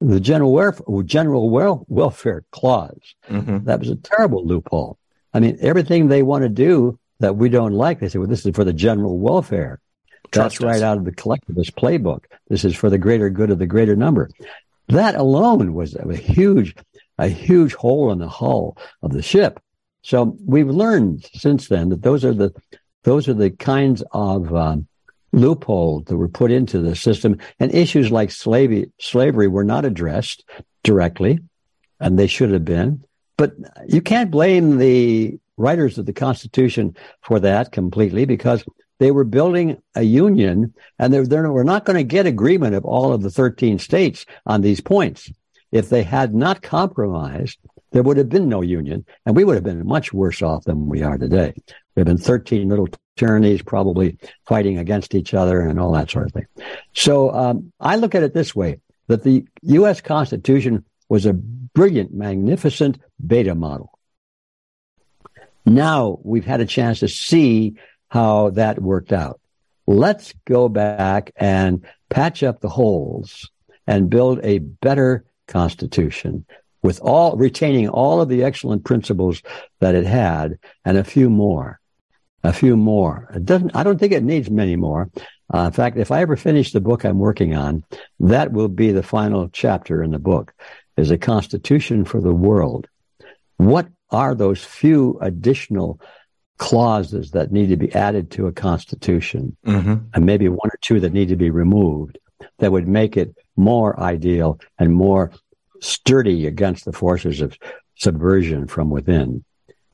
the 0.00 0.20
general 0.20 0.52
welfare, 0.52 1.02
general 1.04 1.48
wel- 1.50 1.86
welfare 1.88 2.44
clause. 2.50 3.14
Mm-hmm. 3.30 3.64
That 3.64 3.80
was 3.80 3.88
a 3.88 3.96
terrible 3.96 4.44
loophole. 4.44 4.98
I 5.32 5.40
mean, 5.40 5.58
everything 5.60 6.08
they 6.08 6.22
want 6.22 6.42
to 6.42 6.48
do, 6.48 6.98
that 7.20 7.36
we 7.36 7.48
don't 7.48 7.72
like, 7.72 8.00
they 8.00 8.08
say, 8.08 8.18
well, 8.18 8.28
this 8.28 8.44
is 8.44 8.54
for 8.54 8.64
the 8.64 8.72
general 8.72 9.18
welfare. 9.18 9.80
Trust 10.32 10.58
That's 10.58 10.64
right 10.64 10.82
out 10.82 10.98
of 10.98 11.04
the 11.04 11.12
collectivist 11.12 11.76
playbook. 11.76 12.24
This 12.48 12.64
is 12.64 12.74
for 12.74 12.90
the 12.90 12.98
greater 12.98 13.30
good 13.30 13.50
of 13.50 13.58
the 13.58 13.66
greater 13.66 13.94
number. 13.94 14.28
That 14.88 15.14
alone 15.14 15.74
was 15.74 15.94
a 15.94 16.14
huge, 16.14 16.74
a 17.18 17.28
huge 17.28 17.74
hole 17.74 18.12
in 18.12 18.18
the 18.18 18.28
hull 18.28 18.76
of 19.02 19.12
the 19.12 19.22
ship. 19.22 19.60
So 20.02 20.36
we've 20.44 20.68
learned 20.68 21.28
since 21.34 21.68
then 21.68 21.88
that 21.90 22.02
those 22.02 22.24
are 22.24 22.34
the, 22.34 22.52
those 23.04 23.28
are 23.28 23.34
the 23.34 23.50
kinds 23.50 24.02
of 24.12 24.54
um, 24.54 24.86
loopholes 25.32 26.04
that 26.04 26.16
were 26.16 26.28
put 26.28 26.50
into 26.50 26.78
the 26.80 26.94
system, 26.94 27.38
and 27.58 27.74
issues 27.74 28.10
like 28.10 28.30
slavery, 28.30 28.92
slavery 28.98 29.48
were 29.48 29.64
not 29.64 29.84
addressed 29.84 30.44
directly, 30.82 31.38
and 32.00 32.18
they 32.18 32.26
should 32.26 32.50
have 32.50 32.64
been. 32.64 33.02
But 33.36 33.54
you 33.88 34.02
can't 34.02 34.30
blame 34.30 34.78
the 34.78 35.38
writers 35.56 35.98
of 35.98 36.06
the 36.06 36.12
Constitution 36.12 36.96
for 37.22 37.40
that 37.40 37.72
completely 37.72 38.24
because 38.24 38.64
they 39.02 39.10
were 39.10 39.24
building 39.24 39.82
a 39.96 40.02
union 40.02 40.72
and 40.96 41.12
they're, 41.12 41.26
they're, 41.26 41.50
we're 41.50 41.64
not 41.64 41.84
going 41.84 41.96
to 41.96 42.04
get 42.04 42.24
agreement 42.24 42.76
of 42.76 42.84
all 42.84 43.12
of 43.12 43.20
the 43.20 43.32
13 43.32 43.80
states 43.80 44.24
on 44.46 44.60
these 44.60 44.80
points. 44.80 45.28
If 45.72 45.88
they 45.88 46.04
had 46.04 46.36
not 46.36 46.62
compromised, 46.62 47.58
there 47.90 48.04
would 48.04 48.16
have 48.16 48.28
been 48.28 48.48
no 48.48 48.60
union 48.60 49.04
and 49.26 49.34
we 49.34 49.42
would 49.42 49.56
have 49.56 49.64
been 49.64 49.84
much 49.84 50.12
worse 50.12 50.40
off 50.40 50.62
than 50.66 50.86
we 50.86 51.02
are 51.02 51.18
today. 51.18 51.52
There 51.66 52.02
have 52.02 52.06
been 52.06 52.16
13 52.16 52.68
little 52.68 52.86
tyrannies 53.16 53.60
probably 53.62 54.18
fighting 54.46 54.78
against 54.78 55.16
each 55.16 55.34
other 55.34 55.62
and 55.62 55.80
all 55.80 55.90
that 55.94 56.08
sort 56.08 56.26
of 56.26 56.32
thing. 56.32 56.46
So 56.94 57.34
um, 57.34 57.72
I 57.80 57.96
look 57.96 58.14
at 58.14 58.22
it 58.22 58.34
this 58.34 58.54
way, 58.54 58.78
that 59.08 59.24
the 59.24 59.44
U.S. 59.62 60.00
Constitution 60.00 60.84
was 61.08 61.26
a 61.26 61.32
brilliant, 61.32 62.14
magnificent 62.14 63.00
beta 63.26 63.56
model. 63.56 63.98
Now 65.66 66.20
we've 66.22 66.46
had 66.46 66.60
a 66.60 66.66
chance 66.66 67.00
to 67.00 67.08
see 67.08 67.74
how 68.12 68.50
that 68.50 68.82
worked 68.82 69.10
out. 69.10 69.40
Let's 69.86 70.34
go 70.44 70.68
back 70.68 71.32
and 71.34 71.82
patch 72.10 72.42
up 72.42 72.60
the 72.60 72.68
holes 72.68 73.50
and 73.86 74.10
build 74.10 74.38
a 74.42 74.58
better 74.58 75.24
constitution 75.48 76.44
with 76.82 77.00
all 77.00 77.36
retaining 77.36 77.88
all 77.88 78.20
of 78.20 78.28
the 78.28 78.44
excellent 78.44 78.84
principles 78.84 79.42
that 79.80 79.94
it 79.94 80.04
had 80.04 80.58
and 80.84 80.98
a 80.98 81.04
few 81.04 81.30
more. 81.30 81.80
A 82.44 82.52
few 82.52 82.76
more. 82.76 83.30
It 83.34 83.46
doesn't, 83.46 83.74
I 83.74 83.82
don't 83.82 83.98
think 83.98 84.12
it 84.12 84.22
needs 84.22 84.50
many 84.50 84.76
more. 84.76 85.08
Uh, 85.54 85.60
in 85.60 85.72
fact, 85.72 85.96
if 85.96 86.10
I 86.10 86.20
ever 86.20 86.36
finish 86.36 86.72
the 86.72 86.82
book 86.82 87.06
I'm 87.06 87.18
working 87.18 87.54
on, 87.54 87.82
that 88.20 88.52
will 88.52 88.68
be 88.68 88.92
the 88.92 89.02
final 89.02 89.48
chapter 89.48 90.02
in 90.02 90.10
the 90.10 90.18
book 90.18 90.52
is 90.98 91.10
a 91.10 91.16
constitution 91.16 92.04
for 92.04 92.20
the 92.20 92.34
world. 92.34 92.88
What 93.56 93.88
are 94.10 94.34
those 94.34 94.62
few 94.62 95.18
additional 95.22 95.98
clauses 96.58 97.32
that 97.32 97.50
need 97.52 97.68
to 97.68 97.76
be 97.76 97.92
added 97.94 98.30
to 98.32 98.46
a 98.46 98.52
constitution 98.52 99.56
Mm-hmm. 99.66 99.94
and 100.14 100.26
maybe 100.26 100.48
one 100.48 100.68
or 100.68 100.78
two 100.80 101.00
that 101.00 101.12
need 101.12 101.28
to 101.28 101.36
be 101.36 101.50
removed 101.50 102.18
that 102.58 102.72
would 102.72 102.86
make 102.88 103.16
it 103.16 103.34
more 103.56 103.98
ideal 104.00 104.58
and 104.78 104.92
more 104.94 105.30
sturdy 105.80 106.46
against 106.46 106.84
the 106.84 106.92
forces 106.92 107.40
of 107.40 107.56
subversion 107.96 108.66
from 108.66 108.90
within. 108.90 109.44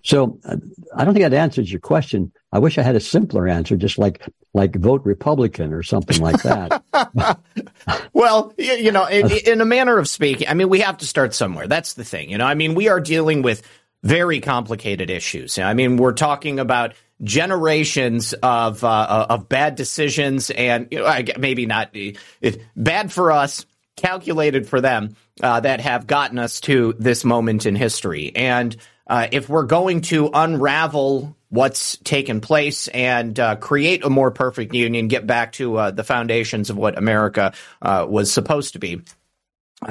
So 0.03 0.39
uh, 0.45 0.57
I 0.95 1.05
don't 1.05 1.15
think 1.15 1.25
that 1.25 1.35
answers 1.35 1.71
your 1.71 1.81
question. 1.81 2.33
I 2.53 2.59
wish 2.59 2.79
I 2.79 2.83
had 2.83 2.97
a 2.97 3.01
simpler 3.01 3.47
answer, 3.49 3.77
just 3.77 3.99
like 3.99 4.23
like 4.55 4.75
vote 4.77 5.05
Republican 5.05 5.73
or 5.73 5.83
something 5.83 6.21
like 6.23 6.43
that. 6.43 6.83
Well, 8.13 8.53
y- 8.59 8.75
you 8.81 8.93
know, 8.93 9.07
in, 9.07 9.31
in 9.47 9.61
a 9.61 9.65
manner 9.65 9.99
of 9.99 10.09
speaking, 10.09 10.49
I 10.49 10.55
mean, 10.55 10.69
we 10.69 10.81
have 10.81 10.99
to 10.99 11.07
start 11.07 11.35
somewhere. 11.35 11.67
That's 11.69 11.95
the 11.95 12.05
thing. 12.05 12.31
You 12.31 12.39
know, 12.39 12.45
I 12.47 12.55
mean, 12.55 12.75
we 12.75 12.89
are 12.89 13.01
dealing 13.01 13.43
with 13.43 13.63
very 14.03 14.41
complicated 14.41 15.11
issues. 15.11 15.59
I 15.59 15.75
mean, 15.75 15.97
we're 15.97 16.13
talking 16.13 16.61
about 16.61 16.95
generations 17.23 18.33
of 18.33 18.85
uh, 18.85 19.27
of 19.29 19.49
bad 19.49 19.75
decisions, 19.75 20.51
and 20.51 20.89
you 20.91 21.01
know, 21.01 21.23
maybe 21.39 21.67
not 21.67 21.91
it, 21.93 22.61
bad 22.77 23.13
for 23.13 23.33
us, 23.33 23.67
calculated 23.97 24.69
for 24.69 24.81
them, 24.81 25.17
uh, 25.43 25.61
that 25.61 25.81
have 25.81 26.07
gotten 26.07 26.39
us 26.39 26.61
to 26.63 26.95
this 26.99 27.25
moment 27.25 27.67
in 27.67 27.75
history. 27.75 28.33
And 28.35 28.77
uh, 29.07 29.27
if 29.33 29.49
we're 29.49 29.65
going 29.65 30.03
to 30.03 30.31
unravel 30.33 31.37
what's 31.49 31.97
taken 31.99 32.41
place 32.41 32.89
and 32.89 33.39
uh, 33.41 33.57
create 33.57 34.05
a 34.05 34.11
more 34.11 34.31
perfect 34.31 34.75
union, 34.75 35.09
get 35.09 35.27
back 35.27 35.53
to 35.53 35.77
uh, 35.77 35.91
the 35.91 36.05
foundations 36.05 36.69
of 36.71 36.77
what 36.77 36.99
America 36.99 37.55
uh, 37.81 38.07
was 38.09 38.31
supposed 38.31 38.75
to 38.75 38.79
be. 38.79 39.01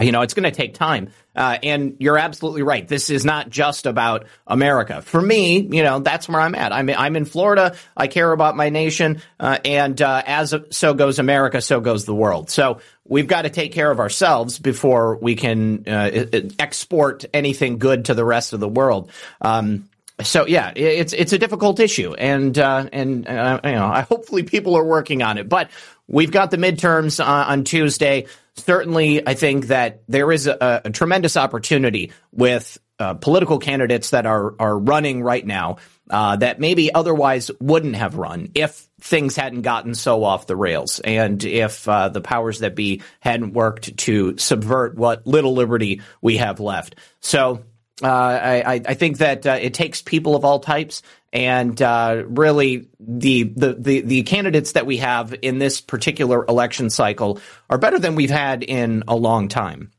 You 0.01 0.11
know, 0.11 0.21
it's 0.21 0.33
going 0.33 0.43
to 0.43 0.51
take 0.51 0.73
time. 0.73 1.11
Uh, 1.33 1.57
and 1.63 1.95
you're 1.99 2.17
absolutely 2.17 2.61
right. 2.61 2.85
This 2.85 3.09
is 3.09 3.23
not 3.23 3.49
just 3.49 3.85
about 3.85 4.25
America. 4.45 5.01
For 5.01 5.21
me, 5.21 5.59
you 5.59 5.81
know, 5.81 5.99
that's 5.99 6.27
where 6.27 6.41
I'm 6.41 6.55
at. 6.55 6.73
I'm, 6.73 6.89
I'm 6.89 7.15
in 7.15 7.23
Florida. 7.23 7.75
I 7.95 8.07
care 8.07 8.31
about 8.31 8.57
my 8.57 8.69
nation. 8.69 9.21
Uh, 9.39 9.59
and 9.63 10.01
uh, 10.01 10.23
as 10.25 10.53
so 10.71 10.93
goes 10.93 11.19
America, 11.19 11.61
so 11.61 11.79
goes 11.79 12.03
the 12.03 12.15
world. 12.15 12.49
So 12.49 12.81
we've 13.05 13.27
got 13.27 13.43
to 13.43 13.49
take 13.49 13.71
care 13.71 13.89
of 13.89 13.99
ourselves 13.99 14.59
before 14.59 15.15
we 15.17 15.35
can 15.35 15.87
uh, 15.87 16.27
export 16.59 17.23
anything 17.33 17.77
good 17.77 18.05
to 18.05 18.13
the 18.13 18.25
rest 18.25 18.51
of 18.51 18.59
the 18.59 18.67
world. 18.67 19.09
Um, 19.41 19.87
so 20.21 20.47
yeah, 20.47 20.71
it's 20.75 21.13
it's 21.13 21.31
a 21.31 21.37
difficult 21.37 21.79
issue, 21.79 22.15
and 22.15 22.57
uh, 22.57 22.89
and 22.91 23.27
uh, 23.27 23.59
you 23.63 23.73
know, 23.73 23.91
hopefully 24.09 24.41
people 24.41 24.75
are 24.75 24.83
working 24.83 25.21
on 25.21 25.37
it. 25.37 25.47
But 25.47 25.69
we've 26.07 26.31
got 26.31 26.51
the 26.51 26.57
midterms 26.57 27.19
uh, 27.19 27.45
on 27.47 27.63
Tuesday. 27.63 28.25
Certainly, 28.55 29.27
I 29.27 29.33
think 29.35 29.67
that 29.67 30.01
there 30.07 30.31
is 30.31 30.47
a, 30.47 30.81
a 30.85 30.89
tremendous 30.89 31.37
opportunity 31.37 32.11
with 32.31 32.77
uh, 32.99 33.13
political 33.13 33.59
candidates 33.59 34.09
that 34.09 34.25
are 34.25 34.55
are 34.59 34.77
running 34.77 35.21
right 35.21 35.45
now 35.45 35.77
uh, 36.09 36.35
that 36.37 36.59
maybe 36.59 36.93
otherwise 36.93 37.51
wouldn't 37.59 37.95
have 37.95 38.15
run 38.15 38.49
if 38.55 38.87
things 38.99 39.35
hadn't 39.35 39.61
gotten 39.61 39.93
so 39.93 40.23
off 40.23 40.47
the 40.47 40.55
rails, 40.55 40.99
and 40.99 41.43
if 41.43 41.87
uh, 41.87 42.09
the 42.09 42.21
powers 42.21 42.59
that 42.59 42.75
be 42.75 43.01
hadn't 43.19 43.53
worked 43.53 43.95
to 43.97 44.37
subvert 44.37 44.95
what 44.95 45.27
little 45.27 45.53
liberty 45.53 46.01
we 46.21 46.37
have 46.37 46.59
left. 46.59 46.95
So. 47.19 47.63
Uh, 47.99 48.61
I, 48.63 48.79
I 48.85 48.93
think 48.93 49.17
that 49.17 49.47
uh, 49.47 49.57
it 49.59 49.73
takes 49.73 50.03
people 50.03 50.35
of 50.35 50.45
all 50.45 50.59
types, 50.59 51.01
and 51.33 51.81
uh, 51.81 52.23
really 52.27 52.87
the, 52.99 53.43
the 53.43 53.73
the 53.73 54.01
the 54.01 54.23
candidates 54.23 54.73
that 54.73 54.85
we 54.85 54.97
have 54.97 55.35
in 55.41 55.59
this 55.59 55.81
particular 55.81 56.45
election 56.45 56.89
cycle 56.89 57.39
are 57.69 57.77
better 57.77 57.99
than 57.99 58.15
we've 58.15 58.29
had 58.29 58.63
in 58.63 59.03
a 59.07 59.15
long 59.15 59.47
time. 59.47 59.91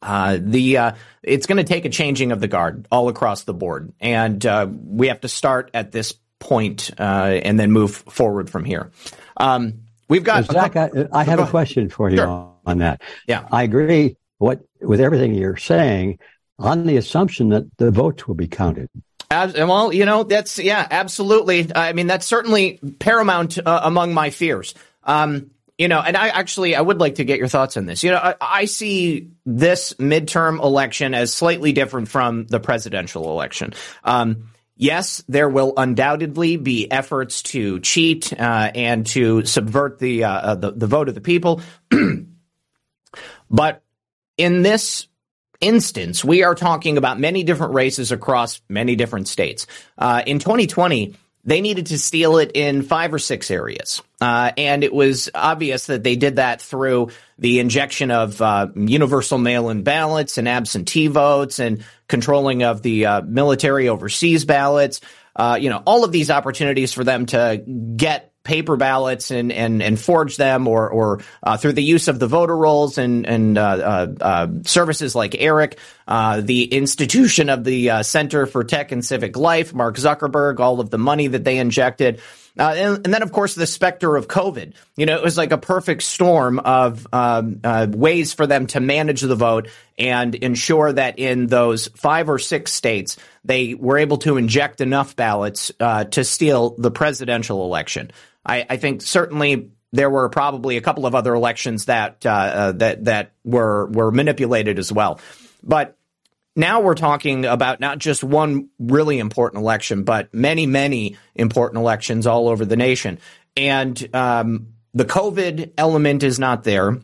Uh, 0.00 0.38
the 0.40 0.78
uh, 0.78 0.92
it's 1.22 1.46
going 1.46 1.58
to 1.58 1.64
take 1.64 1.84
a 1.84 1.90
changing 1.90 2.32
of 2.32 2.40
the 2.40 2.48
guard 2.48 2.88
all 2.90 3.08
across 3.08 3.44
the 3.44 3.54
board, 3.54 3.92
and 4.00 4.44
uh, 4.44 4.66
we 4.70 5.08
have 5.08 5.20
to 5.20 5.28
start 5.28 5.70
at 5.74 5.92
this 5.92 6.14
point, 6.38 6.90
uh, 6.98 7.40
and 7.44 7.58
then 7.58 7.70
move 7.70 7.94
forward 7.94 8.50
from 8.50 8.64
here. 8.64 8.90
Um, 9.36 9.82
we've 10.08 10.24
got 10.24 10.46
Zach, 10.46 10.76
I, 10.76 10.90
I 11.12 11.24
have 11.24 11.38
a 11.38 11.46
question 11.46 11.88
for 11.88 12.10
you 12.10 12.16
Sure. 12.16 12.26
on, 12.26 12.54
on 12.66 12.78
that. 12.78 13.00
Yeah. 13.28 13.46
I 13.50 13.62
agree 13.62 14.16
what 14.38 14.60
with 14.80 15.00
everything 15.00 15.34
you're 15.34 15.56
saying 15.56 16.18
on 16.58 16.86
the 16.86 16.96
assumption 16.96 17.50
that 17.50 17.64
the 17.78 17.90
votes 17.90 18.26
will 18.26 18.34
be 18.34 18.48
counted. 18.48 18.88
Well, 19.32 19.92
you 19.92 20.04
know, 20.04 20.24
that's 20.24 20.58
yeah, 20.58 20.86
absolutely. 20.90 21.70
I 21.74 21.92
mean, 21.92 22.06
that's 22.06 22.26
certainly 22.26 22.78
paramount 22.98 23.58
uh, 23.58 23.80
among 23.82 24.14
my 24.14 24.30
fears. 24.30 24.74
Um, 25.04 25.50
you 25.78 25.88
know, 25.88 26.00
and 26.00 26.16
I 26.16 26.28
actually 26.28 26.76
I 26.76 26.80
would 26.80 27.00
like 27.00 27.16
to 27.16 27.24
get 27.24 27.38
your 27.38 27.48
thoughts 27.48 27.76
on 27.76 27.86
this. 27.86 28.04
You 28.04 28.10
know, 28.10 28.18
I, 28.18 28.34
I 28.40 28.64
see 28.66 29.30
this 29.46 29.94
midterm 29.94 30.62
election 30.62 31.14
as 31.14 31.34
slightly 31.34 31.72
different 31.72 32.08
from 32.08 32.46
the 32.46 32.60
presidential 32.60 33.30
election. 33.30 33.72
Um, 34.04 34.50
yes, 34.76 35.24
there 35.28 35.48
will 35.48 35.72
undoubtedly 35.76 36.56
be 36.56 36.90
efforts 36.90 37.42
to 37.44 37.80
cheat 37.80 38.32
uh, 38.38 38.70
and 38.74 39.06
to 39.08 39.44
subvert 39.44 39.98
the, 39.98 40.24
uh, 40.24 40.30
uh, 40.30 40.54
the 40.56 40.70
the 40.72 40.86
vote 40.86 41.08
of 41.08 41.14
the 41.14 41.20
people, 41.20 41.62
but 43.50 43.82
in 44.36 44.62
this 44.62 45.08
instance, 45.62 46.22
we 46.22 46.42
are 46.42 46.54
talking 46.54 46.98
about 46.98 47.18
many 47.18 47.44
different 47.44 47.72
races 47.72 48.12
across 48.12 48.60
many 48.68 48.96
different 48.96 49.28
states. 49.28 49.66
Uh, 49.96 50.22
in 50.26 50.38
2020, 50.38 51.14
they 51.44 51.60
needed 51.60 51.86
to 51.86 51.98
steal 51.98 52.38
it 52.38 52.52
in 52.54 52.82
five 52.82 53.12
or 53.12 53.18
six 53.18 53.50
areas. 53.50 54.02
Uh, 54.20 54.52
and 54.56 54.84
it 54.84 54.92
was 54.92 55.30
obvious 55.34 55.86
that 55.86 56.02
they 56.04 56.14
did 56.14 56.36
that 56.36 56.60
through 56.60 57.10
the 57.38 57.58
injection 57.58 58.10
of 58.10 58.40
uh, 58.40 58.68
universal 58.76 59.38
mail 59.38 59.68
in 59.68 59.82
ballots 59.82 60.38
and 60.38 60.48
absentee 60.48 61.08
votes 61.08 61.58
and 61.58 61.84
controlling 62.06 62.62
of 62.62 62.82
the 62.82 63.06
uh, 63.06 63.22
military 63.22 63.88
overseas 63.88 64.44
ballots. 64.44 65.00
Uh, 65.34 65.58
you 65.60 65.70
know, 65.70 65.82
all 65.84 66.04
of 66.04 66.12
these 66.12 66.30
opportunities 66.30 66.92
for 66.92 67.04
them 67.04 67.26
to 67.26 67.62
get 67.96 68.31
paper 68.44 68.76
ballots 68.76 69.30
and 69.30 69.52
and 69.52 69.82
and 69.82 69.98
forge 69.98 70.36
them, 70.36 70.66
or 70.66 70.88
or 70.88 71.20
uh, 71.42 71.56
through 71.56 71.72
the 71.72 71.82
use 71.82 72.08
of 72.08 72.18
the 72.18 72.26
voter 72.26 72.56
rolls 72.56 72.98
and 72.98 73.26
and 73.26 73.58
uh, 73.58 73.62
uh, 73.62 74.14
uh, 74.20 74.48
services 74.64 75.14
like 75.14 75.34
ERIC, 75.34 75.78
uh, 76.08 76.40
the 76.40 76.64
institution 76.64 77.48
of 77.48 77.64
the 77.64 78.02
Center 78.02 78.46
for 78.46 78.64
Tech 78.64 78.92
and 78.92 79.04
Civic 79.04 79.36
Life, 79.36 79.74
Mark 79.74 79.96
Zuckerberg, 79.96 80.60
all 80.60 80.80
of 80.80 80.90
the 80.90 80.98
money 80.98 81.28
that 81.28 81.44
they 81.44 81.58
injected. 81.58 82.20
Uh, 82.58 82.74
and, 82.76 83.06
and, 83.06 83.14
then, 83.14 83.22
of 83.22 83.32
course, 83.32 83.54
the 83.54 83.66
specter 83.66 84.14
of 84.14 84.28
COVID. 84.28 84.74
You 84.96 85.06
know, 85.06 85.16
it 85.16 85.22
was 85.22 85.38
like 85.38 85.52
a 85.52 85.58
perfect 85.58 86.02
storm 86.02 86.58
of 86.58 87.06
um, 87.12 87.60
uh, 87.64 87.86
ways 87.88 88.34
for 88.34 88.46
them 88.46 88.66
to 88.68 88.80
manage 88.80 89.22
the 89.22 89.34
vote 89.34 89.68
and 89.98 90.34
ensure 90.34 90.92
that 90.92 91.18
in 91.18 91.46
those 91.46 91.86
five 91.88 92.28
or 92.28 92.38
six 92.38 92.72
states, 92.72 93.16
they 93.44 93.74
were 93.74 93.96
able 93.96 94.18
to 94.18 94.36
inject 94.36 94.82
enough 94.82 95.16
ballots 95.16 95.72
uh, 95.80 96.04
to 96.04 96.24
steal 96.24 96.74
the 96.76 96.90
presidential 96.90 97.64
election. 97.64 98.10
I, 98.44 98.66
I, 98.68 98.76
think 98.76 99.02
certainly 99.02 99.70
there 99.92 100.10
were 100.10 100.28
probably 100.28 100.76
a 100.76 100.80
couple 100.80 101.06
of 101.06 101.14
other 101.14 101.34
elections 101.34 101.84
that 101.86 102.26
uh, 102.26 102.30
uh, 102.30 102.72
that 102.72 103.04
that 103.04 103.32
were 103.44 103.86
were 103.86 104.10
manipulated 104.10 104.78
as 104.78 104.92
well, 104.92 105.20
but 105.62 105.96
now 106.54 106.80
we're 106.80 106.94
talking 106.94 107.44
about 107.44 107.80
not 107.80 107.98
just 107.98 108.22
one 108.22 108.68
really 108.78 109.18
important 109.18 109.62
election, 109.62 110.04
but 110.04 110.32
many, 110.34 110.66
many 110.66 111.16
important 111.34 111.80
elections 111.80 112.26
all 112.26 112.48
over 112.48 112.64
the 112.64 112.76
nation. 112.76 113.18
And 113.56 114.14
um, 114.14 114.74
the 114.92 115.04
COVID 115.04 115.72
element 115.78 116.22
is 116.22 116.38
not 116.38 116.64
there. 116.64 116.98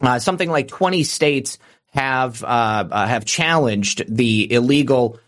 Uh, 0.00 0.18
something 0.18 0.48
like 0.48 0.68
20 0.68 1.04
states 1.04 1.58
have 1.92 2.42
uh, 2.42 2.88
uh, 2.90 3.06
have 3.06 3.24
challenged 3.24 4.02
the 4.08 4.50
illegal 4.52 5.18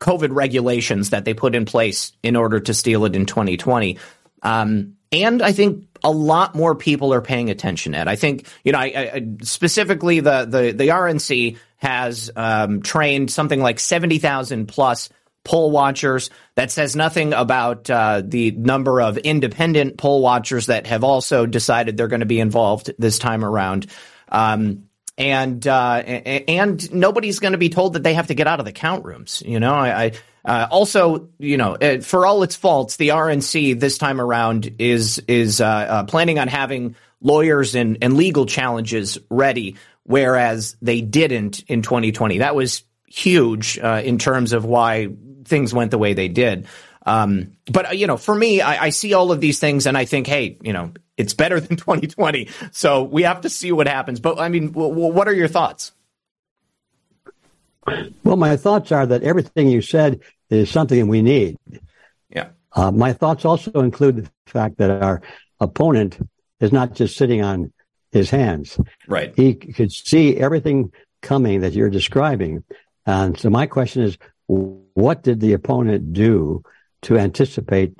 COVID 0.00 0.34
regulations 0.34 1.10
that 1.10 1.24
they 1.24 1.34
put 1.34 1.54
in 1.54 1.64
place 1.64 2.12
in 2.22 2.36
order 2.36 2.60
to 2.60 2.72
steal 2.72 3.04
it 3.04 3.16
in 3.16 3.26
2020. 3.26 3.98
Um, 4.44 4.96
and 5.10 5.42
I 5.42 5.52
think 5.52 5.88
a 6.04 6.10
lot 6.10 6.54
more 6.54 6.74
people 6.74 7.14
are 7.14 7.22
paying 7.22 7.50
attention. 7.50 7.94
Ed, 7.94 8.08
I 8.08 8.16
think 8.16 8.46
you 8.62 8.72
know, 8.72 8.78
I, 8.78 8.84
I, 8.84 9.26
specifically 9.42 10.20
the 10.20 10.44
the 10.44 10.72
the 10.72 10.88
RNC 10.88 11.56
has 11.78 12.30
um, 12.36 12.82
trained 12.82 13.30
something 13.30 13.60
like 13.60 13.78
70,000 13.78 14.66
plus 14.66 15.10
poll 15.44 15.70
watchers. 15.70 16.30
That 16.54 16.70
says 16.70 16.96
nothing 16.96 17.32
about 17.32 17.90
uh, 17.90 18.22
the 18.24 18.52
number 18.52 19.00
of 19.00 19.18
independent 19.18 19.98
poll 19.98 20.22
watchers 20.22 20.66
that 20.66 20.86
have 20.86 21.04
also 21.04 21.46
decided 21.46 21.96
they're 21.96 22.08
going 22.08 22.20
to 22.20 22.26
be 22.26 22.40
involved 22.40 22.92
this 22.98 23.18
time 23.18 23.44
around. 23.44 23.86
Um, 24.28 24.88
and 25.16 25.64
uh, 25.66 26.02
and 26.02 26.92
nobody's 26.92 27.38
going 27.38 27.52
to 27.52 27.58
be 27.58 27.68
told 27.68 27.92
that 27.92 28.02
they 28.02 28.14
have 28.14 28.26
to 28.28 28.34
get 28.34 28.46
out 28.46 28.58
of 28.58 28.66
the 28.66 28.72
count 28.72 29.04
rooms. 29.04 29.42
You 29.46 29.60
know, 29.60 29.72
I, 29.72 30.04
I 30.04 30.12
uh, 30.44 30.66
also, 30.70 31.28
you 31.38 31.56
know, 31.56 31.74
uh, 31.74 32.00
for 32.00 32.26
all 32.26 32.42
its 32.42 32.56
faults, 32.56 32.96
the 32.96 33.08
RNC 33.08 33.80
this 33.80 33.98
time 33.98 34.20
around 34.20 34.76
is 34.78 35.22
is 35.26 35.60
uh, 35.60 35.66
uh, 35.66 36.04
planning 36.04 36.38
on 36.38 36.48
having 36.48 36.96
lawyers 37.20 37.74
and, 37.74 37.98
and 38.02 38.16
legal 38.16 38.44
challenges 38.44 39.18
ready 39.30 39.76
whereas 40.04 40.76
they 40.80 41.00
didn't 41.00 41.64
in 41.64 41.82
2020. 41.82 42.38
That 42.38 42.54
was 42.54 42.84
huge 43.06 43.78
uh, 43.78 44.02
in 44.04 44.18
terms 44.18 44.52
of 44.52 44.64
why 44.64 45.08
things 45.44 45.74
went 45.74 45.90
the 45.90 45.98
way 45.98 46.14
they 46.14 46.28
did. 46.28 46.66
Um, 47.04 47.52
but 47.70 47.88
uh, 47.88 47.92
you 47.92 48.06
know, 48.06 48.16
for 48.16 48.34
me, 48.34 48.60
I, 48.60 48.84
I, 48.84 48.90
see 48.90 49.12
all 49.12 49.30
of 49.30 49.38
these 49.38 49.58
things 49.58 49.86
and 49.86 49.96
I 49.96 50.06
think, 50.06 50.26
hey, 50.26 50.56
you 50.62 50.72
know, 50.72 50.92
it's 51.18 51.34
better 51.34 51.60
than 51.60 51.76
2020. 51.76 52.48
So 52.72 53.02
we 53.02 53.24
have 53.24 53.42
to 53.42 53.50
see 53.50 53.72
what 53.72 53.86
happens. 53.86 54.20
But 54.20 54.38
I 54.38 54.48
mean, 54.48 54.68
w- 54.68 54.88
w- 54.88 55.12
what 55.12 55.28
are 55.28 55.34
your 55.34 55.48
thoughts? 55.48 55.92
Well, 58.22 58.36
my 58.36 58.56
thoughts 58.56 58.92
are 58.92 59.06
that 59.06 59.22
everything 59.22 59.68
you 59.68 59.82
said 59.82 60.20
is 60.50 60.70
something 60.70 61.06
we 61.08 61.22
need. 61.22 61.58
Yeah. 62.30 62.48
Uh, 62.72 62.90
my 62.90 63.12
thoughts 63.12 63.44
also 63.44 63.70
include 63.72 64.16
the 64.16 64.30
fact 64.46 64.78
that 64.78 65.02
our 65.02 65.22
opponent 65.60 66.18
is 66.60 66.72
not 66.72 66.94
just 66.94 67.16
sitting 67.16 67.42
on 67.42 67.72
his 68.12 68.30
hands. 68.30 68.78
Right. 69.08 69.32
He 69.36 69.54
could 69.54 69.92
see 69.92 70.36
everything 70.36 70.92
coming 71.20 71.60
that 71.60 71.72
you're 71.72 71.90
describing. 71.90 72.64
And 73.06 73.38
so 73.38 73.50
my 73.50 73.66
question 73.66 74.02
is, 74.02 74.18
what 74.46 75.22
did 75.22 75.40
the 75.40 75.52
opponent 75.52 76.12
do 76.12 76.62
to 77.02 77.18
anticipate 77.18 77.98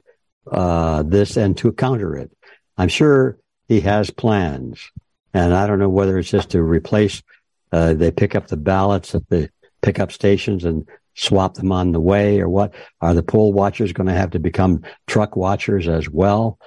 uh, 0.50 1.02
this 1.02 1.36
and 1.36 1.56
to 1.58 1.72
counter 1.72 2.16
it? 2.16 2.30
I'm 2.76 2.88
sure 2.88 3.38
he 3.68 3.80
has 3.80 4.10
plans, 4.10 4.90
and 5.32 5.54
I 5.54 5.66
don't 5.66 5.78
know 5.78 5.88
whether 5.88 6.18
it's 6.18 6.30
just 6.30 6.50
to 6.50 6.62
replace. 6.62 7.22
Uh, 7.72 7.94
they 7.94 8.10
pick 8.10 8.34
up 8.34 8.46
the 8.46 8.56
ballots 8.56 9.14
at 9.14 9.28
the 9.28 9.50
pickup 9.84 10.10
stations 10.10 10.64
and 10.64 10.88
swap 11.14 11.54
them 11.54 11.70
on 11.70 11.92
the 11.92 12.00
way, 12.00 12.40
or 12.40 12.48
what? 12.48 12.74
Are 13.00 13.14
the 13.14 13.22
poll 13.22 13.52
watchers 13.52 13.92
going 13.92 14.06
to 14.08 14.14
have 14.14 14.30
to 14.30 14.38
become 14.38 14.82
truck 15.06 15.36
watchers 15.36 15.86
as 15.86 16.08
well? 16.08 16.58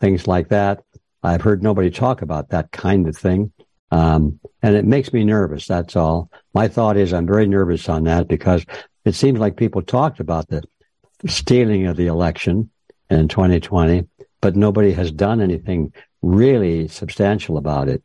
Things 0.00 0.28
like 0.28 0.48
that. 0.50 0.84
I've 1.22 1.40
heard 1.40 1.62
nobody 1.62 1.90
talk 1.90 2.22
about 2.22 2.50
that 2.50 2.70
kind 2.70 3.08
of 3.08 3.16
thing. 3.16 3.52
Um, 3.90 4.38
and 4.62 4.76
it 4.76 4.84
makes 4.84 5.12
me 5.12 5.24
nervous. 5.24 5.66
That's 5.66 5.96
all. 5.96 6.30
My 6.54 6.68
thought 6.68 6.96
is 6.96 7.12
I'm 7.12 7.26
very 7.26 7.46
nervous 7.46 7.88
on 7.88 8.04
that 8.04 8.28
because 8.28 8.64
it 9.04 9.14
seems 9.14 9.38
like 9.38 9.56
people 9.56 9.82
talked 9.82 10.20
about 10.20 10.48
the 10.48 10.62
stealing 11.26 11.86
of 11.86 11.96
the 11.96 12.06
election 12.06 12.70
in 13.08 13.28
2020, 13.28 14.06
but 14.40 14.56
nobody 14.56 14.92
has 14.92 15.10
done 15.10 15.40
anything 15.40 15.92
really 16.22 16.88
substantial 16.88 17.56
about 17.56 17.88
it. 17.88 18.02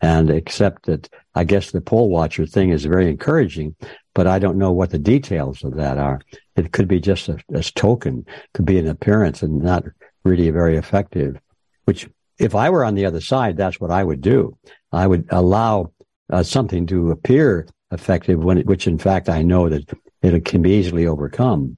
And 0.00 0.30
except 0.30 0.86
that 0.86 1.08
I 1.34 1.44
guess 1.44 1.70
the 1.70 1.80
poll 1.80 2.08
watcher 2.08 2.46
thing 2.46 2.70
is 2.70 2.84
very 2.84 3.08
encouraging, 3.08 3.74
but 4.14 4.26
I 4.26 4.38
don't 4.38 4.58
know 4.58 4.72
what 4.72 4.90
the 4.90 4.98
details 4.98 5.64
of 5.64 5.74
that 5.76 5.98
are. 5.98 6.20
It 6.56 6.72
could 6.72 6.88
be 6.88 7.00
just 7.00 7.28
a, 7.28 7.38
a 7.52 7.62
token, 7.62 8.26
could 8.52 8.64
be 8.64 8.78
an 8.78 8.88
appearance 8.88 9.42
and 9.42 9.60
not 9.60 9.84
really 10.24 10.50
very 10.50 10.76
effective, 10.76 11.38
which 11.84 12.08
if 12.38 12.54
I 12.54 12.70
were 12.70 12.84
on 12.84 12.94
the 12.94 13.06
other 13.06 13.20
side, 13.20 13.56
that's 13.56 13.80
what 13.80 13.90
I 13.90 14.02
would 14.02 14.20
do. 14.20 14.56
I 14.92 15.06
would 15.06 15.26
allow 15.30 15.92
uh, 16.30 16.42
something 16.42 16.86
to 16.86 17.10
appear 17.10 17.66
effective 17.90 18.42
when, 18.42 18.58
it, 18.58 18.66
which 18.66 18.86
in 18.86 18.98
fact 18.98 19.28
I 19.28 19.42
know 19.42 19.68
that 19.68 19.92
it 20.22 20.44
can 20.44 20.62
be 20.62 20.72
easily 20.72 21.06
overcome. 21.06 21.76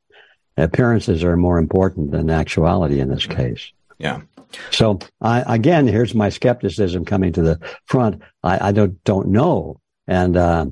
Appearances 0.56 1.22
are 1.24 1.36
more 1.36 1.58
important 1.58 2.12
than 2.12 2.30
actuality 2.30 3.00
in 3.00 3.08
this 3.08 3.26
case. 3.26 3.72
Yeah. 3.98 4.22
So 4.70 4.98
I, 5.20 5.42
again, 5.54 5.86
here's 5.86 6.14
my 6.14 6.28
skepticism 6.28 7.04
coming 7.04 7.32
to 7.32 7.42
the 7.42 7.60
front. 7.86 8.22
I, 8.42 8.68
I 8.68 8.72
don't 8.72 9.02
don't 9.04 9.28
know, 9.28 9.80
and 10.06 10.36
uh, 10.36 10.66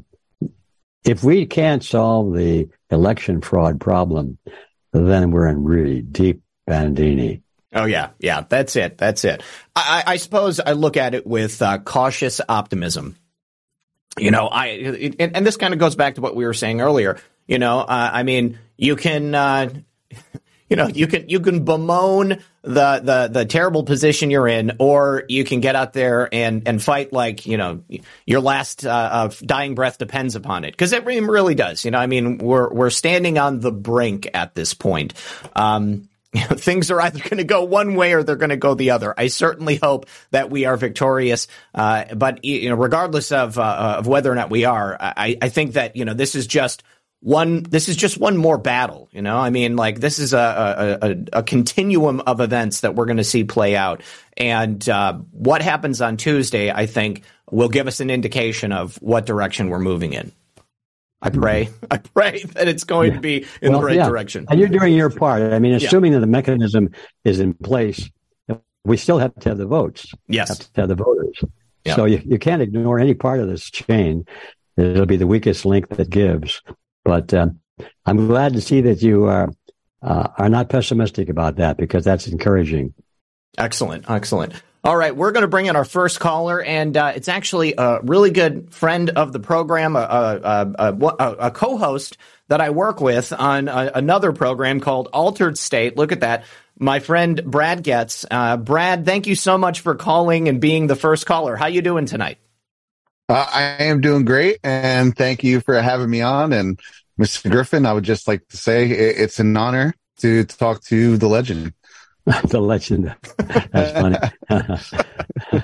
if 1.04 1.22
we 1.22 1.46
can't 1.46 1.84
solve 1.84 2.34
the 2.34 2.68
election 2.90 3.40
fraud 3.40 3.80
problem, 3.80 4.38
then 4.92 5.30
we're 5.30 5.48
in 5.48 5.64
really 5.64 6.00
deep 6.02 6.42
bandini. 6.66 7.42
Oh 7.74 7.84
yeah, 7.84 8.10
yeah, 8.20 8.44
that's 8.48 8.76
it, 8.76 8.96
that's 8.98 9.24
it. 9.24 9.42
I, 9.74 10.04
I 10.06 10.16
suppose 10.16 10.60
I 10.60 10.72
look 10.72 10.96
at 10.96 11.14
it 11.14 11.26
with 11.26 11.60
uh, 11.60 11.78
cautious 11.78 12.40
optimism. 12.48 13.16
You 14.16 14.30
know, 14.30 14.46
I 14.46 14.66
and, 15.18 15.36
and, 15.36 15.46
this 15.46 15.56
kind 15.56 15.74
of 15.74 15.80
goes 15.80 15.96
back 15.96 16.14
to 16.14 16.20
what 16.20 16.36
we 16.36 16.44
were 16.44 16.54
saying 16.54 16.80
earlier. 16.80 17.18
You 17.48 17.58
know, 17.58 17.80
uh, 17.80 18.10
I 18.12 18.22
mean, 18.22 18.60
you 18.76 18.94
can, 18.94 19.34
uh, 19.34 19.70
you 20.74 20.76
know, 20.76 20.88
you 20.88 21.06
can 21.06 21.28
you 21.28 21.40
can 21.40 21.64
bemoan 21.64 22.42
the 22.62 23.00
the 23.00 23.28
the 23.30 23.44
terrible 23.44 23.84
position 23.84 24.30
you're 24.30 24.48
in, 24.48 24.72
or 24.80 25.24
you 25.28 25.44
can 25.44 25.60
get 25.60 25.76
out 25.76 25.92
there 25.92 26.28
and 26.32 26.66
and 26.66 26.82
fight 26.82 27.12
like 27.12 27.46
you 27.46 27.56
know 27.56 27.82
your 28.26 28.40
last 28.40 28.84
uh, 28.84 29.30
dying 29.44 29.76
breath 29.76 29.98
depends 29.98 30.34
upon 30.34 30.64
it, 30.64 30.72
because 30.72 30.92
it 30.92 31.04
really 31.04 31.54
does. 31.54 31.84
You 31.84 31.92
know, 31.92 31.98
I 31.98 32.06
mean, 32.06 32.38
we're 32.38 32.72
we're 32.72 32.90
standing 32.90 33.38
on 33.38 33.60
the 33.60 33.70
brink 33.70 34.28
at 34.34 34.56
this 34.56 34.74
point. 34.74 35.14
Um, 35.54 36.08
things 36.34 36.90
are 36.90 37.00
either 37.00 37.20
going 37.20 37.36
to 37.36 37.44
go 37.44 37.62
one 37.62 37.94
way 37.94 38.12
or 38.12 38.24
they're 38.24 38.34
going 38.34 38.50
to 38.50 38.56
go 38.56 38.74
the 38.74 38.90
other. 38.90 39.14
I 39.16 39.28
certainly 39.28 39.76
hope 39.76 40.06
that 40.32 40.50
we 40.50 40.64
are 40.64 40.76
victorious. 40.76 41.46
Uh, 41.72 42.12
but 42.16 42.44
you 42.44 42.68
know, 42.70 42.74
regardless 42.74 43.30
of 43.30 43.56
uh, 43.58 43.96
of 43.98 44.08
whether 44.08 44.32
or 44.32 44.34
not 44.34 44.50
we 44.50 44.64
are, 44.64 44.96
I, 45.00 45.38
I 45.40 45.48
think 45.48 45.74
that 45.74 45.94
you 45.94 46.04
know 46.04 46.14
this 46.14 46.34
is 46.34 46.48
just 46.48 46.82
one. 47.24 47.62
This 47.62 47.88
is 47.88 47.96
just 47.96 48.18
one 48.18 48.36
more 48.36 48.58
battle. 48.58 49.08
You 49.10 49.22
know, 49.22 49.38
I 49.38 49.50
mean, 49.50 49.76
like 49.76 49.98
this 49.98 50.18
is 50.18 50.34
a 50.34 50.98
a, 51.00 51.38
a, 51.38 51.42
continuum 51.42 52.20
of 52.20 52.40
events 52.40 52.80
that 52.80 52.94
we're 52.94 53.06
going 53.06 53.16
to 53.16 53.24
see 53.24 53.44
play 53.44 53.74
out. 53.76 54.02
And 54.36 54.86
uh, 54.88 55.14
what 55.30 55.62
happens 55.62 56.02
on 56.02 56.18
Tuesday, 56.18 56.70
I 56.70 56.86
think, 56.86 57.22
will 57.50 57.70
give 57.70 57.86
us 57.86 58.00
an 58.00 58.10
indication 58.10 58.72
of 58.72 58.96
what 58.96 59.24
direction 59.24 59.70
we're 59.70 59.78
moving 59.78 60.12
in. 60.12 60.32
I 61.22 61.30
pray, 61.30 61.70
I 61.90 61.96
pray 61.96 62.42
that 62.52 62.68
it's 62.68 62.84
going 62.84 63.10
yeah. 63.10 63.14
to 63.16 63.20
be 63.20 63.46
in 63.62 63.72
well, 63.72 63.80
the 63.80 63.86
right 63.86 63.96
yeah. 63.96 64.08
direction. 64.08 64.44
And 64.50 64.60
you're 64.60 64.68
doing 64.68 64.92
your 64.92 65.08
part. 65.08 65.42
I 65.42 65.58
mean, 65.58 65.72
assuming 65.72 66.12
yeah. 66.12 66.18
that 66.18 66.26
the 66.26 66.30
mechanism 66.30 66.90
is 67.24 67.40
in 67.40 67.54
place, 67.54 68.10
we 68.84 68.98
still 68.98 69.18
have 69.18 69.34
to 69.36 69.48
have 69.48 69.58
the 69.58 69.66
votes. 69.66 70.12
Yes. 70.28 70.48
Have 70.48 70.72
to 70.74 70.80
have 70.82 70.88
the 70.88 70.94
voters. 70.94 71.40
So 71.94 72.06
you, 72.06 72.22
you 72.24 72.38
can't 72.38 72.62
ignore 72.62 72.98
any 72.98 73.14
part 73.14 73.40
of 73.40 73.48
this 73.48 73.70
chain. 73.70 74.24
It'll 74.76 75.06
be 75.06 75.16
the 75.16 75.26
weakest 75.26 75.66
link 75.66 75.88
that 75.90 76.08
gives. 76.08 76.62
But 77.04 77.32
um, 77.34 77.60
I'm 78.06 78.26
glad 78.26 78.54
to 78.54 78.60
see 78.60 78.80
that 78.82 79.02
you 79.02 79.24
are 79.24 79.50
uh, 80.02 80.28
are 80.36 80.48
not 80.48 80.68
pessimistic 80.68 81.28
about 81.28 81.56
that 81.56 81.76
because 81.76 82.04
that's 82.04 82.26
encouraging. 82.26 82.94
Excellent, 83.56 84.10
excellent. 84.10 84.54
All 84.82 84.96
right, 84.96 85.16
we're 85.16 85.32
going 85.32 85.42
to 85.42 85.48
bring 85.48 85.64
in 85.64 85.76
our 85.76 85.84
first 85.84 86.20
caller, 86.20 86.60
and 86.60 86.94
uh, 86.94 87.12
it's 87.16 87.28
actually 87.28 87.72
a 87.78 88.00
really 88.02 88.30
good 88.30 88.70
friend 88.74 89.08
of 89.08 89.32
the 89.32 89.40
program, 89.40 89.96
a, 89.96 90.00
a, 90.00 90.74
a, 90.78 91.32
a 91.46 91.50
co-host 91.50 92.18
that 92.48 92.60
I 92.60 92.68
work 92.68 93.00
with 93.00 93.32
on 93.32 93.68
another 93.68 94.32
program 94.32 94.80
called 94.80 95.08
Altered 95.10 95.56
State. 95.56 95.96
Look 95.96 96.12
at 96.12 96.20
that. 96.20 96.44
My 96.78 96.98
friend 96.98 97.42
Brad 97.42 97.82
Getz. 97.82 98.26
Uh, 98.30 98.58
Brad, 98.58 99.06
thank 99.06 99.26
you 99.26 99.36
so 99.36 99.56
much 99.56 99.80
for 99.80 99.94
calling 99.94 100.48
and 100.48 100.60
being 100.60 100.86
the 100.86 100.96
first 100.96 101.24
caller. 101.24 101.56
How 101.56 101.68
you 101.68 101.80
doing 101.80 102.04
tonight? 102.04 102.36
Uh, 103.28 103.46
I 103.50 103.62
am 103.84 104.00
doing 104.00 104.24
great, 104.24 104.58
and 104.62 105.16
thank 105.16 105.42
you 105.42 105.60
for 105.60 105.80
having 105.80 106.10
me 106.10 106.20
on. 106.20 106.52
And 106.52 106.78
Mr. 107.18 107.50
Griffin, 107.50 107.86
I 107.86 107.92
would 107.92 108.04
just 108.04 108.28
like 108.28 108.46
to 108.48 108.56
say 108.56 108.90
it's 108.90 109.40
an 109.40 109.56
honor 109.56 109.94
to 110.18 110.44
talk 110.44 110.82
to 110.84 111.16
the 111.16 111.28
legend. 111.28 111.72
the 112.44 112.60
legend. 112.60 113.14
That's 113.72 113.92
funny. 113.92 114.18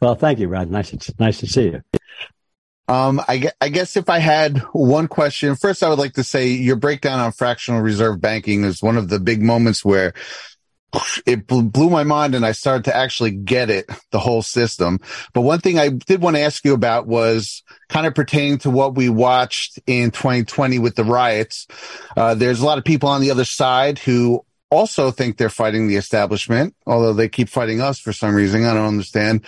well, 0.00 0.14
thank 0.14 0.38
you, 0.38 0.48
Rod. 0.48 0.70
Nice, 0.70 1.10
nice 1.18 1.40
to 1.40 1.46
see 1.46 1.64
you. 1.64 1.82
Um, 2.86 3.20
I, 3.26 3.50
I 3.60 3.70
guess 3.70 3.96
if 3.96 4.10
I 4.10 4.18
had 4.18 4.58
one 4.72 5.08
question, 5.08 5.56
first 5.56 5.82
I 5.82 5.88
would 5.88 5.98
like 5.98 6.14
to 6.14 6.24
say 6.24 6.48
your 6.48 6.76
breakdown 6.76 7.18
on 7.18 7.32
fractional 7.32 7.80
reserve 7.80 8.20
banking 8.20 8.64
is 8.64 8.82
one 8.82 8.98
of 8.98 9.08
the 9.08 9.18
big 9.18 9.42
moments 9.42 9.84
where 9.84 10.12
it 11.26 11.46
blew 11.46 11.90
my 11.90 12.04
mind 12.04 12.34
and 12.34 12.44
I 12.44 12.52
started 12.52 12.84
to 12.84 12.96
actually 12.96 13.32
get 13.32 13.70
it, 13.70 13.86
the 14.10 14.18
whole 14.18 14.42
system. 14.42 15.00
But 15.32 15.42
one 15.42 15.60
thing 15.60 15.78
I 15.78 15.90
did 15.90 16.22
want 16.22 16.36
to 16.36 16.42
ask 16.42 16.64
you 16.64 16.74
about 16.74 17.06
was 17.06 17.62
kind 17.88 18.06
of 18.06 18.14
pertaining 18.14 18.58
to 18.58 18.70
what 18.70 18.94
we 18.94 19.08
watched 19.08 19.78
in 19.86 20.10
2020 20.10 20.78
with 20.78 20.96
the 20.96 21.04
riots. 21.04 21.66
Uh, 22.16 22.34
there's 22.34 22.60
a 22.60 22.66
lot 22.66 22.78
of 22.78 22.84
people 22.84 23.08
on 23.08 23.20
the 23.20 23.30
other 23.30 23.44
side 23.44 23.98
who 23.98 24.44
also 24.70 25.10
think 25.10 25.36
they're 25.36 25.48
fighting 25.48 25.88
the 25.88 25.96
establishment, 25.96 26.74
although 26.86 27.12
they 27.12 27.28
keep 27.28 27.48
fighting 27.48 27.80
us 27.80 27.98
for 27.98 28.12
some 28.12 28.34
reason. 28.34 28.64
I 28.64 28.74
don't 28.74 28.86
understand 28.86 29.44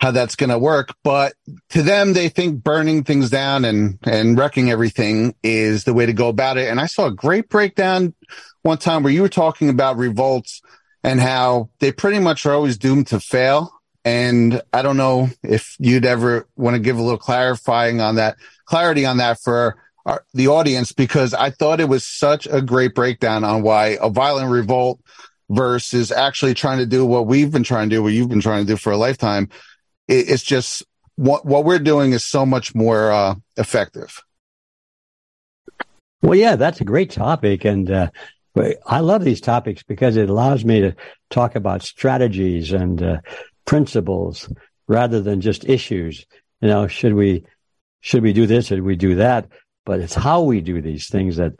how 0.00 0.12
that's 0.12 0.36
going 0.36 0.50
to 0.50 0.58
work. 0.58 0.94
But 1.02 1.34
to 1.70 1.82
them, 1.82 2.12
they 2.12 2.28
think 2.28 2.62
burning 2.62 3.04
things 3.04 3.30
down 3.30 3.64
and, 3.64 3.98
and 4.04 4.38
wrecking 4.38 4.70
everything 4.70 5.34
is 5.42 5.84
the 5.84 5.94
way 5.94 6.06
to 6.06 6.12
go 6.12 6.28
about 6.28 6.56
it. 6.56 6.68
And 6.68 6.80
I 6.80 6.86
saw 6.86 7.06
a 7.06 7.12
great 7.12 7.48
breakdown 7.48 8.14
one 8.62 8.78
time 8.78 9.02
where 9.02 9.12
you 9.12 9.22
were 9.22 9.28
talking 9.28 9.68
about 9.68 9.96
revolts 9.96 10.62
and 11.04 11.20
how 11.20 11.70
they 11.78 11.92
pretty 11.92 12.18
much 12.18 12.44
are 12.46 12.52
always 12.52 12.76
doomed 12.76 13.06
to 13.08 13.20
fail. 13.20 13.72
And 14.04 14.62
I 14.72 14.82
don't 14.82 14.96
know 14.96 15.28
if 15.42 15.76
you'd 15.78 16.06
ever 16.06 16.46
want 16.56 16.74
to 16.74 16.80
give 16.80 16.98
a 16.98 17.02
little 17.02 17.18
clarifying 17.18 18.00
on 18.00 18.14
that, 18.14 18.36
clarity 18.64 19.04
on 19.04 19.18
that 19.18 19.40
for 19.40 19.76
our, 20.06 20.24
the 20.32 20.48
audience, 20.48 20.92
because 20.92 21.34
I 21.34 21.50
thought 21.50 21.80
it 21.80 21.88
was 21.88 22.04
such 22.04 22.46
a 22.46 22.62
great 22.62 22.94
breakdown 22.94 23.44
on 23.44 23.62
why 23.62 23.98
a 24.00 24.08
violent 24.08 24.50
revolt 24.50 25.00
versus 25.50 26.10
actually 26.10 26.54
trying 26.54 26.78
to 26.78 26.86
do 26.86 27.04
what 27.04 27.26
we've 27.26 27.50
been 27.50 27.64
trying 27.64 27.90
to 27.90 27.96
do, 27.96 28.02
what 28.02 28.12
you've 28.12 28.28
been 28.28 28.40
trying 28.40 28.64
to 28.64 28.72
do 28.72 28.76
for 28.76 28.92
a 28.92 28.96
lifetime. 28.96 29.50
It, 30.06 30.30
it's 30.30 30.42
just 30.42 30.84
what, 31.16 31.44
what 31.44 31.64
we're 31.64 31.78
doing 31.78 32.12
is 32.12 32.24
so 32.24 32.46
much 32.46 32.74
more 32.74 33.12
uh, 33.12 33.34
effective. 33.56 34.22
Well, 36.22 36.38
yeah, 36.38 36.56
that's 36.56 36.80
a 36.80 36.84
great 36.84 37.10
topic. 37.10 37.64
And, 37.64 37.90
uh, 37.90 38.10
I 38.86 39.00
love 39.00 39.24
these 39.24 39.40
topics 39.40 39.82
because 39.82 40.16
it 40.16 40.30
allows 40.30 40.64
me 40.64 40.80
to 40.80 40.94
talk 41.30 41.54
about 41.54 41.82
strategies 41.82 42.72
and 42.72 43.02
uh, 43.02 43.20
principles 43.64 44.50
rather 44.86 45.20
than 45.20 45.40
just 45.40 45.68
issues. 45.68 46.26
You 46.60 46.68
know, 46.68 46.86
should 46.88 47.14
we 47.14 47.44
should 48.00 48.22
we 48.22 48.32
do 48.32 48.46
this? 48.46 48.70
Or 48.70 48.76
should 48.76 48.84
we 48.84 48.96
do 48.96 49.16
that? 49.16 49.48
But 49.84 50.00
it's 50.00 50.14
how 50.14 50.42
we 50.42 50.60
do 50.60 50.80
these 50.80 51.08
things 51.08 51.36
that 51.36 51.54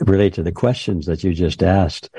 relate 0.00 0.34
to 0.34 0.42
the 0.42 0.52
questions 0.52 1.06
that 1.06 1.22
you 1.24 1.34
just 1.34 1.62
asked. 1.62 2.10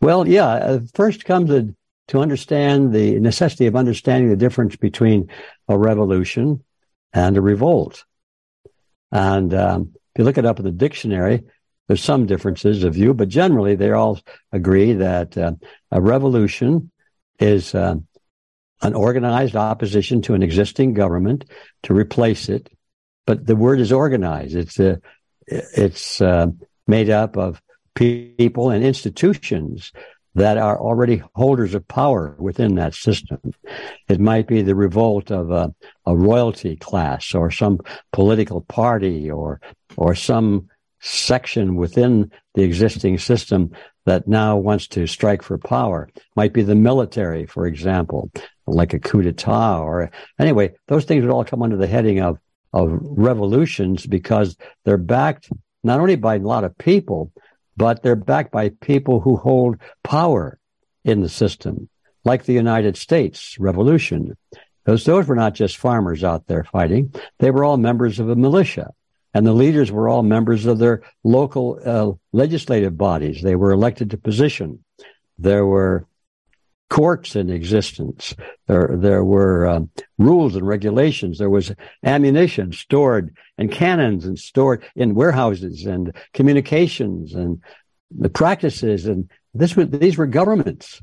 Well, 0.00 0.26
yeah, 0.28 0.46
uh, 0.46 0.80
first 0.94 1.24
comes 1.24 1.50
a, 1.50 1.68
to 2.08 2.20
understand 2.20 2.92
the 2.92 3.18
necessity 3.20 3.66
of 3.66 3.76
understanding 3.76 4.30
the 4.30 4.36
difference 4.36 4.76
between 4.76 5.30
a 5.68 5.76
revolution 5.76 6.64
and 7.12 7.36
a 7.36 7.40
revolt. 7.40 8.04
And 9.10 9.52
um, 9.54 9.92
if 9.94 10.18
you 10.18 10.24
look 10.24 10.38
it 10.38 10.46
up 10.46 10.58
in 10.58 10.64
the 10.64 10.72
dictionary, 10.72 11.44
there's 11.88 12.04
some 12.04 12.26
differences 12.26 12.84
of 12.84 12.94
view, 12.94 13.14
but 13.14 13.28
generally 13.28 13.74
they 13.74 13.90
all 13.90 14.20
agree 14.52 14.92
that 14.92 15.36
uh, 15.36 15.52
a 15.90 16.00
revolution 16.00 16.90
is 17.40 17.74
uh, 17.74 17.96
an 18.82 18.94
organized 18.94 19.56
opposition 19.56 20.22
to 20.22 20.34
an 20.34 20.42
existing 20.42 20.92
government 20.94 21.46
to 21.84 21.94
replace 21.94 22.48
it. 22.48 22.70
But 23.26 23.46
the 23.46 23.56
word 23.56 23.80
is 23.80 23.90
organized. 23.90 24.54
It's 24.54 24.78
uh, 24.78 24.96
it's 25.46 26.20
uh, 26.20 26.48
made 26.86 27.10
up 27.10 27.36
of 27.36 27.60
people 27.94 28.70
and 28.70 28.84
institutions 28.84 29.92
that 30.34 30.56
are 30.56 30.78
already 30.78 31.22
holders 31.34 31.74
of 31.74 31.88
power 31.88 32.36
within 32.38 32.76
that 32.76 32.94
system. 32.94 33.40
It 34.08 34.20
might 34.20 34.46
be 34.46 34.62
the 34.62 34.74
revolt 34.74 35.32
of 35.32 35.50
a, 35.50 35.74
a 36.06 36.16
royalty 36.16 36.76
class 36.76 37.34
or 37.34 37.50
some 37.50 37.80
political 38.12 38.60
party 38.60 39.30
or 39.30 39.60
or 39.96 40.14
some 40.14 40.68
section 41.00 41.76
within 41.76 42.30
the 42.54 42.62
existing 42.62 43.18
system 43.18 43.70
that 44.06 44.26
now 44.26 44.56
wants 44.56 44.88
to 44.88 45.06
strike 45.06 45.42
for 45.42 45.58
power. 45.58 46.08
Might 46.34 46.52
be 46.52 46.62
the 46.62 46.74
military, 46.74 47.46
for 47.46 47.66
example, 47.66 48.30
like 48.66 48.94
a 48.94 48.98
coup 48.98 49.22
d'etat 49.22 49.80
or 49.80 50.10
anyway, 50.38 50.74
those 50.88 51.04
things 51.04 51.22
would 51.22 51.32
all 51.32 51.44
come 51.44 51.62
under 51.62 51.76
the 51.76 51.86
heading 51.86 52.20
of, 52.20 52.38
of 52.72 52.90
revolutions 52.90 54.06
because 54.06 54.56
they're 54.84 54.96
backed 54.96 55.50
not 55.84 56.00
only 56.00 56.16
by 56.16 56.36
a 56.36 56.40
lot 56.40 56.64
of 56.64 56.76
people, 56.78 57.32
but 57.76 58.02
they're 58.02 58.16
backed 58.16 58.50
by 58.50 58.70
people 58.80 59.20
who 59.20 59.36
hold 59.36 59.76
power 60.02 60.58
in 61.04 61.20
the 61.20 61.28
system, 61.28 61.88
like 62.24 62.44
the 62.44 62.52
United 62.52 62.96
States 62.96 63.56
Revolution. 63.58 64.36
Those, 64.84 65.04
those 65.04 65.26
were 65.26 65.36
not 65.36 65.54
just 65.54 65.76
farmers 65.76 66.24
out 66.24 66.46
there 66.46 66.64
fighting. 66.64 67.14
They 67.38 67.50
were 67.50 67.64
all 67.64 67.76
members 67.76 68.18
of 68.18 68.28
a 68.28 68.36
militia 68.36 68.90
and 69.34 69.46
the 69.46 69.52
leaders 69.52 69.92
were 69.92 70.08
all 70.08 70.22
members 70.22 70.66
of 70.66 70.78
their 70.78 71.02
local 71.24 71.78
uh, 71.84 72.12
legislative 72.32 72.96
bodies. 72.96 73.42
They 73.42 73.56
were 73.56 73.72
elected 73.72 74.10
to 74.10 74.18
position. 74.18 74.84
There 75.38 75.66
were 75.66 76.06
courts 76.88 77.36
in 77.36 77.50
existence. 77.50 78.34
There, 78.66 78.96
there 78.96 79.24
were 79.24 79.66
um, 79.66 79.90
rules 80.16 80.56
and 80.56 80.66
regulations. 80.66 81.38
There 81.38 81.50
was 81.50 81.72
ammunition 82.02 82.72
stored 82.72 83.36
and 83.58 83.70
cannons 83.70 84.24
and 84.24 84.38
stored 84.38 84.82
in 84.96 85.14
warehouses 85.14 85.84
and 85.84 86.14
communications 86.32 87.34
and 87.34 87.60
the 88.10 88.30
practices. 88.30 89.06
And 89.06 89.30
this 89.52 89.76
was, 89.76 89.90
these 89.90 90.16
were 90.16 90.26
governments. 90.26 91.02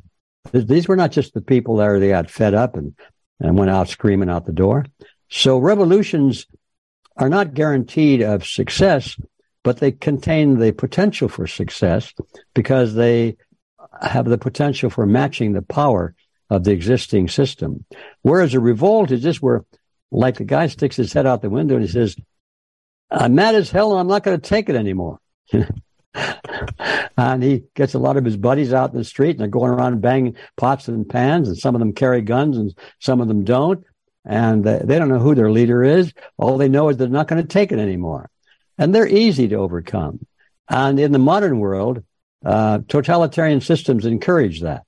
These 0.52 0.88
were 0.88 0.96
not 0.96 1.12
just 1.12 1.34
the 1.34 1.42
people 1.42 1.78
that 1.78 2.00
they 2.00 2.10
got 2.10 2.30
fed 2.30 2.54
up 2.54 2.76
and, 2.76 2.96
and 3.40 3.58
went 3.58 3.72
out 3.72 3.90
screaming 3.90 4.30
out 4.30 4.46
the 4.46 4.54
door. 4.54 4.86
So 5.30 5.58
revolutions 5.58 6.46
are 7.18 7.30
not 7.30 7.54
guaranteed 7.54 8.22
of 8.22 8.46
success, 8.46 9.18
but 9.64 9.78
they 9.78 9.92
contain 9.92 10.60
the 10.60 10.72
potential 10.72 11.28
for 11.28 11.48
success 11.48 12.14
because 12.54 12.94
they 12.94 13.38
have 14.02 14.26
the 14.26 14.38
potential 14.38 14.90
for 14.90 15.06
matching 15.06 15.54
the 15.54 15.62
power 15.62 16.14
of 16.50 16.64
the 16.64 16.72
existing 16.72 17.28
system. 17.28 17.86
Whereas 18.22 18.54
a 18.54 18.60
revolt 18.60 19.12
is 19.12 19.22
just 19.22 19.42
where, 19.42 19.66
like 20.12 20.38
the 20.38 20.44
guy 20.44 20.68
sticks 20.68 20.96
his 20.96 21.14
head 21.14 21.26
out 21.26 21.42
the 21.42 21.50
window 21.50 21.76
and 21.76 21.84
he 21.84 21.92
says, 21.92 22.16
I'm 23.10 23.36
mad 23.36 23.56
as 23.56 23.72
hell 23.72 23.92
and 23.92 24.00
I'm 24.00 24.08
not 24.08 24.24
going 24.24 24.40
to 24.40 24.50
take 24.50 24.70
it 24.70 24.76
anymore. 24.76 25.20
and 27.18 27.44
he 27.44 27.64
gets 27.76 27.94
a 27.94 28.00
lot 28.00 28.18
of 28.18 28.26
his 28.26 28.38
buddies 28.38 28.74
out 28.74 28.92
in 28.92 28.98
the 28.98 29.04
street 29.04 29.32
and 29.32 29.40
they're 29.40 29.48
going 29.48 29.72
around 29.72 30.02
banging 30.02 30.36
pots 30.58 30.88
and 30.88 31.08
pans 31.08 31.48
and 31.48 31.58
some 31.58 31.76
of 31.76 31.80
them 31.80 31.94
carry 31.94 32.22
guns 32.22 32.58
and 32.58 32.78
some 33.00 33.22
of 33.22 33.28
them 33.28 33.44
don't 33.44 33.86
and 34.26 34.64
they 34.64 34.98
don't 34.98 35.10
know 35.10 35.20
who 35.20 35.36
their 35.36 35.52
leader 35.52 35.84
is. 35.84 36.12
All 36.38 36.58
they 36.58 36.70
know 36.70 36.90
is 36.90 36.98
they're 36.98 37.08
not 37.08 37.28
going 37.28 37.42
to 37.42 37.48
take 37.48 37.72
it 37.72 37.80
anymore. 37.80 38.30
And 38.78 38.94
they're 38.94 39.08
easy 39.08 39.48
to 39.50 39.56
overcome. 39.56 40.26
And 40.68 41.00
in 41.00 41.12
the 41.12 41.20
modern 41.20 41.60
world, 41.60 42.04
uh, 42.44 42.80
totalitarian 42.88 43.62
systems 43.62 44.06
encourage 44.06 44.62
that. 44.62 44.84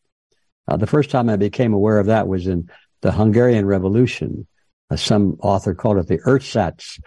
Uh, 0.67 0.77
the 0.77 0.87
first 0.87 1.11
time 1.11 1.29
I 1.29 1.35
became 1.37 1.73
aware 1.73 1.99
of 1.99 2.07
that 2.07 2.27
was 2.27 2.47
in 2.47 2.69
the 3.01 3.11
Hungarian 3.11 3.65
Revolution. 3.65 4.47
Uh, 4.89 4.95
some 4.95 5.37
author 5.41 5.73
called 5.73 5.97
it 5.97 6.07
the 6.07 6.19
Ersatz 6.25 6.99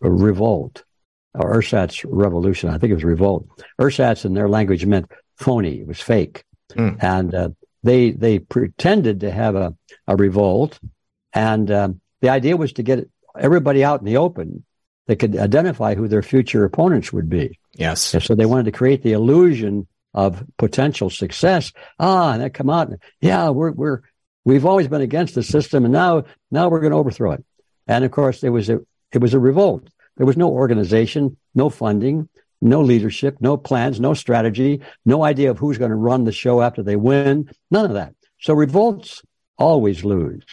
Revolt 0.00 0.84
or 1.34 1.54
Ersatz 1.54 2.04
Revolution. 2.06 2.70
I 2.70 2.78
think 2.78 2.90
it 2.90 2.94
was 2.94 3.04
revolt. 3.04 3.48
Ersatz 3.80 4.24
in 4.24 4.34
their 4.34 4.48
language 4.48 4.84
meant 4.86 5.10
phony. 5.36 5.80
It 5.80 5.86
was 5.86 6.00
fake. 6.00 6.44
Mm. 6.72 7.02
And 7.02 7.34
uh, 7.34 7.48
they 7.82 8.10
they 8.10 8.38
pretended 8.38 9.20
to 9.20 9.30
have 9.30 9.56
a, 9.56 9.74
a 10.06 10.16
revolt 10.16 10.78
and 11.32 11.70
um, 11.70 12.00
the 12.20 12.28
idea 12.28 12.56
was 12.56 12.72
to 12.74 12.82
get 12.82 13.08
everybody 13.38 13.84
out 13.84 14.00
in 14.00 14.06
the 14.06 14.16
open 14.16 14.64
that 15.06 15.16
could 15.16 15.36
identify 15.36 15.94
who 15.94 16.08
their 16.08 16.22
future 16.22 16.64
opponents 16.64 17.12
would 17.12 17.28
be. 17.28 17.58
Yes. 17.74 18.14
And 18.14 18.22
so 18.22 18.34
they 18.34 18.46
wanted 18.46 18.66
to 18.66 18.72
create 18.72 19.02
the 19.02 19.12
illusion 19.12 19.86
of 20.14 20.44
potential 20.56 21.10
success. 21.10 21.72
Ah, 21.98 22.32
and 22.32 22.42
they 22.42 22.50
come 22.50 22.70
out. 22.70 22.88
And, 22.88 22.98
yeah, 23.20 23.48
we're 23.50 23.72
we're 23.72 24.00
we've 24.44 24.66
always 24.66 24.88
been 24.88 25.02
against 25.02 25.34
the 25.34 25.42
system, 25.42 25.84
and 25.84 25.92
now 25.92 26.24
now 26.50 26.68
we're 26.68 26.80
going 26.80 26.92
to 26.92 26.98
overthrow 26.98 27.32
it. 27.32 27.44
And 27.86 28.04
of 28.04 28.10
course, 28.10 28.40
there 28.40 28.52
was 28.52 28.68
a 28.68 28.80
it 29.12 29.18
was 29.18 29.34
a 29.34 29.40
revolt. 29.40 29.88
There 30.16 30.26
was 30.26 30.36
no 30.36 30.50
organization, 30.50 31.36
no 31.54 31.70
funding, 31.70 32.28
no 32.60 32.82
leadership, 32.82 33.36
no 33.40 33.56
plans, 33.56 34.00
no 34.00 34.14
strategy, 34.14 34.82
no 35.04 35.24
idea 35.24 35.50
of 35.50 35.58
who's 35.58 35.78
going 35.78 35.90
to 35.90 35.96
run 35.96 36.24
the 36.24 36.32
show 36.32 36.60
after 36.60 36.82
they 36.82 36.96
win. 36.96 37.50
None 37.70 37.86
of 37.86 37.94
that. 37.94 38.14
So 38.40 38.54
revolts 38.54 39.22
always 39.56 40.04
lose. 40.04 40.44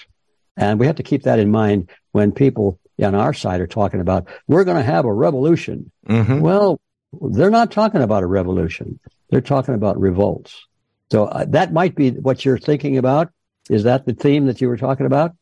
And 0.57 0.79
we 0.79 0.87
have 0.87 0.95
to 0.95 1.03
keep 1.03 1.23
that 1.23 1.39
in 1.39 1.51
mind 1.51 1.89
when 2.11 2.31
people 2.31 2.79
on 3.01 3.15
our 3.15 3.33
side 3.33 3.61
are 3.61 3.67
talking 3.67 4.01
about, 4.01 4.27
we're 4.47 4.63
going 4.63 4.77
to 4.77 4.83
have 4.83 5.05
a 5.05 5.13
revolution. 5.13 5.91
Mm-hmm. 6.09 6.39
Well, 6.39 6.81
they're 7.21 7.51
not 7.51 7.71
talking 7.71 8.01
about 8.01 8.23
a 8.23 8.27
revolution. 8.27 8.99
They're 9.29 9.39
talking 9.39 9.75
about 9.75 9.99
revolts. 9.99 10.65
So 11.11 11.25
uh, 11.25 11.45
that 11.49 11.71
might 11.71 11.95
be 11.95 12.11
what 12.11 12.43
you're 12.43 12.57
thinking 12.57 12.97
about. 12.97 13.31
Is 13.69 13.83
that 13.83 14.05
the 14.05 14.13
theme 14.13 14.47
that 14.47 14.61
you 14.61 14.67
were 14.67 14.77
talking 14.77 15.05
about? 15.05 15.35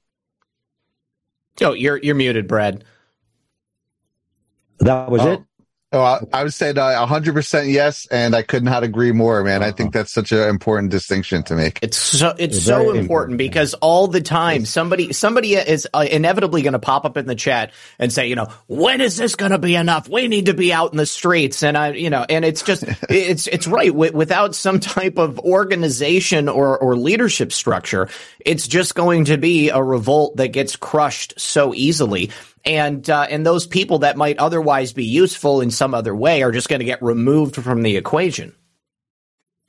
Oh, 1.61 1.73
you're 1.73 1.97
you're 1.97 2.15
muted, 2.15 2.47
Brad. 2.47 2.83
That 4.79 5.09
was 5.09 5.21
oh. 5.21 5.31
it. 5.31 5.43
Oh, 5.91 6.01
I, 6.01 6.19
I 6.33 6.43
would 6.43 6.53
say 6.53 6.71
uh, 6.71 7.07
100% 7.07 7.71
yes, 7.71 8.07
and 8.07 8.35
I 8.35 8.41
could 8.41 8.63
not 8.63 8.83
agree 8.83 9.11
more, 9.11 9.43
man. 9.43 9.61
Uh-huh. 9.61 9.69
I 9.69 9.71
think 9.71 9.93
that's 9.93 10.11
such 10.11 10.31
an 10.31 10.49
important 10.49 10.91
distinction 10.91 11.43
to 11.43 11.55
make. 11.55 11.79
It's 11.81 11.97
so 11.97 12.29
it's, 12.29 12.57
it's 12.57 12.65
so 12.65 12.79
important, 12.79 13.03
important 13.03 13.37
because 13.37 13.75
all 13.75 14.07
the 14.07 14.19
time 14.19 14.65
somebody 14.65 15.13
somebody 15.13 15.53
is 15.53 15.87
uh, 15.93 16.05
inevitably 16.09 16.63
going 16.63 16.73
to 16.73 16.79
pop 16.79 17.05
up 17.05 17.17
in 17.17 17.27
the 17.27 17.35
chat 17.35 17.71
and 17.99 18.11
say, 18.11 18.27
you 18.27 18.35
know, 18.35 18.47
when 18.67 18.99
is 18.99 19.15
this 19.15 19.35
going 19.35 19.51
to 19.51 19.59
be 19.59 19.75
enough? 19.75 20.09
We 20.09 20.27
need 20.27 20.47
to 20.47 20.53
be 20.53 20.73
out 20.73 20.91
in 20.91 20.97
the 20.97 21.05
streets, 21.05 21.63
and 21.63 21.77
I, 21.77 21.93
you 21.93 22.09
know, 22.09 22.25
and 22.27 22.43
it's 22.43 22.63
just 22.63 22.83
it's 23.09 23.47
it's 23.47 23.67
right 23.67 23.93
without 23.93 24.55
some 24.55 24.79
type 24.79 25.17
of 25.17 25.39
organization 25.39 26.49
or 26.49 26.77
or 26.77 26.97
leadership 26.97 27.53
structure, 27.53 28.09
it's 28.39 28.67
just 28.67 28.95
going 28.95 29.25
to 29.25 29.37
be 29.37 29.69
a 29.69 29.81
revolt 29.81 30.37
that 30.37 30.49
gets 30.49 30.75
crushed 30.75 31.39
so 31.39 31.73
easily 31.73 32.31
and 32.65 33.09
uh, 33.09 33.27
and 33.29 33.45
those 33.45 33.67
people 33.67 33.99
that 33.99 34.17
might 34.17 34.37
otherwise 34.37 34.93
be 34.93 35.05
useful 35.05 35.61
in 35.61 35.71
some 35.71 35.93
other 35.93 36.15
way 36.15 36.43
are 36.43 36.51
just 36.51 36.69
going 36.69 36.79
to 36.79 36.85
get 36.85 37.01
removed 37.01 37.55
from 37.55 37.81
the 37.81 37.97
equation. 37.97 38.55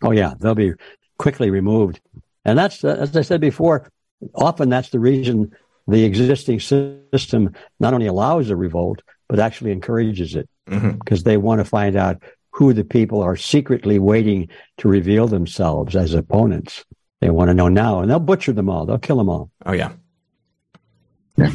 Oh 0.03 0.13
yeah, 0.13 0.35
they'll 0.39 0.55
be 0.55 0.73
quickly 1.19 1.51
removed, 1.51 2.01
and 2.45 2.59
that's 2.59 2.85
uh, 2.85 2.97
as 2.99 3.17
I 3.17 3.23
said 3.23 3.41
before. 3.41 3.91
Often 4.35 4.71
that's 4.71 4.89
the 4.89 4.99
reason 4.99 5.55
the 5.87 6.05
existing 6.05 6.59
system 6.59 7.55
not 7.79 7.93
only 7.93 8.07
allows 8.07 8.49
a 8.49 8.57
revolt 8.57 9.03
but 9.29 9.39
actually 9.39 9.73
encourages 9.73 10.35
it 10.35 10.49
because 10.65 10.81
mm-hmm. 10.83 11.15
they 11.29 11.37
want 11.37 11.61
to 11.61 11.65
find 11.65 11.97
out 11.97 12.23
who 12.51 12.73
the 12.73 12.85
people 12.85 13.23
are 13.23 13.37
secretly 13.37 13.99
waiting 13.99 14.49
to 14.79 14.89
reveal 14.89 15.27
themselves 15.27 15.95
as 15.95 16.15
opponents. 16.15 16.85
They 17.21 17.31
want 17.31 17.49
to 17.49 17.55
know 17.55 17.69
now, 17.69 18.01
and 18.01 18.11
they'll 18.11 18.19
butcher 18.19 18.53
them 18.53 18.71
all. 18.71 18.87
They'll 18.87 18.99
kill 18.99 19.17
them 19.17 19.29
all. 19.29 19.51
Oh 19.65 19.73
yeah. 19.73 19.93
Yeah. 21.37 21.53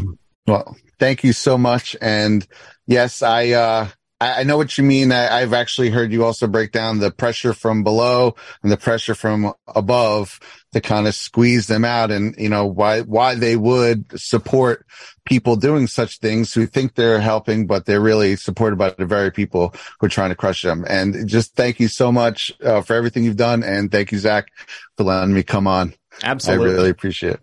Well, 0.47 0.75
thank 1.01 1.23
you 1.23 1.33
so 1.33 1.57
much. 1.57 1.97
And 1.99 2.47
yes, 2.85 3.23
I, 3.23 3.49
uh, 3.49 3.87
I 4.21 4.43
know 4.43 4.55
what 4.55 4.77
you 4.77 4.83
mean. 4.83 5.11
I, 5.11 5.39
have 5.39 5.51
actually 5.51 5.89
heard 5.89 6.11
you 6.11 6.23
also 6.23 6.45
break 6.45 6.71
down 6.71 6.99
the 6.99 7.09
pressure 7.09 7.55
from 7.55 7.83
below 7.83 8.35
and 8.61 8.71
the 8.71 8.77
pressure 8.77 9.15
from 9.15 9.51
above 9.67 10.39
to 10.73 10.79
kind 10.79 11.07
of 11.07 11.15
squeeze 11.15 11.65
them 11.65 11.83
out 11.83 12.11
and, 12.11 12.35
you 12.37 12.49
know, 12.49 12.67
why, 12.67 13.01
why 13.01 13.33
they 13.33 13.55
would 13.55 14.19
support 14.19 14.85
people 15.25 15.55
doing 15.55 15.87
such 15.87 16.19
things 16.19 16.53
who 16.53 16.67
think 16.67 16.93
they're 16.93 17.19
helping, 17.19 17.65
but 17.65 17.87
they're 17.87 17.99
really 17.99 18.35
supported 18.35 18.75
by 18.75 18.91
the 18.91 19.07
very 19.07 19.31
people 19.31 19.73
who 19.99 20.05
are 20.05 20.09
trying 20.09 20.29
to 20.29 20.35
crush 20.35 20.61
them. 20.61 20.85
And 20.87 21.27
just 21.27 21.55
thank 21.55 21.79
you 21.79 21.87
so 21.87 22.11
much 22.11 22.53
uh, 22.63 22.81
for 22.83 22.93
everything 22.95 23.23
you've 23.23 23.37
done. 23.37 23.63
And 23.63 23.91
thank 23.91 24.11
you, 24.11 24.19
Zach, 24.19 24.51
for 24.97 25.03
letting 25.03 25.33
me 25.33 25.41
come 25.41 25.65
on. 25.65 25.95
Absolutely. 26.21 26.69
I 26.69 26.73
really 26.73 26.89
appreciate 26.91 27.33
it. 27.33 27.41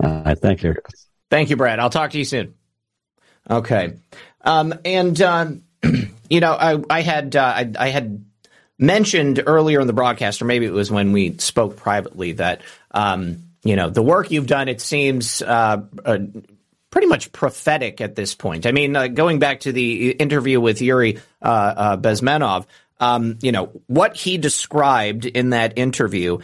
Uh, 0.00 0.34
thank 0.34 0.64
you. 0.64 0.74
Thank 1.30 1.50
you, 1.50 1.56
Brad. 1.56 1.78
I'll 1.78 1.88
talk 1.88 2.10
to 2.10 2.18
you 2.18 2.24
soon. 2.24 2.54
Okay. 3.50 3.94
Um, 4.42 4.74
and, 4.84 5.20
um, 5.20 5.62
you 6.30 6.40
know, 6.40 6.52
I, 6.52 6.82
I 6.88 7.02
had, 7.02 7.36
uh, 7.36 7.42
I, 7.42 7.72
I, 7.78 7.88
had 7.88 8.24
mentioned 8.78 9.42
earlier 9.44 9.80
in 9.80 9.86
the 9.86 9.92
broadcast, 9.92 10.40
or 10.40 10.44
maybe 10.44 10.66
it 10.66 10.72
was 10.72 10.90
when 10.90 11.12
we 11.12 11.36
spoke 11.38 11.76
privately, 11.76 12.32
that, 12.32 12.62
um, 12.92 13.42
you 13.64 13.76
know, 13.76 13.90
the 13.90 14.02
work 14.02 14.30
you've 14.30 14.46
done, 14.46 14.68
it 14.68 14.80
seems, 14.80 15.42
uh, 15.42 15.82
uh, 16.04 16.18
pretty 16.90 17.06
much 17.06 17.32
prophetic 17.32 18.00
at 18.00 18.14
this 18.14 18.34
point. 18.34 18.66
I 18.66 18.72
mean, 18.72 18.96
uh, 18.96 19.08
going 19.08 19.38
back 19.38 19.60
to 19.60 19.72
the 19.72 20.10
interview 20.12 20.60
with 20.60 20.80
Yuri 20.80 21.18
uh, 21.42 21.44
uh, 21.44 21.96
Bezmenov, 21.96 22.66
um, 22.98 23.38
you 23.42 23.52
know, 23.52 23.66
what 23.86 24.16
he 24.16 24.38
described 24.38 25.24
in 25.24 25.50
that 25.50 25.78
interview 25.78 26.38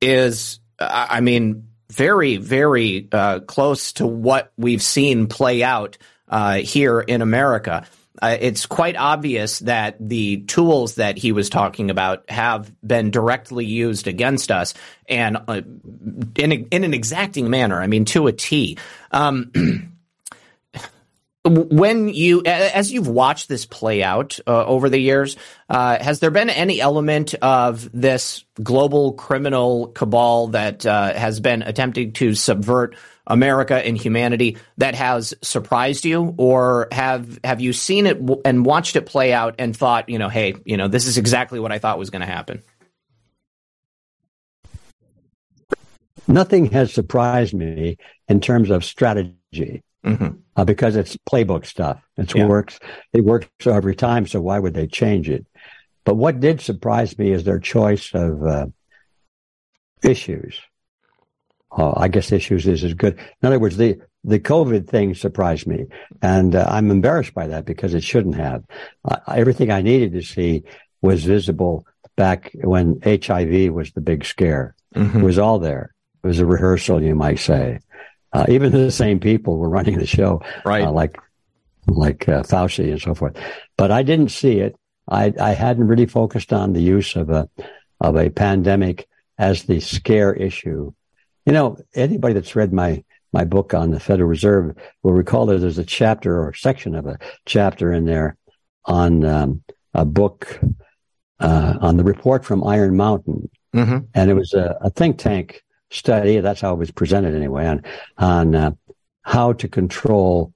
is, 0.00 0.60
I 0.78 1.20
mean, 1.20 1.68
very, 1.90 2.36
very 2.36 3.08
uh, 3.10 3.40
close 3.40 3.92
to 3.94 4.06
what 4.06 4.52
we've 4.56 4.82
seen 4.82 5.28
play 5.28 5.62
out 5.62 5.98
uh, 6.28 6.56
here 6.56 7.00
in 7.00 7.22
America. 7.22 7.86
Uh, 8.20 8.36
it's 8.40 8.64
quite 8.66 8.96
obvious 8.96 9.58
that 9.60 9.96
the 10.00 10.38
tools 10.42 10.94
that 10.94 11.18
he 11.18 11.32
was 11.32 11.50
talking 11.50 11.90
about 11.90 12.28
have 12.30 12.72
been 12.86 13.10
directly 13.10 13.66
used 13.66 14.06
against 14.06 14.50
us 14.50 14.74
and 15.08 15.36
uh, 15.48 15.60
in, 16.36 16.52
a, 16.52 16.66
in 16.70 16.84
an 16.84 16.94
exacting 16.94 17.50
manner. 17.50 17.80
I 17.80 17.86
mean, 17.86 18.04
to 18.06 18.26
a 18.26 18.32
T. 18.32 18.78
Um, 19.10 19.52
when 21.48 22.08
you 22.08 22.42
as 22.44 22.92
you've 22.92 23.06
watched 23.06 23.48
this 23.48 23.66
play 23.66 24.02
out 24.02 24.40
uh, 24.48 24.64
over 24.64 24.88
the 24.88 24.98
years 24.98 25.36
uh, 25.70 25.96
has 26.02 26.18
there 26.18 26.32
been 26.32 26.50
any 26.50 26.80
element 26.80 27.34
of 27.34 27.88
this 27.92 28.44
global 28.60 29.12
criminal 29.12 29.86
cabal 29.88 30.48
that 30.48 30.84
uh, 30.84 31.12
has 31.14 31.38
been 31.38 31.62
attempting 31.62 32.12
to 32.12 32.34
subvert 32.34 32.96
America 33.26 33.74
and 33.74 33.96
humanity 33.96 34.56
that 34.78 34.94
has 34.94 35.34
surprised 35.42 36.04
you 36.04 36.34
or 36.38 36.88
have 36.92 37.38
have 37.42 37.60
you 37.60 37.72
seen 37.72 38.06
it 38.06 38.20
w- 38.20 38.40
and 38.44 38.64
watched 38.64 38.96
it 38.96 39.06
play 39.06 39.32
out 39.32 39.56
and 39.58 39.76
thought 39.76 40.08
you 40.08 40.18
know 40.18 40.28
hey 40.28 40.54
you 40.64 40.76
know 40.76 40.88
this 40.88 41.06
is 41.06 41.18
exactly 41.18 41.58
what 41.58 41.72
I 41.72 41.78
thought 41.78 41.98
was 41.98 42.10
going 42.10 42.20
to 42.20 42.26
happen 42.26 42.62
Nothing 46.28 46.66
has 46.66 46.92
surprised 46.92 47.54
me 47.54 47.98
in 48.28 48.40
terms 48.40 48.70
of 48.70 48.84
strategy 48.84 49.82
mm-hmm. 50.04 50.28
uh, 50.56 50.64
because 50.64 50.96
it's 50.96 51.16
playbook 51.18 51.66
stuff. 51.66 52.02
It 52.16 52.34
yeah. 52.34 52.46
works. 52.46 52.80
It 53.12 53.24
works 53.24 53.48
every 53.64 53.94
time. 53.94 54.26
So 54.26 54.40
why 54.40 54.58
would 54.58 54.74
they 54.74 54.86
change 54.86 55.30
it? 55.30 55.46
But 56.04 56.16
what 56.16 56.40
did 56.40 56.60
surprise 56.60 57.16
me 57.18 57.32
is 57.32 57.44
their 57.44 57.60
choice 57.60 58.12
of 58.12 58.44
uh, 58.44 58.66
issues. 60.02 60.60
Uh, 61.70 61.92
I 61.96 62.08
guess 62.08 62.32
issues 62.32 62.66
is 62.66 62.84
as 62.84 62.94
good. 62.94 63.18
In 63.18 63.46
other 63.46 63.58
words, 63.58 63.76
the 63.76 63.98
the 64.24 64.40
COVID 64.40 64.88
thing 64.88 65.14
surprised 65.14 65.66
me, 65.66 65.86
and 66.22 66.54
uh, 66.54 66.66
I'm 66.68 66.90
embarrassed 66.90 67.34
by 67.34 67.46
that 67.48 67.64
because 67.64 67.94
it 67.94 68.02
shouldn't 68.02 68.36
have. 68.36 68.64
everything 69.28 69.70
I 69.70 69.82
needed 69.82 70.12
to 70.12 70.22
see 70.22 70.64
was 71.00 71.24
visible 71.24 71.86
back 72.16 72.50
when 72.54 73.00
HIV 73.04 73.72
was 73.72 73.92
the 73.92 74.00
big 74.00 74.24
scare. 74.24 74.74
Mm-hmm. 74.94 75.20
It 75.20 75.22
was 75.22 75.38
all 75.38 75.58
there. 75.58 75.94
It 76.24 76.26
was 76.26 76.40
a 76.40 76.46
rehearsal, 76.46 77.02
you 77.02 77.14
might 77.14 77.38
say. 77.38 77.80
Uh, 78.32 78.46
even 78.48 78.72
the 78.72 78.90
same 78.90 79.20
people 79.20 79.58
were 79.58 79.68
running 79.68 79.98
the 79.98 80.06
show, 80.06 80.42
right? 80.64 80.84
Uh, 80.84 80.92
like 80.92 81.18
like 81.86 82.28
uh, 82.28 82.42
Fauci 82.42 82.90
and 82.90 83.00
so 83.00 83.14
forth. 83.14 83.36
But 83.76 83.90
I 83.90 84.02
didn't 84.02 84.30
see 84.30 84.58
it. 84.58 84.76
I 85.08 85.32
I 85.40 85.52
hadn't 85.52 85.86
really 85.86 86.06
focused 86.06 86.52
on 86.52 86.72
the 86.72 86.82
use 86.82 87.16
of 87.16 87.30
a 87.30 87.48
of 88.00 88.16
a 88.16 88.30
pandemic 88.30 89.08
as 89.38 89.64
the 89.64 89.80
scare 89.80 90.34
issue. 90.34 90.92
You 91.46 91.52
know, 91.52 91.78
anybody 91.94 92.34
that's 92.34 92.56
read 92.56 92.72
my 92.72 93.04
my 93.32 93.44
book 93.44 93.74
on 93.74 93.90
the 93.90 94.00
Federal 94.00 94.28
Reserve 94.28 94.76
will 95.02 95.12
recall 95.12 95.46
that 95.46 95.58
there's 95.58 95.78
a 95.78 95.84
chapter 95.84 96.42
or 96.42 96.52
section 96.54 96.94
of 96.94 97.06
a 97.06 97.18
chapter 97.44 97.92
in 97.92 98.04
there 98.04 98.36
on 98.84 99.24
um, 99.24 99.62
a 99.94 100.04
book 100.04 100.58
uh, 101.38 101.74
on 101.80 101.96
the 101.96 102.04
report 102.04 102.44
from 102.44 102.64
Iron 102.64 102.96
Mountain, 102.96 103.48
mm-hmm. 103.74 103.98
and 104.14 104.30
it 104.30 104.34
was 104.34 104.54
a, 104.54 104.76
a 104.80 104.90
think 104.90 105.18
tank 105.18 105.62
study. 105.90 106.40
That's 106.40 106.60
how 106.60 106.74
it 106.74 106.78
was 106.78 106.90
presented 106.90 107.34
anyway 107.34 107.66
on 107.66 107.82
on 108.18 108.54
uh, 108.54 108.70
how 109.22 109.52
to 109.54 109.68
control 109.68 110.52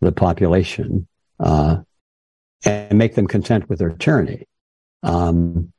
the 0.00 0.12
population 0.12 1.06
uh, 1.38 1.78
and 2.64 2.98
make 2.98 3.14
them 3.14 3.26
content 3.26 3.68
with 3.68 3.78
their 3.78 3.90
tyranny. 3.90 4.46
Um, 5.02 5.72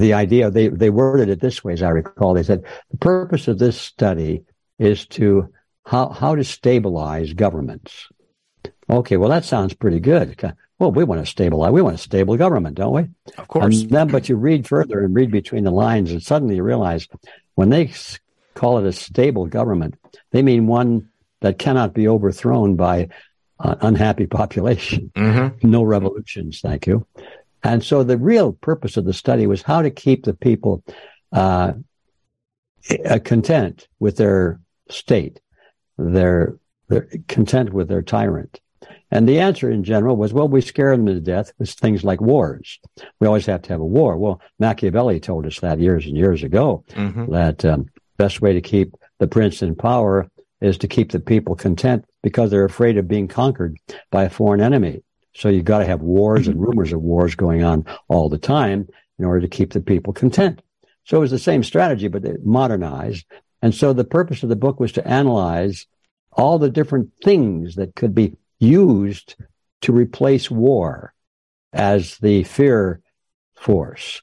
the 0.00 0.14
idea 0.14 0.50
they 0.50 0.68
they 0.68 0.90
worded 0.90 1.28
it 1.28 1.40
this 1.40 1.62
way, 1.62 1.72
as 1.72 1.82
I 1.82 1.90
recall. 1.90 2.34
They 2.34 2.42
said 2.42 2.64
the 2.90 2.96
purpose 2.96 3.48
of 3.48 3.58
this 3.58 3.80
study 3.80 4.42
is 4.78 5.06
to 5.08 5.52
how 5.84 6.08
how 6.08 6.34
to 6.34 6.44
stabilize 6.44 7.32
governments. 7.32 8.08
Okay, 8.88 9.16
well 9.16 9.30
that 9.30 9.44
sounds 9.44 9.74
pretty 9.74 10.00
good. 10.00 10.36
Well, 10.78 10.92
we 10.92 11.04
want 11.04 11.20
to 11.20 11.30
stabilize. 11.30 11.72
We 11.72 11.82
want 11.82 11.96
a 11.96 11.98
stable 11.98 12.38
government, 12.38 12.76
don't 12.76 12.94
we? 12.94 13.08
Of 13.36 13.48
course. 13.48 13.82
And 13.82 13.90
then, 13.90 14.08
but 14.08 14.30
you 14.30 14.36
read 14.36 14.66
further 14.66 15.04
and 15.04 15.14
read 15.14 15.30
between 15.30 15.64
the 15.64 15.70
lines, 15.70 16.10
and 16.10 16.22
suddenly 16.22 16.56
you 16.56 16.62
realize 16.62 17.06
when 17.54 17.68
they 17.68 17.92
call 18.54 18.78
it 18.78 18.86
a 18.86 18.92
stable 18.92 19.46
government, 19.46 19.96
they 20.32 20.42
mean 20.42 20.66
one 20.66 21.10
that 21.40 21.58
cannot 21.58 21.92
be 21.92 22.08
overthrown 22.08 22.76
by 22.76 23.08
an 23.58 23.76
unhappy 23.82 24.26
population. 24.26 25.12
Mm-hmm. 25.14 25.68
No 25.68 25.82
revolutions, 25.82 26.60
thank 26.60 26.86
you. 26.86 27.06
And 27.62 27.84
so 27.84 28.02
the 28.02 28.18
real 28.18 28.52
purpose 28.52 28.96
of 28.96 29.04
the 29.04 29.12
study 29.12 29.46
was 29.46 29.62
how 29.62 29.82
to 29.82 29.90
keep 29.90 30.24
the 30.24 30.34
people 30.34 30.82
uh, 31.32 31.72
content 33.24 33.88
with 33.98 34.16
their 34.16 34.60
state, 34.88 35.40
their, 35.98 36.56
their 36.88 37.08
content 37.28 37.72
with 37.72 37.88
their 37.88 38.02
tyrant. 38.02 38.60
And 39.10 39.28
the 39.28 39.40
answer 39.40 39.70
in 39.70 39.84
general 39.84 40.16
was, 40.16 40.32
well, 40.32 40.48
we 40.48 40.60
scare 40.60 40.96
them 40.96 41.06
to 41.06 41.20
death 41.20 41.52
with 41.58 41.70
things 41.70 42.04
like 42.04 42.20
wars. 42.20 42.78
We 43.18 43.26
always 43.26 43.46
have 43.46 43.62
to 43.62 43.72
have 43.72 43.80
a 43.80 43.84
war. 43.84 44.16
Well, 44.16 44.40
Machiavelli 44.58 45.20
told 45.20 45.46
us 45.46 45.60
that 45.60 45.80
years 45.80 46.06
and 46.06 46.16
years 46.16 46.42
ago, 46.42 46.84
mm-hmm. 46.90 47.32
that 47.32 47.64
um, 47.64 47.86
best 48.16 48.40
way 48.40 48.52
to 48.52 48.60
keep 48.60 48.94
the 49.18 49.26
prince 49.26 49.62
in 49.62 49.74
power 49.74 50.30
is 50.60 50.78
to 50.78 50.88
keep 50.88 51.10
the 51.10 51.20
people 51.20 51.56
content 51.56 52.04
because 52.22 52.50
they're 52.50 52.64
afraid 52.64 52.98
of 52.98 53.08
being 53.08 53.28
conquered 53.28 53.78
by 54.10 54.24
a 54.24 54.30
foreign 54.30 54.60
enemy. 54.60 55.02
So 55.34 55.48
you've 55.48 55.64
got 55.64 55.78
to 55.78 55.86
have 55.86 56.00
wars 56.02 56.48
and 56.48 56.60
rumors 56.60 56.92
of 56.92 57.00
wars 57.00 57.34
going 57.34 57.62
on 57.62 57.86
all 58.08 58.28
the 58.28 58.38
time 58.38 58.88
in 59.18 59.24
order 59.24 59.40
to 59.40 59.48
keep 59.48 59.72
the 59.72 59.80
people 59.80 60.12
content. 60.12 60.62
So 61.04 61.16
it 61.16 61.20
was 61.20 61.30
the 61.30 61.38
same 61.38 61.62
strategy, 61.62 62.08
but 62.08 62.44
modernized. 62.44 63.26
And 63.62 63.74
so 63.74 63.92
the 63.92 64.04
purpose 64.04 64.42
of 64.42 64.48
the 64.48 64.56
book 64.56 64.80
was 64.80 64.92
to 64.92 65.06
analyze 65.06 65.86
all 66.32 66.58
the 66.58 66.70
different 66.70 67.10
things 67.22 67.74
that 67.74 67.94
could 67.94 68.14
be 68.14 68.36
used 68.58 69.36
to 69.82 69.92
replace 69.92 70.50
war 70.50 71.12
as 71.72 72.18
the 72.18 72.44
fear 72.44 73.00
force 73.54 74.22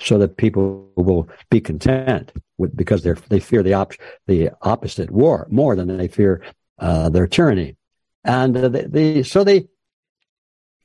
so 0.00 0.18
that 0.18 0.36
people 0.36 0.90
will 0.96 1.28
be 1.50 1.60
content 1.60 2.32
with, 2.58 2.76
because 2.76 3.02
they 3.02 3.12
they 3.28 3.40
fear 3.40 3.62
the 3.62 3.74
op- 3.74 3.92
the 4.26 4.50
opposite 4.62 5.10
war 5.10 5.46
more 5.50 5.76
than 5.76 5.96
they 5.96 6.08
fear 6.08 6.42
uh, 6.78 7.08
their 7.10 7.26
tyranny, 7.26 7.76
and 8.24 8.56
uh, 8.56 8.68
they, 8.68 8.84
they, 8.84 9.22
so 9.22 9.44
they 9.44 9.68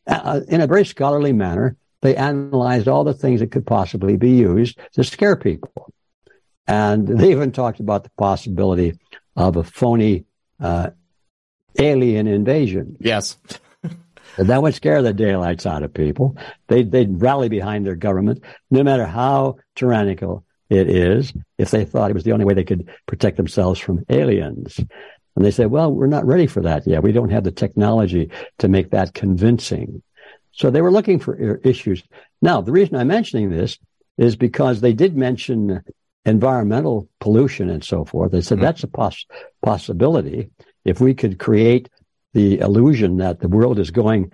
uh, 0.07 0.41
in 0.47 0.61
a 0.61 0.67
very 0.67 0.85
scholarly 0.85 1.33
manner 1.33 1.75
they 2.01 2.15
analyzed 2.15 2.87
all 2.87 3.03
the 3.03 3.13
things 3.15 3.39
that 3.39 3.51
could 3.51 3.65
possibly 3.65 4.15
be 4.15 4.29
used 4.29 4.77
to 4.93 5.03
scare 5.03 5.35
people, 5.35 5.91
and 6.67 7.07
they 7.19 7.31
even 7.31 7.51
talked 7.51 7.79
about 7.79 8.03
the 8.03 8.11
possibility 8.17 8.93
of 9.35 9.55
a 9.55 9.63
phony 9.63 10.25
uh, 10.59 10.91
alien 11.79 12.27
invasion. 12.27 12.95
Yes. 12.99 13.37
And 13.81 13.97
that 14.49 14.61
would 14.61 14.75
scare 14.75 15.01
the 15.01 15.13
daylights 15.13 15.65
out 15.65 15.83
of 15.83 15.93
people. 15.93 16.37
They'd, 16.67 16.91
they'd 16.91 17.21
rally 17.21 17.49
behind 17.49 17.85
their 17.85 17.95
government, 17.95 18.43
no 18.71 18.83
matter 18.83 19.05
how 19.05 19.57
tyrannical 19.75 20.45
it 20.69 20.89
is, 20.89 21.33
if 21.57 21.71
they 21.71 21.85
thought 21.85 22.09
it 22.09 22.15
was 22.15 22.23
the 22.23 22.31
only 22.31 22.45
way 22.45 22.53
they 22.53 22.63
could 22.63 22.89
protect 23.05 23.37
themselves 23.37 23.79
from 23.79 24.05
aliens. 24.09 24.79
And 25.35 25.43
they 25.43 25.51
said, 25.51 25.67
well, 25.71 25.91
we're 25.91 26.07
not 26.07 26.25
ready 26.25 26.47
for 26.47 26.61
that 26.61 26.87
yet. 26.87 27.03
We 27.03 27.11
don't 27.11 27.31
have 27.31 27.43
the 27.43 27.51
technology 27.51 28.31
to 28.59 28.67
make 28.67 28.91
that 28.91 29.13
convincing. 29.13 30.01
So 30.51 30.69
they 30.69 30.81
were 30.81 30.91
looking 30.91 31.19
for 31.19 31.57
issues. 31.57 32.03
Now, 32.41 32.61
the 32.61 32.71
reason 32.71 32.95
I'm 32.95 33.07
mentioning 33.07 33.49
this 33.49 33.77
is 34.17 34.37
because 34.37 34.79
they 34.79 34.93
did 34.93 35.17
mention 35.17 35.81
environmental 36.25 37.09
pollution 37.19 37.69
and 37.69 37.83
so 37.83 38.05
forth. 38.05 38.31
They 38.31 38.41
said 38.41 38.57
mm-hmm. 38.57 38.65
that's 38.65 38.83
a 38.83 38.87
poss- 38.87 39.25
possibility. 39.61 40.49
If 40.85 41.01
we 41.01 41.13
could 41.13 41.39
create 41.39 41.89
the 42.33 42.59
illusion 42.59 43.17
that 43.17 43.39
the 43.39 43.47
world 43.47 43.79
is 43.79 43.91
going 43.91 44.31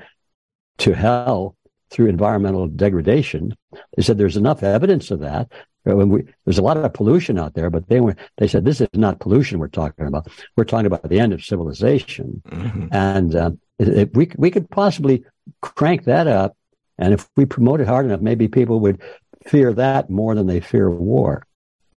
to 0.80 0.94
hell 0.94 1.56
through 1.92 2.08
environmental 2.08 2.68
degradation. 2.68 3.56
They 3.96 4.04
said 4.04 4.18
there's 4.18 4.38
enough 4.38 4.64
evidence 4.64 5.12
of 5.12 5.20
that. 5.20 5.52
When 5.84 6.10
we, 6.10 6.24
there's 6.46 6.60
a 6.60 6.64
lot 6.64 6.78
of 6.78 6.94
pollution 6.94 7.40
out 7.40 7.56
there, 7.56 7.70
but 7.70 7.90
they 7.90 8.00
were, 8.00 8.16
they 8.38 8.48
said 8.48 8.66
this 8.66 8.82
is 8.82 8.88
not 8.94 9.20
pollution 9.20 9.60
we're 9.60 9.68
talking 9.68 10.06
about. 10.06 10.28
We're 10.56 10.64
talking 10.64 10.86
about 10.86 11.10
the 11.10 11.20
end 11.20 11.34
of 11.34 11.44
civilization, 11.44 12.42
mm-hmm. 12.48 12.88
and 12.92 13.36
uh, 13.36 13.52
if 13.80 14.10
we 14.14 14.32
we 14.38 14.52
could 14.52 14.70
possibly 14.70 15.26
crank 15.62 16.04
that 16.04 16.28
up, 16.28 16.56
and 17.00 17.14
if 17.14 17.28
we 17.36 17.46
promote 17.46 17.82
it 17.82 17.88
hard 17.88 18.06
enough, 18.06 18.22
maybe 18.22 18.48
people 18.48 18.80
would 18.82 19.02
fear 19.46 19.74
that 19.74 20.10
more 20.10 20.36
than 20.36 20.46
they 20.46 20.60
fear 20.60 20.90
war. 20.90 21.48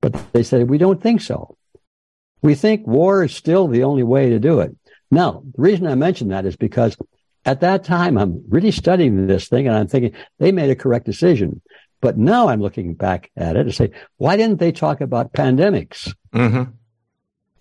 But 0.01 0.32
they 0.32 0.43
said 0.43 0.70
we 0.70 0.78
don't 0.78 1.02
think 1.02 1.20
so. 1.20 1.56
We 2.40 2.55
think 2.55 2.86
war 2.86 3.24
is 3.24 3.35
still 3.35 3.69
the 3.69 3.85
only 3.85 4.02
way 4.02 4.31
to 4.31 4.39
do 4.39 4.61
it. 4.61 4.74
Now, 5.11 5.43
the 5.55 5.62
reason 5.62 5.86
I 5.86 5.94
mention 5.94 6.28
that 6.28 6.47
is 6.47 6.56
because 6.56 6.97
at 7.44 7.61
that 7.61 7.85
time, 7.85 8.16
I'm 8.16 8.43
really 8.48 8.70
studying 8.70 9.27
this 9.27 9.48
thing 9.48 9.66
and 9.66 9.77
I'm 9.77 9.86
thinking 9.86 10.12
they 10.39 10.52
made 10.52 10.70
a 10.70 10.77
correct 10.77 11.06
decision. 11.06 11.61
But 12.05 12.19
now 12.19 12.49
I'm 12.49 12.61
looking 12.61 12.93
back 12.93 13.31
at 13.35 13.57
it 13.57 13.61
and 13.61 13.75
say, 13.75 13.93
why 14.19 14.37
didn't 14.37 14.59
they 14.59 14.73
talk 14.73 15.01
about 15.01 15.33
pandemics? 15.33 16.15
Mm-hmm. 16.35 16.73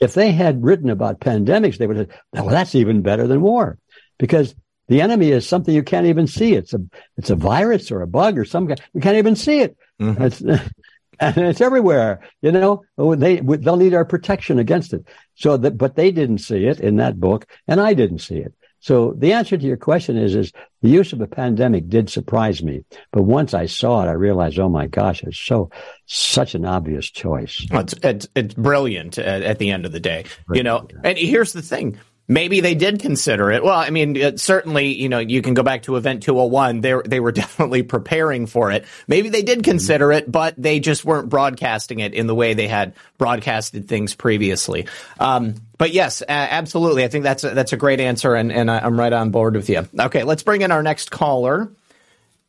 If 0.02 0.16
they 0.16 0.34
had 0.34 0.66
written 0.66 0.90
about 0.90 1.22
pandemics, 1.22 1.78
they 1.78 1.88
would 1.88 1.96
have, 1.96 2.10
well, 2.34 2.50
that's 2.50 2.76
even 2.76 3.04
better 3.04 3.26
than 3.26 3.40
war 3.40 3.78
because 4.20 4.54
the 4.90 5.00
enemy 5.00 5.32
is 5.32 5.48
something 5.48 5.74
you 5.74 5.82
can't 5.82 6.08
even 6.08 6.28
see. 6.28 6.56
It's 6.56 6.74
a, 6.74 6.82
it's 7.16 7.30
a 7.30 7.38
virus 7.38 7.90
or 7.90 8.02
a 8.02 8.08
bug 8.08 8.38
or 8.38 8.44
some 8.44 8.68
kind. 8.68 8.82
We 8.92 9.00
can't 9.00 9.16
even 9.16 9.38
see 9.38 9.60
it. 9.60 9.78
Mm-hmm. 10.02 10.52
and 11.22 11.38
it's 11.38 11.62
everywhere. 11.62 12.20
You 12.42 12.52
know, 12.52 12.84
oh, 12.98 13.16
they 13.16 13.40
they'll 13.40 13.78
need 13.78 13.94
our 13.94 14.04
protection 14.04 14.60
against 14.60 14.92
it. 14.92 15.08
So 15.36 15.56
that, 15.56 15.78
but 15.78 15.96
they 15.96 16.12
didn't 16.12 16.40
see 16.40 16.66
it 16.66 16.82
in 16.82 16.98
that 16.98 17.18
book, 17.18 17.48
and 17.66 17.80
I 17.80 17.94
didn't 17.94 18.20
see 18.20 18.40
it. 18.40 18.54
So 18.84 19.14
the 19.18 19.32
answer 19.32 19.58
to 19.58 19.66
your 19.66 19.78
question 19.78 20.18
is, 20.18 20.36
is 20.36 20.52
the 20.82 20.90
use 20.90 21.14
of 21.14 21.22
a 21.22 21.26
pandemic 21.26 21.88
did 21.88 22.10
surprise 22.10 22.62
me. 22.62 22.84
But 23.14 23.22
once 23.22 23.54
I 23.54 23.66
saw 23.66 24.04
it, 24.04 24.10
I 24.10 24.12
realized, 24.12 24.60
oh 24.60 24.68
my 24.68 24.88
gosh, 24.88 25.24
it's 25.24 25.40
so, 25.40 25.70
such 26.06 26.54
an 26.54 26.66
obvious 26.66 27.10
choice. 27.10 27.66
It's, 27.72 27.94
it's, 28.04 28.28
it's, 28.36 28.54
brilliant 28.56 29.18
at, 29.18 29.42
at, 29.42 29.60
the 29.60 29.72
end 29.72 29.86
of 29.86 29.94
the 29.94 30.02
day, 30.02 30.26
right. 30.48 30.58
you 30.58 30.64
know, 30.64 30.86
and 31.02 31.18
here's 31.18 31.54
the 31.54 31.62
thing. 31.62 31.98
Maybe 32.28 32.62
they 32.62 32.74
did 32.74 33.00
consider 33.02 33.52
it. 33.52 33.64
Well, 33.64 33.78
I 33.78 33.90
mean, 33.90 34.38
certainly, 34.38 34.94
you 34.94 35.10
know, 35.10 35.20
you 35.20 35.42
can 35.42 35.54
go 35.54 35.64
back 35.64 35.84
to 35.84 35.98
Event 35.98 36.24
201. 36.24 36.80
They 36.80 36.96
they 37.06 37.20
were 37.20 37.32
definitely 37.34 37.84
preparing 37.84 38.46
for 38.46 38.72
it. 38.72 38.86
Maybe 39.08 39.30
they 39.30 39.42
did 39.42 39.64
consider 39.64 40.12
it, 40.14 40.32
but 40.32 40.56
they 40.58 40.80
just 40.80 41.04
weren't 41.04 41.28
broadcasting 41.28 42.00
it 42.00 42.14
in 42.14 42.28
the 42.28 42.36
way 42.36 42.54
they 42.54 42.68
had 42.70 42.94
broadcasted 43.18 43.90
things 43.90 44.16
previously. 44.16 44.88
Um, 45.20 45.56
but 45.78 45.92
yes, 45.92 46.24
absolutely. 46.28 47.04
I 47.04 47.10
think 47.10 47.24
that's 47.24 47.44
a, 47.44 47.50
that's 47.50 47.74
a 47.74 47.78
great 47.78 48.00
answer, 48.00 48.36
and, 48.36 48.54
and 48.54 48.72
I'm 48.72 48.98
right 48.98 49.12
on 49.12 49.32
board 49.32 49.56
with 49.56 49.70
you. 49.70 49.86
Okay, 50.00 50.24
let's 50.24 50.44
bring 50.44 50.62
in 50.62 50.72
our 50.72 50.84
next 50.84 51.12
caller. 51.12 51.74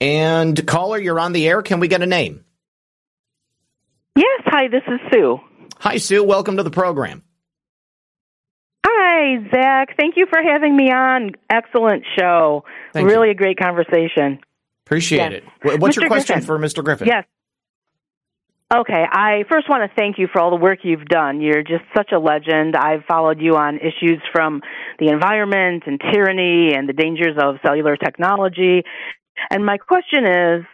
And 0.00 0.66
caller, 0.66 0.98
you're 0.98 1.18
on 1.18 1.32
the 1.32 1.48
air. 1.48 1.62
Can 1.62 1.80
we 1.80 1.88
get 1.88 2.02
a 2.02 2.06
name? 2.06 2.44
Yes. 4.16 4.42
Hi, 4.46 4.68
this 4.68 4.82
is 4.86 5.00
Sue. 5.12 5.40
Hi, 5.78 5.96
Sue. 5.96 6.22
Welcome 6.22 6.58
to 6.58 6.62
the 6.62 6.70
program. 6.70 7.24
Hi, 9.24 9.38
Zach. 9.50 9.96
Thank 9.96 10.16
you 10.16 10.26
for 10.28 10.42
having 10.42 10.76
me 10.76 10.90
on. 10.90 11.32
Excellent 11.48 12.04
show. 12.18 12.64
Thank 12.92 13.08
really 13.08 13.28
you. 13.28 13.32
a 13.32 13.34
great 13.34 13.58
conversation. 13.58 14.38
Appreciate 14.86 15.32
yes. 15.32 15.42
it. 15.64 15.80
What's 15.80 15.96
Mr. 15.96 16.02
your 16.02 16.08
question 16.08 16.40
Griffin. 16.40 16.46
for 16.46 16.58
Mr. 16.58 16.84
Griffin? 16.84 17.08
Yes. 17.08 17.24
Okay, 18.74 19.04
I 19.10 19.44
first 19.48 19.68
want 19.68 19.88
to 19.88 19.94
thank 19.96 20.18
you 20.18 20.26
for 20.30 20.40
all 20.40 20.50
the 20.50 20.56
work 20.56 20.80
you've 20.82 21.04
done. 21.06 21.40
You're 21.40 21.62
just 21.62 21.84
such 21.96 22.12
a 22.12 22.18
legend. 22.18 22.76
I've 22.76 23.04
followed 23.06 23.40
you 23.40 23.56
on 23.56 23.78
issues 23.78 24.20
from 24.32 24.62
the 24.98 25.08
environment 25.08 25.84
and 25.86 26.00
tyranny 26.00 26.74
and 26.74 26.88
the 26.88 26.92
dangers 26.92 27.36
of 27.40 27.56
cellular 27.64 27.96
technology. 27.96 28.82
And 29.50 29.64
my 29.64 29.78
question 29.78 30.26
is 30.26 30.64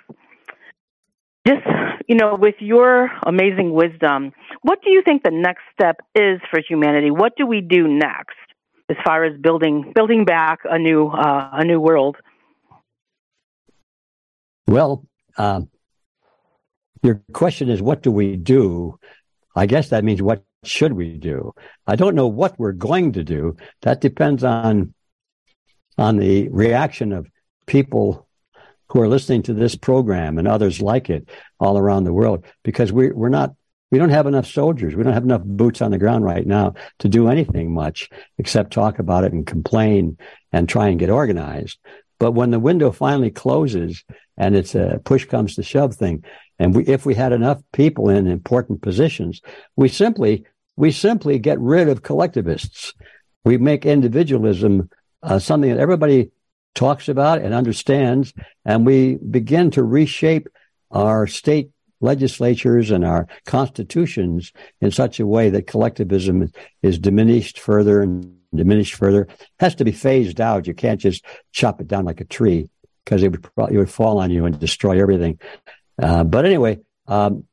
just, 1.50 1.66
you 2.08 2.16
know, 2.16 2.36
with 2.38 2.56
your 2.60 3.10
amazing 3.26 3.72
wisdom, 3.72 4.32
what 4.62 4.78
do 4.82 4.90
you 4.90 5.02
think 5.04 5.22
the 5.22 5.30
next 5.30 5.62
step 5.72 5.96
is 6.14 6.40
for 6.50 6.60
humanity? 6.66 7.10
What 7.10 7.32
do 7.36 7.46
we 7.46 7.60
do 7.60 7.88
next 7.88 8.36
as 8.88 8.96
far 9.04 9.24
as 9.24 9.40
building 9.40 9.92
building 9.94 10.24
back 10.24 10.60
a 10.64 10.78
new 10.78 11.08
uh, 11.08 11.50
a 11.52 11.64
new 11.64 11.80
world? 11.80 12.16
Well, 14.66 15.04
um, 15.36 15.68
your 17.02 17.20
question 17.32 17.68
is, 17.70 17.82
what 17.82 18.02
do 18.02 18.12
we 18.12 18.36
do? 18.36 18.98
I 19.56 19.66
guess 19.66 19.88
that 19.88 20.04
means 20.04 20.22
what 20.22 20.44
should 20.62 20.92
we 20.92 21.16
do? 21.16 21.52
I 21.86 21.96
don't 21.96 22.14
know 22.14 22.28
what 22.28 22.58
we're 22.58 22.72
going 22.72 23.12
to 23.12 23.24
do. 23.24 23.56
That 23.82 24.00
depends 24.00 24.44
on 24.44 24.94
on 25.98 26.16
the 26.16 26.48
reaction 26.48 27.12
of 27.12 27.28
people 27.66 28.28
who 28.90 29.00
are 29.00 29.08
listening 29.08 29.42
to 29.42 29.54
this 29.54 29.76
program 29.76 30.38
and 30.38 30.48
others 30.48 30.80
like 30.80 31.10
it 31.10 31.28
all 31.58 31.78
around 31.78 32.04
the 32.04 32.12
world 32.12 32.44
because 32.64 32.92
we, 32.92 33.10
we're 33.10 33.28
not 33.28 33.54
we 33.90 33.98
don't 33.98 34.10
have 34.10 34.28
enough 34.28 34.46
soldiers. 34.46 34.94
We 34.94 35.02
don't 35.02 35.14
have 35.14 35.24
enough 35.24 35.42
boots 35.42 35.82
on 35.82 35.90
the 35.90 35.98
ground 35.98 36.24
right 36.24 36.46
now 36.46 36.74
to 37.00 37.08
do 37.08 37.28
anything 37.28 37.74
much 37.74 38.08
except 38.38 38.72
talk 38.72 39.00
about 39.00 39.24
it 39.24 39.32
and 39.32 39.44
complain 39.44 40.16
and 40.52 40.68
try 40.68 40.88
and 40.88 40.98
get 40.98 41.10
organized. 41.10 41.78
But 42.20 42.32
when 42.32 42.50
the 42.50 42.60
window 42.60 42.92
finally 42.92 43.30
closes 43.30 44.04
and 44.36 44.54
it's 44.54 44.76
a 44.76 45.00
push 45.04 45.24
comes 45.24 45.56
to 45.56 45.64
shove 45.64 45.96
thing, 45.96 46.22
and 46.58 46.74
we, 46.74 46.84
if 46.86 47.04
we 47.04 47.14
had 47.14 47.32
enough 47.32 47.60
people 47.72 48.08
in 48.08 48.26
important 48.26 48.82
positions, 48.82 49.40
we 49.76 49.88
simply 49.88 50.44
we 50.76 50.92
simply 50.92 51.38
get 51.38 51.58
rid 51.58 51.88
of 51.88 52.02
collectivists. 52.02 52.94
We 53.44 53.58
make 53.58 53.84
individualism 53.84 54.88
uh, 55.22 55.38
something 55.38 55.70
that 55.70 55.80
everybody 55.80 56.30
talks 56.74 57.08
about 57.08 57.40
and 57.40 57.54
understands, 57.54 58.32
and 58.64 58.86
we 58.86 59.16
begin 59.16 59.70
to 59.72 59.82
reshape 59.82 60.48
our 60.90 61.26
state 61.26 61.70
legislatures 62.00 62.90
and 62.90 63.04
our 63.04 63.26
constitutions 63.44 64.52
in 64.80 64.90
such 64.90 65.20
a 65.20 65.26
way 65.26 65.50
that 65.50 65.66
collectivism 65.66 66.50
is 66.82 66.98
diminished 66.98 67.58
further 67.58 68.00
and 68.02 68.36
diminished 68.54 68.94
further. 68.94 69.22
It 69.22 69.48
has 69.60 69.74
to 69.76 69.84
be 69.84 69.92
phased 69.92 70.40
out. 70.40 70.66
You 70.66 70.74
can't 70.74 71.00
just 71.00 71.24
chop 71.52 71.80
it 71.80 71.88
down 71.88 72.04
like 72.04 72.20
a 72.20 72.24
tree 72.24 72.68
because 73.04 73.22
it 73.22 73.30
would 73.30 73.46
it 73.70 73.76
would 73.76 73.90
fall 73.90 74.18
on 74.18 74.30
you 74.30 74.44
and 74.46 74.58
destroy 74.58 75.00
everything. 75.00 75.38
Uh, 76.00 76.24
but 76.24 76.44
anyway, 76.44 76.78
um, 77.06 77.44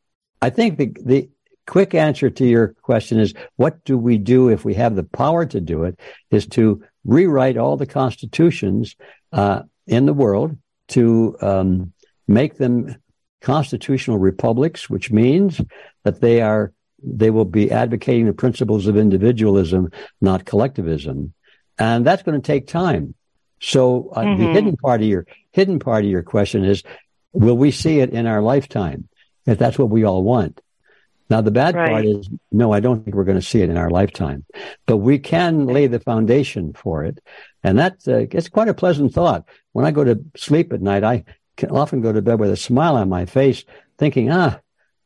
I 0.41 0.49
think 0.49 0.77
the 0.77 0.93
the 1.03 1.29
quick 1.65 1.93
answer 1.93 2.29
to 2.29 2.45
your 2.45 2.69
question 2.81 3.19
is 3.19 3.33
what 3.57 3.83
do 3.83 3.97
we 3.97 4.17
do 4.17 4.49
if 4.49 4.63
we 4.63 4.75
have 4.75 4.95
the 4.95 5.03
power 5.03 5.45
to 5.45 5.59
do 5.59 5.83
it? 5.83 5.99
Is 6.31 6.47
to 6.47 6.83
rewrite 7.07 7.57
all 7.57 7.77
the 7.77 7.87
constitutions 7.87 8.95
uh, 9.31 9.63
in 9.87 10.05
the 10.05 10.13
world 10.13 10.55
to 10.89 11.35
um, 11.41 11.93
make 12.27 12.57
them 12.57 12.95
constitutional 13.41 14.19
republics, 14.19 14.89
which 14.89 15.09
means 15.11 15.59
that 16.03 16.21
they 16.21 16.41
are 16.41 16.71
they 17.03 17.29
will 17.29 17.45
be 17.45 17.71
advocating 17.71 18.25
the 18.25 18.33
principles 18.33 18.87
of 18.87 18.97
individualism, 18.97 19.91
not 20.19 20.45
collectivism, 20.45 21.33
and 21.77 22.05
that's 22.05 22.23
going 22.23 22.39
to 22.39 22.45
take 22.45 22.67
time. 22.67 23.13
So 23.61 24.09
uh, 24.13 24.23
mm-hmm. 24.23 24.43
the 24.43 24.51
hidden 24.51 24.77
part 24.77 25.01
of 25.01 25.07
your 25.07 25.25
hidden 25.51 25.79
part 25.79 26.05
of 26.05 26.11
your 26.11 26.23
question 26.23 26.63
is, 26.63 26.83
will 27.31 27.57
we 27.57 27.71
see 27.71 27.99
it 27.99 28.11
in 28.11 28.27
our 28.27 28.41
lifetime? 28.41 29.07
If 29.45 29.57
that's 29.57 29.79
what 29.79 29.89
we 29.89 30.03
all 30.03 30.23
want, 30.23 30.59
Now, 31.29 31.41
the 31.41 31.51
bad 31.51 31.75
Right. 31.75 31.89
part 31.89 32.05
is, 32.05 32.29
no, 32.51 32.71
I 32.71 32.79
don't 32.79 33.03
think 33.03 33.15
we're 33.15 33.25
going 33.25 33.39
to 33.39 33.45
see 33.45 33.61
it 33.61 33.69
in 33.69 33.77
our 33.77 33.89
lifetime, 33.89 34.45
but 34.85 34.97
we 34.97 35.19
can 35.19 35.65
lay 35.67 35.87
the 35.87 35.99
foundation 35.99 36.73
for 36.73 37.03
it. 37.03 37.19
And 37.63 37.77
that's, 37.77 38.07
uh, 38.07 38.27
it's 38.31 38.49
quite 38.49 38.69
a 38.69 38.73
pleasant 38.73 39.13
thought. 39.13 39.45
When 39.73 39.85
I 39.85 39.91
go 39.91 40.03
to 40.03 40.23
sleep 40.37 40.71
at 40.71 40.81
night, 40.81 41.03
I 41.03 41.25
can 41.57 41.71
often 41.71 42.01
go 42.01 42.13
to 42.13 42.21
bed 42.21 42.39
with 42.39 42.51
a 42.51 42.55
smile 42.55 42.95
on 42.95 43.09
my 43.09 43.25
face 43.25 43.65
thinking, 43.97 44.31
ah, 44.31 44.59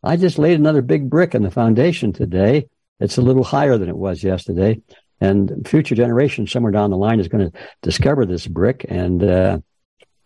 I 0.04 0.16
just 0.18 0.38
laid 0.38 0.60
another 0.60 0.82
big 0.82 1.10
brick 1.10 1.34
in 1.34 1.44
the 1.44 1.52
foundation 1.52 2.14
today. 2.14 2.68
It's 3.00 3.18
a 3.18 3.22
little 3.22 3.44
higher 3.44 3.78
than 3.78 3.90
it 3.90 3.98
was 3.98 4.24
yesterday. 4.24 4.82
And 5.20 5.68
future 5.68 5.96
generations 5.96 6.52
somewhere 6.52 6.72
down 6.72 6.90
the 6.90 6.98
line 6.98 7.20
is 7.20 7.28
going 7.28 7.52
to 7.52 7.60
discover 7.82 8.26
this 8.26 8.48
brick 8.48 8.86
and, 8.90 9.24
uh, 9.24 9.60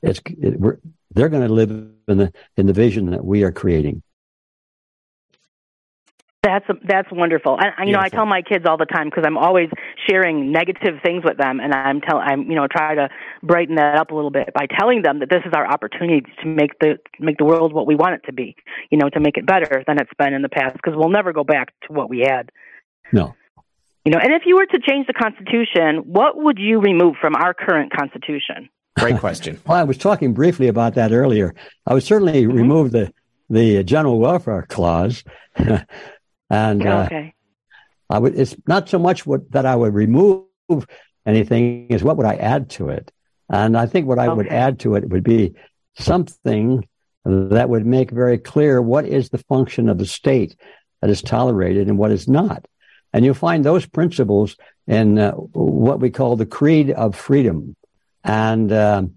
it's, 0.02 0.22
it, 0.26 0.60
we're, 0.60 0.78
they're 1.12 1.30
going 1.30 1.48
to 1.48 1.54
live 1.54 1.72
in 1.72 2.18
the, 2.18 2.34
in 2.58 2.66
the 2.66 2.74
vision 2.74 3.12
that 3.12 3.26
we 3.26 3.44
are 3.44 3.52
creating. 3.52 4.04
That's 6.46 6.66
that's 6.88 7.08
wonderful. 7.12 7.58
And 7.58 7.74
and, 7.76 7.90
you 7.90 7.96
know, 7.96 8.00
I 8.00 8.10
tell 8.10 8.28
my 8.28 8.44
kids 8.44 8.66
all 8.68 8.78
the 8.78 8.86
time 8.86 9.08
because 9.10 9.24
I'm 9.26 9.38
always 9.38 9.70
sharing 10.08 10.52
negative 10.52 11.00
things 11.04 11.24
with 11.26 11.38
them, 11.38 11.60
and 11.60 11.74
I'm 11.74 12.02
tell 12.02 12.18
I'm 12.18 12.44
you 12.44 12.56
know 12.56 12.68
try 12.68 12.94
to 12.94 13.10
brighten 13.42 13.76
that 13.76 13.98
up 13.98 14.12
a 14.12 14.16
little 14.16 14.30
bit 14.30 14.54
by 14.54 14.68
telling 14.78 15.02
them 15.02 15.20
that 15.20 15.30
this 15.32 15.42
is 15.44 15.54
our 15.56 15.66
opportunity 15.66 16.22
to 16.44 16.48
make 16.48 16.78
the 16.80 17.00
make 17.20 17.40
the 17.40 17.46
world 17.46 17.74
what 17.74 17.88
we 17.88 17.96
want 17.96 18.14
it 18.14 18.22
to 18.28 18.34
be. 18.34 18.56
You 18.92 19.00
know, 19.00 19.10
to 19.10 19.20
make 19.20 19.38
it 19.38 19.48
better 19.48 19.84
than 19.88 20.00
it's 20.00 20.12
been 20.20 20.36
in 20.36 20.44
the 20.44 20.50
past 20.50 20.74
because 20.76 20.94
we'll 20.96 21.10
never 21.10 21.34
go 21.34 21.44
back 21.44 21.74
to 21.88 21.94
what 21.94 22.12
we 22.12 22.20
had. 22.20 22.52
No. 23.12 23.34
You 24.06 24.12
know, 24.12 24.20
and 24.20 24.32
if 24.32 24.44
you 24.46 24.56
were 24.56 24.68
to 24.68 24.80
change 24.88 25.08
the 25.08 25.14
Constitution, 25.14 26.04
what 26.06 26.38
would 26.38 26.60
you 26.60 26.80
remove 26.80 27.16
from 27.20 27.36
our 27.36 27.56
current 27.56 27.92
Constitution? 27.92 28.70
Great 29.00 29.18
question. 29.18 29.60
Well, 29.66 29.78
I 29.78 29.84
was 29.84 29.98
talking 29.98 30.34
briefly 30.34 30.68
about 30.68 30.94
that 30.94 31.12
earlier. 31.12 31.56
I 31.88 31.96
would 31.96 32.04
certainly 32.04 32.44
mm-hmm. 32.44 32.56
remove 32.56 32.92
the 32.92 33.12
the 33.50 33.84
general 33.84 34.20
welfare 34.20 34.66
clause, 34.70 35.24
and 36.50 36.86
uh, 36.86 37.04
okay. 37.06 37.34
I 38.10 38.20
would. 38.20 38.38
It's 38.38 38.56
not 38.68 38.90
so 38.90 39.00
much 39.00 39.26
what 39.26 39.52
that 39.52 39.66
I 39.66 39.76
would 39.76 39.94
remove 39.94 40.46
anything 41.26 41.88
is 41.90 42.04
what 42.04 42.18
would 42.18 42.26
I 42.26 42.36
add 42.36 42.70
to 42.72 42.90
it, 42.90 43.12
and 43.50 43.78
I 43.78 43.86
think 43.88 44.08
what 44.08 44.20
I 44.20 44.30
would 44.30 44.48
add 44.48 44.80
to 44.82 44.96
it 44.96 45.10
would 45.10 45.24
be 45.24 45.56
something 45.98 46.88
that 47.24 47.70
would 47.70 47.86
make 47.86 48.12
very 48.12 48.38
clear 48.38 48.82
what 48.82 49.06
is 49.06 49.30
the 49.30 49.40
function 49.40 49.90
of 49.90 49.98
the 49.98 50.06
state 50.06 50.56
that 51.02 51.10
is 51.10 51.22
tolerated 51.22 51.88
and 51.88 51.98
what 51.98 52.12
is 52.12 52.28
not, 52.28 52.68
and 53.12 53.26
you'll 53.26 53.34
find 53.34 53.66
those 53.66 53.86
principles 53.86 54.56
in 54.86 55.18
uh, 55.18 55.32
what 55.32 56.00
we 56.00 56.12
call 56.12 56.36
the 56.36 56.46
creed 56.46 56.92
of 56.92 57.16
freedom, 57.16 57.76
and. 58.24 58.72
Um, 58.72 59.16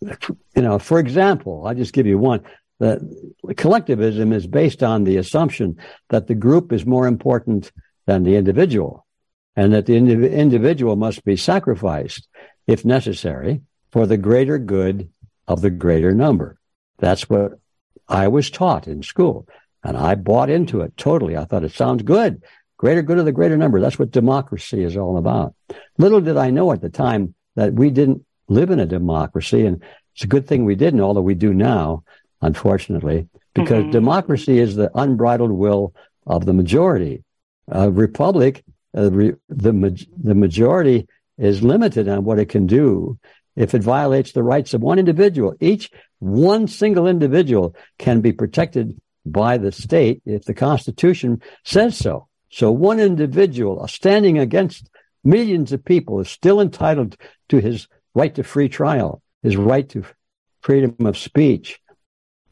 you 0.00 0.62
know, 0.62 0.78
for 0.78 0.98
example, 0.98 1.66
I'll 1.66 1.74
just 1.74 1.92
give 1.92 2.06
you 2.06 2.18
one. 2.18 2.42
The 2.78 3.54
collectivism 3.56 4.32
is 4.32 4.46
based 4.46 4.82
on 4.82 5.04
the 5.04 5.16
assumption 5.16 5.78
that 6.10 6.26
the 6.26 6.34
group 6.34 6.72
is 6.72 6.84
more 6.84 7.06
important 7.06 7.72
than 8.06 8.22
the 8.22 8.36
individual 8.36 9.06
and 9.54 9.72
that 9.72 9.86
the 9.86 9.94
indiv- 9.94 10.30
individual 10.30 10.96
must 10.96 11.24
be 11.24 11.36
sacrificed 11.36 12.28
if 12.66 12.84
necessary 12.84 13.62
for 13.90 14.06
the 14.06 14.18
greater 14.18 14.58
good 14.58 15.08
of 15.48 15.62
the 15.62 15.70
greater 15.70 16.12
number. 16.12 16.58
That's 16.98 17.30
what 17.30 17.52
I 18.08 18.28
was 18.28 18.50
taught 18.50 18.86
in 18.86 19.02
school 19.02 19.46
and 19.82 19.96
I 19.96 20.14
bought 20.14 20.50
into 20.50 20.80
it 20.80 20.96
totally. 20.96 21.36
I 21.36 21.44
thought 21.44 21.64
it 21.64 21.72
sounds 21.72 22.02
good. 22.02 22.42
Greater 22.76 23.02
good 23.02 23.18
of 23.18 23.24
the 23.24 23.32
greater 23.32 23.56
number. 23.56 23.80
That's 23.80 23.98
what 23.98 24.10
democracy 24.10 24.82
is 24.82 24.96
all 24.96 25.16
about. 25.16 25.54
Little 25.96 26.20
did 26.20 26.36
I 26.36 26.50
know 26.50 26.72
at 26.72 26.82
the 26.82 26.90
time 26.90 27.34
that 27.54 27.72
we 27.72 27.90
didn't 27.90 28.24
live 28.48 28.70
in 28.70 28.80
a 28.80 28.86
democracy. 28.86 29.64
And 29.64 29.82
it's 30.14 30.24
a 30.24 30.28
good 30.28 30.46
thing 30.46 30.64
we 30.64 30.74
didn't, 30.74 31.00
although 31.00 31.20
we 31.20 31.34
do 31.34 31.54
now, 31.54 32.04
unfortunately, 32.42 33.28
because 33.54 33.84
Mhm. 33.84 33.92
democracy 33.92 34.58
is 34.58 34.76
the 34.76 34.90
unbridled 34.94 35.50
will 35.52 35.94
of 36.26 36.44
the 36.44 36.52
majority. 36.52 37.22
A 37.68 37.90
republic, 37.90 38.64
uh, 38.96 39.10
re- 39.10 39.34
the, 39.48 39.72
maj- 39.72 40.08
the 40.22 40.34
majority 40.34 41.06
is 41.38 41.62
limited 41.62 42.08
on 42.08 42.24
what 42.24 42.38
it 42.38 42.48
can 42.48 42.66
do 42.66 43.18
if 43.56 43.74
it 43.74 43.82
violates 43.82 44.32
the 44.32 44.42
rights 44.42 44.74
of 44.74 44.82
one 44.82 44.98
individual. 44.98 45.54
Each 45.60 45.90
one 46.18 46.66
single 46.66 47.06
individual 47.06 47.74
can 47.98 48.20
be 48.20 48.32
protected 48.32 48.98
by 49.24 49.58
the 49.58 49.72
state 49.72 50.22
if 50.24 50.44
the 50.44 50.54
Constitution 50.54 51.42
says 51.64 51.96
so. 51.96 52.28
So 52.50 52.70
one 52.70 53.00
individual 53.00 53.86
standing 53.88 54.38
against 54.38 54.88
millions 55.24 55.72
of 55.72 55.84
people 55.84 56.20
is 56.20 56.28
still 56.28 56.60
entitled 56.60 57.16
to 57.48 57.58
his 57.58 57.88
right 58.14 58.34
to 58.34 58.42
free 58.44 58.68
trial, 58.68 59.20
his 59.42 59.56
right 59.56 59.88
to 59.90 60.04
freedom 60.60 60.94
of 61.00 61.18
speech. 61.18 61.80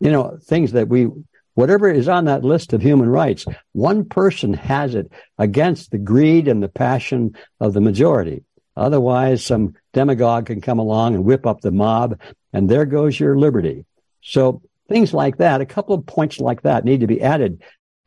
You 0.00 0.10
know, 0.10 0.38
things 0.42 0.72
that 0.72 0.88
we, 0.88 1.08
whatever 1.54 1.90
is 1.90 2.08
on 2.08 2.26
that 2.26 2.44
list 2.44 2.72
of 2.72 2.82
human 2.82 3.08
rights, 3.08 3.46
one 3.72 4.04
person 4.04 4.54
has 4.54 4.94
it 4.94 5.10
against 5.38 5.90
the 5.90 5.98
greed 5.98 6.48
and 6.48 6.62
the 6.62 6.68
passion 6.68 7.36
of 7.60 7.72
the 7.72 7.80
majority. 7.80 8.44
Otherwise, 8.76 9.44
some 9.44 9.74
demagogue 9.92 10.46
can 10.46 10.60
come 10.60 10.78
along 10.78 11.14
and 11.14 11.24
whip 11.24 11.46
up 11.46 11.60
the 11.60 11.70
mob, 11.70 12.20
and 12.52 12.68
there 12.68 12.86
goes 12.86 13.18
your 13.18 13.38
liberty. 13.38 13.84
So 14.20 14.62
things 14.88 15.14
like 15.14 15.38
that, 15.38 15.60
a 15.60 15.66
couple 15.66 15.94
of 15.94 16.06
points 16.06 16.40
like 16.40 16.62
that 16.62 16.84
need 16.84 17.00
to 17.00 17.06
be 17.06 17.22
added 17.22 17.62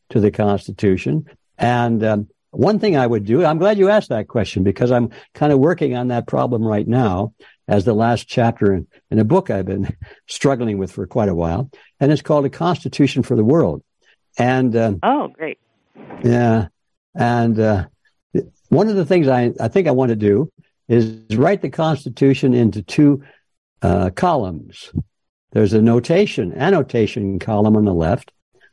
to 0.09 0.19
the 0.19 0.31
Constitution. 0.31 1.25
And 1.57 2.03
um, 2.03 2.27
one 2.51 2.79
thing 2.79 2.97
I 2.97 3.07
would 3.07 3.25
do, 3.25 3.45
I'm 3.45 3.57
glad 3.57 3.77
you 3.77 3.89
asked 3.89 4.09
that 4.09 4.27
question 4.27 4.63
because 4.63 4.91
I'm 4.91 5.09
kind 5.33 5.53
of 5.53 5.59
working 5.59 5.95
on 5.95 6.09
that 6.09 6.27
problem 6.27 6.63
right 6.63 6.87
now 6.87 7.33
as 7.67 7.85
the 7.85 7.93
last 7.93 8.27
chapter 8.27 8.73
in, 8.73 8.87
in 9.11 9.19
a 9.19 9.25
book 9.25 9.49
I've 9.49 9.65
been 9.65 9.95
struggling 10.27 10.77
with 10.77 10.91
for 10.91 11.05
quite 11.07 11.29
a 11.29 11.35
while. 11.35 11.69
And 11.99 12.11
it's 12.11 12.21
called 12.21 12.45
A 12.45 12.49
Constitution 12.49 13.23
for 13.23 13.35
the 13.35 13.43
World. 13.43 13.83
And 14.37 14.75
um, 14.75 14.99
Oh, 15.03 15.27
great. 15.29 15.59
yeah. 16.23 16.67
And 17.15 17.59
uh, 17.59 17.85
one 18.69 18.89
of 18.89 18.95
the 18.95 19.05
things 19.05 19.27
I, 19.27 19.51
I 19.59 19.67
think 19.67 19.87
I 19.87 19.91
want 19.91 20.09
to 20.09 20.15
do 20.15 20.51
is 20.87 21.21
write 21.35 21.61
the 21.61 21.69
Constitution 21.69 22.53
into 22.53 22.81
two 22.81 23.23
uh, 23.81 24.09
columns. 24.11 24.91
There's 25.51 25.73
a 25.73 25.81
notation, 25.81 26.53
annotation 26.53 27.39
column 27.39 27.75
on 27.75 27.85
the 27.85 27.93
left, 27.93 28.31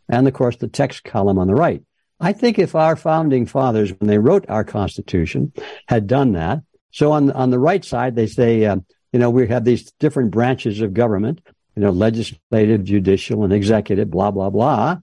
and 0.09 0.29
of 0.29 0.35
course 0.35 0.57
the 0.57 0.69
text 0.69 1.05
column 1.05 1.39
on 1.39 1.47
the 1.47 1.55
right. 1.55 1.83
I 2.21 2.33
think 2.33 2.59
if 2.59 2.75
our 2.75 2.97
founding 2.97 3.47
fathers, 3.47 3.91
when 3.99 4.09
they 4.09 4.19
wrote 4.19 4.45
our 4.49 4.65
Constitution, 4.65 5.53
had 5.89 6.07
done 6.07 6.33
that, 6.33 6.61
so 6.95 7.11
on 7.11 7.33
on 7.33 7.51
the 7.51 7.59
right 7.59 7.85
side 7.85 8.15
they 8.15 8.29
say, 8.29 8.65
um, 8.67 8.87
you 9.13 9.19
know, 9.19 9.29
we 9.29 9.49
have 9.49 9.65
these 9.65 9.91
different 9.99 10.31
branches 10.31 10.81
of 10.81 10.95
government, 10.95 11.41
you 11.75 11.83
know, 11.83 11.91
legislative, 11.91 12.85
judicial, 12.85 13.43
and 13.43 13.53
executive, 13.53 14.11
blah 14.11 14.31
blah 14.31 14.49
blah. 14.49 14.99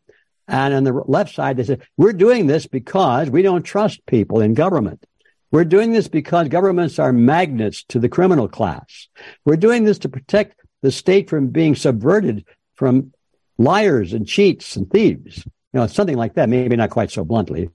And 0.48 0.74
on 0.74 0.84
the 0.86 0.94
left 0.94 1.36
side, 1.36 1.58
they 1.58 1.64
say, 1.64 1.80
we're 1.98 2.14
doing 2.14 2.48
this 2.48 2.66
because 2.66 3.30
we 3.30 3.42
don't 3.42 3.64
trust 3.64 4.06
people 4.06 4.40
in 4.40 4.54
government. 4.54 5.06
We're 5.52 5.66
doing 5.66 5.92
this 5.92 6.08
because 6.08 6.48
governments 6.48 6.98
are 6.98 7.12
magnets 7.12 7.84
to 7.90 8.00
the 8.00 8.10
criminal 8.10 8.48
class. 8.48 9.10
We're 9.44 9.58
doing 9.58 9.84
this 9.84 10.00
to 10.00 10.10
protect 10.10 10.60
the 10.82 10.92
state 10.92 11.30
from 11.30 11.48
being 11.48 11.76
subverted 11.76 12.46
from 12.76 13.12
liars 13.58 14.14
and 14.14 14.26
cheats 14.26 14.78
and 14.78 14.90
thieves. 14.90 15.44
You 15.74 15.80
know, 15.82 15.88
something 15.88 16.18
like 16.18 16.36
that. 16.36 16.48
Maybe 16.48 16.78
not 16.78 16.90
quite 16.90 17.12
so 17.12 17.26
bluntly, 17.26 17.70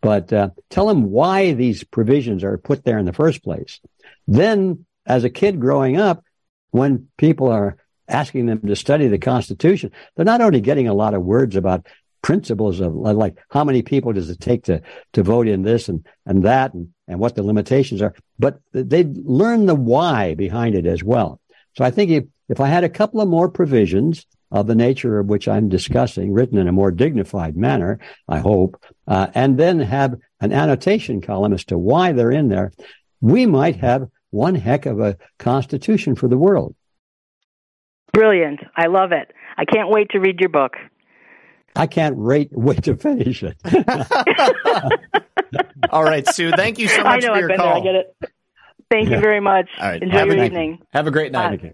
but 0.00 0.32
uh, 0.32 0.50
tell 0.70 0.86
them 0.86 1.10
why 1.10 1.52
these 1.52 1.84
provisions 1.84 2.44
are 2.44 2.58
put 2.58 2.84
there 2.84 2.98
in 2.98 3.06
the 3.06 3.12
first 3.12 3.42
place. 3.42 3.80
Then, 4.26 4.86
as 5.06 5.24
a 5.24 5.30
kid 5.30 5.60
growing 5.60 5.96
up, 5.96 6.24
when 6.70 7.08
people 7.16 7.48
are 7.48 7.76
asking 8.08 8.46
them 8.46 8.60
to 8.66 8.76
study 8.76 9.08
the 9.08 9.18
Constitution, 9.18 9.90
they're 10.14 10.24
not 10.24 10.40
only 10.40 10.60
getting 10.60 10.88
a 10.88 10.94
lot 10.94 11.14
of 11.14 11.22
words 11.22 11.56
about 11.56 11.86
principles 12.22 12.80
of 12.80 12.94
like 12.94 13.36
how 13.50 13.64
many 13.64 13.82
people 13.82 14.12
does 14.12 14.30
it 14.30 14.40
take 14.40 14.62
to 14.64 14.80
to 15.12 15.22
vote 15.22 15.48
in 15.48 15.62
this 15.62 15.88
and 15.88 16.06
and 16.24 16.44
that 16.44 16.72
and, 16.72 16.88
and 17.08 17.18
what 17.18 17.34
the 17.34 17.42
limitations 17.42 18.00
are, 18.00 18.14
but 18.38 18.60
they 18.72 19.04
learn 19.04 19.66
the 19.66 19.74
why 19.74 20.34
behind 20.34 20.74
it 20.74 20.86
as 20.86 21.02
well. 21.02 21.40
So 21.76 21.84
I 21.84 21.90
think 21.90 22.10
if 22.10 22.24
if 22.48 22.60
I 22.60 22.68
had 22.68 22.84
a 22.84 22.88
couple 22.88 23.20
of 23.20 23.28
more 23.28 23.48
provisions 23.48 24.26
of 24.52 24.66
the 24.68 24.74
nature 24.76 25.18
of 25.18 25.26
which 25.26 25.48
I'm 25.48 25.68
discussing, 25.68 26.32
written 26.32 26.58
in 26.58 26.68
a 26.68 26.72
more 26.72 26.92
dignified 26.92 27.56
manner, 27.56 27.98
I 28.28 28.38
hope, 28.38 28.80
uh, 29.08 29.26
and 29.34 29.58
then 29.58 29.80
have 29.80 30.14
an 30.40 30.52
annotation 30.52 31.20
column 31.20 31.52
as 31.54 31.64
to 31.66 31.78
why 31.78 32.12
they're 32.12 32.30
in 32.30 32.48
there, 32.48 32.72
we 33.20 33.46
might 33.46 33.76
have 33.76 34.08
one 34.30 34.54
heck 34.54 34.86
of 34.86 35.00
a 35.00 35.16
constitution 35.38 36.14
for 36.14 36.28
the 36.28 36.38
world. 36.38 36.76
Brilliant. 38.12 38.60
I 38.76 38.86
love 38.88 39.10
it. 39.12 39.32
I 39.56 39.64
can't 39.64 39.88
wait 39.90 40.10
to 40.10 40.20
read 40.20 40.38
your 40.38 40.50
book. 40.50 40.74
I 41.74 41.86
can't 41.86 42.16
wait, 42.16 42.50
wait 42.52 42.82
to 42.84 42.94
finish 42.96 43.42
it. 43.42 43.56
All 45.90 46.04
right, 46.04 46.26
Sue. 46.28 46.50
Thank 46.50 46.78
you 46.78 46.88
so 46.88 47.00
I 47.00 47.14
much 47.16 47.22
know 47.22 47.28
for 47.28 47.32
I've 47.34 47.40
your 47.40 47.48
been 47.48 47.56
call. 47.56 47.82
there. 47.82 47.92
I 47.92 47.94
get 47.94 47.94
it. 47.94 48.06
Thank 48.90 49.08
you 49.08 49.20
very 49.20 49.40
much. 49.40 49.70
All 49.80 49.88
right. 49.88 50.02
Enjoy 50.02 50.18
Have 50.18 50.28
a 50.28 50.32
your 50.32 50.36
night. 50.36 50.46
evening. 50.46 50.78
Have 50.92 51.06
a 51.06 51.10
great 51.10 51.32
night. 51.32 51.54
Okay. 51.60 51.72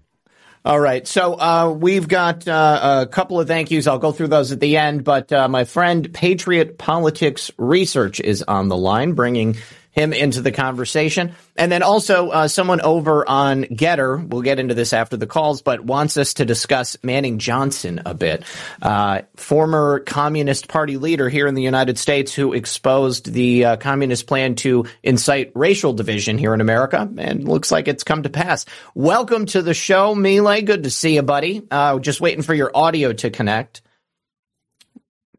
All 0.68 0.78
right. 0.78 1.08
So 1.08 1.32
uh, 1.32 1.70
we've 1.70 2.06
got 2.06 2.46
uh, 2.46 3.04
a 3.04 3.06
couple 3.06 3.40
of 3.40 3.48
thank 3.48 3.70
yous. 3.70 3.86
I'll 3.86 3.98
go 3.98 4.12
through 4.12 4.28
those 4.28 4.52
at 4.52 4.60
the 4.60 4.76
end. 4.76 5.02
But 5.02 5.32
uh, 5.32 5.48
my 5.48 5.64
friend 5.64 6.12
Patriot 6.12 6.76
Politics 6.76 7.50
Research 7.56 8.20
is 8.20 8.42
on 8.42 8.68
the 8.68 8.76
line, 8.76 9.14
bringing 9.14 9.56
him 9.98 10.12
into 10.12 10.40
the 10.40 10.52
conversation. 10.52 11.34
And 11.56 11.72
then 11.72 11.82
also 11.82 12.30
uh, 12.30 12.48
someone 12.48 12.80
over 12.80 13.28
on 13.28 13.64
GETTR, 13.64 14.28
we'll 14.28 14.42
get 14.42 14.60
into 14.60 14.74
this 14.74 14.92
after 14.92 15.16
the 15.16 15.26
calls, 15.26 15.60
but 15.60 15.80
wants 15.84 16.16
us 16.16 16.34
to 16.34 16.44
discuss 16.44 16.96
Manning 17.02 17.40
Johnson 17.40 18.02
a 18.06 18.14
bit, 18.14 18.44
uh, 18.80 19.22
former 19.34 19.98
Communist 20.00 20.68
Party 20.68 20.98
leader 20.98 21.28
here 21.28 21.48
in 21.48 21.56
the 21.56 21.62
United 21.62 21.98
States 21.98 22.32
who 22.32 22.52
exposed 22.52 23.32
the 23.32 23.64
uh, 23.64 23.76
communist 23.76 24.28
plan 24.28 24.54
to 24.56 24.86
incite 25.02 25.50
racial 25.56 25.92
division 25.92 26.38
here 26.38 26.54
in 26.54 26.60
America, 26.60 27.10
and 27.18 27.48
looks 27.48 27.72
like 27.72 27.88
it's 27.88 28.04
come 28.04 28.22
to 28.22 28.30
pass. 28.30 28.66
Welcome 28.94 29.46
to 29.46 29.62
the 29.62 29.74
show, 29.74 30.14
Mile. 30.14 30.62
Good 30.62 30.84
to 30.84 30.90
see 30.90 31.16
you, 31.16 31.22
buddy. 31.22 31.66
Uh, 31.68 31.98
just 31.98 32.20
waiting 32.20 32.42
for 32.42 32.54
your 32.54 32.70
audio 32.72 33.12
to 33.12 33.30
connect. 33.30 33.82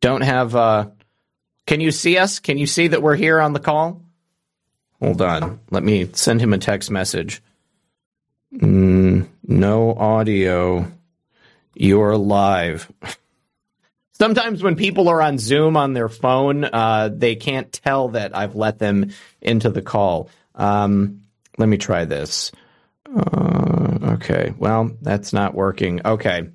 Don't 0.01 0.21
have. 0.21 0.53
Uh, 0.53 0.89
can 1.65 1.79
you 1.79 1.91
see 1.91 2.17
us? 2.17 2.39
Can 2.39 2.57
you 2.57 2.67
see 2.67 2.89
that 2.89 3.01
we're 3.01 3.15
here 3.15 3.39
on 3.39 3.53
the 3.53 3.59
call? 3.59 4.01
Hold 5.01 5.21
on. 5.21 5.59
Let 5.71 5.83
me 5.83 6.09
send 6.13 6.41
him 6.41 6.53
a 6.53 6.57
text 6.57 6.91
message. 6.91 7.41
Mm, 8.53 9.27
no 9.43 9.93
audio. 9.93 10.91
You're 11.75 12.17
live. 12.17 12.91
Sometimes 14.13 14.61
when 14.61 14.75
people 14.75 15.07
are 15.07 15.21
on 15.21 15.37
Zoom 15.37 15.77
on 15.77 15.93
their 15.93 16.09
phone, 16.09 16.65
uh, 16.65 17.09
they 17.13 17.35
can't 17.35 17.71
tell 17.71 18.09
that 18.09 18.35
I've 18.35 18.55
let 18.55 18.77
them 18.77 19.11
into 19.39 19.69
the 19.69 19.81
call. 19.81 20.29
Um, 20.55 21.21
let 21.57 21.69
me 21.69 21.77
try 21.77 22.03
this. 22.03 22.51
Uh, 23.15 23.97
okay. 24.15 24.53
Well, 24.57 24.91
that's 25.01 25.31
not 25.31 25.55
working. 25.55 26.01
Okay. 26.03 26.49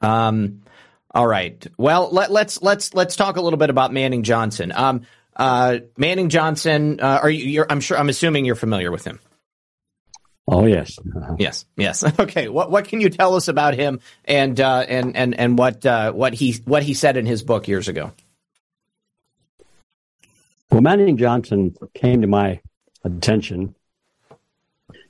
Um, 0.00 0.62
all 1.10 1.26
right. 1.26 1.66
Well, 1.76 2.08
let, 2.10 2.30
us 2.30 2.32
let's, 2.32 2.62
let's 2.62 2.94
let's 2.94 3.16
talk 3.16 3.36
a 3.36 3.42
little 3.42 3.58
bit 3.58 3.70
about 3.70 3.92
Manning 3.92 4.22
Johnson. 4.22 4.72
Um, 4.74 5.02
uh, 5.36 5.78
Manning 5.96 6.30
Johnson, 6.30 6.98
uh, 7.00 7.20
are 7.22 7.30
you? 7.30 7.64
I'm 7.68 7.80
sure. 7.80 7.98
I'm 7.98 8.08
assuming 8.08 8.44
you're 8.44 8.54
familiar 8.54 8.90
with 8.90 9.04
him. 9.04 9.20
Oh 10.48 10.64
yes, 10.64 10.98
yes, 11.38 11.66
yes. 11.76 12.04
Okay. 12.18 12.48
What 12.48 12.70
what 12.70 12.86
can 12.86 13.00
you 13.00 13.10
tell 13.10 13.34
us 13.34 13.48
about 13.48 13.74
him 13.74 14.00
and 14.24 14.58
uh, 14.58 14.84
and 14.88 15.16
and 15.16 15.38
and 15.38 15.58
what 15.58 15.84
uh, 15.84 16.12
what 16.12 16.32
he 16.32 16.52
what 16.64 16.82
he 16.82 16.94
said 16.94 17.16
in 17.16 17.26
his 17.26 17.42
book 17.42 17.68
years 17.68 17.88
ago? 17.88 18.12
Well, 20.70 20.80
Manning 20.80 21.16
Johnson 21.16 21.76
came 21.94 22.22
to 22.22 22.26
my 22.26 22.60
attention 23.04 23.74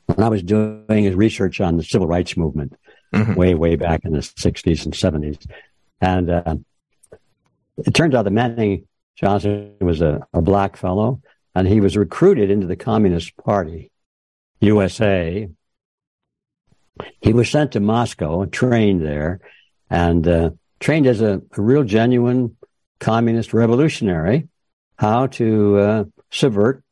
when 0.06 0.20
I 0.20 0.28
was 0.28 0.42
doing 0.42 1.04
his 1.04 1.14
research 1.14 1.60
on 1.60 1.76
the 1.76 1.82
civil 1.82 2.06
rights 2.06 2.36
movement 2.36 2.76
mm-hmm. 3.12 3.34
way 3.34 3.54
way 3.54 3.76
back 3.76 4.04
in 4.04 4.12
the 4.12 4.18
'60s 4.18 4.84
and 4.84 4.94
'70s, 4.94 5.46
and 6.00 6.30
uh, 6.30 6.56
it 7.78 7.94
turns 7.94 8.14
out 8.14 8.24
that 8.24 8.32
Manning 8.32 8.86
Johnson 9.16 9.74
was 9.80 10.00
a, 10.00 10.26
a 10.32 10.42
black 10.42 10.76
fellow, 10.76 11.20
and 11.54 11.66
he 11.66 11.80
was 11.80 11.96
recruited 11.96 12.50
into 12.50 12.66
the 12.66 12.76
Communist 12.76 13.36
Party, 13.38 13.90
USA. 14.60 15.48
He 17.20 17.32
was 17.32 17.50
sent 17.50 17.72
to 17.72 17.80
Moscow 17.80 18.44
trained 18.46 19.04
there, 19.04 19.40
and 19.88 20.26
uh, 20.28 20.50
trained 20.80 21.06
as 21.06 21.22
a, 21.22 21.40
a, 21.56 21.62
real 21.62 21.82
genuine 21.82 22.56
communist 22.98 23.54
revolutionary, 23.54 24.48
how 24.98 25.26
to 25.28 25.78
uh, 25.78 26.04
subvert 26.30 26.82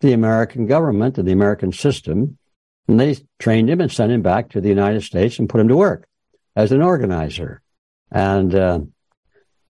the 0.00 0.12
American 0.12 0.66
government 0.66 1.18
and 1.18 1.26
the 1.26 1.32
American 1.32 1.72
system. 1.72 2.38
And 2.86 3.00
they 3.00 3.16
trained 3.38 3.70
him 3.70 3.80
and 3.80 3.90
sent 3.90 4.12
him 4.12 4.22
back 4.22 4.50
to 4.50 4.60
the 4.60 4.68
United 4.68 5.02
States 5.02 5.38
and 5.38 5.48
put 5.48 5.60
him 5.60 5.68
to 5.68 5.76
work 5.76 6.06
as 6.54 6.70
an 6.70 6.82
organizer. 6.82 7.62
And 8.10 8.54
uh, 8.54 8.80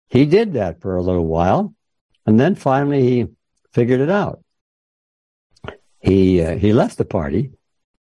he 0.09 0.27
did 0.27 0.55
that 0.55 0.81
for 0.81 0.97
a 0.97 1.02
little 1.02 1.27
while. 1.27 1.74
And 2.27 2.39
then 2.39 2.55
finally, 2.55 3.03
he 3.03 3.27
figured 3.73 4.01
it 4.01 4.11
out. 4.11 4.41
He 6.01 6.43
uh, 6.43 6.57
he 6.57 6.73
left 6.73 6.99
the 6.99 7.05
party 7.05 7.53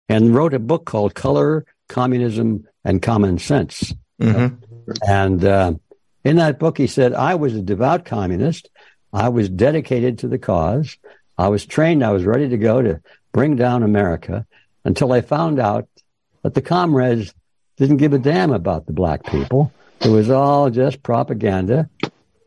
and 0.08 0.34
wrote 0.34 0.54
a 0.54 0.58
book 0.58 0.86
called 0.86 1.14
"Color, 1.14 1.66
Communism, 1.88 2.66
and 2.84 3.02
Common 3.02 3.38
Sense." 3.38 3.94
Mm-hmm. 4.20 4.56
And 5.06 5.44
uh, 5.44 5.74
in 6.24 6.36
that 6.36 6.58
book, 6.58 6.78
he 6.78 6.86
said, 6.86 7.12
"I 7.14 7.34
was 7.34 7.54
a 7.54 7.62
devout 7.62 8.04
communist. 8.04 8.70
I 9.12 9.28
was 9.28 9.48
dedicated 9.48 10.18
to 10.18 10.28
the 10.28 10.38
cause. 10.38 10.96
I 11.36 11.48
was 11.48 11.66
trained. 11.66 12.04
I 12.04 12.12
was 12.12 12.24
ready 12.24 12.48
to 12.48 12.58
go 12.58 12.80
to 12.80 13.00
bring 13.32 13.56
down 13.56 13.82
America 13.82 14.46
until 14.84 15.12
I 15.12 15.20
found 15.20 15.58
out 15.58 15.88
that 16.42 16.54
the 16.54 16.62
comrades 16.62 17.34
didn't 17.76 17.98
give 17.98 18.12
a 18.12 18.18
damn 18.18 18.52
about 18.52 18.86
the 18.86 18.92
black 18.92 19.24
people. 19.24 19.72
It 20.00 20.08
was 20.08 20.30
all 20.30 20.70
just 20.70 21.02
propaganda 21.02 21.88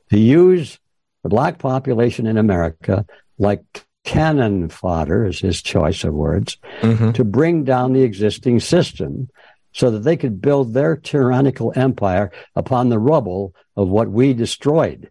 to 0.09 0.19
use 0.19 0.79
the 1.23 1.29
black 1.29 1.57
population 1.57 2.27
in 2.27 2.37
America 2.37 3.05
like 3.39 3.63
cannon 4.03 4.69
fodder 4.69 5.25
is 5.25 5.39
his 5.39 5.61
choice 5.61 6.03
of 6.03 6.13
words 6.13 6.57
mm-hmm. 6.81 7.11
to 7.13 7.23
bring 7.23 7.63
down 7.63 7.93
the 7.93 8.03
existing 8.03 8.59
system 8.59 9.29
so 9.71 9.89
that 9.91 10.03
they 10.03 10.17
could 10.17 10.41
build 10.41 10.73
their 10.73 10.95
tyrannical 10.95 11.73
empire 11.75 12.31
upon 12.55 12.89
the 12.89 12.99
rubble 12.99 13.55
of 13.75 13.87
what 13.87 14.09
we 14.09 14.33
destroyed. 14.33 15.09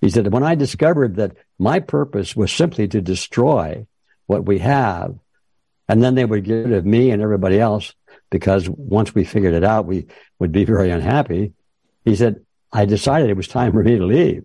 He 0.00 0.10
said, 0.10 0.32
when 0.32 0.42
I 0.42 0.56
discovered 0.56 1.16
that 1.16 1.36
my 1.58 1.78
purpose 1.78 2.34
was 2.34 2.50
simply 2.50 2.88
to 2.88 3.00
destroy 3.00 3.86
what 4.26 4.44
we 4.44 4.58
have, 4.58 5.16
and 5.88 6.02
then 6.02 6.16
they 6.16 6.24
would 6.24 6.44
get 6.44 6.66
rid 6.66 6.72
of 6.72 6.86
me 6.86 7.10
and 7.10 7.22
everybody 7.22 7.60
else, 7.60 7.94
because 8.30 8.68
once 8.68 9.14
we 9.14 9.24
figured 9.24 9.54
it 9.54 9.62
out, 9.62 9.86
we 9.86 10.06
would 10.40 10.50
be 10.50 10.64
very 10.64 10.90
unhappy. 10.90 11.52
He 12.04 12.16
said, 12.16 12.44
I 12.72 12.86
decided 12.86 13.30
it 13.30 13.36
was 13.36 13.46
time 13.46 13.72
for 13.72 13.84
me 13.84 13.98
to 13.98 14.04
leave. 14.04 14.44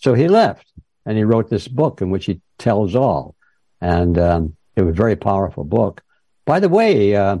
So 0.00 0.14
he 0.14 0.28
left 0.28 0.72
and 1.06 1.16
he 1.16 1.24
wrote 1.24 1.48
this 1.48 1.68
book 1.68 2.00
in 2.00 2.10
which 2.10 2.26
he 2.26 2.40
tells 2.58 2.94
all. 2.94 3.34
And 3.80 4.18
um, 4.18 4.56
it 4.76 4.82
was 4.82 4.92
a 4.92 4.96
very 4.96 5.16
powerful 5.16 5.64
book. 5.64 6.02
By 6.44 6.60
the 6.60 6.68
way, 6.68 7.14
uh, 7.14 7.38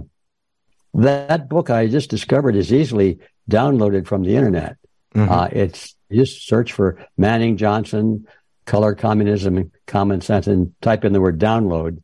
that 0.94 1.48
book 1.48 1.70
I 1.70 1.86
just 1.86 2.10
discovered 2.10 2.56
is 2.56 2.72
easily 2.72 3.18
downloaded 3.50 4.06
from 4.06 4.22
the 4.22 4.36
internet. 4.36 4.76
Mm-hmm. 5.14 5.30
Uh, 5.30 5.48
it's 5.52 5.94
just 6.10 6.46
search 6.46 6.72
for 6.72 7.04
Manning 7.16 7.56
Johnson, 7.56 8.26
Color 8.66 8.94
Communism, 8.94 9.72
Common 9.86 10.20
Sense, 10.20 10.46
and 10.46 10.74
type 10.80 11.04
in 11.04 11.12
the 11.12 11.20
word 11.20 11.38
download. 11.38 12.02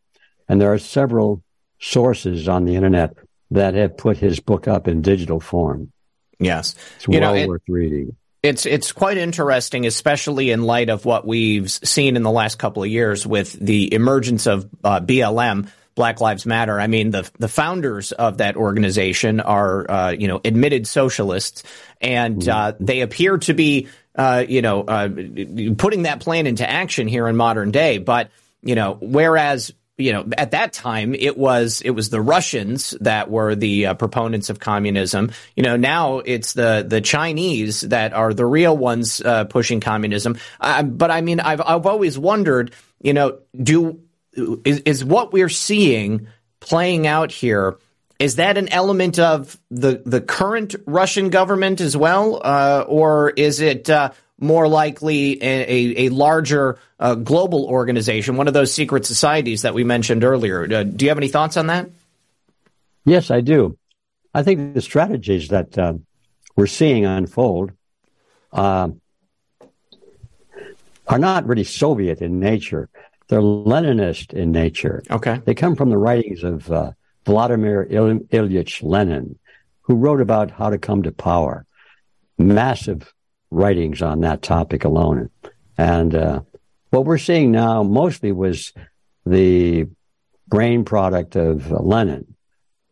And 0.49 0.61
there 0.61 0.73
are 0.73 0.79
several 0.79 1.43
sources 1.79 2.49
on 2.49 2.65
the 2.65 2.77
internet 2.77 3.15
that 3.51 3.75
have 3.75 3.97
put 3.97 4.17
his 4.17 4.41
book 4.41 4.67
up 4.67 4.89
in 4.89 5.03
digital 5.03 5.41
form. 5.41 5.93
Yes. 6.39 6.75
It's 6.97 7.07
you 7.07 7.21
well 7.21 7.35
know, 7.35 7.41
it, 7.41 7.49
worth 7.49 7.63
reading. 7.69 8.17
It's 8.43 8.67
it's 8.67 8.93
quite 8.93 9.17
interesting, 9.17 9.87
especially 9.87 10.51
in 10.51 10.63
light 10.63 10.89
of 10.89 11.05
what 11.05 11.27
we've 11.27 11.71
seen 11.71 12.17
in 12.17 12.23
the 12.23 12.31
last 12.31 12.59
couple 12.59 12.83
of 12.83 12.89
years 12.89 13.27
with 13.27 13.53
the 13.53 13.93
emergence 13.93 14.47
of 14.47 14.69
uh, 14.85 15.01
BLM, 15.01 15.69
Black 15.97 16.21
Lives 16.21 16.47
Matter. 16.47 16.79
I 16.79 16.87
mean, 16.87 17.11
the 17.11 17.29
the 17.39 17.49
founders 17.49 18.13
of 18.13 18.39
that 18.39 18.57
organization 18.57 19.41
are 19.41 19.91
uh, 19.91 20.11
you 20.11 20.29
know 20.29 20.41
admitted 20.45 20.87
socialists, 20.87 21.65
and 22.01 22.43
mm-hmm. 22.43 22.51
uh, 22.51 22.73
they 22.79 23.01
appear 23.01 23.39
to 23.39 23.55
be 23.55 23.89
uh, 24.15 24.45
you 24.47 24.63
know 24.63 24.83
uh, 24.83 25.09
putting 25.77 26.03
that 26.03 26.21
plan 26.21 26.47
into 26.47 26.69
action 26.69 27.09
here 27.09 27.27
in 27.27 27.37
modern 27.37 27.73
day. 27.73 27.99
But 27.99 28.31
you 28.63 28.75
know, 28.75 28.97
whereas 29.01 29.73
you 29.99 30.13
know, 30.13 30.27
at 30.37 30.51
that 30.51 30.73
time 30.73 31.15
it 31.15 31.39
was 31.39 31.81
it 31.81 31.91
was 31.91 32.11
the 32.11 32.21
Russians 32.21 32.91
that 33.01 33.31
were 33.31 33.55
the 33.55 33.87
uh, 33.87 33.95
proponents 33.95 34.51
of 34.51 34.61
communism. 34.61 35.33
You 35.55 35.63
know, 35.63 35.77
now 35.77 36.19
it's 36.19 36.53
the 36.53 36.85
the 36.87 37.01
Chinese 37.01 37.81
that 37.83 38.13
are 38.13 38.35
the 38.35 38.45
real 38.45 38.77
ones 38.77 39.21
uh, 39.23 39.45
pushing 39.45 39.81
communism. 39.81 40.37
Uh, 40.61 40.83
but 40.83 41.11
I 41.11 41.23
mean, 41.23 41.41
I've 41.41 41.63
I've 41.63 41.87
always 41.87 42.19
wondered, 42.19 42.75
you 43.01 43.15
know, 43.15 43.39
do 43.61 44.01
is, 44.37 44.81
is 44.81 45.05
what 45.05 45.33
we're 45.33 45.49
seeing 45.49 46.29
playing 46.61 47.07
out 47.07 47.33
here? 47.33 47.79
Is 48.19 48.37
that 48.37 48.59
an 48.59 48.69
element 48.69 49.19
of 49.19 49.59
the 49.71 50.03
the 50.05 50.21
current 50.21 50.75
Russian 50.87 51.31
government 51.31 51.81
as 51.81 51.97
well, 51.97 52.41
uh, 52.45 52.85
or 52.87 53.31
is 53.31 53.61
it 53.61 53.89
uh, 53.89 54.11
more 54.39 54.69
likely 54.69 55.43
a, 55.43 55.47
a, 55.47 56.07
a 56.07 56.09
larger 56.11 56.79
uh, 57.01 57.15
global 57.15 57.65
organization, 57.65 58.37
one 58.37 58.49
of 58.49 58.55
those 58.55 58.73
secret 58.73 59.07
societies 59.07 59.63
that 59.63 59.75
we 59.75 59.85
mentioned 59.85 60.25
earlier. 60.25 60.65
Uh, 60.65 60.83
do 60.83 61.05
you 61.05 61.11
have 61.11 61.19
any 61.19 61.29
thoughts 61.29 61.57
on 61.57 61.69
that? 61.69 61.89
Yes, 63.05 63.31
I 63.31 63.41
do. 63.41 63.79
I 64.35 64.43
think 64.43 64.75
the 64.75 64.83
strategies 64.83 65.49
that 65.49 65.79
uh, 65.79 65.95
we're 66.57 66.67
seeing 66.67 67.07
unfold 67.07 67.73
uh, 68.53 68.89
are 71.07 71.19
not 71.19 71.47
really 71.47 71.65
Soviet 71.65 72.21
in 72.21 72.41
nature. 72.41 72.89
They're 73.29 73.41
Leninist 73.41 74.33
in 74.35 74.53
nature. 74.53 75.03
Okay. 75.11 75.41
They 75.45 75.55
come 75.55 75.77
from 75.77 75.91
the 75.91 75.99
writings 75.99 76.45
of 76.45 76.71
uh, 76.71 76.93
Vladimir 77.25 77.87
Il- 77.91 78.21
Ilyich 78.21 78.83
Lenin, 78.83 79.39
who 79.83 79.95
wrote 79.95 80.21
about 80.21 80.51
how 80.51 80.71
to 80.71 80.79
come 80.79 81.03
to 81.05 81.13
power. 81.13 81.65
Massive 82.39 83.13
writings 83.57 84.03
on 84.03 84.21
that 84.21 84.43
topic 84.43 84.85
alone. 84.85 85.31
And 85.79 86.15
uh, 86.15 86.41
what 86.91 87.05
we're 87.05 87.19
seeing 87.19 87.51
now 87.51 87.83
mostly 87.83 88.33
was 88.33 88.73
the 89.25 89.89
brain 90.49 90.85
product 90.85 91.37
of 91.37 91.71
Lenin. 91.71 92.35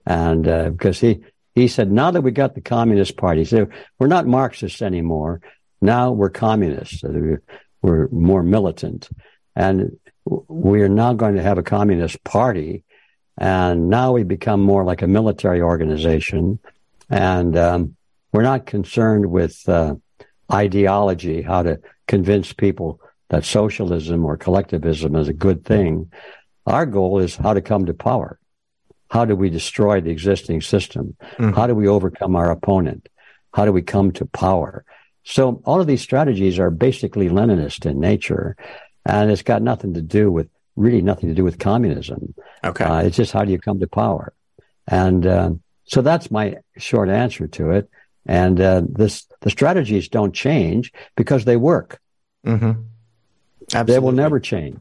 And 0.06 0.48
uh, 0.48 0.70
because 0.70 0.98
he, 1.00 1.24
he 1.54 1.68
said, 1.68 1.90
now 1.90 2.10
that 2.10 2.22
we 2.22 2.30
got 2.30 2.54
the 2.54 2.60
Communist 2.60 3.16
Party, 3.16 3.44
so 3.44 3.68
we're 3.98 4.06
not 4.06 4.26
Marxists 4.26 4.82
anymore. 4.82 5.40
Now 5.80 6.12
we're 6.12 6.30
communists. 6.30 7.02
We're 7.82 8.08
more 8.10 8.42
militant. 8.42 9.08
And 9.54 9.98
we 10.24 10.80
are 10.80 10.88
now 10.88 11.12
going 11.12 11.36
to 11.36 11.42
have 11.42 11.58
a 11.58 11.62
communist 11.62 12.22
party, 12.24 12.82
and 13.36 13.88
now 13.88 14.12
we 14.12 14.22
become 14.22 14.60
more 14.60 14.84
like 14.84 15.02
a 15.02 15.06
military 15.06 15.60
organization, 15.60 16.58
and 17.10 17.56
um, 17.56 17.96
we're 18.32 18.42
not 18.42 18.66
concerned 18.66 19.26
with 19.26 19.68
uh, 19.68 19.94
ideology, 20.52 21.42
how 21.42 21.62
to 21.62 21.80
convince 22.06 22.52
people 22.52 23.00
that 23.30 23.44
socialism 23.44 24.24
or 24.24 24.36
collectivism 24.36 25.16
is 25.16 25.28
a 25.28 25.32
good 25.32 25.64
thing. 25.64 26.10
Our 26.66 26.86
goal 26.86 27.18
is 27.18 27.36
how 27.36 27.54
to 27.54 27.60
come 27.60 27.86
to 27.86 27.94
power. 27.94 28.38
How 29.10 29.24
do 29.24 29.36
we 29.36 29.50
destroy 29.50 30.00
the 30.00 30.10
existing 30.10 30.60
system? 30.60 31.16
Mm-hmm. 31.38 31.52
How 31.52 31.66
do 31.66 31.74
we 31.74 31.88
overcome 31.88 32.36
our 32.36 32.50
opponent? 32.50 33.08
How 33.52 33.64
do 33.64 33.72
we 33.72 33.82
come 33.82 34.12
to 34.12 34.26
power? 34.26 34.84
So 35.24 35.62
all 35.64 35.80
of 35.80 35.86
these 35.86 36.02
strategies 36.02 36.58
are 36.58 36.70
basically 36.70 37.28
Leninist 37.28 37.86
in 37.86 37.98
nature, 37.98 38.56
and 39.06 39.30
it's 39.30 39.42
got 39.42 39.62
nothing 39.62 39.94
to 39.94 40.02
do 40.02 40.30
with 40.30 40.48
really 40.76 41.00
nothing 41.00 41.28
to 41.28 41.34
do 41.34 41.44
with 41.44 41.58
communism. 41.58 42.34
Okay, 42.62 42.84
uh, 42.84 43.02
it's 43.02 43.16
just 43.16 43.32
how 43.32 43.44
do 43.44 43.52
you 43.52 43.58
come 43.58 43.80
to 43.80 43.86
power, 43.86 44.32
and 44.86 45.26
uh, 45.26 45.50
so 45.84 46.02
that's 46.02 46.30
my 46.30 46.56
short 46.76 47.08
answer 47.08 47.46
to 47.46 47.70
it. 47.70 47.88
And 48.26 48.60
uh, 48.60 48.82
this 48.88 49.26
the 49.44 49.50
strategies 49.50 50.08
don't 50.08 50.34
change 50.34 50.90
because 51.16 51.44
they 51.44 51.56
work. 51.56 52.00
Mm-hmm. 52.46 53.84
They 53.84 53.98
will 53.98 54.12
never 54.12 54.40
change. 54.40 54.80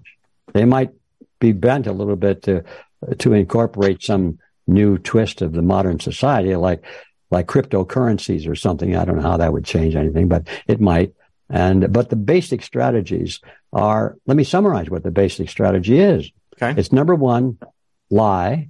They 0.53 0.65
might 0.65 0.91
be 1.39 1.51
bent 1.51 1.85
a 1.85 1.93
little 1.93 2.15
bit 2.15 2.41
to 2.43 2.63
to 3.19 3.33
incorporate 3.33 4.01
some 4.01 4.39
new 4.65 4.97
twist 4.97 5.41
of 5.41 5.51
the 5.51 5.61
modern 5.61 5.99
society, 5.99 6.55
like 6.55 6.83
like 7.29 7.47
cryptocurrencies 7.47 8.47
or 8.47 8.55
something. 8.55 8.95
I 8.95 9.05
don't 9.05 9.17
know 9.17 9.29
how 9.29 9.37
that 9.37 9.51
would 9.51 9.65
change 9.65 9.95
anything, 9.95 10.27
but 10.29 10.47
it 10.67 10.79
might. 10.79 11.13
And 11.49 11.91
but 11.91 12.09
the 12.09 12.15
basic 12.15 12.63
strategies 12.63 13.41
are. 13.73 14.17
Let 14.25 14.37
me 14.37 14.45
summarize 14.45 14.89
what 14.89 15.03
the 15.03 15.11
basic 15.11 15.49
strategy 15.49 15.99
is. 15.99 16.31
Okay. 16.55 16.79
It's 16.79 16.93
number 16.93 17.15
one, 17.15 17.57
lie. 18.09 18.69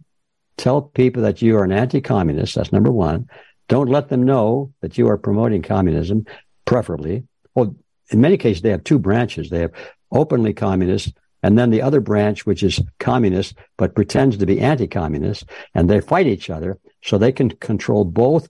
Tell 0.58 0.82
people 0.82 1.24
that 1.24 1.42
you 1.42 1.58
are 1.58 1.64
an 1.64 1.72
anti-communist. 1.72 2.56
That's 2.56 2.72
number 2.72 2.92
one. 2.92 3.28
Don't 3.68 3.90
let 3.90 4.10
them 4.10 4.24
know 4.24 4.74
that 4.82 4.98
you 4.98 5.08
are 5.10 5.18
promoting 5.18 5.62
communism, 5.62 6.26
preferably. 6.66 7.24
Well, 7.56 7.76
in 8.10 8.22
many 8.22 8.38
cases, 8.38 8.62
they 8.62 8.72
have 8.72 8.84
two 8.84 9.00
branches. 9.00 9.50
They 9.50 9.62
have 9.62 9.72
openly 10.12 10.54
communist 10.54 11.14
and 11.44 11.58
then 11.58 11.70
the 11.70 11.82
other 11.82 12.00
branch, 12.00 12.46
which 12.46 12.64
is 12.64 12.80
communist, 13.00 13.56
but 13.78 13.94
pretends 13.94 14.38
to 14.38 14.46
be 14.46 14.62
anti-communist, 14.62 15.44
and 15.76 15.90
they 15.90 16.00
fight 16.00 16.26
each 16.26 16.50
other 16.50 16.80
so 17.04 17.18
they 17.18 17.34
can 17.34 17.50
control 17.50 18.06
both 18.06 18.48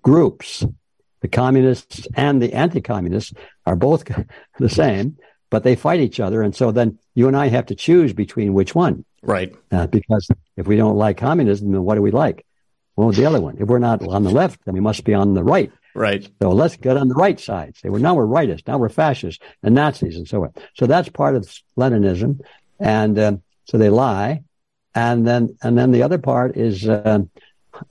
groups. 0.00 0.64
The 1.20 1.28
communists 1.28 2.08
and 2.14 2.42
the 2.42 2.54
anti-communists 2.54 3.34
are 3.66 3.76
both 3.76 4.04
the 4.58 4.68
same, 4.70 5.18
but 5.50 5.62
they 5.62 5.76
fight 5.76 6.00
each 6.00 6.18
other. 6.18 6.42
And 6.42 6.56
so 6.56 6.72
then 6.72 6.98
you 7.14 7.28
and 7.28 7.36
I 7.36 7.48
have 7.48 7.66
to 7.66 7.74
choose 7.74 8.14
between 8.14 8.54
which 8.54 8.74
one. 8.74 9.04
Right. 9.22 9.54
Uh, 9.70 9.86
because 9.86 10.26
if 10.56 10.66
we 10.66 10.76
don't 10.76 10.96
like 10.96 11.18
communism, 11.18 11.70
then 11.70 11.82
what 11.82 11.96
do 11.96 12.02
we 12.02 12.10
like? 12.10 12.46
Well, 12.96 13.10
the 13.10 13.26
other 13.26 13.40
one. 13.40 13.56
If 13.58 13.68
we're 13.68 13.78
not 13.78 14.02
on 14.02 14.22
the 14.22 14.30
left, 14.30 14.64
then 14.64 14.74
we 14.74 14.80
must 14.80 15.04
be 15.04 15.14
on 15.14 15.34
the 15.34 15.42
right. 15.42 15.72
Right. 15.94 16.28
So 16.40 16.50
let's 16.50 16.76
get 16.76 16.96
on 16.96 17.08
the 17.08 17.14
right 17.14 17.38
side. 17.38 17.76
Say, 17.76 17.88
well, 17.88 18.00
now 18.00 18.14
we're 18.14 18.26
rightists, 18.26 18.66
now 18.66 18.78
we're 18.78 18.88
fascists 18.88 19.42
and 19.62 19.74
Nazis 19.74 20.16
and 20.16 20.26
so 20.26 20.44
on. 20.44 20.52
So 20.74 20.86
that's 20.86 21.08
part 21.08 21.36
of 21.36 21.50
Leninism, 21.76 22.40
and 22.78 23.18
uh, 23.18 23.36
so 23.64 23.78
they 23.78 23.90
lie, 23.90 24.42
and 24.94 25.26
then 25.26 25.56
and 25.62 25.76
then 25.76 25.90
the 25.90 26.02
other 26.02 26.18
part 26.18 26.56
is, 26.56 26.88
uh, 26.88 27.20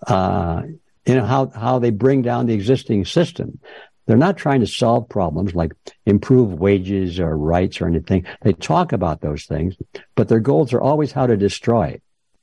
uh, 0.07 0.61
you 1.06 1.15
know, 1.15 1.26
how 1.26 1.49
how 1.49 1.80
they 1.80 1.91
bring 1.91 2.22
down 2.23 2.48
the 2.48 2.53
existing 2.53 3.06
system. 3.06 3.60
They're 4.07 4.18
not 4.18 4.38
trying 4.38 4.61
to 4.61 4.68
solve 4.68 5.07
problems 5.07 5.53
like 5.53 5.73
improve 6.07 6.53
wages 6.53 7.19
or 7.19 7.38
rights 7.38 7.82
or 7.82 7.88
anything. 7.88 8.26
They 8.41 8.53
talk 8.53 8.94
about 8.94 9.22
those 9.22 9.45
things, 9.45 9.76
but 10.15 10.28
their 10.28 10.40
goals 10.40 10.73
are 10.73 10.82
always 10.82 11.11
how 11.11 11.28
to 11.28 11.38
destroy. 11.38 12.02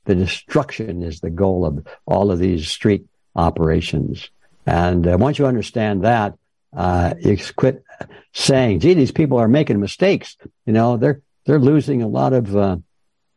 The 0.09 0.15
destruction 0.15 1.03
is 1.03 1.19
the 1.19 1.29
goal 1.29 1.67
of 1.67 1.85
all 2.07 2.31
of 2.31 2.39
these 2.39 2.67
street 2.67 3.05
operations. 3.35 4.31
And 4.65 5.07
uh, 5.07 5.17
once 5.19 5.37
you 5.37 5.45
understand 5.45 6.03
that, 6.03 6.33
uh, 6.75 7.13
you 7.19 7.37
quit 7.55 7.83
saying, 8.33 8.79
"Gee, 8.79 8.95
these 8.95 9.11
people 9.11 9.37
are 9.37 9.47
making 9.47 9.79
mistakes." 9.79 10.35
You 10.65 10.73
know, 10.73 10.97
they're 10.97 11.21
they're 11.45 11.59
losing 11.59 12.01
a 12.01 12.07
lot 12.07 12.33
of 12.33 12.57
uh, 12.57 12.77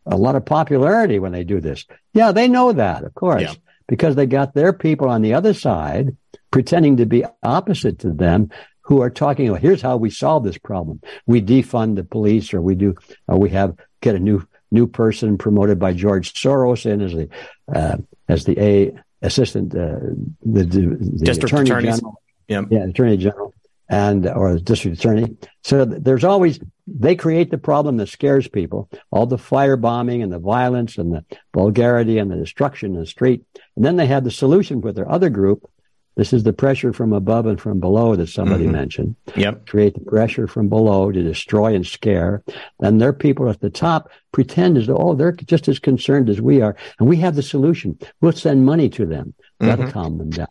a 0.07 0.16
lot 0.16 0.35
of 0.35 0.47
popularity 0.47 1.19
when 1.19 1.32
they 1.32 1.44
do 1.44 1.61
this. 1.61 1.85
Yeah, 2.15 2.32
they 2.32 2.49
know 2.49 2.73
that, 2.73 3.05
of 3.05 3.15
course, 3.15 3.43
yeah. 3.43 3.55
because 3.86 4.16
they 4.16 4.24
got 4.24 4.55
their 4.55 4.73
people 4.73 5.11
on 5.11 5.20
the 5.20 5.35
other 5.35 5.53
side 5.53 6.16
pretending 6.51 6.97
to 6.97 7.05
be 7.05 7.23
opposite 7.43 7.99
to 7.99 8.12
them, 8.15 8.49
who 8.81 9.03
are 9.03 9.11
talking. 9.11 9.53
Well, 9.53 9.61
here's 9.61 9.82
how 9.82 9.99
we 9.99 10.09
solve 10.09 10.43
this 10.43 10.57
problem: 10.57 11.03
we 11.27 11.43
defund 11.43 11.97
the 11.97 12.05
police, 12.05 12.55
or 12.55 12.62
we 12.62 12.77
do, 12.77 12.94
or 13.28 13.39
we 13.39 13.51
have 13.51 13.77
get 14.01 14.15
a 14.15 14.19
new 14.19 14.43
new 14.73 14.86
person 14.86 15.39
promoted 15.39 15.78
by 15.78 15.93
George 15.93 16.32
Soros 16.32 16.86
in 16.86 17.01
as 17.01 17.12
the 17.12 17.28
uh, 17.73 17.99
as 18.28 18.44
the 18.44 18.59
a 18.61 18.93
assistant, 19.23 19.74
uh, 19.74 19.99
the, 20.44 20.65
the 20.65 21.20
district 21.23 21.53
attorney 21.53 21.70
attorneys. 21.70 21.97
general, 21.97 22.23
yeah, 22.49 22.62
yeah, 22.70 22.85
attorney 22.85 23.16
general, 23.16 23.55
and 23.89 24.27
or 24.27 24.55
the 24.55 24.61
district 24.61 24.99
attorney. 24.99 25.36
So 25.62 25.85
there's 25.85 26.24
always 26.24 26.59
they 26.86 27.15
create 27.15 27.51
the 27.51 27.59
problem 27.59 27.99
that 27.99 28.09
scares 28.09 28.49
people. 28.49 28.89
All 29.11 29.27
the 29.27 29.36
firebombing 29.36 30.23
and 30.23 30.32
the 30.32 30.39
violence 30.39 30.99
and 30.99 31.12
the 31.12 31.24
vulgarity 31.55 32.19
and 32.19 32.31
the 32.31 32.36
destruction 32.36 32.94
in 32.94 33.01
the 33.01 33.07
street, 33.07 33.44
and 33.77 33.85
then 33.85 33.97
they 33.97 34.07
have 34.07 34.24
the 34.24 34.31
solution 34.31 34.81
with 34.81 34.97
their 34.97 35.11
other 35.11 35.31
group. 35.31 35.69
This 36.14 36.32
is 36.32 36.43
the 36.43 36.52
pressure 36.52 36.93
from 36.93 37.12
above 37.12 37.47
and 37.47 37.59
from 37.60 37.80
below 37.80 38.14
that 38.16 38.28
somebody 38.28 38.66
Mhm. 38.66 38.72
mentioned. 38.72 39.16
Yep. 39.34 39.66
Create 39.66 39.94
the 39.94 40.01
pressure 40.01 40.47
from 40.47 40.68
below 40.68 41.10
to 41.10 41.22
destroy 41.22 41.74
and 41.74 41.86
scare. 41.86 42.43
And 42.80 43.01
their 43.01 43.12
people 43.14 43.48
at 43.48 43.60
the 43.60 43.70
top 43.70 44.10
pretend 44.32 44.76
as 44.76 44.86
though, 44.89 44.97
oh, 44.98 45.14
they're 45.14 45.32
just 45.32 45.68
as 45.68 45.78
concerned 45.78 46.28
as 46.28 46.40
we 46.40 46.60
are. 46.60 46.76
And 47.01 47.09
we 47.09 47.16
have 47.18 47.34
the 47.34 47.43
solution. 47.43 47.98
We'll 48.20 48.32
send 48.32 48.66
money 48.66 48.89
to 48.90 49.06
them. 49.06 49.32
That'll 49.59 49.86
Mhm. 49.86 49.93
calm 49.93 50.18
them 50.18 50.30
down. 50.30 50.48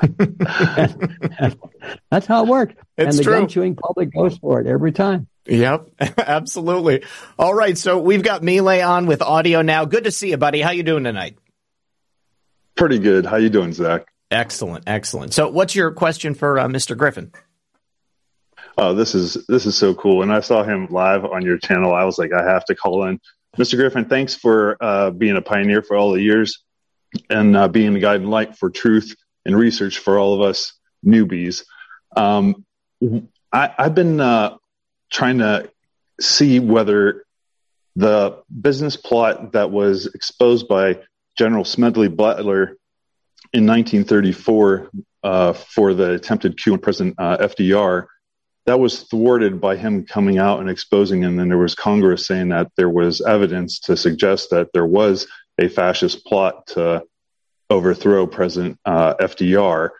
That's 2.10 2.26
how 2.26 2.44
it 2.44 2.48
worked. 2.48 2.76
It's 2.96 3.16
and 3.16 3.18
the 3.18 3.22
true. 3.24 3.32
gun 3.32 3.48
chewing 3.48 3.74
public 3.74 4.12
goes 4.12 4.38
for 4.38 4.60
it 4.60 4.66
every 4.66 4.92
time. 4.92 5.26
Yep, 5.46 5.88
absolutely. 6.18 7.04
All 7.38 7.54
right, 7.54 7.76
so 7.76 7.98
we've 7.98 8.22
got 8.22 8.42
Melee 8.42 8.80
on 8.82 9.06
with 9.06 9.22
audio 9.22 9.62
now. 9.62 9.86
Good 9.86 10.04
to 10.04 10.10
see 10.10 10.30
you, 10.30 10.36
buddy. 10.36 10.60
How 10.60 10.70
you 10.72 10.82
doing 10.82 11.04
tonight? 11.04 11.38
Pretty 12.76 12.98
good. 12.98 13.24
How 13.26 13.36
you 13.36 13.48
doing, 13.48 13.72
Zach? 13.72 14.06
Excellent, 14.30 14.84
excellent. 14.86 15.32
So, 15.32 15.48
what's 15.48 15.74
your 15.74 15.90
question 15.90 16.34
for 16.34 16.58
uh, 16.58 16.66
Mr. 16.66 16.96
Griffin? 16.96 17.32
Oh, 18.76 18.94
this 18.94 19.14
is 19.14 19.44
this 19.48 19.66
is 19.66 19.76
so 19.76 19.94
cool. 19.94 20.22
And 20.22 20.32
I 20.32 20.40
saw 20.40 20.62
him 20.62 20.86
live 20.90 21.24
on 21.24 21.44
your 21.44 21.58
channel. 21.58 21.92
I 21.92 22.04
was 22.04 22.18
like, 22.18 22.32
I 22.32 22.44
have 22.44 22.64
to 22.66 22.74
call 22.74 23.04
in. 23.06 23.20
Mr. 23.56 23.76
Griffin, 23.76 24.04
thanks 24.04 24.36
for 24.36 24.76
uh, 24.80 25.10
being 25.10 25.36
a 25.36 25.42
pioneer 25.42 25.82
for 25.82 25.96
all 25.96 26.12
the 26.12 26.22
years 26.22 26.62
and 27.28 27.56
uh, 27.56 27.66
being 27.66 27.96
a 27.96 27.98
guiding 27.98 28.28
light 28.28 28.56
for 28.56 28.70
truth 28.70 29.16
and 29.44 29.56
research 29.56 29.98
for 29.98 30.18
all 30.18 30.34
of 30.34 30.42
us 30.42 30.74
newbies. 31.04 31.64
Um, 32.16 32.64
I, 33.52 33.74
I've 33.76 33.94
been 33.94 34.20
uh, 34.20 34.58
trying 35.10 35.38
to 35.38 35.70
see 36.20 36.60
whether 36.60 37.24
the 37.96 38.42
business 38.60 38.96
plot 38.96 39.52
that 39.52 39.72
was 39.72 40.06
exposed 40.06 40.68
by 40.68 41.00
General 41.36 41.64
Smedley 41.64 42.08
Butler 42.08 42.76
in 43.52 43.66
1934 43.66 44.90
uh, 45.22 45.52
for 45.52 45.94
the 45.94 46.12
attempted 46.12 46.62
coup 46.62 46.74
on 46.74 46.78
President 46.78 47.14
uh, 47.18 47.38
FDR, 47.38 48.06
that 48.66 48.78
was 48.78 49.02
thwarted 49.02 49.60
by 49.60 49.76
him 49.76 50.04
coming 50.04 50.38
out 50.38 50.60
and 50.60 50.68
exposing, 50.68 51.24
and 51.24 51.38
then 51.38 51.48
there 51.48 51.58
was 51.58 51.74
Congress 51.74 52.26
saying 52.26 52.50
that 52.50 52.70
there 52.76 52.90
was 52.90 53.20
evidence 53.22 53.80
to 53.80 53.96
suggest 53.96 54.50
that 54.50 54.68
there 54.74 54.86
was 54.86 55.26
a 55.58 55.68
fascist 55.68 56.24
plot 56.26 56.66
to 56.68 57.02
overthrow 57.70 58.26
President 58.26 58.78
uh, 58.84 59.14
FDR, 59.14 59.90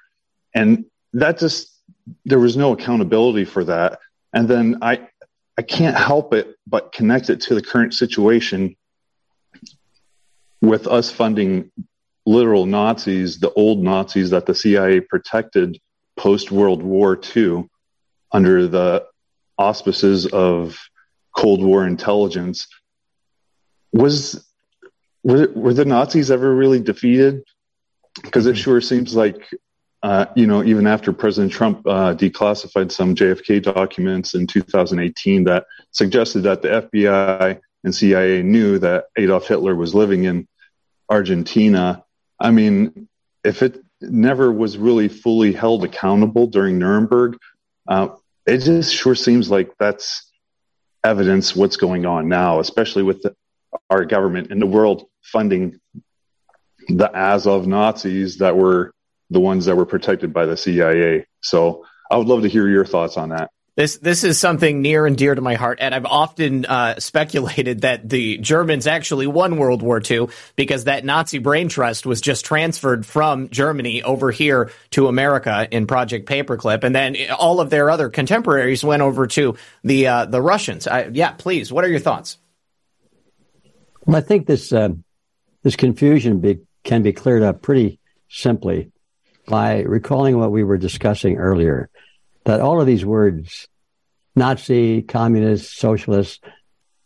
and 0.54 0.84
that 1.14 1.38
just 1.38 1.74
there 2.24 2.38
was 2.38 2.56
no 2.56 2.72
accountability 2.72 3.44
for 3.44 3.64
that. 3.64 4.00
And 4.32 4.48
then 4.48 4.78
I 4.82 5.08
I 5.56 5.62
can't 5.62 5.96
help 5.96 6.34
it 6.34 6.54
but 6.66 6.92
connect 6.92 7.30
it 7.30 7.40
to 7.42 7.54
the 7.54 7.62
current 7.62 7.94
situation 7.94 8.76
with 10.60 10.86
us 10.86 11.10
funding 11.10 11.70
literal 12.28 12.66
Nazis, 12.66 13.40
the 13.40 13.50
old 13.52 13.82
Nazis 13.82 14.30
that 14.30 14.44
the 14.44 14.54
CIA 14.54 15.00
protected 15.00 15.80
post 16.16 16.50
World 16.50 16.82
War 16.82 17.18
II 17.36 17.68
under 18.30 18.66
the 18.66 19.06
auspices 19.56 20.26
of 20.26 20.78
Cold 21.34 21.64
War 21.64 21.86
intelligence. 21.86 22.68
Was 23.92 24.46
were, 25.22 25.50
were 25.54 25.72
the 25.72 25.86
Nazis 25.86 26.30
ever 26.30 26.54
really 26.54 26.80
defeated? 26.80 27.44
Because 28.22 28.46
it 28.46 28.58
sure 28.58 28.82
seems 28.82 29.14
like, 29.16 29.48
uh, 30.02 30.26
you 30.36 30.46
know, 30.46 30.62
even 30.62 30.86
after 30.86 31.14
President 31.14 31.52
Trump 31.52 31.86
uh, 31.86 32.14
declassified 32.14 32.92
some 32.92 33.14
JFK 33.14 33.62
documents 33.62 34.34
in 34.34 34.46
2018 34.46 35.44
that 35.44 35.64
suggested 35.92 36.42
that 36.42 36.60
the 36.60 36.68
FBI 36.68 37.60
and 37.84 37.94
CIA 37.94 38.42
knew 38.42 38.78
that 38.80 39.04
Adolf 39.16 39.48
Hitler 39.48 39.74
was 39.74 39.94
living 39.94 40.24
in 40.24 40.46
Argentina. 41.08 42.04
I 42.40 42.50
mean, 42.50 43.08
if 43.44 43.62
it 43.62 43.82
never 44.00 44.52
was 44.52 44.78
really 44.78 45.08
fully 45.08 45.52
held 45.52 45.84
accountable 45.84 46.46
during 46.46 46.78
Nuremberg, 46.78 47.36
uh, 47.88 48.08
it 48.46 48.58
just 48.58 48.94
sure 48.94 49.14
seems 49.14 49.50
like 49.50 49.72
that's 49.78 50.30
evidence 51.04 51.54
what's 51.54 51.76
going 51.76 52.06
on 52.06 52.28
now, 52.28 52.60
especially 52.60 53.02
with 53.02 53.22
the, 53.22 53.34
our 53.90 54.04
government 54.04 54.50
and 54.50 54.60
the 54.60 54.66
world 54.66 55.08
funding 55.22 55.80
the 56.88 57.10
Azov 57.14 57.66
Nazis 57.66 58.38
that 58.38 58.56
were 58.56 58.92
the 59.30 59.40
ones 59.40 59.66
that 59.66 59.76
were 59.76 59.86
protected 59.86 60.32
by 60.32 60.46
the 60.46 60.56
CIA. 60.56 61.26
So 61.40 61.84
I 62.10 62.16
would 62.16 62.26
love 62.26 62.42
to 62.42 62.48
hear 62.48 62.68
your 62.68 62.84
thoughts 62.84 63.16
on 63.16 63.30
that. 63.30 63.50
This 63.78 63.96
this 63.98 64.24
is 64.24 64.40
something 64.40 64.82
near 64.82 65.06
and 65.06 65.16
dear 65.16 65.36
to 65.36 65.40
my 65.40 65.54
heart, 65.54 65.78
and 65.80 65.94
I've 65.94 66.04
often 66.04 66.66
uh, 66.66 66.98
speculated 66.98 67.82
that 67.82 68.08
the 68.08 68.38
Germans 68.38 68.88
actually 68.88 69.28
won 69.28 69.56
World 69.56 69.82
War 69.82 70.02
II 70.04 70.30
because 70.56 70.84
that 70.84 71.04
Nazi 71.04 71.38
brain 71.38 71.68
trust 71.68 72.04
was 72.04 72.20
just 72.20 72.44
transferred 72.44 73.06
from 73.06 73.50
Germany 73.50 74.02
over 74.02 74.32
here 74.32 74.72
to 74.90 75.06
America 75.06 75.68
in 75.70 75.86
Project 75.86 76.28
Paperclip, 76.28 76.82
and 76.82 76.92
then 76.92 77.14
all 77.38 77.60
of 77.60 77.70
their 77.70 77.88
other 77.88 78.08
contemporaries 78.08 78.82
went 78.82 79.00
over 79.00 79.28
to 79.28 79.56
the 79.84 80.08
uh, 80.08 80.24
the 80.24 80.42
Russians. 80.42 80.88
I, 80.88 81.10
yeah, 81.12 81.30
please, 81.30 81.70
what 81.70 81.84
are 81.84 81.88
your 81.88 82.00
thoughts? 82.00 82.36
Well, 84.04 84.16
I 84.16 84.22
think 84.22 84.48
this 84.48 84.72
uh, 84.72 84.88
this 85.62 85.76
confusion 85.76 86.40
be, 86.40 86.58
can 86.82 87.04
be 87.04 87.12
cleared 87.12 87.44
up 87.44 87.62
pretty 87.62 88.00
simply 88.28 88.90
by 89.46 89.82
recalling 89.82 90.36
what 90.36 90.50
we 90.50 90.64
were 90.64 90.78
discussing 90.78 91.36
earlier 91.36 91.90
that 92.48 92.62
all 92.62 92.80
of 92.80 92.86
these 92.86 93.04
words, 93.04 93.68
Nazi, 94.34 95.02
communist, 95.02 95.76
socialist, 95.76 96.42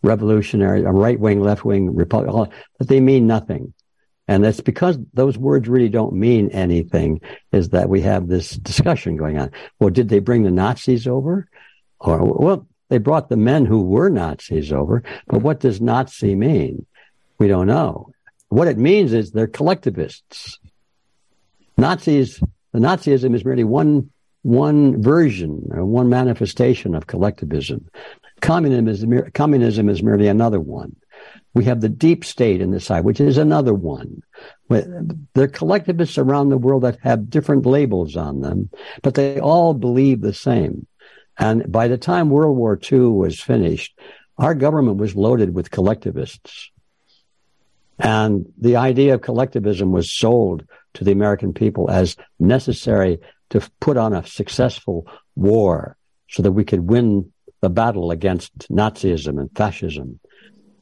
revolutionary, 0.05 0.83
right 0.83 1.19
wing, 1.19 1.41
left 1.41 1.65
wing, 1.65 1.97
Republican, 1.97 2.55
that 2.79 2.87
they 2.87 3.01
mean 3.01 3.27
nothing. 3.27 3.75
And 4.29 4.45
that's 4.45 4.61
because 4.61 4.99
those 5.13 5.37
words 5.37 5.69
really 5.69 5.89
don't 5.89 6.13
mean 6.13 6.51
anything, 6.51 7.21
is 7.51 7.71
that 7.71 7.89
we 7.89 8.03
have 8.03 8.29
this 8.29 8.51
discussion 8.51 9.17
going 9.17 9.37
on. 9.37 9.51
Well, 9.81 9.91
did 9.91 10.11
they 10.11 10.21
bring 10.21 10.45
the 10.45 10.53
Nazis 10.53 11.09
over? 11.09 11.49
Or, 11.99 12.25
well, 12.25 12.69
they 12.89 12.99
brought 12.99 13.29
the 13.29 13.37
men 13.37 13.67
who 13.67 13.83
were 13.83 14.11
Nazis 14.11 14.73
over, 14.73 15.03
but 15.27 15.43
what 15.43 15.59
does 15.59 15.81
Nazi 15.81 16.37
mean? 16.37 16.87
We 17.39 17.49
don't 17.49 17.67
know. 17.67 18.13
What 18.49 18.69
it 18.69 18.79
means 18.79 19.13
is 19.13 19.33
they're 19.33 19.49
collectivists. 19.49 20.61
Nazis, 21.77 22.39
the 22.71 22.79
Nazism 22.79 23.35
is 23.35 23.45
merely 23.45 23.65
one 23.65 24.12
one 24.43 25.01
version 25.01 25.69
or 25.71 25.85
one 25.85 26.09
manifestation 26.09 26.95
of 26.95 27.07
collectivism. 27.07 27.89
Communism 28.41 29.13
is, 29.13 29.31
communism 29.35 29.89
is 29.89 30.03
merely 30.03 30.27
another 30.29 30.61
one. 30.61 30.97
We 31.55 31.65
have 31.65 31.81
the 31.81 31.89
deep 31.89 32.25
state 32.25 32.61
in 32.61 32.71
the 32.71 32.81
side, 32.81 33.05
which 33.05 33.21
is 33.21 33.39
another 33.39 33.75
one. 33.75 34.23
There 34.69 35.45
are 35.45 35.49
collectivists 35.49 36.19
around 36.19 36.49
the 36.49 36.59
world 36.59 36.83
that 36.83 36.99
have 37.03 37.31
different 37.31 37.67
labels 37.67 38.17
on 38.17 38.41
them, 38.41 38.71
but 39.03 39.15
they 39.15 39.39
all 39.39 39.75
believe 39.75 40.23
the 40.23 40.33
same. 40.33 40.87
And 41.39 41.71
by 41.71 41.89
the 41.89 41.99
time 41.99 42.31
World 42.31 42.57
War 42.57 42.79
II 42.91 42.99
was 43.01 43.41
finished, 43.41 43.97
our 44.39 44.55
government 44.55 44.97
was 44.97 45.15
loaded 45.15 45.55
with 45.55 45.71
collectivists. 45.71 46.71
And 47.99 48.47
the 48.59 48.77
idea 48.77 49.15
of 49.15 49.21
collectivism 49.21 49.93
was 49.93 50.11
sold 50.11 50.65
to 50.95 51.05
the 51.05 51.13
American 51.13 51.53
people 51.53 51.91
as 51.91 52.17
necessary 52.41 53.21
to 53.53 53.71
put 53.81 53.99
on 53.99 54.15
a 54.15 54.27
successful 54.27 55.07
war 55.37 55.97
so 56.29 56.43
that 56.43 56.53
we 56.53 56.65
could 56.65 56.89
win 56.89 57.31
the 57.61 57.69
battle 57.69 58.11
against 58.11 58.71
Nazism 58.71 59.39
and 59.39 59.55
fascism. 59.55 60.19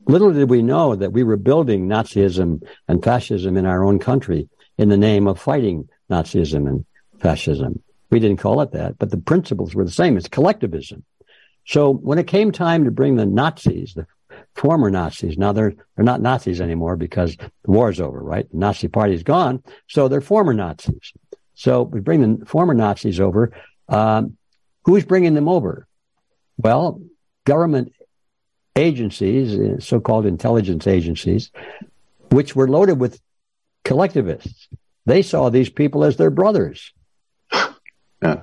Little 0.06 0.32
did 0.32 0.48
we 0.48 0.62
know 0.62 0.94
that 0.94 1.12
we 1.12 1.24
were 1.24 1.36
building 1.36 1.88
Nazism 1.88 2.62
and 2.86 3.04
fascism 3.04 3.56
in 3.56 3.66
our 3.66 3.84
own 3.84 3.98
country 3.98 4.48
in 4.78 4.88
the 4.88 4.96
name 4.96 5.26
of 5.26 5.40
fighting 5.40 5.88
Nazism 6.10 6.68
and 6.68 6.84
fascism. 7.18 7.82
We 8.10 8.20
didn't 8.20 8.38
call 8.38 8.60
it 8.60 8.70
that, 8.70 8.98
but 8.98 9.10
the 9.10 9.18
principles 9.18 9.74
were 9.74 9.84
the 9.84 9.90
same. 9.90 10.16
It's 10.16 10.28
collectivism. 10.28 11.04
So 11.66 11.92
when 11.92 12.18
it 12.18 12.28
came 12.28 12.52
time 12.52 12.84
to 12.84 12.92
bring 12.92 13.16
the 13.16 13.26
Nazis, 13.26 13.94
the 13.94 14.06
former 14.54 14.90
Nazis, 14.90 15.36
now 15.36 15.52
they're 15.52 15.74
they're 15.96 16.04
not 16.04 16.22
Nazis 16.22 16.60
anymore 16.60 16.96
because 16.96 17.36
the 17.36 17.50
war 17.64 17.90
is 17.90 18.00
over, 18.00 18.22
right? 18.22 18.48
The 18.50 18.58
Nazi 18.58 18.86
party's 18.86 19.24
gone, 19.24 19.62
so 19.88 20.06
they're 20.06 20.20
former 20.20 20.54
Nazis. 20.54 21.12
So 21.60 21.82
we 21.82 22.00
bring 22.00 22.38
the 22.38 22.46
former 22.46 22.72
Nazis 22.72 23.20
over. 23.20 23.52
Um, 23.86 24.38
who's 24.86 25.04
bringing 25.04 25.34
them 25.34 25.46
over? 25.46 25.86
Well, 26.56 27.02
government 27.44 27.92
agencies, 28.74 29.58
uh, 29.58 29.78
so-called 29.78 30.24
intelligence 30.24 30.86
agencies, 30.86 31.50
which 32.30 32.56
were 32.56 32.66
loaded 32.66 32.98
with 32.98 33.20
collectivists. 33.84 34.68
They 35.04 35.20
saw 35.20 35.50
these 35.50 35.68
people 35.68 36.02
as 36.02 36.16
their 36.16 36.30
brothers. 36.30 36.92
Yeah. 38.22 38.42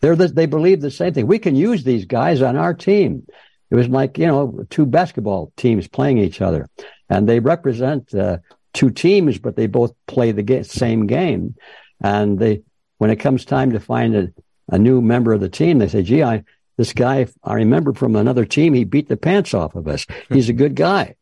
They're 0.00 0.16
the, 0.16 0.28
they 0.28 0.46
believe 0.46 0.80
the 0.80 0.90
same 0.90 1.12
thing. 1.12 1.26
We 1.26 1.38
can 1.38 1.54
use 1.54 1.84
these 1.84 2.06
guys 2.06 2.40
on 2.40 2.56
our 2.56 2.72
team. 2.72 3.26
It 3.70 3.74
was 3.74 3.88
like, 3.88 4.16
you 4.16 4.26
know, 4.26 4.64
two 4.70 4.86
basketball 4.86 5.52
teams 5.58 5.86
playing 5.86 6.16
each 6.16 6.40
other 6.40 6.66
and 7.10 7.28
they 7.28 7.40
represent 7.40 8.14
uh, 8.14 8.38
two 8.72 8.88
teams, 8.88 9.36
but 9.36 9.54
they 9.54 9.66
both 9.66 9.92
play 10.06 10.32
the 10.32 10.42
ga- 10.42 10.62
same 10.62 11.06
game. 11.06 11.56
And 12.00 12.38
they, 12.38 12.62
when 12.98 13.10
it 13.10 13.16
comes 13.16 13.44
time 13.44 13.72
to 13.72 13.80
find 13.80 14.14
a, 14.14 14.32
a 14.68 14.78
new 14.78 15.00
member 15.00 15.32
of 15.32 15.40
the 15.40 15.48
team, 15.48 15.78
they 15.78 15.88
say, 15.88 16.02
gee, 16.02 16.22
I, 16.22 16.44
this 16.76 16.92
guy, 16.92 17.26
I 17.42 17.54
remember 17.54 17.92
from 17.92 18.16
another 18.16 18.44
team, 18.44 18.72
he 18.74 18.84
beat 18.84 19.08
the 19.08 19.16
pants 19.16 19.54
off 19.54 19.74
of 19.74 19.88
us. 19.88 20.06
He's 20.28 20.48
a 20.48 20.54
good 20.54 20.74
guy. 20.74 21.16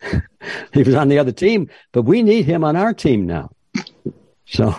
he 0.72 0.82
was 0.82 0.94
on 0.94 1.08
the 1.08 1.18
other 1.18 1.32
team, 1.32 1.68
but 1.92 2.02
we 2.02 2.22
need 2.22 2.46
him 2.46 2.64
on 2.64 2.76
our 2.76 2.94
team 2.94 3.26
now. 3.26 3.50
So 4.46 4.74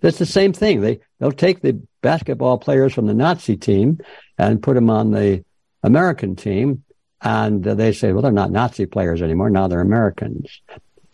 that's 0.00 0.18
the 0.18 0.26
same 0.26 0.52
thing. 0.52 0.80
They, 0.80 1.00
they'll 1.18 1.32
take 1.32 1.60
the 1.60 1.80
basketball 2.02 2.58
players 2.58 2.92
from 2.92 3.06
the 3.06 3.14
Nazi 3.14 3.56
team 3.56 4.00
and 4.36 4.62
put 4.62 4.74
them 4.74 4.90
on 4.90 5.10
the 5.10 5.44
American 5.82 6.36
team. 6.36 6.84
And 7.20 7.64
they 7.64 7.92
say, 7.92 8.12
well, 8.12 8.22
they're 8.22 8.30
not 8.30 8.52
Nazi 8.52 8.86
players 8.86 9.22
anymore. 9.22 9.50
Now 9.50 9.66
they're 9.68 9.80
Americans. 9.80 10.60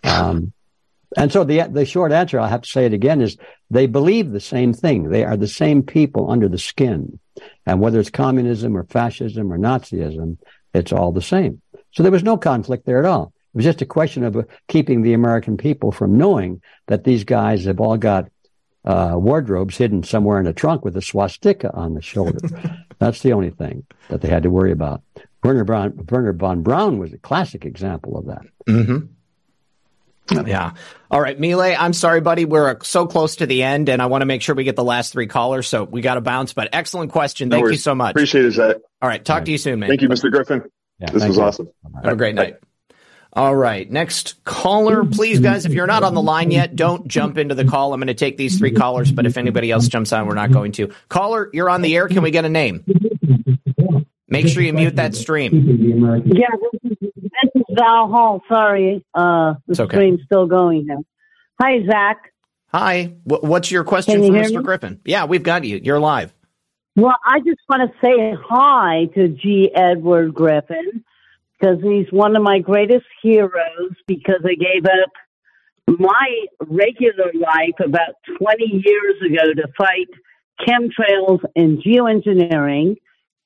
Um, 0.02 0.52
and 1.16 1.32
so 1.32 1.45
the 1.45 1.62
the 1.70 1.85
short 1.85 2.12
answer, 2.12 2.39
I 2.39 2.49
have 2.49 2.62
to 2.62 2.69
say 2.69 2.86
it 2.86 2.93
again, 2.93 3.20
is 3.20 3.36
they 3.70 3.86
believe 3.86 4.31
the 4.31 4.41
same 4.41 4.73
thing. 4.73 5.11
They 5.11 5.24
are 5.24 5.36
the 5.36 5.49
same 5.49 5.82
people 5.82 6.31
under 6.31 6.49
the 6.49 6.59
skin, 6.59 7.19
and 7.66 7.81
whether 7.81 8.01
it's 8.01 8.11
communism 8.11 8.77
or 8.77 8.85
fascism 8.85 9.53
or 9.53 9.59
Nazism, 9.59 10.39
it's 10.73 10.93
all 10.93 11.12
the 11.12 11.23
same. 11.23 11.61
So 11.93 12.03
there 12.03 12.12
was 12.12 12.24
no 12.24 12.36
conflict 12.36 12.86
there 12.86 12.99
at 12.99 13.05
all. 13.05 13.32
It 13.55 13.59
was 13.59 13.65
just 13.65 13.82
a 13.82 13.86
question 13.86 14.24
of 14.24 14.49
keeping 14.66 15.03
the 15.03 15.12
American 15.12 15.57
people 15.57 15.93
from 15.93 16.19
knowing 16.19 16.61
that 16.89 17.05
these 17.05 17.23
guys 17.23 17.65
have 17.66 17.81
all 17.81 17.97
got 17.97 18.28
uh, 18.85 19.15
wardrobes 19.15 19.77
hidden 19.77 20.03
somewhere 20.03 20.41
in 20.41 20.47
a 20.47 20.53
trunk 20.53 20.85
with 20.85 20.97
a 20.97 21.03
swastika 21.03 21.73
on 21.73 21.95
the 21.95 22.03
shoulder. 22.03 22.39
That's 22.99 23.20
the 23.20 23.32
only 23.32 23.51
thing 23.51 23.86
that 24.09 24.20
they 24.20 24.28
had 24.28 24.43
to 24.43 24.51
worry 24.51 24.73
about. 24.73 25.03
Werner, 25.43 25.65
Braun, 25.65 26.07
Wernher 26.11 26.32
von 26.32 26.62
Braun 26.62 26.99
was 26.99 27.12
a 27.12 27.19
classic 27.19 27.65
example 27.65 28.16
of 28.16 28.27
that. 28.27 28.43
Mm-hmm. 28.66 29.07
Yeah. 30.30 30.72
All 31.10 31.20
right, 31.20 31.38
Mile, 31.38 31.60
I'm 31.60 31.92
sorry, 31.92 32.20
buddy. 32.20 32.44
We're 32.44 32.78
so 32.82 33.06
close 33.06 33.36
to 33.36 33.46
the 33.46 33.62
end, 33.62 33.88
and 33.88 34.01
I 34.01 34.06
want 34.06 34.22
to 34.22 34.26
make 34.26 34.42
sure 34.42 34.55
we 34.55 34.64
get 34.64 34.76
the 34.76 34.84
last 34.84 35.12
three 35.12 35.26
callers, 35.26 35.68
so 35.68 35.84
we 35.84 36.01
got 36.01 36.14
to 36.14 36.20
bounce. 36.20 36.52
But 36.52 36.70
excellent 36.72 37.12
question. 37.12 37.51
Thank 37.51 37.64
no 37.64 37.70
you 37.70 37.76
so 37.76 37.94
much. 37.94 38.12
Appreciate 38.12 38.44
it, 38.44 38.52
Zach. 38.52 38.76
All 39.02 39.09
right. 39.09 39.24
Talk 39.24 39.44
to 39.44 39.52
you 39.52 39.59
soon, 39.59 39.80
man. 39.80 39.90
Thank 39.90 40.02
you, 40.02 40.09
Mr. 40.09 40.30
Griffin. 40.30 40.64
Yeah, 40.98 41.10
this 41.10 41.26
was 41.26 41.36
you. 41.36 41.42
awesome. 41.42 41.68
Have 42.02 42.14
a 42.14 42.16
great 42.16 42.34
night. 42.34 42.56
All 43.32 43.55
right. 43.55 43.90
Next 43.90 44.42
caller, 44.44 45.05
please, 45.05 45.40
guys. 45.40 45.66
If 45.66 45.72
you're 45.72 45.88
not 45.88 46.05
on 46.05 46.14
the 46.14 46.22
line 46.22 46.52
yet, 46.52 46.76
don't 46.76 47.09
jump 47.09 47.36
into 47.36 47.56
the 47.56 47.64
call. 47.64 47.92
I'm 47.92 47.98
going 48.01 48.06
to 48.06 48.14
take 48.14 48.36
these 48.36 48.59
three 48.59 48.70
callers, 48.70 49.10
but 49.10 49.26
if 49.26 49.36
anybody 49.36 49.72
else 49.72 49.88
jumps 49.88 50.12
on, 50.12 50.26
we're 50.26 50.34
not 50.34 50.52
going 50.52 50.70
to. 50.72 50.92
Caller, 51.09 51.51
you're 51.52 51.68
on 51.68 51.82
the 51.82 51.96
air. 51.96 52.06
Can 52.06 52.22
we 52.22 52.30
get 52.30 52.44
a 52.44 52.48
name? 52.48 52.84
Make 54.35 54.48
sure 54.48 54.62
you 54.62 54.73
mute 54.73 54.97
that 54.97 55.15
stream. 55.15 56.23
Yeah, 56.27 56.47
this 56.61 56.93
is, 56.93 56.98
this 57.01 57.51
is 57.55 57.62
Val 57.70 58.09
Hall. 58.09 58.43
Sorry, 58.48 59.05
uh, 59.15 59.55
the 59.66 59.82
okay. 59.82 59.97
stream's 59.97 60.20
still 60.27 60.47
going 60.47 60.86
now. 60.86 61.05
Hi, 61.61 61.86
Zach. 61.86 62.32
Hi. 62.69 63.15
what's 63.24 63.70
your 63.70 63.85
question 63.85 64.23
you 64.23 64.32
for 64.32 64.39
Mr. 64.39 64.56
Me? 64.56 64.62
Griffin? 64.62 65.01
Yeah, 65.05 65.27
we've 65.27 65.44
got 65.44 65.65
you. 65.65 65.81
You're 65.82 66.01
live. 66.01 66.35
Well, 66.97 67.15
I 67.24 67.39
just 67.39 67.61
want 67.69 67.90
to 67.90 67.97
say 68.05 68.36
hi 68.48 69.06
to 69.15 69.28
G. 69.28 69.70
Edward 69.74 70.35
Griffin 70.35 71.05
because 71.59 71.78
he's 71.82 72.06
one 72.11 72.35
of 72.35 72.43
my 72.43 72.59
greatest 72.59 73.06
heroes 73.23 73.94
because 74.09 74.40
I 74.44 74.55
gave 74.55 74.85
up 74.85 75.98
my 75.98 76.47
regular 76.66 77.32
life 77.35 77.78
about 77.85 78.15
20 78.39 78.82
years 78.85 79.15
ago 79.24 79.55
to 79.55 79.69
fight 79.78 80.09
chemtrails 80.66 81.40
and 81.55 81.82
geoengineering 81.82 82.97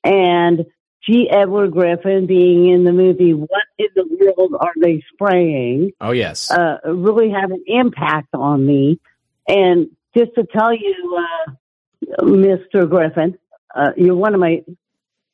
and 0.04 0.64
G. 1.04 1.28
Edward 1.30 1.72
Griffin 1.72 2.26
being 2.26 2.68
in 2.68 2.84
the 2.84 2.92
movie 2.92 3.32
What 3.32 3.62
in 3.78 3.88
the 3.94 4.34
World 4.36 4.54
Are 4.60 4.72
They 4.80 5.02
Spraying? 5.12 5.92
Oh, 6.00 6.10
yes. 6.10 6.50
Uh, 6.50 6.78
really 6.84 7.30
had 7.30 7.50
an 7.50 7.64
impact 7.66 8.28
on 8.34 8.66
me. 8.66 9.00
And 9.46 9.90
just 10.16 10.34
to 10.34 10.44
tell 10.44 10.72
you, 10.72 11.18
uh, 11.48 12.22
Mr. 12.22 12.88
Griffin, 12.88 13.38
uh, 13.74 13.92
you're 13.96 14.16
one 14.16 14.34
of 14.34 14.40
my 14.40 14.64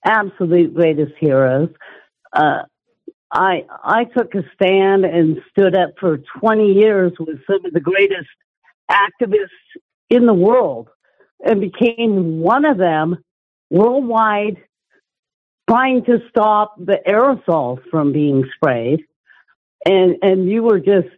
absolute 0.05 0.75
greatest 0.75 1.13
heroes. 1.19 1.71
Uh, 2.33 2.63
I 3.33 3.65
I 3.83 4.05
took 4.05 4.35
a 4.35 4.43
stand 4.55 5.05
and 5.05 5.43
stood 5.51 5.77
up 5.77 5.95
for 5.99 6.19
20 6.41 6.73
years 6.73 7.13
with 7.19 7.41
some 7.47 7.65
of 7.65 7.73
the 7.73 7.81
greatest 7.81 8.29
activists 8.91 9.49
in 10.09 10.27
the 10.27 10.35
world 10.35 10.89
and 11.45 11.61
became 11.61 12.41
one 12.41 12.65
of 12.65 12.79
them 12.79 13.19
worldwide 13.71 14.63
trying 15.69 16.05
to 16.05 16.19
stop 16.29 16.75
the 16.79 16.99
aerosols 17.07 17.79
from 17.91 18.13
being 18.13 18.45
sprayed, 18.55 19.05
and 19.87 20.17
and 20.23 20.49
you 20.49 20.63
were 20.63 20.81
just 20.81 21.09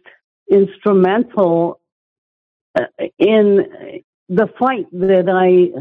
instrumental 0.49 1.79
uh, 2.77 2.85
in 3.17 4.03
the 4.29 4.47
fight 4.59 4.87
that 4.91 5.29
I 5.29 5.71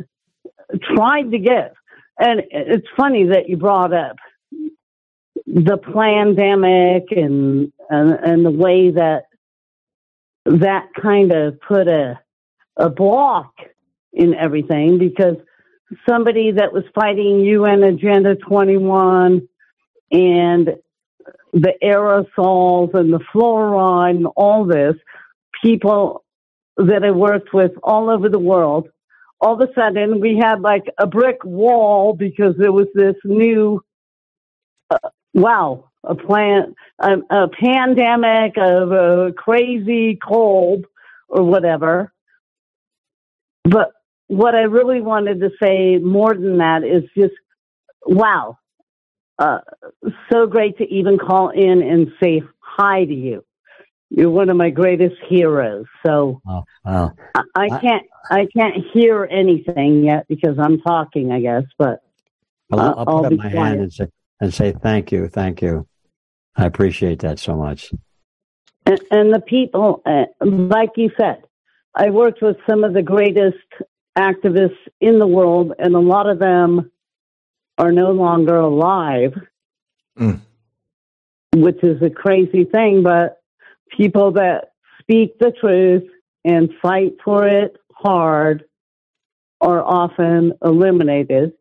tried 0.95 1.31
to 1.31 1.39
get. 1.39 1.75
And 2.19 2.43
it's 2.51 2.87
funny 2.97 3.27
that 3.29 3.49
you 3.49 3.57
brought 3.57 3.93
up 3.93 4.17
the 5.47 5.79
pandemic 5.79 7.05
and 7.11 7.73
and, 7.89 8.11
and 8.13 8.45
the 8.45 8.51
way 8.51 8.91
that 8.91 9.25
that 10.45 10.89
kind 11.01 11.33
of 11.33 11.61
put 11.61 11.89
a 11.89 12.19
a 12.77 12.91
block 12.91 13.53
in 14.13 14.35
everything 14.35 14.99
because 14.99 15.37
somebody 16.09 16.53
that 16.53 16.73
was 16.73 16.85
fighting 16.95 17.41
UN 17.41 17.83
Agenda 17.83 18.35
21 18.37 19.49
and 20.13 20.77
the 21.53 21.73
aerosols 21.83 22.95
and 22.95 23.13
the 23.13 23.21
fluoride 23.35 24.17
and 24.17 24.27
all 24.37 24.65
this, 24.65 24.95
people 25.63 26.25
that 26.77 27.05
I 27.05 27.11
worked 27.11 27.55
with 27.55 27.73
all 27.83 28.11
over 28.11 28.29
the 28.29 28.39
world, 28.39 28.89
all 29.41 29.61
of 29.61 29.69
a 29.69 29.73
sudden 29.75 30.21
we 30.21 30.39
had 30.41 30.61
like 30.61 30.85
a 30.99 31.07
brick 31.07 31.45
wall 31.45 32.13
because 32.13 32.55
there 32.59 32.73
was 32.73 32.89
this 32.95 33.17
new, 33.25 33.83
uh, 34.91 34.99
wow, 35.35 35.91
a 36.05 36.15
plant, 36.15 36.75
a, 37.01 37.19
a 37.31 37.49
pandemic 37.49 38.57
of 38.57 38.93
a 38.93 39.33
crazy 39.37 40.17
cold 40.17 40.87
or 41.29 41.43
whatever. 41.43 42.13
But 43.65 43.93
what 44.29 44.55
I 44.55 44.63
really 44.63 45.01
wanted 45.01 45.41
to 45.41 45.51
say 45.63 45.99
more 45.99 46.35
than 46.35 46.59
that 46.59 46.83
is 46.85 47.05
just, 47.17 47.35
wow, 48.05 48.59
uh, 49.39 49.59
so 50.33 50.47
great 50.47 50.79
to 50.79 50.85
even 50.85 51.19
call 51.19 51.51
in 51.51 51.83
and 51.83 52.13
say 52.23 52.43
hi 52.59 53.05
to 53.05 53.15
you. 53.15 53.45
You're 54.09 54.31
one 54.31 54.51
of 54.51 54.57
my 54.57 54.71
greatest 54.71 55.17
heroes. 55.29 55.87
So 56.05 56.41
oh, 56.47 56.65
wow. 56.85 57.13
I, 57.35 57.43
I 57.55 57.69
can't 57.81 58.07
I 58.31 58.47
can't 58.57 58.77
hear 58.93 59.27
anything 59.29 60.05
yet 60.05 60.27
because 60.29 60.59
I'm 60.61 60.81
talking, 60.81 61.33
I 61.33 61.41
guess. 61.41 61.65
But 61.77 62.01
I'll, 62.73 62.81
I'll, 62.81 62.95
I'll 62.99 63.23
put 63.23 63.33
up 63.33 63.33
my 63.33 63.51
quiet. 63.51 63.55
hand 63.55 63.81
and 63.81 63.93
say 63.93 64.07
and 64.41 64.55
say 64.55 64.73
thank 64.73 65.11
you, 65.11 65.29
thank 65.29 65.61
you. 65.61 65.89
I 66.57 66.67
appreciate 66.67 67.19
that 67.21 67.39
so 67.39 67.57
much. 67.57 67.93
And, 68.87 69.01
and 69.11 69.35
the 69.35 69.41
people, 69.41 70.03
uh, 70.07 70.27
like 70.41 70.91
you 70.97 71.11
said, 71.19 71.43
I 71.95 72.11
worked 72.11 72.41
with 72.41 72.57
some 72.69 72.85
of 72.85 72.95
the 72.95 73.03
greatest 73.03 73.59
activists 74.17 74.79
in 75.01 75.19
the 75.19 75.27
world, 75.27 75.73
and 75.79 75.95
a 75.95 76.01
lot 76.01 76.29
of 76.29 76.39
them 76.39 76.91
are 77.79 77.93
no 77.93 78.13
longer 78.13 78.57
alive, 78.57 79.35
mm. 80.19 80.41
which 81.55 81.83
is 81.83 82.01
a 82.03 82.11
crazy 82.11 82.65
thing. 82.65 83.03
But 83.03 83.43
people 83.97 84.33
that 84.33 84.73
speak 85.01 85.39
the 85.39 85.53
truth 85.53 86.11
and 86.45 86.71
fight 86.81 87.17
for 87.25 87.47
it 87.47 87.77
hard 87.93 88.65
are 89.61 89.83
often 89.83 90.53
eliminated. 90.65 91.53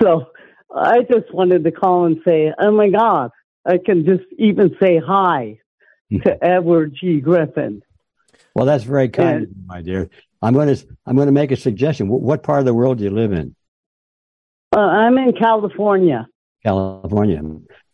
So 0.00 0.26
I 0.74 1.00
just 1.02 1.32
wanted 1.32 1.64
to 1.64 1.70
call 1.70 2.06
and 2.06 2.18
say, 2.24 2.52
oh 2.58 2.72
my 2.72 2.90
God, 2.90 3.30
I 3.64 3.78
can 3.78 4.04
just 4.04 4.24
even 4.38 4.76
say 4.80 5.00
hi 5.04 5.58
to 6.22 6.44
Edward 6.44 6.96
G. 7.00 7.20
Griffin. 7.20 7.82
Well, 8.54 8.66
that's 8.66 8.84
very 8.84 9.08
kind, 9.08 9.44
and, 9.44 9.66
my 9.66 9.82
dear. 9.82 10.08
I'm 10.44 10.52
going 10.52 10.74
to 10.74 10.86
I'm 11.06 11.16
going 11.16 11.26
to 11.26 11.32
make 11.32 11.52
a 11.52 11.56
suggestion. 11.56 12.06
What 12.06 12.42
part 12.42 12.58
of 12.60 12.66
the 12.66 12.74
world 12.74 12.98
do 12.98 13.04
you 13.04 13.10
live 13.10 13.32
in? 13.32 13.56
Uh, 14.76 14.80
I'm 14.80 15.16
in 15.16 15.32
California. 15.32 16.26
California. 16.62 17.40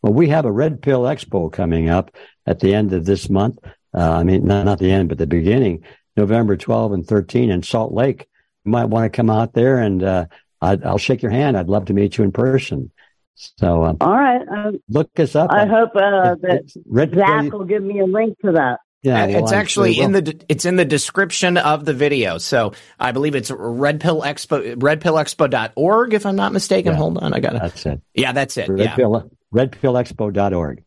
Well, 0.03 0.13
we 0.13 0.29
have 0.31 0.47
a 0.47 0.53
Red 0.53 0.83
Pill 0.83 1.03
Expo 1.03 1.53
coming 1.53 1.89
up 1.89 2.17
at 2.47 2.59
the 2.59 2.75
end 2.75 2.93
of 2.93 3.05
this 3.05 3.31
month. 3.31 3.59
Uh, 3.95 4.11
I 4.11 4.25
mean, 4.25 4.47
not, 4.47 4.65
not 4.65 4.81
the 4.81 4.91
end, 4.91 5.09
but 5.09 5.19
the 5.19 5.29
beginning, 5.29 5.85
November 6.17 6.57
12 6.57 6.93
and 6.93 7.07
13 7.07 7.51
in 7.51 7.63
Salt 7.63 7.93
Lake. 7.93 8.27
You 8.65 8.73
might 8.73 8.87
want 8.87 9.05
to 9.05 9.17
come 9.17 9.31
out 9.31 9.53
there 9.53 9.79
and 9.79 10.03
uh, 10.03 10.27
i 10.61 10.75
will 10.75 10.99
shake 10.99 11.23
your 11.23 11.31
hand. 11.31 11.57
I'd 11.57 11.69
love 11.69 11.85
to 11.87 11.95
meet 11.95 12.19
you 12.19 12.25
in 12.25 12.33
person. 12.33 12.91
So, 13.35 13.85
um, 13.85 13.97
all 14.01 14.19
right. 14.19 14.43
Uh, 14.43 14.73
look 14.89 15.09
us 15.21 15.37
up. 15.37 15.51
I 15.53 15.67
hope 15.67 15.91
uh, 15.95 16.35
that 16.43 16.71
Red 16.87 17.15
Zach 17.15 17.49
Pill, 17.49 17.61
will 17.61 17.65
give 17.65 17.83
me 17.83 18.01
a 18.01 18.07
link 18.07 18.39
to 18.45 18.53
that. 18.53 18.81
Yeah, 19.03 19.27
well, 19.27 19.45
it's 19.45 19.53
actually 19.53 19.99
in 19.99 20.13
the 20.13 20.45
it's 20.49 20.67
in 20.67 20.77
the 20.77 20.85
description 20.85 21.57
of 21.57 21.87
the 21.87 21.95
video. 21.95 22.37
So 22.37 22.75
I 22.99 23.13
believe 23.13 23.35
it's 23.35 23.51
Red 23.51 24.01
Pill 24.01 24.21
Expo 24.21 24.75
redpillexpo.org 24.75 26.13
if 26.13 26.27
I'm 26.27 26.37
not 26.37 26.53
mistaken. 26.53 26.93
Yeah, 26.93 26.99
Hold 26.99 27.19
on, 27.19 27.33
I 27.33 27.41
got 27.41 27.55
it. 27.55 27.63
That's 27.63 27.87
it. 27.87 28.03
Yeah, 28.15 28.33
that's 28.33 28.59
it. 28.59 28.69
Red 28.69 28.81
yeah. 28.81 28.97
Pill, 28.97 29.31
redpillexpo.org. 29.55 30.85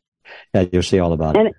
Yeah, 0.53 0.65
you'll 0.71 0.83
see 0.83 0.99
all 0.99 1.13
about 1.13 1.37
and, 1.37 1.47
it. 1.47 1.55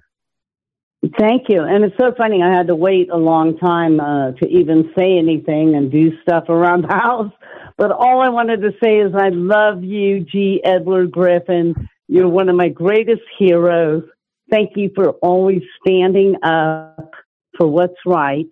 Thank 1.19 1.49
you. 1.49 1.63
And 1.63 1.85
it's 1.85 1.97
so 1.99 2.15
funny. 2.17 2.41
I 2.43 2.55
had 2.55 2.69
to 2.69 2.77
wait 2.77 3.11
a 3.11 3.17
long 3.17 3.59
time 3.59 4.01
uh, 4.01 4.33
to 4.33 4.47
even 4.47 4.93
say 4.97 5.19
anything 5.19 5.75
and 5.75 5.91
do 5.91 6.13
stuff 6.23 6.49
around 6.49 6.85
the 6.85 6.95
house. 6.95 7.33
But 7.77 7.91
all 7.91 8.21
I 8.23 8.29
wanted 8.29 8.63
to 8.63 8.71
say 8.83 8.99
is 8.99 9.13
I 9.15 9.31
love 9.31 9.83
you, 9.83 10.21
G. 10.21 10.61
Edward 10.65 11.11
Griffin. 11.11 11.89
You're 12.07 12.29
one 12.29 12.49
of 12.49 12.57
my 12.57 12.69
greatest 12.69 13.23
heroes. 13.39 14.05
Thank 14.51 14.77
you 14.77 14.91
for 14.95 15.11
always 15.11 15.63
standing 15.81 16.37
up 16.43 17.13
for 17.57 17.67
what's 17.67 17.95
right. 18.07 18.49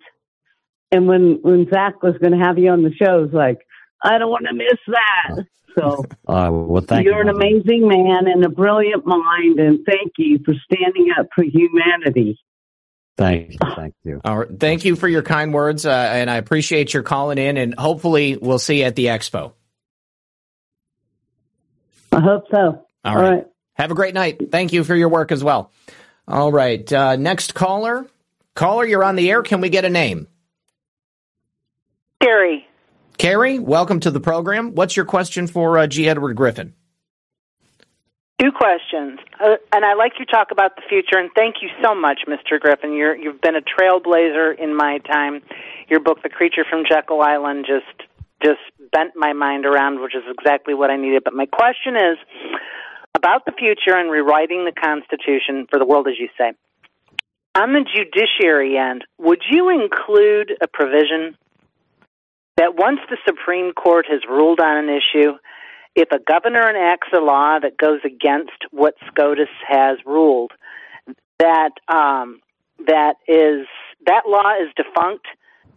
And 0.91 1.07
when, 1.07 1.39
when 1.41 1.67
Zach 1.69 2.01
was 2.03 2.15
going 2.19 2.37
to 2.37 2.45
have 2.45 2.57
you 2.57 2.69
on 2.69 2.83
the 2.83 2.93
show, 2.93 3.19
it 3.19 3.21
was 3.21 3.33
like, 3.33 3.59
I 4.01 4.17
don't 4.17 4.29
want 4.29 4.45
to 4.47 4.53
miss 4.53 4.79
that. 4.87 5.45
So 5.75 6.05
uh, 6.27 6.49
well, 6.51 6.81
thank 6.81 7.05
you're 7.05 7.15
you, 7.15 7.21
an 7.21 7.29
amazing 7.29 7.87
man 7.87 8.27
and 8.27 8.43
a 8.45 8.49
brilliant 8.49 9.05
mind, 9.05 9.59
and 9.59 9.79
thank 9.85 10.13
you 10.17 10.39
for 10.45 10.53
standing 10.65 11.09
up 11.17 11.27
for 11.35 11.43
humanity. 11.43 12.39
Thank 13.17 13.53
you. 13.53 13.57
Thank 13.75 13.95
you. 14.03 14.21
All 14.25 14.39
right. 14.39 14.59
Thank 14.59 14.85
you 14.85 14.95
for 14.95 15.07
your 15.07 15.21
kind 15.21 15.53
words, 15.53 15.85
uh, 15.85 15.91
and 15.91 16.29
I 16.29 16.37
appreciate 16.37 16.93
your 16.93 17.03
calling 17.03 17.37
in. 17.37 17.57
And 17.57 17.75
hopefully, 17.77 18.37
we'll 18.37 18.59
see 18.59 18.79
you 18.79 18.85
at 18.85 18.95
the 18.95 19.05
expo. 19.07 19.53
I 22.11 22.19
hope 22.19 22.45
so. 22.51 22.85
All, 23.05 23.15
All 23.17 23.21
right. 23.21 23.45
Have 23.75 23.91
a 23.91 23.95
great 23.95 24.13
night. 24.13 24.51
Thank 24.51 24.73
you 24.73 24.83
for 24.83 24.95
your 24.95 25.09
work 25.09 25.31
as 25.31 25.43
well. 25.43 25.71
All 26.27 26.51
right. 26.51 26.91
Uh, 26.91 27.15
next 27.15 27.53
caller. 27.53 28.07
Caller, 28.55 28.85
you're 28.85 29.03
on 29.03 29.15
the 29.15 29.29
air. 29.31 29.41
Can 29.41 29.61
we 29.61 29.69
get 29.69 29.83
a 29.83 29.89
name? 29.89 30.27
Carrie. 32.21 32.65
Carrie, 33.17 33.59
welcome 33.59 33.99
to 34.01 34.11
the 34.11 34.19
program. 34.19 34.75
What's 34.75 34.95
your 34.95 35.05
question 35.05 35.47
for 35.47 35.77
uh, 35.77 35.87
G. 35.87 36.07
Edward 36.07 36.35
Griffin? 36.35 36.73
Two 38.41 38.51
questions, 38.51 39.19
uh, 39.39 39.55
and 39.71 39.85
I 39.85 39.93
like 39.93 40.13
you 40.19 40.25
talk 40.25 40.49
about 40.51 40.75
the 40.75 40.81
future. 40.89 41.17
And 41.17 41.29
thank 41.35 41.57
you 41.61 41.69
so 41.81 41.93
much, 41.93 42.21
Mr. 42.27 42.59
Griffin. 42.59 42.93
You're, 42.93 43.15
you've 43.15 43.39
been 43.39 43.55
a 43.55 43.61
trailblazer 43.61 44.57
in 44.59 44.75
my 44.75 44.97
time. 44.99 45.41
Your 45.87 45.99
book, 45.99 46.23
The 46.23 46.29
Creature 46.29 46.65
from 46.69 46.83
Jekyll 46.89 47.21
Island, 47.21 47.65
just 47.67 48.09
just 48.43 48.59
bent 48.91 49.13
my 49.15 49.33
mind 49.33 49.65
around, 49.65 50.01
which 50.01 50.15
is 50.15 50.23
exactly 50.27 50.73
what 50.73 50.89
I 50.89 50.97
needed. 50.97 51.23
But 51.23 51.33
my 51.33 51.45
question 51.45 51.95
is 51.95 52.17
about 53.23 53.45
the 53.45 53.53
future 53.53 53.95
and 53.95 54.11
rewriting 54.11 54.65
the 54.65 54.73
Constitution 54.73 55.65
for 55.69 55.79
the 55.79 55.85
world, 55.85 56.07
as 56.07 56.15
you 56.19 56.27
say. 56.37 56.51
On 57.55 57.71
the 57.71 57.85
judiciary 57.85 58.77
end, 58.77 59.05
would 59.17 59.41
you 59.49 59.69
include 59.69 60.51
a 60.61 60.67
provision 60.67 61.37
that 62.57 62.75
once 62.75 62.99
the 63.09 63.17
Supreme 63.25 63.71
Court 63.73 64.05
has 64.09 64.21
ruled 64.29 64.59
on 64.59 64.77
an 64.77 64.89
issue, 64.89 65.33
if 65.95 66.09
a 66.11 66.19
governor 66.19 66.69
enacts 66.69 67.07
a 67.15 67.19
law 67.19 67.59
that 67.59 67.77
goes 67.77 67.99
against 68.03 68.51
what 68.71 68.95
SCOTUS 69.07 69.49
has 69.67 69.99
ruled, 70.05 70.51
that 71.39 71.71
um, 71.87 72.41
that 72.87 73.15
is 73.27 73.67
that 74.05 74.23
law 74.27 74.53
is 74.59 74.69
defunct, 74.75 75.27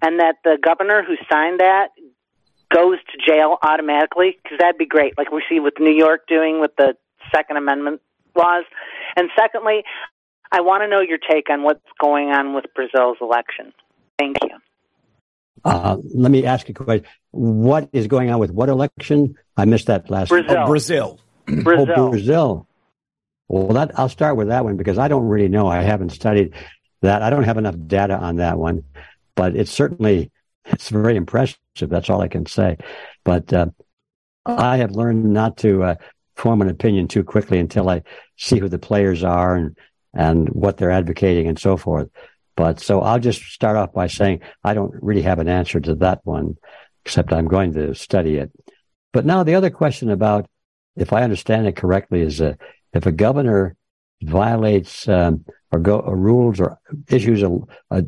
and 0.02 0.18
that 0.18 0.36
the 0.42 0.58
governor 0.60 1.04
who 1.06 1.14
signed 1.30 1.60
that 1.60 1.90
goes 2.74 2.98
to 3.12 3.32
jail 3.32 3.58
automatically 3.62 4.36
because 4.42 4.58
that'd 4.58 4.78
be 4.78 4.86
great, 4.86 5.16
like 5.16 5.30
we 5.30 5.42
see 5.48 5.60
with 5.60 5.74
New 5.78 5.94
York 5.94 6.26
doing 6.26 6.60
with 6.60 6.74
the 6.76 6.96
Second 7.34 7.56
Amendment 7.56 8.00
laws. 8.36 8.64
And 9.16 9.30
secondly, 9.36 9.82
I 10.52 10.60
want 10.60 10.82
to 10.82 10.88
know 10.88 11.00
your 11.00 11.18
take 11.18 11.50
on 11.50 11.62
what's 11.62 11.80
going 12.00 12.30
on 12.30 12.54
with 12.54 12.66
Brazil's 12.74 13.18
election. 13.20 13.72
Thank 14.18 14.36
you. 14.42 14.50
Uh, 15.64 15.96
let 16.14 16.30
me 16.30 16.44
ask 16.46 16.68
you 16.68 16.74
a 16.78 16.84
question. 16.84 17.06
What 17.32 17.88
is 17.92 18.06
going 18.06 18.30
on 18.30 18.38
with 18.38 18.52
what 18.52 18.68
election? 18.68 19.34
I 19.56 19.64
missed 19.64 19.86
that 19.86 20.08
last. 20.10 20.28
Brazil. 20.28 20.56
Oh, 20.56 20.66
Brazil. 20.66 21.20
Brazil. 21.46 21.94
Oh, 21.96 22.10
Brazil. 22.10 22.68
Well, 23.48 23.68
that 23.68 23.98
I'll 23.98 24.08
start 24.08 24.36
with 24.36 24.48
that 24.48 24.64
one 24.64 24.76
because 24.76 24.98
I 24.98 25.08
don't 25.08 25.26
really 25.26 25.48
know. 25.48 25.66
I 25.68 25.82
haven't 25.82 26.10
studied 26.10 26.54
that. 27.02 27.22
I 27.22 27.30
don't 27.30 27.44
have 27.44 27.58
enough 27.58 27.76
data 27.86 28.16
on 28.16 28.36
that 28.36 28.58
one, 28.58 28.84
but 29.34 29.56
it's 29.56 29.70
certainly 29.70 30.30
it's 30.66 30.88
very 30.88 31.16
impressive. 31.16 31.58
That's 31.80 32.10
all 32.10 32.20
I 32.20 32.28
can 32.28 32.46
say. 32.46 32.76
But 33.24 33.52
uh, 33.52 33.66
I 34.44 34.78
have 34.78 34.92
learned 34.92 35.24
not 35.32 35.58
to 35.58 35.82
uh, 35.82 35.94
form 36.36 36.62
an 36.62 36.68
opinion 36.68 37.08
too 37.08 37.24
quickly 37.24 37.58
until 37.58 37.88
I 37.88 38.02
see 38.36 38.58
who 38.58 38.68
the 38.68 38.78
players 38.78 39.24
are 39.24 39.56
and 39.56 39.76
and 40.14 40.48
what 40.48 40.76
they're 40.76 40.90
advocating 40.90 41.46
and 41.46 41.58
so 41.58 41.76
forth. 41.76 42.08
But 42.56 42.80
so 42.80 43.00
I'll 43.02 43.18
just 43.18 43.42
start 43.42 43.76
off 43.76 43.92
by 43.92 44.06
saying 44.06 44.40
I 44.64 44.72
don't 44.72 44.94
really 45.02 45.22
have 45.22 45.38
an 45.38 45.48
answer 45.48 45.78
to 45.80 45.94
that 45.96 46.20
one, 46.24 46.56
except 47.04 47.32
I'm 47.32 47.48
going 47.48 47.74
to 47.74 47.94
study 47.94 48.36
it. 48.36 48.50
But 49.12 49.26
now 49.26 49.42
the 49.42 49.54
other 49.54 49.70
question 49.70 50.10
about 50.10 50.46
if 50.96 51.12
I 51.12 51.22
understand 51.22 51.66
it 51.66 51.76
correctly, 51.76 52.22
is 52.22 52.40
a, 52.40 52.56
if 52.92 53.06
a 53.06 53.12
governor 53.12 53.76
violates 54.22 55.06
um, 55.08 55.44
or 55.70 55.78
go 55.78 55.98
or 55.98 56.16
rules 56.16 56.58
or 56.58 56.78
issues 57.08 57.42
a, 57.42 57.58
a 57.90 58.04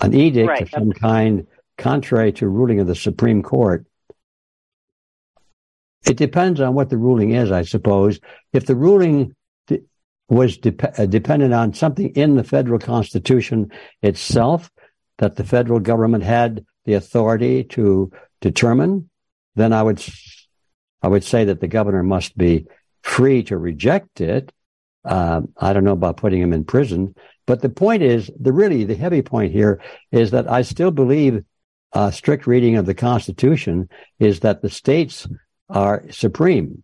an 0.00 0.14
edict 0.14 0.48
Right. 0.48 0.62
of 0.62 0.70
some 0.70 0.92
kind 0.92 1.46
contrary 1.76 2.32
to 2.32 2.48
ruling 2.48 2.80
of 2.80 2.86
the 2.86 2.94
Supreme 2.94 3.42
Court. 3.42 3.84
It 6.06 6.16
depends 6.16 6.60
on 6.60 6.74
what 6.74 6.90
the 6.90 6.96
ruling 6.96 7.32
is, 7.32 7.52
I 7.52 7.62
suppose. 7.62 8.20
If 8.52 8.66
the 8.66 8.76
ruling 8.76 9.34
de- 9.66 9.82
was 10.28 10.56
dep- 10.56 10.98
uh, 10.98 11.06
dependent 11.06 11.52
on 11.52 11.74
something 11.74 12.08
in 12.10 12.36
the 12.36 12.44
federal 12.44 12.78
constitution 12.78 13.70
itself 14.02 14.70
that 15.18 15.36
the 15.36 15.44
federal 15.44 15.80
government 15.80 16.24
had 16.24 16.64
the 16.86 16.94
authority 16.94 17.64
to 17.64 18.10
determine, 18.40 19.10
then 19.54 19.72
I 19.72 19.82
would 19.82 20.02
I 21.02 21.08
would 21.08 21.24
say 21.24 21.44
that 21.44 21.60
the 21.60 21.68
governor 21.68 22.02
must 22.02 22.36
be 22.36 22.66
free 23.02 23.42
to 23.44 23.56
reject 23.56 24.20
it. 24.20 24.52
Um, 25.04 25.52
I 25.56 25.72
don't 25.72 25.84
know 25.84 25.92
about 25.92 26.18
putting 26.18 26.42
him 26.42 26.52
in 26.52 26.64
prison, 26.64 27.14
but 27.46 27.62
the 27.62 27.68
point 27.70 28.02
is 28.02 28.30
the 28.38 28.52
really 28.52 28.84
the 28.84 28.94
heavy 28.94 29.22
point 29.22 29.52
here 29.52 29.80
is 30.12 30.30
that 30.32 30.50
I 30.50 30.62
still 30.62 30.90
believe 30.90 31.42
a 31.92 32.12
strict 32.12 32.46
reading 32.46 32.76
of 32.76 32.86
the 32.86 32.94
Constitution 32.94 33.88
is 34.18 34.40
that 34.40 34.62
the 34.62 34.70
states 34.70 35.26
are 35.70 36.04
supreme. 36.10 36.82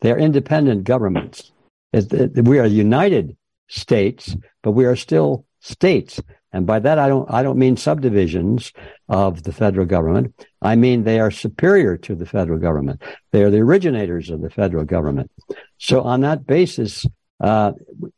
They're 0.00 0.18
independent 0.18 0.84
governments. 0.84 1.52
We 1.92 2.58
are 2.58 2.66
united 2.66 3.36
states, 3.68 4.36
but 4.62 4.72
we 4.72 4.84
are 4.84 4.96
still 4.96 5.44
states. 5.60 6.20
And 6.52 6.66
by 6.66 6.78
that, 6.78 6.98
I 6.98 7.08
don't, 7.08 7.30
I 7.30 7.42
don't 7.42 7.58
mean 7.58 7.76
subdivisions 7.76 8.72
of 9.08 9.42
the 9.42 9.52
federal 9.52 9.86
government. 9.86 10.34
I 10.62 10.76
mean 10.76 11.04
they 11.04 11.20
are 11.20 11.30
superior 11.30 11.96
to 11.98 12.14
the 12.14 12.26
federal 12.26 12.58
government. 12.58 13.02
They 13.32 13.42
are 13.42 13.50
the 13.50 13.58
originators 13.58 14.30
of 14.30 14.40
the 14.40 14.50
federal 14.50 14.84
government. 14.84 15.30
So 15.78 16.02
on 16.02 16.22
that 16.22 16.46
basis, 16.46 17.04
uh, 17.40 17.72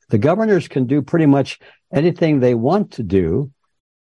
the 0.09 0.19
governors 0.19 0.69
can 0.69 0.87
do 0.87 1.03
pretty 1.03 1.27
much 1.27 1.59
anything 1.93 2.39
they 2.41 2.55
want 2.55 2.93
to 2.93 3.03
do. 3.03 3.51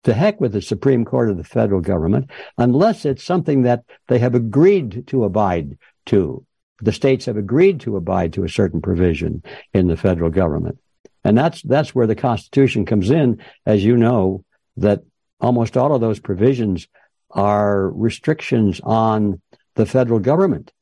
To 0.05 0.15
heck 0.15 0.41
with 0.41 0.53
the 0.53 0.61
Supreme 0.61 1.05
Court 1.05 1.31
of 1.31 1.37
the 1.37 1.45
federal 1.45 1.81
government, 1.81 2.29
unless 2.59 3.05
it's 3.05 3.23
something 3.23 3.63
that 3.63 3.85
they 4.09 4.19
have 4.19 4.35
agreed 4.35 5.07
to 5.07 5.23
abide 5.23 5.79
to. 6.07 6.45
The 6.81 6.93
states 6.93 7.27
have 7.27 7.37
agreed 7.37 7.81
to 7.81 7.97
abide 7.97 8.33
to 8.35 8.45
a 8.45 8.49
certain 8.49 8.81
provision 8.81 9.43
in 9.73 9.87
the 9.87 9.97
federal 9.97 10.31
government. 10.31 10.79
And 11.25 11.39
that's, 11.39 11.63
that's 11.63 11.95
where 11.95 12.07
the 12.07 12.17
Constitution 12.17 12.85
comes 12.85 13.11
in, 13.11 13.41
as 13.65 13.85
you 13.85 13.97
know, 13.97 14.45
that 14.79 15.03
almost 15.41 15.77
all 15.77 15.95
of 15.95 16.01
those 16.01 16.19
provisions 16.19 16.89
are 17.31 17.89
restrictions 17.91 18.81
on 18.83 19.41
the 19.75 19.87
federal 19.87 20.19
government. 20.19 20.73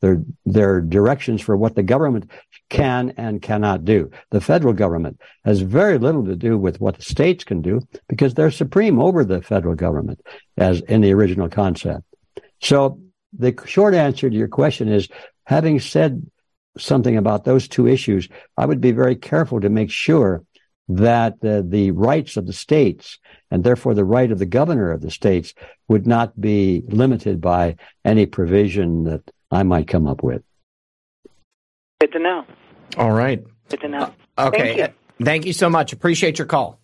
They're, 0.00 0.22
they're 0.44 0.82
directions 0.82 1.40
for 1.40 1.56
what 1.56 1.74
the 1.74 1.82
government 1.82 2.30
can 2.68 3.14
and 3.16 3.40
cannot 3.40 3.84
do. 3.84 4.10
The 4.30 4.42
federal 4.42 4.74
government 4.74 5.20
has 5.44 5.60
very 5.62 5.98
little 5.98 6.26
to 6.26 6.36
do 6.36 6.58
with 6.58 6.80
what 6.80 6.96
the 6.96 7.02
states 7.02 7.44
can 7.44 7.62
do 7.62 7.80
because 8.08 8.34
they're 8.34 8.50
supreme 8.50 9.00
over 9.00 9.24
the 9.24 9.40
federal 9.40 9.74
government 9.74 10.20
as 10.58 10.80
in 10.82 11.00
the 11.00 11.14
original 11.14 11.48
concept. 11.48 12.02
So 12.60 13.00
the 13.38 13.54
short 13.66 13.94
answer 13.94 14.28
to 14.28 14.36
your 14.36 14.48
question 14.48 14.88
is 14.88 15.08
having 15.44 15.80
said 15.80 16.28
something 16.78 17.16
about 17.16 17.44
those 17.44 17.68
two 17.68 17.86
issues, 17.86 18.28
I 18.56 18.66
would 18.66 18.80
be 18.80 18.92
very 18.92 19.16
careful 19.16 19.60
to 19.60 19.68
make 19.68 19.90
sure 19.90 20.44
that 20.88 21.34
uh, 21.44 21.62
the 21.64 21.90
rights 21.90 22.36
of 22.36 22.46
the 22.46 22.52
states 22.52 23.18
and 23.50 23.64
therefore 23.64 23.94
the 23.94 24.04
right 24.04 24.30
of 24.30 24.38
the 24.38 24.46
governor 24.46 24.92
of 24.92 25.00
the 25.00 25.10
states 25.10 25.54
would 25.88 26.06
not 26.06 26.38
be 26.40 26.82
limited 26.88 27.40
by 27.40 27.76
any 28.04 28.26
provision 28.26 29.04
that 29.04 29.22
I 29.50 29.62
might 29.62 29.88
come 29.88 30.06
up 30.06 30.22
with. 30.22 30.42
Good 32.00 32.12
to 32.12 32.18
know. 32.18 32.44
All 32.96 33.12
right. 33.12 33.42
Good 33.68 33.80
to 33.80 33.88
know. 33.88 34.12
Okay. 34.38 34.58
Thank 34.58 34.76
you. 34.76 34.84
Uh, 34.84 34.88
Thank 35.24 35.46
you 35.46 35.52
so 35.52 35.70
much. 35.70 35.92
Appreciate 35.92 36.38
your 36.38 36.46
call. 36.46 36.78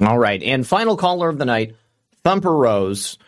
All 0.00 0.18
right. 0.18 0.42
And 0.42 0.66
final 0.66 0.96
caller 0.96 1.28
of 1.28 1.38
the 1.38 1.44
night, 1.44 1.74
Thumper 2.22 2.54
Rose, 2.54 3.18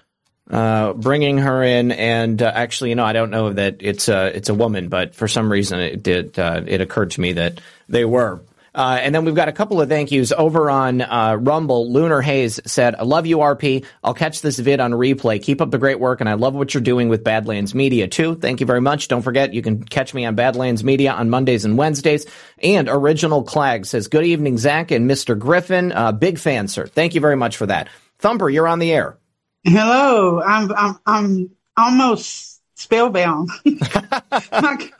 uh, 0.50 0.92
bringing 0.94 1.38
her 1.38 1.62
in. 1.62 1.92
And 1.92 2.40
uh, 2.42 2.50
actually, 2.54 2.90
you 2.90 2.96
know, 2.96 3.04
I 3.04 3.12
don't 3.12 3.30
know 3.30 3.52
that 3.52 3.76
it's 3.80 4.08
a, 4.08 4.26
it's 4.36 4.48
a 4.48 4.54
woman, 4.54 4.88
but 4.88 5.14
for 5.14 5.28
some 5.28 5.50
reason 5.50 5.80
it 5.80 6.02
did, 6.02 6.38
uh, 6.38 6.62
it 6.66 6.80
occurred 6.80 7.12
to 7.12 7.20
me 7.20 7.34
that 7.34 7.60
they 7.88 8.04
were. 8.04 8.40
Uh, 8.74 8.96
and 9.02 9.12
then 9.12 9.24
we've 9.24 9.34
got 9.34 9.48
a 9.48 9.52
couple 9.52 9.80
of 9.80 9.88
thank 9.88 10.12
yous 10.12 10.30
over 10.30 10.70
on 10.70 11.00
uh, 11.00 11.34
Rumble. 11.34 11.90
Lunar 11.92 12.20
Hayes 12.20 12.60
said, 12.64 12.94
I 12.94 13.02
love 13.02 13.26
you, 13.26 13.38
RP. 13.38 13.84
I'll 14.04 14.14
catch 14.14 14.40
this 14.40 14.58
vid 14.58 14.78
on 14.78 14.92
replay. 14.92 15.42
Keep 15.42 15.60
up 15.60 15.72
the 15.72 15.78
great 15.78 15.98
work, 15.98 16.20
and 16.20 16.28
I 16.28 16.34
love 16.34 16.54
what 16.54 16.74
you're 16.74 16.80
doing 16.80 17.08
with 17.08 17.24
Badlands 17.24 17.74
Media, 17.74 18.06
too. 18.06 18.36
Thank 18.36 18.60
you 18.60 18.66
very 18.66 18.80
much. 18.80 19.08
Don't 19.08 19.22
forget, 19.22 19.52
you 19.52 19.62
can 19.62 19.82
catch 19.82 20.14
me 20.14 20.24
on 20.26 20.36
Badlands 20.36 20.84
Media 20.84 21.12
on 21.12 21.28
Mondays 21.28 21.64
and 21.64 21.76
Wednesdays. 21.76 22.26
And 22.62 22.88
Original 22.88 23.42
Clag 23.42 23.84
says, 23.84 24.06
Good 24.06 24.24
evening, 24.24 24.58
Zach 24.58 24.92
and 24.92 25.10
Mr. 25.10 25.36
Griffin. 25.36 25.90
Uh, 25.90 26.12
big 26.12 26.38
fan, 26.38 26.68
sir. 26.68 26.86
Thank 26.86 27.16
you 27.16 27.20
very 27.20 27.36
much 27.36 27.56
for 27.56 27.66
that. 27.66 27.88
Thumper, 28.20 28.48
you're 28.48 28.68
on 28.68 28.78
the 28.78 28.92
air. 28.92 29.16
Hello, 29.64 30.40
I'm 30.42 30.72
I'm 30.72 30.98
I'm 31.06 31.50
almost 31.76 32.60
spellbound. 32.74 33.50
my, 34.52 34.90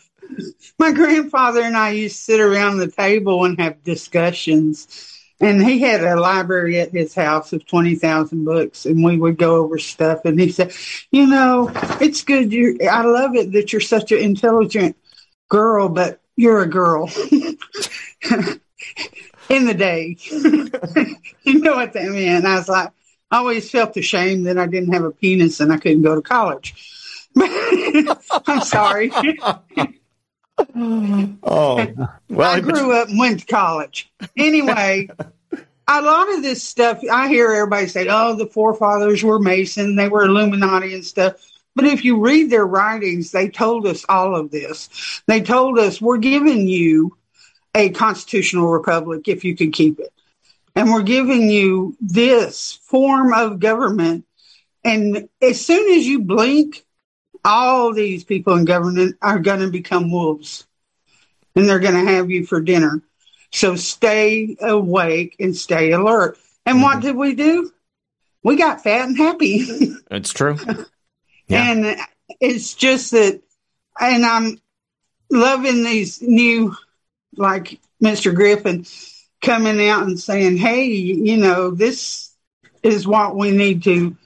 my 0.78 0.92
grandfather 0.92 1.62
and 1.62 1.76
I 1.76 1.90
used 1.90 2.16
to 2.16 2.22
sit 2.22 2.40
around 2.40 2.78
the 2.78 2.90
table 2.90 3.44
and 3.44 3.58
have 3.60 3.82
discussions. 3.84 5.14
And 5.40 5.64
he 5.64 5.78
had 5.78 6.02
a 6.02 6.16
library 6.20 6.80
at 6.80 6.90
his 6.90 7.14
house 7.14 7.52
of 7.52 7.64
20,000 7.64 8.44
books, 8.44 8.86
and 8.86 9.04
we 9.04 9.16
would 9.16 9.38
go 9.38 9.56
over 9.56 9.78
stuff. 9.78 10.24
And 10.24 10.40
he 10.40 10.50
said, 10.50 10.72
You 11.12 11.28
know, 11.28 11.70
it's 12.00 12.22
good. 12.24 12.52
You, 12.52 12.76
I 12.90 13.04
love 13.04 13.36
it 13.36 13.52
that 13.52 13.72
you're 13.72 13.80
such 13.80 14.10
an 14.10 14.18
intelligent 14.18 14.96
girl, 15.48 15.88
but 15.88 16.20
you're 16.36 16.62
a 16.62 16.68
girl. 16.68 17.08
In 19.48 19.64
the 19.64 19.74
day. 19.74 20.16
you 21.42 21.60
know 21.60 21.76
what 21.76 21.92
that 21.94 22.10
meant. 22.10 22.44
I 22.44 22.56
was 22.56 22.68
like, 22.68 22.90
I 23.30 23.38
always 23.38 23.70
felt 23.70 23.96
ashamed 23.96 24.46
that 24.46 24.58
I 24.58 24.66
didn't 24.66 24.94
have 24.94 25.04
a 25.04 25.10
penis 25.10 25.60
and 25.60 25.72
I 25.72 25.78
couldn't 25.78 26.02
go 26.02 26.14
to 26.14 26.22
college. 26.22 26.74
I'm 27.36 28.62
sorry. 28.62 29.12
Oh, 30.74 31.86
well, 32.28 32.50
I 32.50 32.60
grew 32.60 32.92
up 32.92 33.08
and 33.08 33.18
went 33.18 33.40
to 33.40 33.46
college. 33.46 34.10
Anyway, 34.36 35.08
a 35.88 36.02
lot 36.02 36.34
of 36.34 36.42
this 36.42 36.62
stuff, 36.62 37.00
I 37.10 37.28
hear 37.28 37.52
everybody 37.52 37.86
say, 37.86 38.08
oh, 38.10 38.34
the 38.34 38.46
forefathers 38.46 39.22
were 39.22 39.38
Mason, 39.38 39.96
they 39.96 40.08
were 40.08 40.24
Illuminati 40.24 40.94
and 40.94 41.04
stuff. 41.04 41.34
But 41.74 41.86
if 41.86 42.04
you 42.04 42.20
read 42.20 42.50
their 42.50 42.66
writings, 42.66 43.30
they 43.30 43.48
told 43.48 43.86
us 43.86 44.04
all 44.08 44.34
of 44.34 44.50
this. 44.50 45.22
They 45.26 45.40
told 45.40 45.78
us, 45.78 46.00
we're 46.00 46.18
giving 46.18 46.66
you 46.66 47.16
a 47.74 47.90
constitutional 47.90 48.68
republic 48.68 49.28
if 49.28 49.44
you 49.44 49.56
can 49.56 49.70
keep 49.70 50.00
it. 50.00 50.12
And 50.78 50.92
we're 50.92 51.02
giving 51.02 51.50
you 51.50 51.96
this 52.00 52.78
form 52.84 53.34
of 53.34 53.58
government. 53.58 54.24
And 54.84 55.28
as 55.42 55.66
soon 55.66 55.98
as 55.98 56.06
you 56.06 56.20
blink, 56.20 56.86
all 57.44 57.92
these 57.92 58.22
people 58.22 58.54
in 58.54 58.64
government 58.64 59.16
are 59.20 59.40
going 59.40 59.58
to 59.58 59.72
become 59.72 60.12
wolves 60.12 60.68
and 61.56 61.68
they're 61.68 61.80
going 61.80 62.06
to 62.06 62.12
have 62.12 62.30
you 62.30 62.46
for 62.46 62.60
dinner. 62.60 63.02
So 63.50 63.74
stay 63.74 64.56
awake 64.60 65.34
and 65.40 65.56
stay 65.56 65.90
alert. 65.90 66.38
And 66.64 66.80
what 66.80 66.98
mm-hmm. 66.98 67.06
did 67.08 67.16
we 67.16 67.34
do? 67.34 67.72
We 68.44 68.54
got 68.54 68.84
fat 68.84 69.08
and 69.08 69.18
happy. 69.18 69.66
It's 70.12 70.32
true. 70.32 70.58
And 71.48 71.98
it's 72.40 72.74
just 72.74 73.10
that, 73.10 73.42
and 74.00 74.24
I'm 74.24 74.60
loving 75.28 75.82
these 75.82 76.22
new, 76.22 76.76
like 77.36 77.80
Mr. 78.00 78.32
Griffin 78.32 78.84
coming 79.40 79.86
out 79.88 80.04
and 80.04 80.18
saying, 80.18 80.56
hey, 80.56 80.84
you 80.84 81.36
know, 81.36 81.70
this 81.70 82.32
is 82.82 83.06
what 83.06 83.36
we 83.36 83.50
need 83.50 83.84
to 83.84 84.16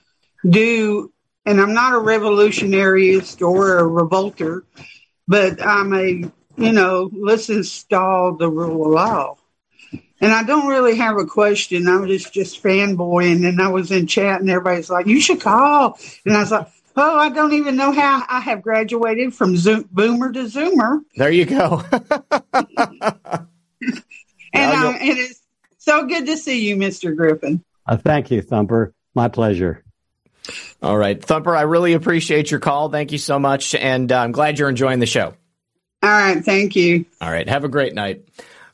do. 0.48 1.12
And 1.44 1.60
I'm 1.60 1.74
not 1.74 1.94
a 1.94 1.96
revolutionaryist 1.96 3.46
or 3.46 3.78
a 3.78 3.86
revolter, 3.86 4.64
but 5.26 5.64
I'm 5.64 5.92
a, 5.92 6.30
you 6.56 6.72
know, 6.72 7.10
let's 7.12 7.50
install 7.50 8.36
the 8.36 8.48
rule 8.48 8.86
of 8.86 8.92
law. 8.92 9.36
And 10.20 10.32
I 10.32 10.44
don't 10.44 10.68
really 10.68 10.96
have 10.96 11.18
a 11.18 11.26
question. 11.26 11.88
I 11.88 11.96
was 11.96 12.08
just, 12.08 12.32
just 12.32 12.62
fanboying 12.62 13.46
and 13.46 13.60
I 13.60 13.68
was 13.68 13.90
in 13.90 14.06
chat 14.06 14.40
and 14.40 14.48
everybody's 14.48 14.88
like, 14.88 15.06
you 15.06 15.20
should 15.20 15.40
call. 15.40 15.98
And 16.24 16.36
I 16.36 16.40
was 16.40 16.52
like, 16.52 16.68
oh, 16.94 17.18
I 17.18 17.28
don't 17.28 17.54
even 17.54 17.76
know 17.76 17.90
how 17.90 18.24
I 18.28 18.38
have 18.38 18.62
graduated 18.62 19.34
from 19.34 19.56
Zoom, 19.56 19.88
boomer 19.90 20.30
to 20.32 20.44
zoomer. 20.44 21.00
There 21.16 21.32
you 21.32 21.44
go. 21.44 21.82
And, 24.52 24.72
um, 24.72 24.94
and 25.00 25.18
it's 25.18 25.40
so 25.78 26.06
good 26.06 26.26
to 26.26 26.36
see 26.36 26.68
you, 26.68 26.76
Mr. 26.76 27.16
Griffin. 27.16 27.64
Uh, 27.86 27.96
thank 27.96 28.30
you, 28.30 28.42
Thumper. 28.42 28.92
My 29.14 29.28
pleasure. 29.28 29.82
All 30.82 30.96
right. 30.96 31.22
Thumper, 31.22 31.56
I 31.56 31.62
really 31.62 31.92
appreciate 31.92 32.50
your 32.50 32.60
call. 32.60 32.88
Thank 32.88 33.12
you 33.12 33.18
so 33.18 33.38
much. 33.38 33.74
And 33.74 34.10
uh, 34.10 34.18
I'm 34.18 34.32
glad 34.32 34.58
you're 34.58 34.68
enjoying 34.68 34.98
the 34.98 35.06
show. 35.06 35.34
All 36.02 36.10
right. 36.10 36.44
Thank 36.44 36.74
you. 36.76 37.04
All 37.20 37.30
right. 37.30 37.48
Have 37.48 37.64
a 37.64 37.68
great 37.68 37.94
night. 37.94 38.24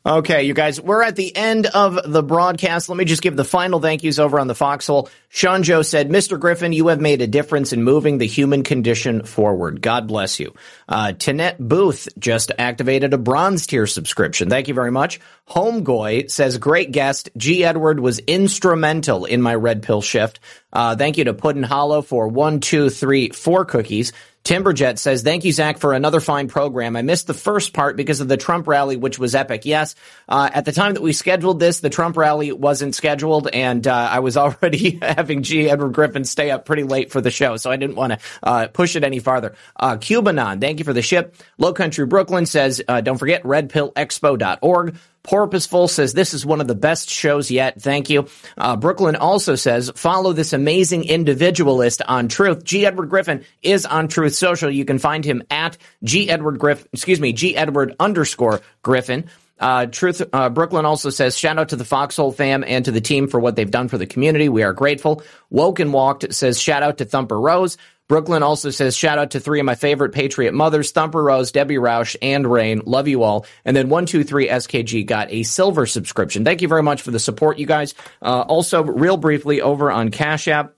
Okay, 0.06 0.44
you 0.44 0.55
guys, 0.55 0.80
we're 0.80 1.02
at 1.02 1.16
the 1.16 1.36
end 1.36 1.66
of 1.66 1.98
the 2.10 2.22
broadcast. 2.22 2.88
Let 2.88 2.96
me 2.96 3.05
just 3.05 3.20
give 3.20 3.36
the 3.36 3.44
final 3.44 3.78
thank 3.78 4.02
yous 4.02 4.18
over 4.18 4.38
on 4.38 4.46
the 4.46 4.55
foxhole. 4.55 5.10
Sean 5.30 5.62
Joe 5.62 5.82
said, 5.82 6.09
Mr. 6.09 6.40
Griffin, 6.40 6.72
you 6.72 6.88
have 6.88 7.00
made 7.00 7.20
a 7.20 7.26
difference 7.26 7.72
in 7.74 7.82
moving 7.82 8.16
the 8.16 8.26
human 8.26 8.62
condition 8.62 9.24
forward. 9.24 9.82
God 9.82 10.09
bless 10.09 10.40
you. 10.40 10.55
Uh, 10.88 11.12
Tinette 11.12 11.59
Booth 11.59 12.09
just 12.18 12.50
activated 12.59 13.12
a 13.12 13.18
bronze 13.18 13.66
tier 13.66 13.86
subscription. 13.86 14.48
Thank 14.48 14.68
you 14.68 14.74
very 14.74 14.90
much. 14.90 15.20
Homegoy 15.48 16.30
says, 16.30 16.56
great 16.56 16.92
guest. 16.92 17.28
G. 17.36 17.62
Edward 17.62 18.00
was 18.00 18.20
instrumental 18.20 19.26
in 19.26 19.42
my 19.42 19.55
red 19.55 19.82
pill 19.82 20.00
shift. 20.00 20.40
Uh, 20.72 20.96
thank 20.96 21.18
you 21.18 21.24
to 21.24 21.34
Puddin 21.34 21.62
Hollow 21.62 22.02
for 22.02 22.28
one, 22.28 22.60
two, 22.60 22.88
three, 22.88 23.28
four 23.28 23.64
cookies. 23.64 24.12
Timberjet 24.44 24.98
says, 24.98 25.22
thank 25.22 25.44
you, 25.44 25.52
Zach, 25.52 25.78
for 25.78 25.92
another 25.92 26.20
fine 26.20 26.48
program. 26.48 26.96
I 26.96 27.02
missed 27.02 27.26
the 27.26 27.34
first 27.34 27.74
part 27.74 27.96
because 27.96 28.20
of 28.20 28.28
the 28.28 28.38
Trump 28.38 28.66
rally, 28.66 28.96
which 28.96 29.18
was 29.18 29.34
epic. 29.34 29.66
Yes, 29.66 29.94
uh, 30.26 30.48
at 30.50 30.64
the 30.64 30.72
time 30.72 30.94
that 30.94 31.02
we 31.02 31.12
scheduled 31.12 31.60
this, 31.60 31.80
the 31.80 31.90
Trump 31.90 32.16
rally 32.16 32.50
wasn't 32.52 32.94
scheduled, 32.94 33.48
and 33.48 33.86
uh, 33.86 34.09
I 34.10 34.20
was 34.20 34.36
already 34.38 35.00
having 35.19 35.43
G. 35.43 35.69
Edward 35.69 35.95
Griffin 35.95 36.24
stay 36.24 36.53
up 36.53 36.65
pretty 36.65 36.85
late 36.85 37.11
for 37.11 37.20
the 37.20 37.31
show, 37.31 37.57
so 37.57 37.73
I 37.73 37.77
didn't 37.77 37.97
want 37.97 38.12
to 38.12 38.19
uh, 38.40 38.69
push 38.69 38.95
it 38.95 39.03
any 39.03 39.19
farther. 39.19 39.57
Uh, 39.74 39.97
Cubanon, 39.97 40.61
thank 40.61 40.78
you 40.78 40.85
for 40.85 40.93
the 40.93 41.03
ship. 41.03 41.35
Low 41.59 41.73
Country 41.73 42.07
Brooklyn 42.07 42.47
says, 42.47 42.81
uh, 42.86 43.01
don't 43.01 43.19
forget 43.19 43.43
redpillexpo.org. 43.43 44.97
Porpoiseful 45.24 45.90
says 45.90 46.15
this 46.15 46.32
is 46.32 46.47
one 46.47 46.61
of 46.61 46.69
the 46.69 46.77
best 46.77 47.11
shows 47.11 47.51
yet. 47.51 47.82
Thank 47.82 48.09
you. 48.09 48.28
Uh, 48.57 48.77
Brooklyn 48.77 49.16
also 49.16 49.57
says 49.57 49.90
follow 49.97 50.32
this 50.32 50.53
amazing 50.53 51.05
individualist 51.05 52.01
on 52.07 52.28
Truth. 52.28 52.65
G. 52.65 52.86
Edward 52.86 53.11
Griffin 53.11 53.45
is 53.61 53.85
on 53.85 54.07
Truth 54.07 54.36
Social. 54.36 54.70
You 54.70 54.85
can 54.85 54.99
find 54.99 55.24
him 55.24 55.43
at 55.51 55.77
G. 56.05 56.31
Edward 56.31 56.61
Griffin. 56.61 56.86
Excuse 56.93 57.20
me, 57.20 57.32
G. 57.32 57.57
Edward 57.57 57.97
underscore 57.99 58.62
Griffin. 58.82 59.28
Uh, 59.59 59.86
Truth 59.86 60.22
uh, 60.32 60.51
Brooklyn 60.51 60.85
also 60.85 61.10
says 61.10 61.36
shout 61.36 61.59
out 61.59 61.70
to 61.70 61.76
the 61.76 61.85
Foxhole 61.85 62.32
fam 62.32 62.64
and 62.66 62.85
to 62.85 62.90
the 62.90 63.01
team 63.01 63.28
for 63.28 63.40
what 63.40 63.56
they've 63.56 63.70
done 63.70 63.89
for 63.89 63.98
the 63.98 64.06
community. 64.06 64.48
We 64.48 64.62
are 64.62 64.72
grateful. 64.72 65.22
Woken 65.51 65.93
Walked 65.93 66.32
says 66.35 66.60
shout 66.60 66.82
out 66.82 66.98
to 66.98 67.05
Thumper 67.05 67.40
Rose. 67.40 67.76
Brooklyn 68.09 68.43
also 68.43 68.70
says, 68.70 68.97
shout 68.97 69.18
out 69.18 69.32
to 69.32 69.40
three 69.40 69.60
of 69.60 69.66
my 69.66 69.74
favorite 69.74 70.12
Patriot 70.12 70.55
mothers, 70.55 70.93
Thumper 70.93 71.22
Rose, 71.22 71.52
Debbie 71.52 71.74
Roush, 71.74 72.16
and 72.22 72.51
Rain. 72.51 72.80
Love 72.86 73.06
you 73.06 73.22
all. 73.22 73.44
And 73.66 73.76
then 73.76 73.90
123 73.90 74.48
SKG 74.48 75.05
got 75.05 75.30
a 75.30 75.43
silver 75.43 75.85
subscription. 75.85 76.43
Thank 76.43 76.62
you 76.62 76.68
very 76.68 76.82
much 76.82 77.02
for 77.02 77.10
the 77.10 77.18
support, 77.18 77.59
you 77.59 77.66
guys. 77.66 77.94
Uh, 78.22 78.40
also, 78.40 78.82
real 78.82 79.18
briefly 79.18 79.60
over 79.60 79.90
on 79.90 80.10
Cash 80.10 80.48
App, 80.48 80.74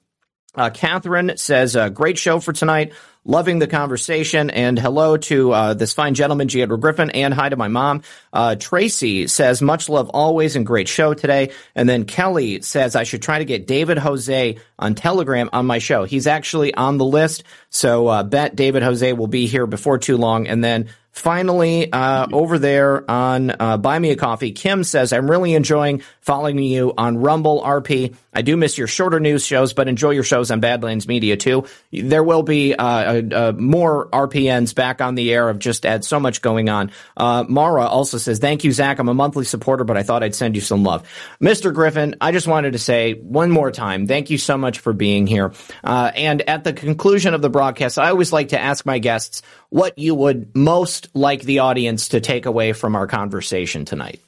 uh, 0.54 0.70
Catherine 0.70 1.36
says, 1.36 1.76
uh, 1.76 1.88
great 1.88 2.18
show 2.18 2.40
for 2.40 2.52
tonight. 2.52 2.92
Loving 3.22 3.58
the 3.58 3.66
conversation 3.66 4.48
and 4.48 4.78
hello 4.78 5.18
to 5.18 5.52
uh, 5.52 5.74
this 5.74 5.92
fine 5.92 6.14
gentleman, 6.14 6.48
G. 6.48 6.62
Edward 6.62 6.80
Griffin, 6.80 7.10
and 7.10 7.34
hi 7.34 7.50
to 7.50 7.56
my 7.56 7.68
mom. 7.68 8.00
Uh, 8.32 8.56
Tracy 8.56 9.26
says, 9.26 9.60
much 9.60 9.90
love 9.90 10.08
always 10.08 10.56
and 10.56 10.64
great 10.64 10.88
show 10.88 11.12
today. 11.12 11.52
And 11.74 11.86
then 11.86 12.04
Kelly 12.06 12.62
says, 12.62 12.96
I 12.96 13.02
should 13.02 13.20
try 13.20 13.38
to 13.38 13.44
get 13.44 13.66
David 13.66 13.98
Jose 13.98 14.56
on 14.78 14.94
Telegram 14.94 15.50
on 15.52 15.66
my 15.66 15.80
show. 15.80 16.04
He's 16.04 16.26
actually 16.26 16.72
on 16.72 16.96
the 16.96 17.04
list. 17.04 17.44
So 17.68 18.08
uh, 18.08 18.22
bet 18.22 18.56
David 18.56 18.82
Jose 18.82 19.12
will 19.12 19.26
be 19.26 19.46
here 19.46 19.66
before 19.66 19.98
too 19.98 20.16
long. 20.16 20.46
And 20.46 20.64
then 20.64 20.88
Finally, 21.12 21.92
uh, 21.92 22.28
over 22.32 22.58
there 22.58 23.08
on 23.10 23.50
uh, 23.58 23.76
Buy 23.76 23.98
Me 23.98 24.10
a 24.10 24.16
Coffee, 24.16 24.52
Kim 24.52 24.84
says, 24.84 25.12
I'm 25.12 25.28
really 25.28 25.54
enjoying 25.54 26.02
following 26.20 26.58
you 26.58 26.94
on 26.96 27.18
Rumble 27.18 27.62
RP. 27.62 28.14
I 28.32 28.42
do 28.42 28.56
miss 28.56 28.78
your 28.78 28.86
shorter 28.86 29.18
news 29.18 29.44
shows, 29.44 29.72
but 29.72 29.88
enjoy 29.88 30.10
your 30.10 30.22
shows 30.22 30.52
on 30.52 30.60
Badlands 30.60 31.08
Media 31.08 31.36
too. 31.36 31.66
There 31.90 32.22
will 32.22 32.44
be 32.44 32.74
uh, 32.74 33.22
uh 33.22 33.52
more 33.56 34.08
RPNs 34.08 34.72
back 34.74 35.00
on 35.00 35.16
the 35.16 35.32
air 35.32 35.48
of 35.48 35.58
just 35.58 35.82
had 35.82 36.04
so 36.04 36.20
much 36.20 36.42
going 36.42 36.68
on. 36.68 36.92
Uh, 37.16 37.44
Mara 37.48 37.86
also 37.86 38.18
says, 38.18 38.38
Thank 38.38 38.62
you, 38.62 38.70
Zach. 38.70 39.00
I'm 39.00 39.08
a 39.08 39.14
monthly 39.14 39.44
supporter, 39.44 39.82
but 39.82 39.96
I 39.96 40.04
thought 40.04 40.22
I'd 40.22 40.36
send 40.36 40.54
you 40.54 40.60
some 40.60 40.84
love. 40.84 41.08
Mr. 41.42 41.74
Griffin, 41.74 42.14
I 42.20 42.30
just 42.30 42.46
wanted 42.46 42.74
to 42.74 42.78
say 42.78 43.14
one 43.14 43.50
more 43.50 43.72
time, 43.72 44.06
thank 44.06 44.30
you 44.30 44.38
so 44.38 44.56
much 44.56 44.78
for 44.78 44.92
being 44.92 45.26
here. 45.26 45.52
Uh, 45.82 46.12
and 46.14 46.42
at 46.42 46.62
the 46.62 46.72
conclusion 46.72 47.34
of 47.34 47.42
the 47.42 47.50
broadcast, 47.50 47.98
I 47.98 48.10
always 48.10 48.32
like 48.32 48.50
to 48.50 48.60
ask 48.60 48.86
my 48.86 49.00
guests 49.00 49.42
what 49.70 49.98
you 49.98 50.14
would 50.14 50.54
most 50.54 51.08
like 51.14 51.42
the 51.42 51.60
audience 51.60 52.08
to 52.08 52.20
take 52.20 52.46
away 52.46 52.72
from 52.72 52.94
our 52.94 53.06
conversation 53.06 53.84
tonight. 53.84 54.20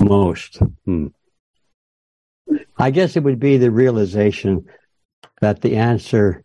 Most. 0.00 0.58
Hmm. 0.84 1.08
I 2.76 2.90
guess 2.90 3.16
it 3.16 3.22
would 3.22 3.38
be 3.38 3.56
the 3.56 3.70
realization 3.70 4.66
that 5.40 5.60
the 5.60 5.76
answer 5.76 6.42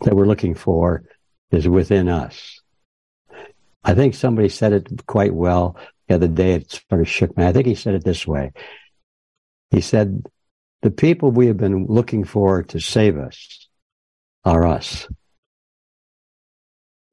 that 0.00 0.14
we're 0.14 0.26
looking 0.26 0.54
for 0.54 1.04
is 1.50 1.68
within 1.68 2.08
us. 2.08 2.60
I 3.84 3.94
think 3.94 4.14
somebody 4.14 4.48
said 4.48 4.72
it 4.72 5.06
quite 5.06 5.34
well 5.34 5.76
the 6.08 6.14
other 6.14 6.28
day. 6.28 6.54
It 6.54 6.80
sort 6.88 7.00
of 7.00 7.08
shook 7.08 7.36
me. 7.36 7.44
I 7.44 7.52
think 7.52 7.66
he 7.66 7.74
said 7.74 7.94
it 7.94 8.04
this 8.04 8.26
way. 8.26 8.52
He 9.70 9.80
said, 9.80 10.24
the 10.82 10.90
people 10.90 11.30
we 11.30 11.46
have 11.46 11.56
been 11.56 11.86
looking 11.86 12.24
for 12.24 12.62
to 12.64 12.80
save 12.80 13.18
us 13.18 13.68
are 14.44 14.66
us. 14.66 15.06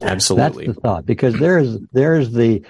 Absolutely. 0.02 0.68
That's 0.68 0.76
the 0.76 0.82
thought 0.82 1.06
because 1.06 1.40
there's 1.40 1.78
there's 1.92 2.32
the 2.32 2.64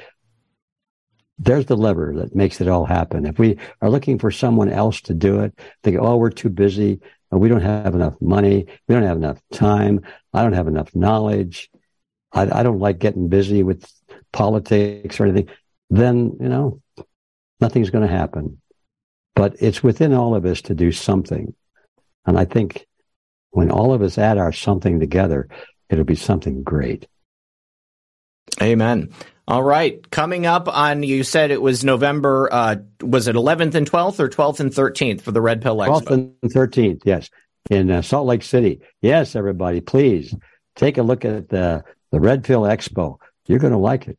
there's 1.39 1.65
the 1.65 1.77
lever 1.77 2.13
that 2.17 2.35
makes 2.35 2.61
it 2.61 2.67
all 2.67 2.85
happen. 2.85 3.25
If 3.25 3.37
we 3.37 3.57
are 3.81 3.89
looking 3.89 4.17
for 4.17 4.31
someone 4.31 4.69
else 4.69 5.01
to 5.01 5.13
do 5.13 5.41
it, 5.41 5.53
think, 5.83 5.97
oh, 5.99 6.17
we're 6.17 6.31
too 6.31 6.49
busy, 6.49 6.99
we 7.31 7.49
don't 7.49 7.61
have 7.61 7.93
enough 7.93 8.15
money, 8.19 8.65
we 8.87 8.95
don't 8.95 9.03
have 9.03 9.17
enough 9.17 9.39
time, 9.53 10.01
I 10.33 10.41
don't 10.41 10.53
have 10.53 10.67
enough 10.67 10.95
knowledge, 10.95 11.69
I, 12.31 12.59
I 12.59 12.63
don't 12.63 12.79
like 12.79 12.97
getting 12.97 13.27
busy 13.27 13.61
with 13.61 13.91
politics 14.31 15.19
or 15.19 15.25
anything, 15.25 15.49
then 15.89 16.37
you 16.39 16.49
know 16.49 16.81
nothing's 17.59 17.89
going 17.89 18.07
to 18.07 18.13
happen. 18.13 18.61
But 19.37 19.57
it's 19.59 19.83
within 19.83 20.13
all 20.13 20.33
of 20.33 20.45
us 20.45 20.63
to 20.63 20.73
do 20.73 20.91
something. 20.91 21.53
And 22.25 22.39
I 22.39 22.45
think 22.45 22.87
when 23.51 23.69
all 23.69 23.93
of 23.93 24.01
us 24.01 24.17
add 24.17 24.39
our 24.39 24.51
something 24.51 24.99
together, 24.99 25.47
it'll 25.91 26.05
be 26.05 26.15
something 26.15 26.63
great. 26.63 27.07
Amen. 28.59 29.13
All 29.47 29.61
right. 29.61 30.09
Coming 30.09 30.47
up 30.47 30.67
on, 30.67 31.03
you 31.03 31.23
said 31.23 31.51
it 31.51 31.61
was 31.61 31.83
November, 31.83 32.49
uh, 32.51 32.77
was 33.01 33.27
it 33.27 33.35
11th 33.35 33.75
and 33.75 33.89
12th 33.89 34.19
or 34.19 34.27
12th 34.27 34.59
and 34.59 34.71
13th 34.71 35.21
for 35.21 35.31
the 35.31 35.41
Red 35.41 35.61
Pill 35.61 35.77
Expo? 35.77 36.01
12th 36.01 36.35
and 36.41 36.51
13th, 36.51 37.01
yes. 37.05 37.29
In 37.69 37.91
uh, 37.91 38.01
Salt 38.01 38.25
Lake 38.25 38.41
City. 38.41 38.81
Yes, 39.01 39.35
everybody, 39.35 39.81
please 39.81 40.33
take 40.75 40.97
a 40.97 41.03
look 41.03 41.25
at 41.25 41.49
the, 41.49 41.83
the 42.11 42.19
Red 42.19 42.43
Pill 42.43 42.63
Expo. 42.63 43.17
You're 43.45 43.59
going 43.59 43.73
to 43.73 43.77
like 43.77 44.07
it. 44.07 44.17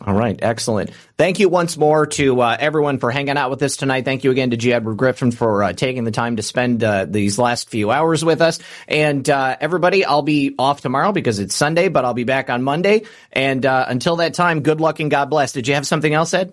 All 0.00 0.12
right, 0.12 0.36
excellent. 0.42 0.90
Thank 1.16 1.38
you 1.38 1.48
once 1.48 1.76
more 1.76 2.06
to 2.06 2.40
uh, 2.40 2.56
everyone 2.58 2.98
for 2.98 3.12
hanging 3.12 3.36
out 3.36 3.50
with 3.50 3.62
us 3.62 3.76
tonight. 3.76 4.04
Thank 4.04 4.24
you 4.24 4.32
again 4.32 4.50
to 4.50 4.56
G. 4.56 4.72
Edward 4.72 4.96
Griffin 4.96 5.30
for 5.30 5.62
uh, 5.62 5.72
taking 5.72 6.02
the 6.02 6.10
time 6.10 6.34
to 6.36 6.42
spend 6.42 6.82
uh, 6.82 7.04
these 7.04 7.38
last 7.38 7.70
few 7.70 7.92
hours 7.92 8.24
with 8.24 8.40
us. 8.40 8.58
And 8.88 9.28
uh, 9.30 9.56
everybody, 9.60 10.04
I'll 10.04 10.22
be 10.22 10.56
off 10.58 10.80
tomorrow 10.80 11.12
because 11.12 11.38
it's 11.38 11.54
Sunday, 11.54 11.88
but 11.88 12.04
I'll 12.04 12.12
be 12.12 12.24
back 12.24 12.50
on 12.50 12.64
Monday. 12.64 13.04
And 13.32 13.64
uh, 13.64 13.86
until 13.88 14.16
that 14.16 14.34
time, 14.34 14.62
good 14.62 14.80
luck 14.80 14.98
and 14.98 15.12
God 15.12 15.30
bless. 15.30 15.52
Did 15.52 15.68
you 15.68 15.74
have 15.74 15.86
something 15.86 16.12
else, 16.12 16.34
Ed? 16.34 16.52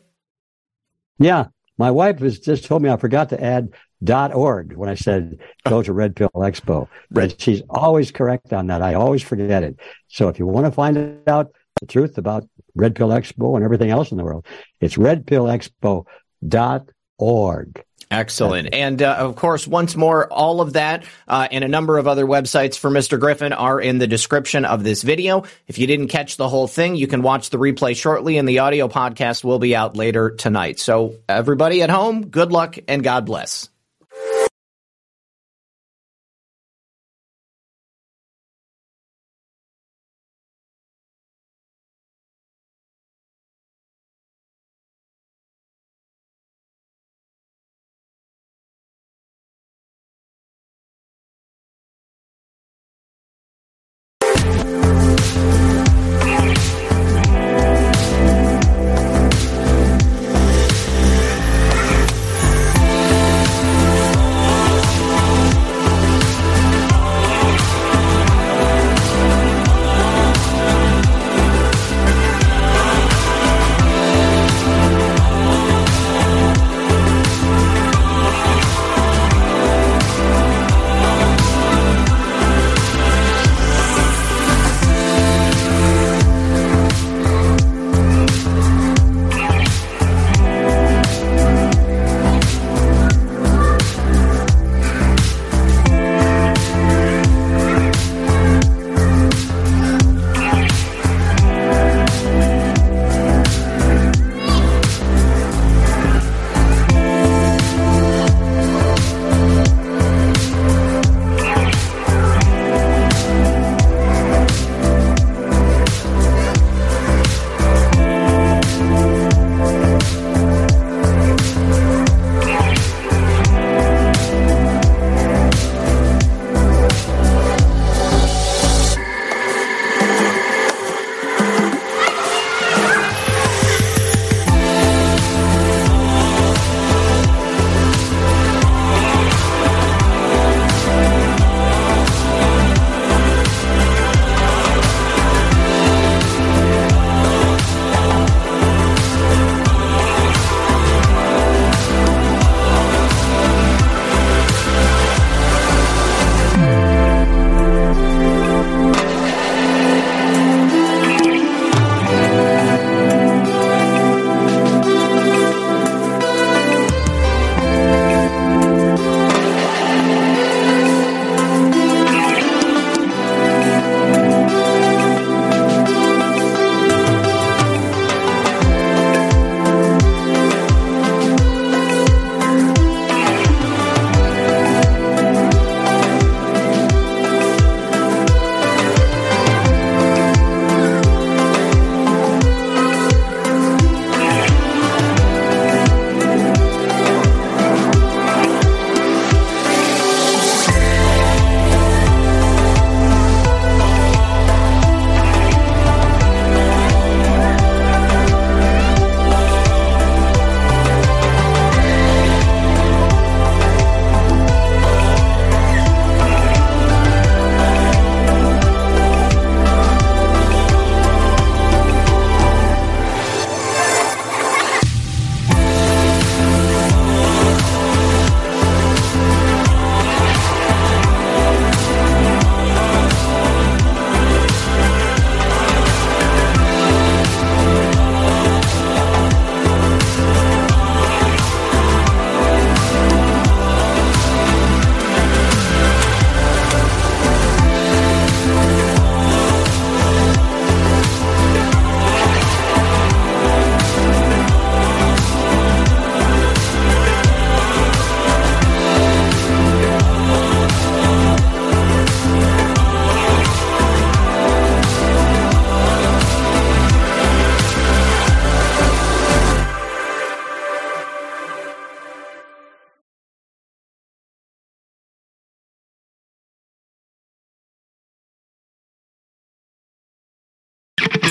Yeah, 1.18 1.48
my 1.80 1.90
wife 1.90 2.20
has 2.20 2.40
just 2.40 2.66
told 2.66 2.84
me 2.84 2.90
I 2.90 2.98
forgot 2.98 3.30
to 3.30 3.44
add 3.44 3.70
dot 4.04 4.34
org 4.34 4.74
when 4.74 4.88
I 4.88 4.96
said 4.96 5.40
go 5.66 5.82
to 5.82 5.94
Red 5.94 6.16
Pill 6.16 6.30
Expo. 6.36 6.88
But 7.10 7.42
she's 7.42 7.64
always 7.70 8.12
correct 8.12 8.54
on 8.54 8.68
that. 8.68 8.84
I 8.84 8.94
always 8.94 9.24
forget 9.24 9.64
it. 9.64 9.80
So 10.10 10.28
if 10.28 10.38
you 10.38 10.46
want 10.46 10.68
to 10.68 10.72
find 10.72 11.28
out 11.28 11.54
the 11.80 11.88
truth 11.88 12.20
about 12.20 12.48
Red 12.76 12.96
Pill 12.96 13.10
Expo 13.10 13.56
and 13.56 13.64
everything 13.64 13.90
else 13.90 14.12
in 14.12 14.18
the 14.18 14.24
world. 14.24 14.46
It's 14.80 14.96
redpillexpo.org. 14.96 17.86
Excellent. 18.12 18.74
And 18.74 19.02
uh, 19.02 19.16
of 19.16 19.38
course, 19.38 19.66
once 19.66 19.96
more, 19.96 20.28
all 20.28 20.60
of 20.60 20.74
that 20.74 21.06
uh, 21.30 21.48
and 21.50 21.64
a 21.64 21.70
number 21.70 21.98
of 21.98 22.10
other 22.10 22.26
websites 22.26 22.78
for 22.78 22.92
Mr. 22.92 23.18
Griffin 23.18 23.54
are 23.54 23.80
in 23.80 24.00
the 24.00 24.08
description 24.08 24.66
of 24.66 24.84
this 24.84 25.02
video. 25.02 25.46
If 25.66 25.80
you 25.80 25.88
didn't 25.88 26.10
catch 26.10 26.36
the 26.36 26.50
whole 26.50 26.68
thing, 26.68 26.96
you 26.96 27.08
can 27.08 27.22
watch 27.22 27.52
the 27.52 27.58
replay 27.58 27.96
shortly, 27.96 28.38
and 28.38 28.48
the 28.48 28.60
audio 28.60 28.90
podcast 28.90 29.46
will 29.46 29.60
be 29.60 29.78
out 29.78 29.96
later 29.96 30.32
tonight. 30.32 30.78
So, 30.78 31.16
everybody 31.30 31.84
at 31.84 31.90
home, 31.90 32.28
good 32.28 32.52
luck 32.52 32.78
and 32.90 33.02
God 33.02 33.26
bless. 33.26 33.71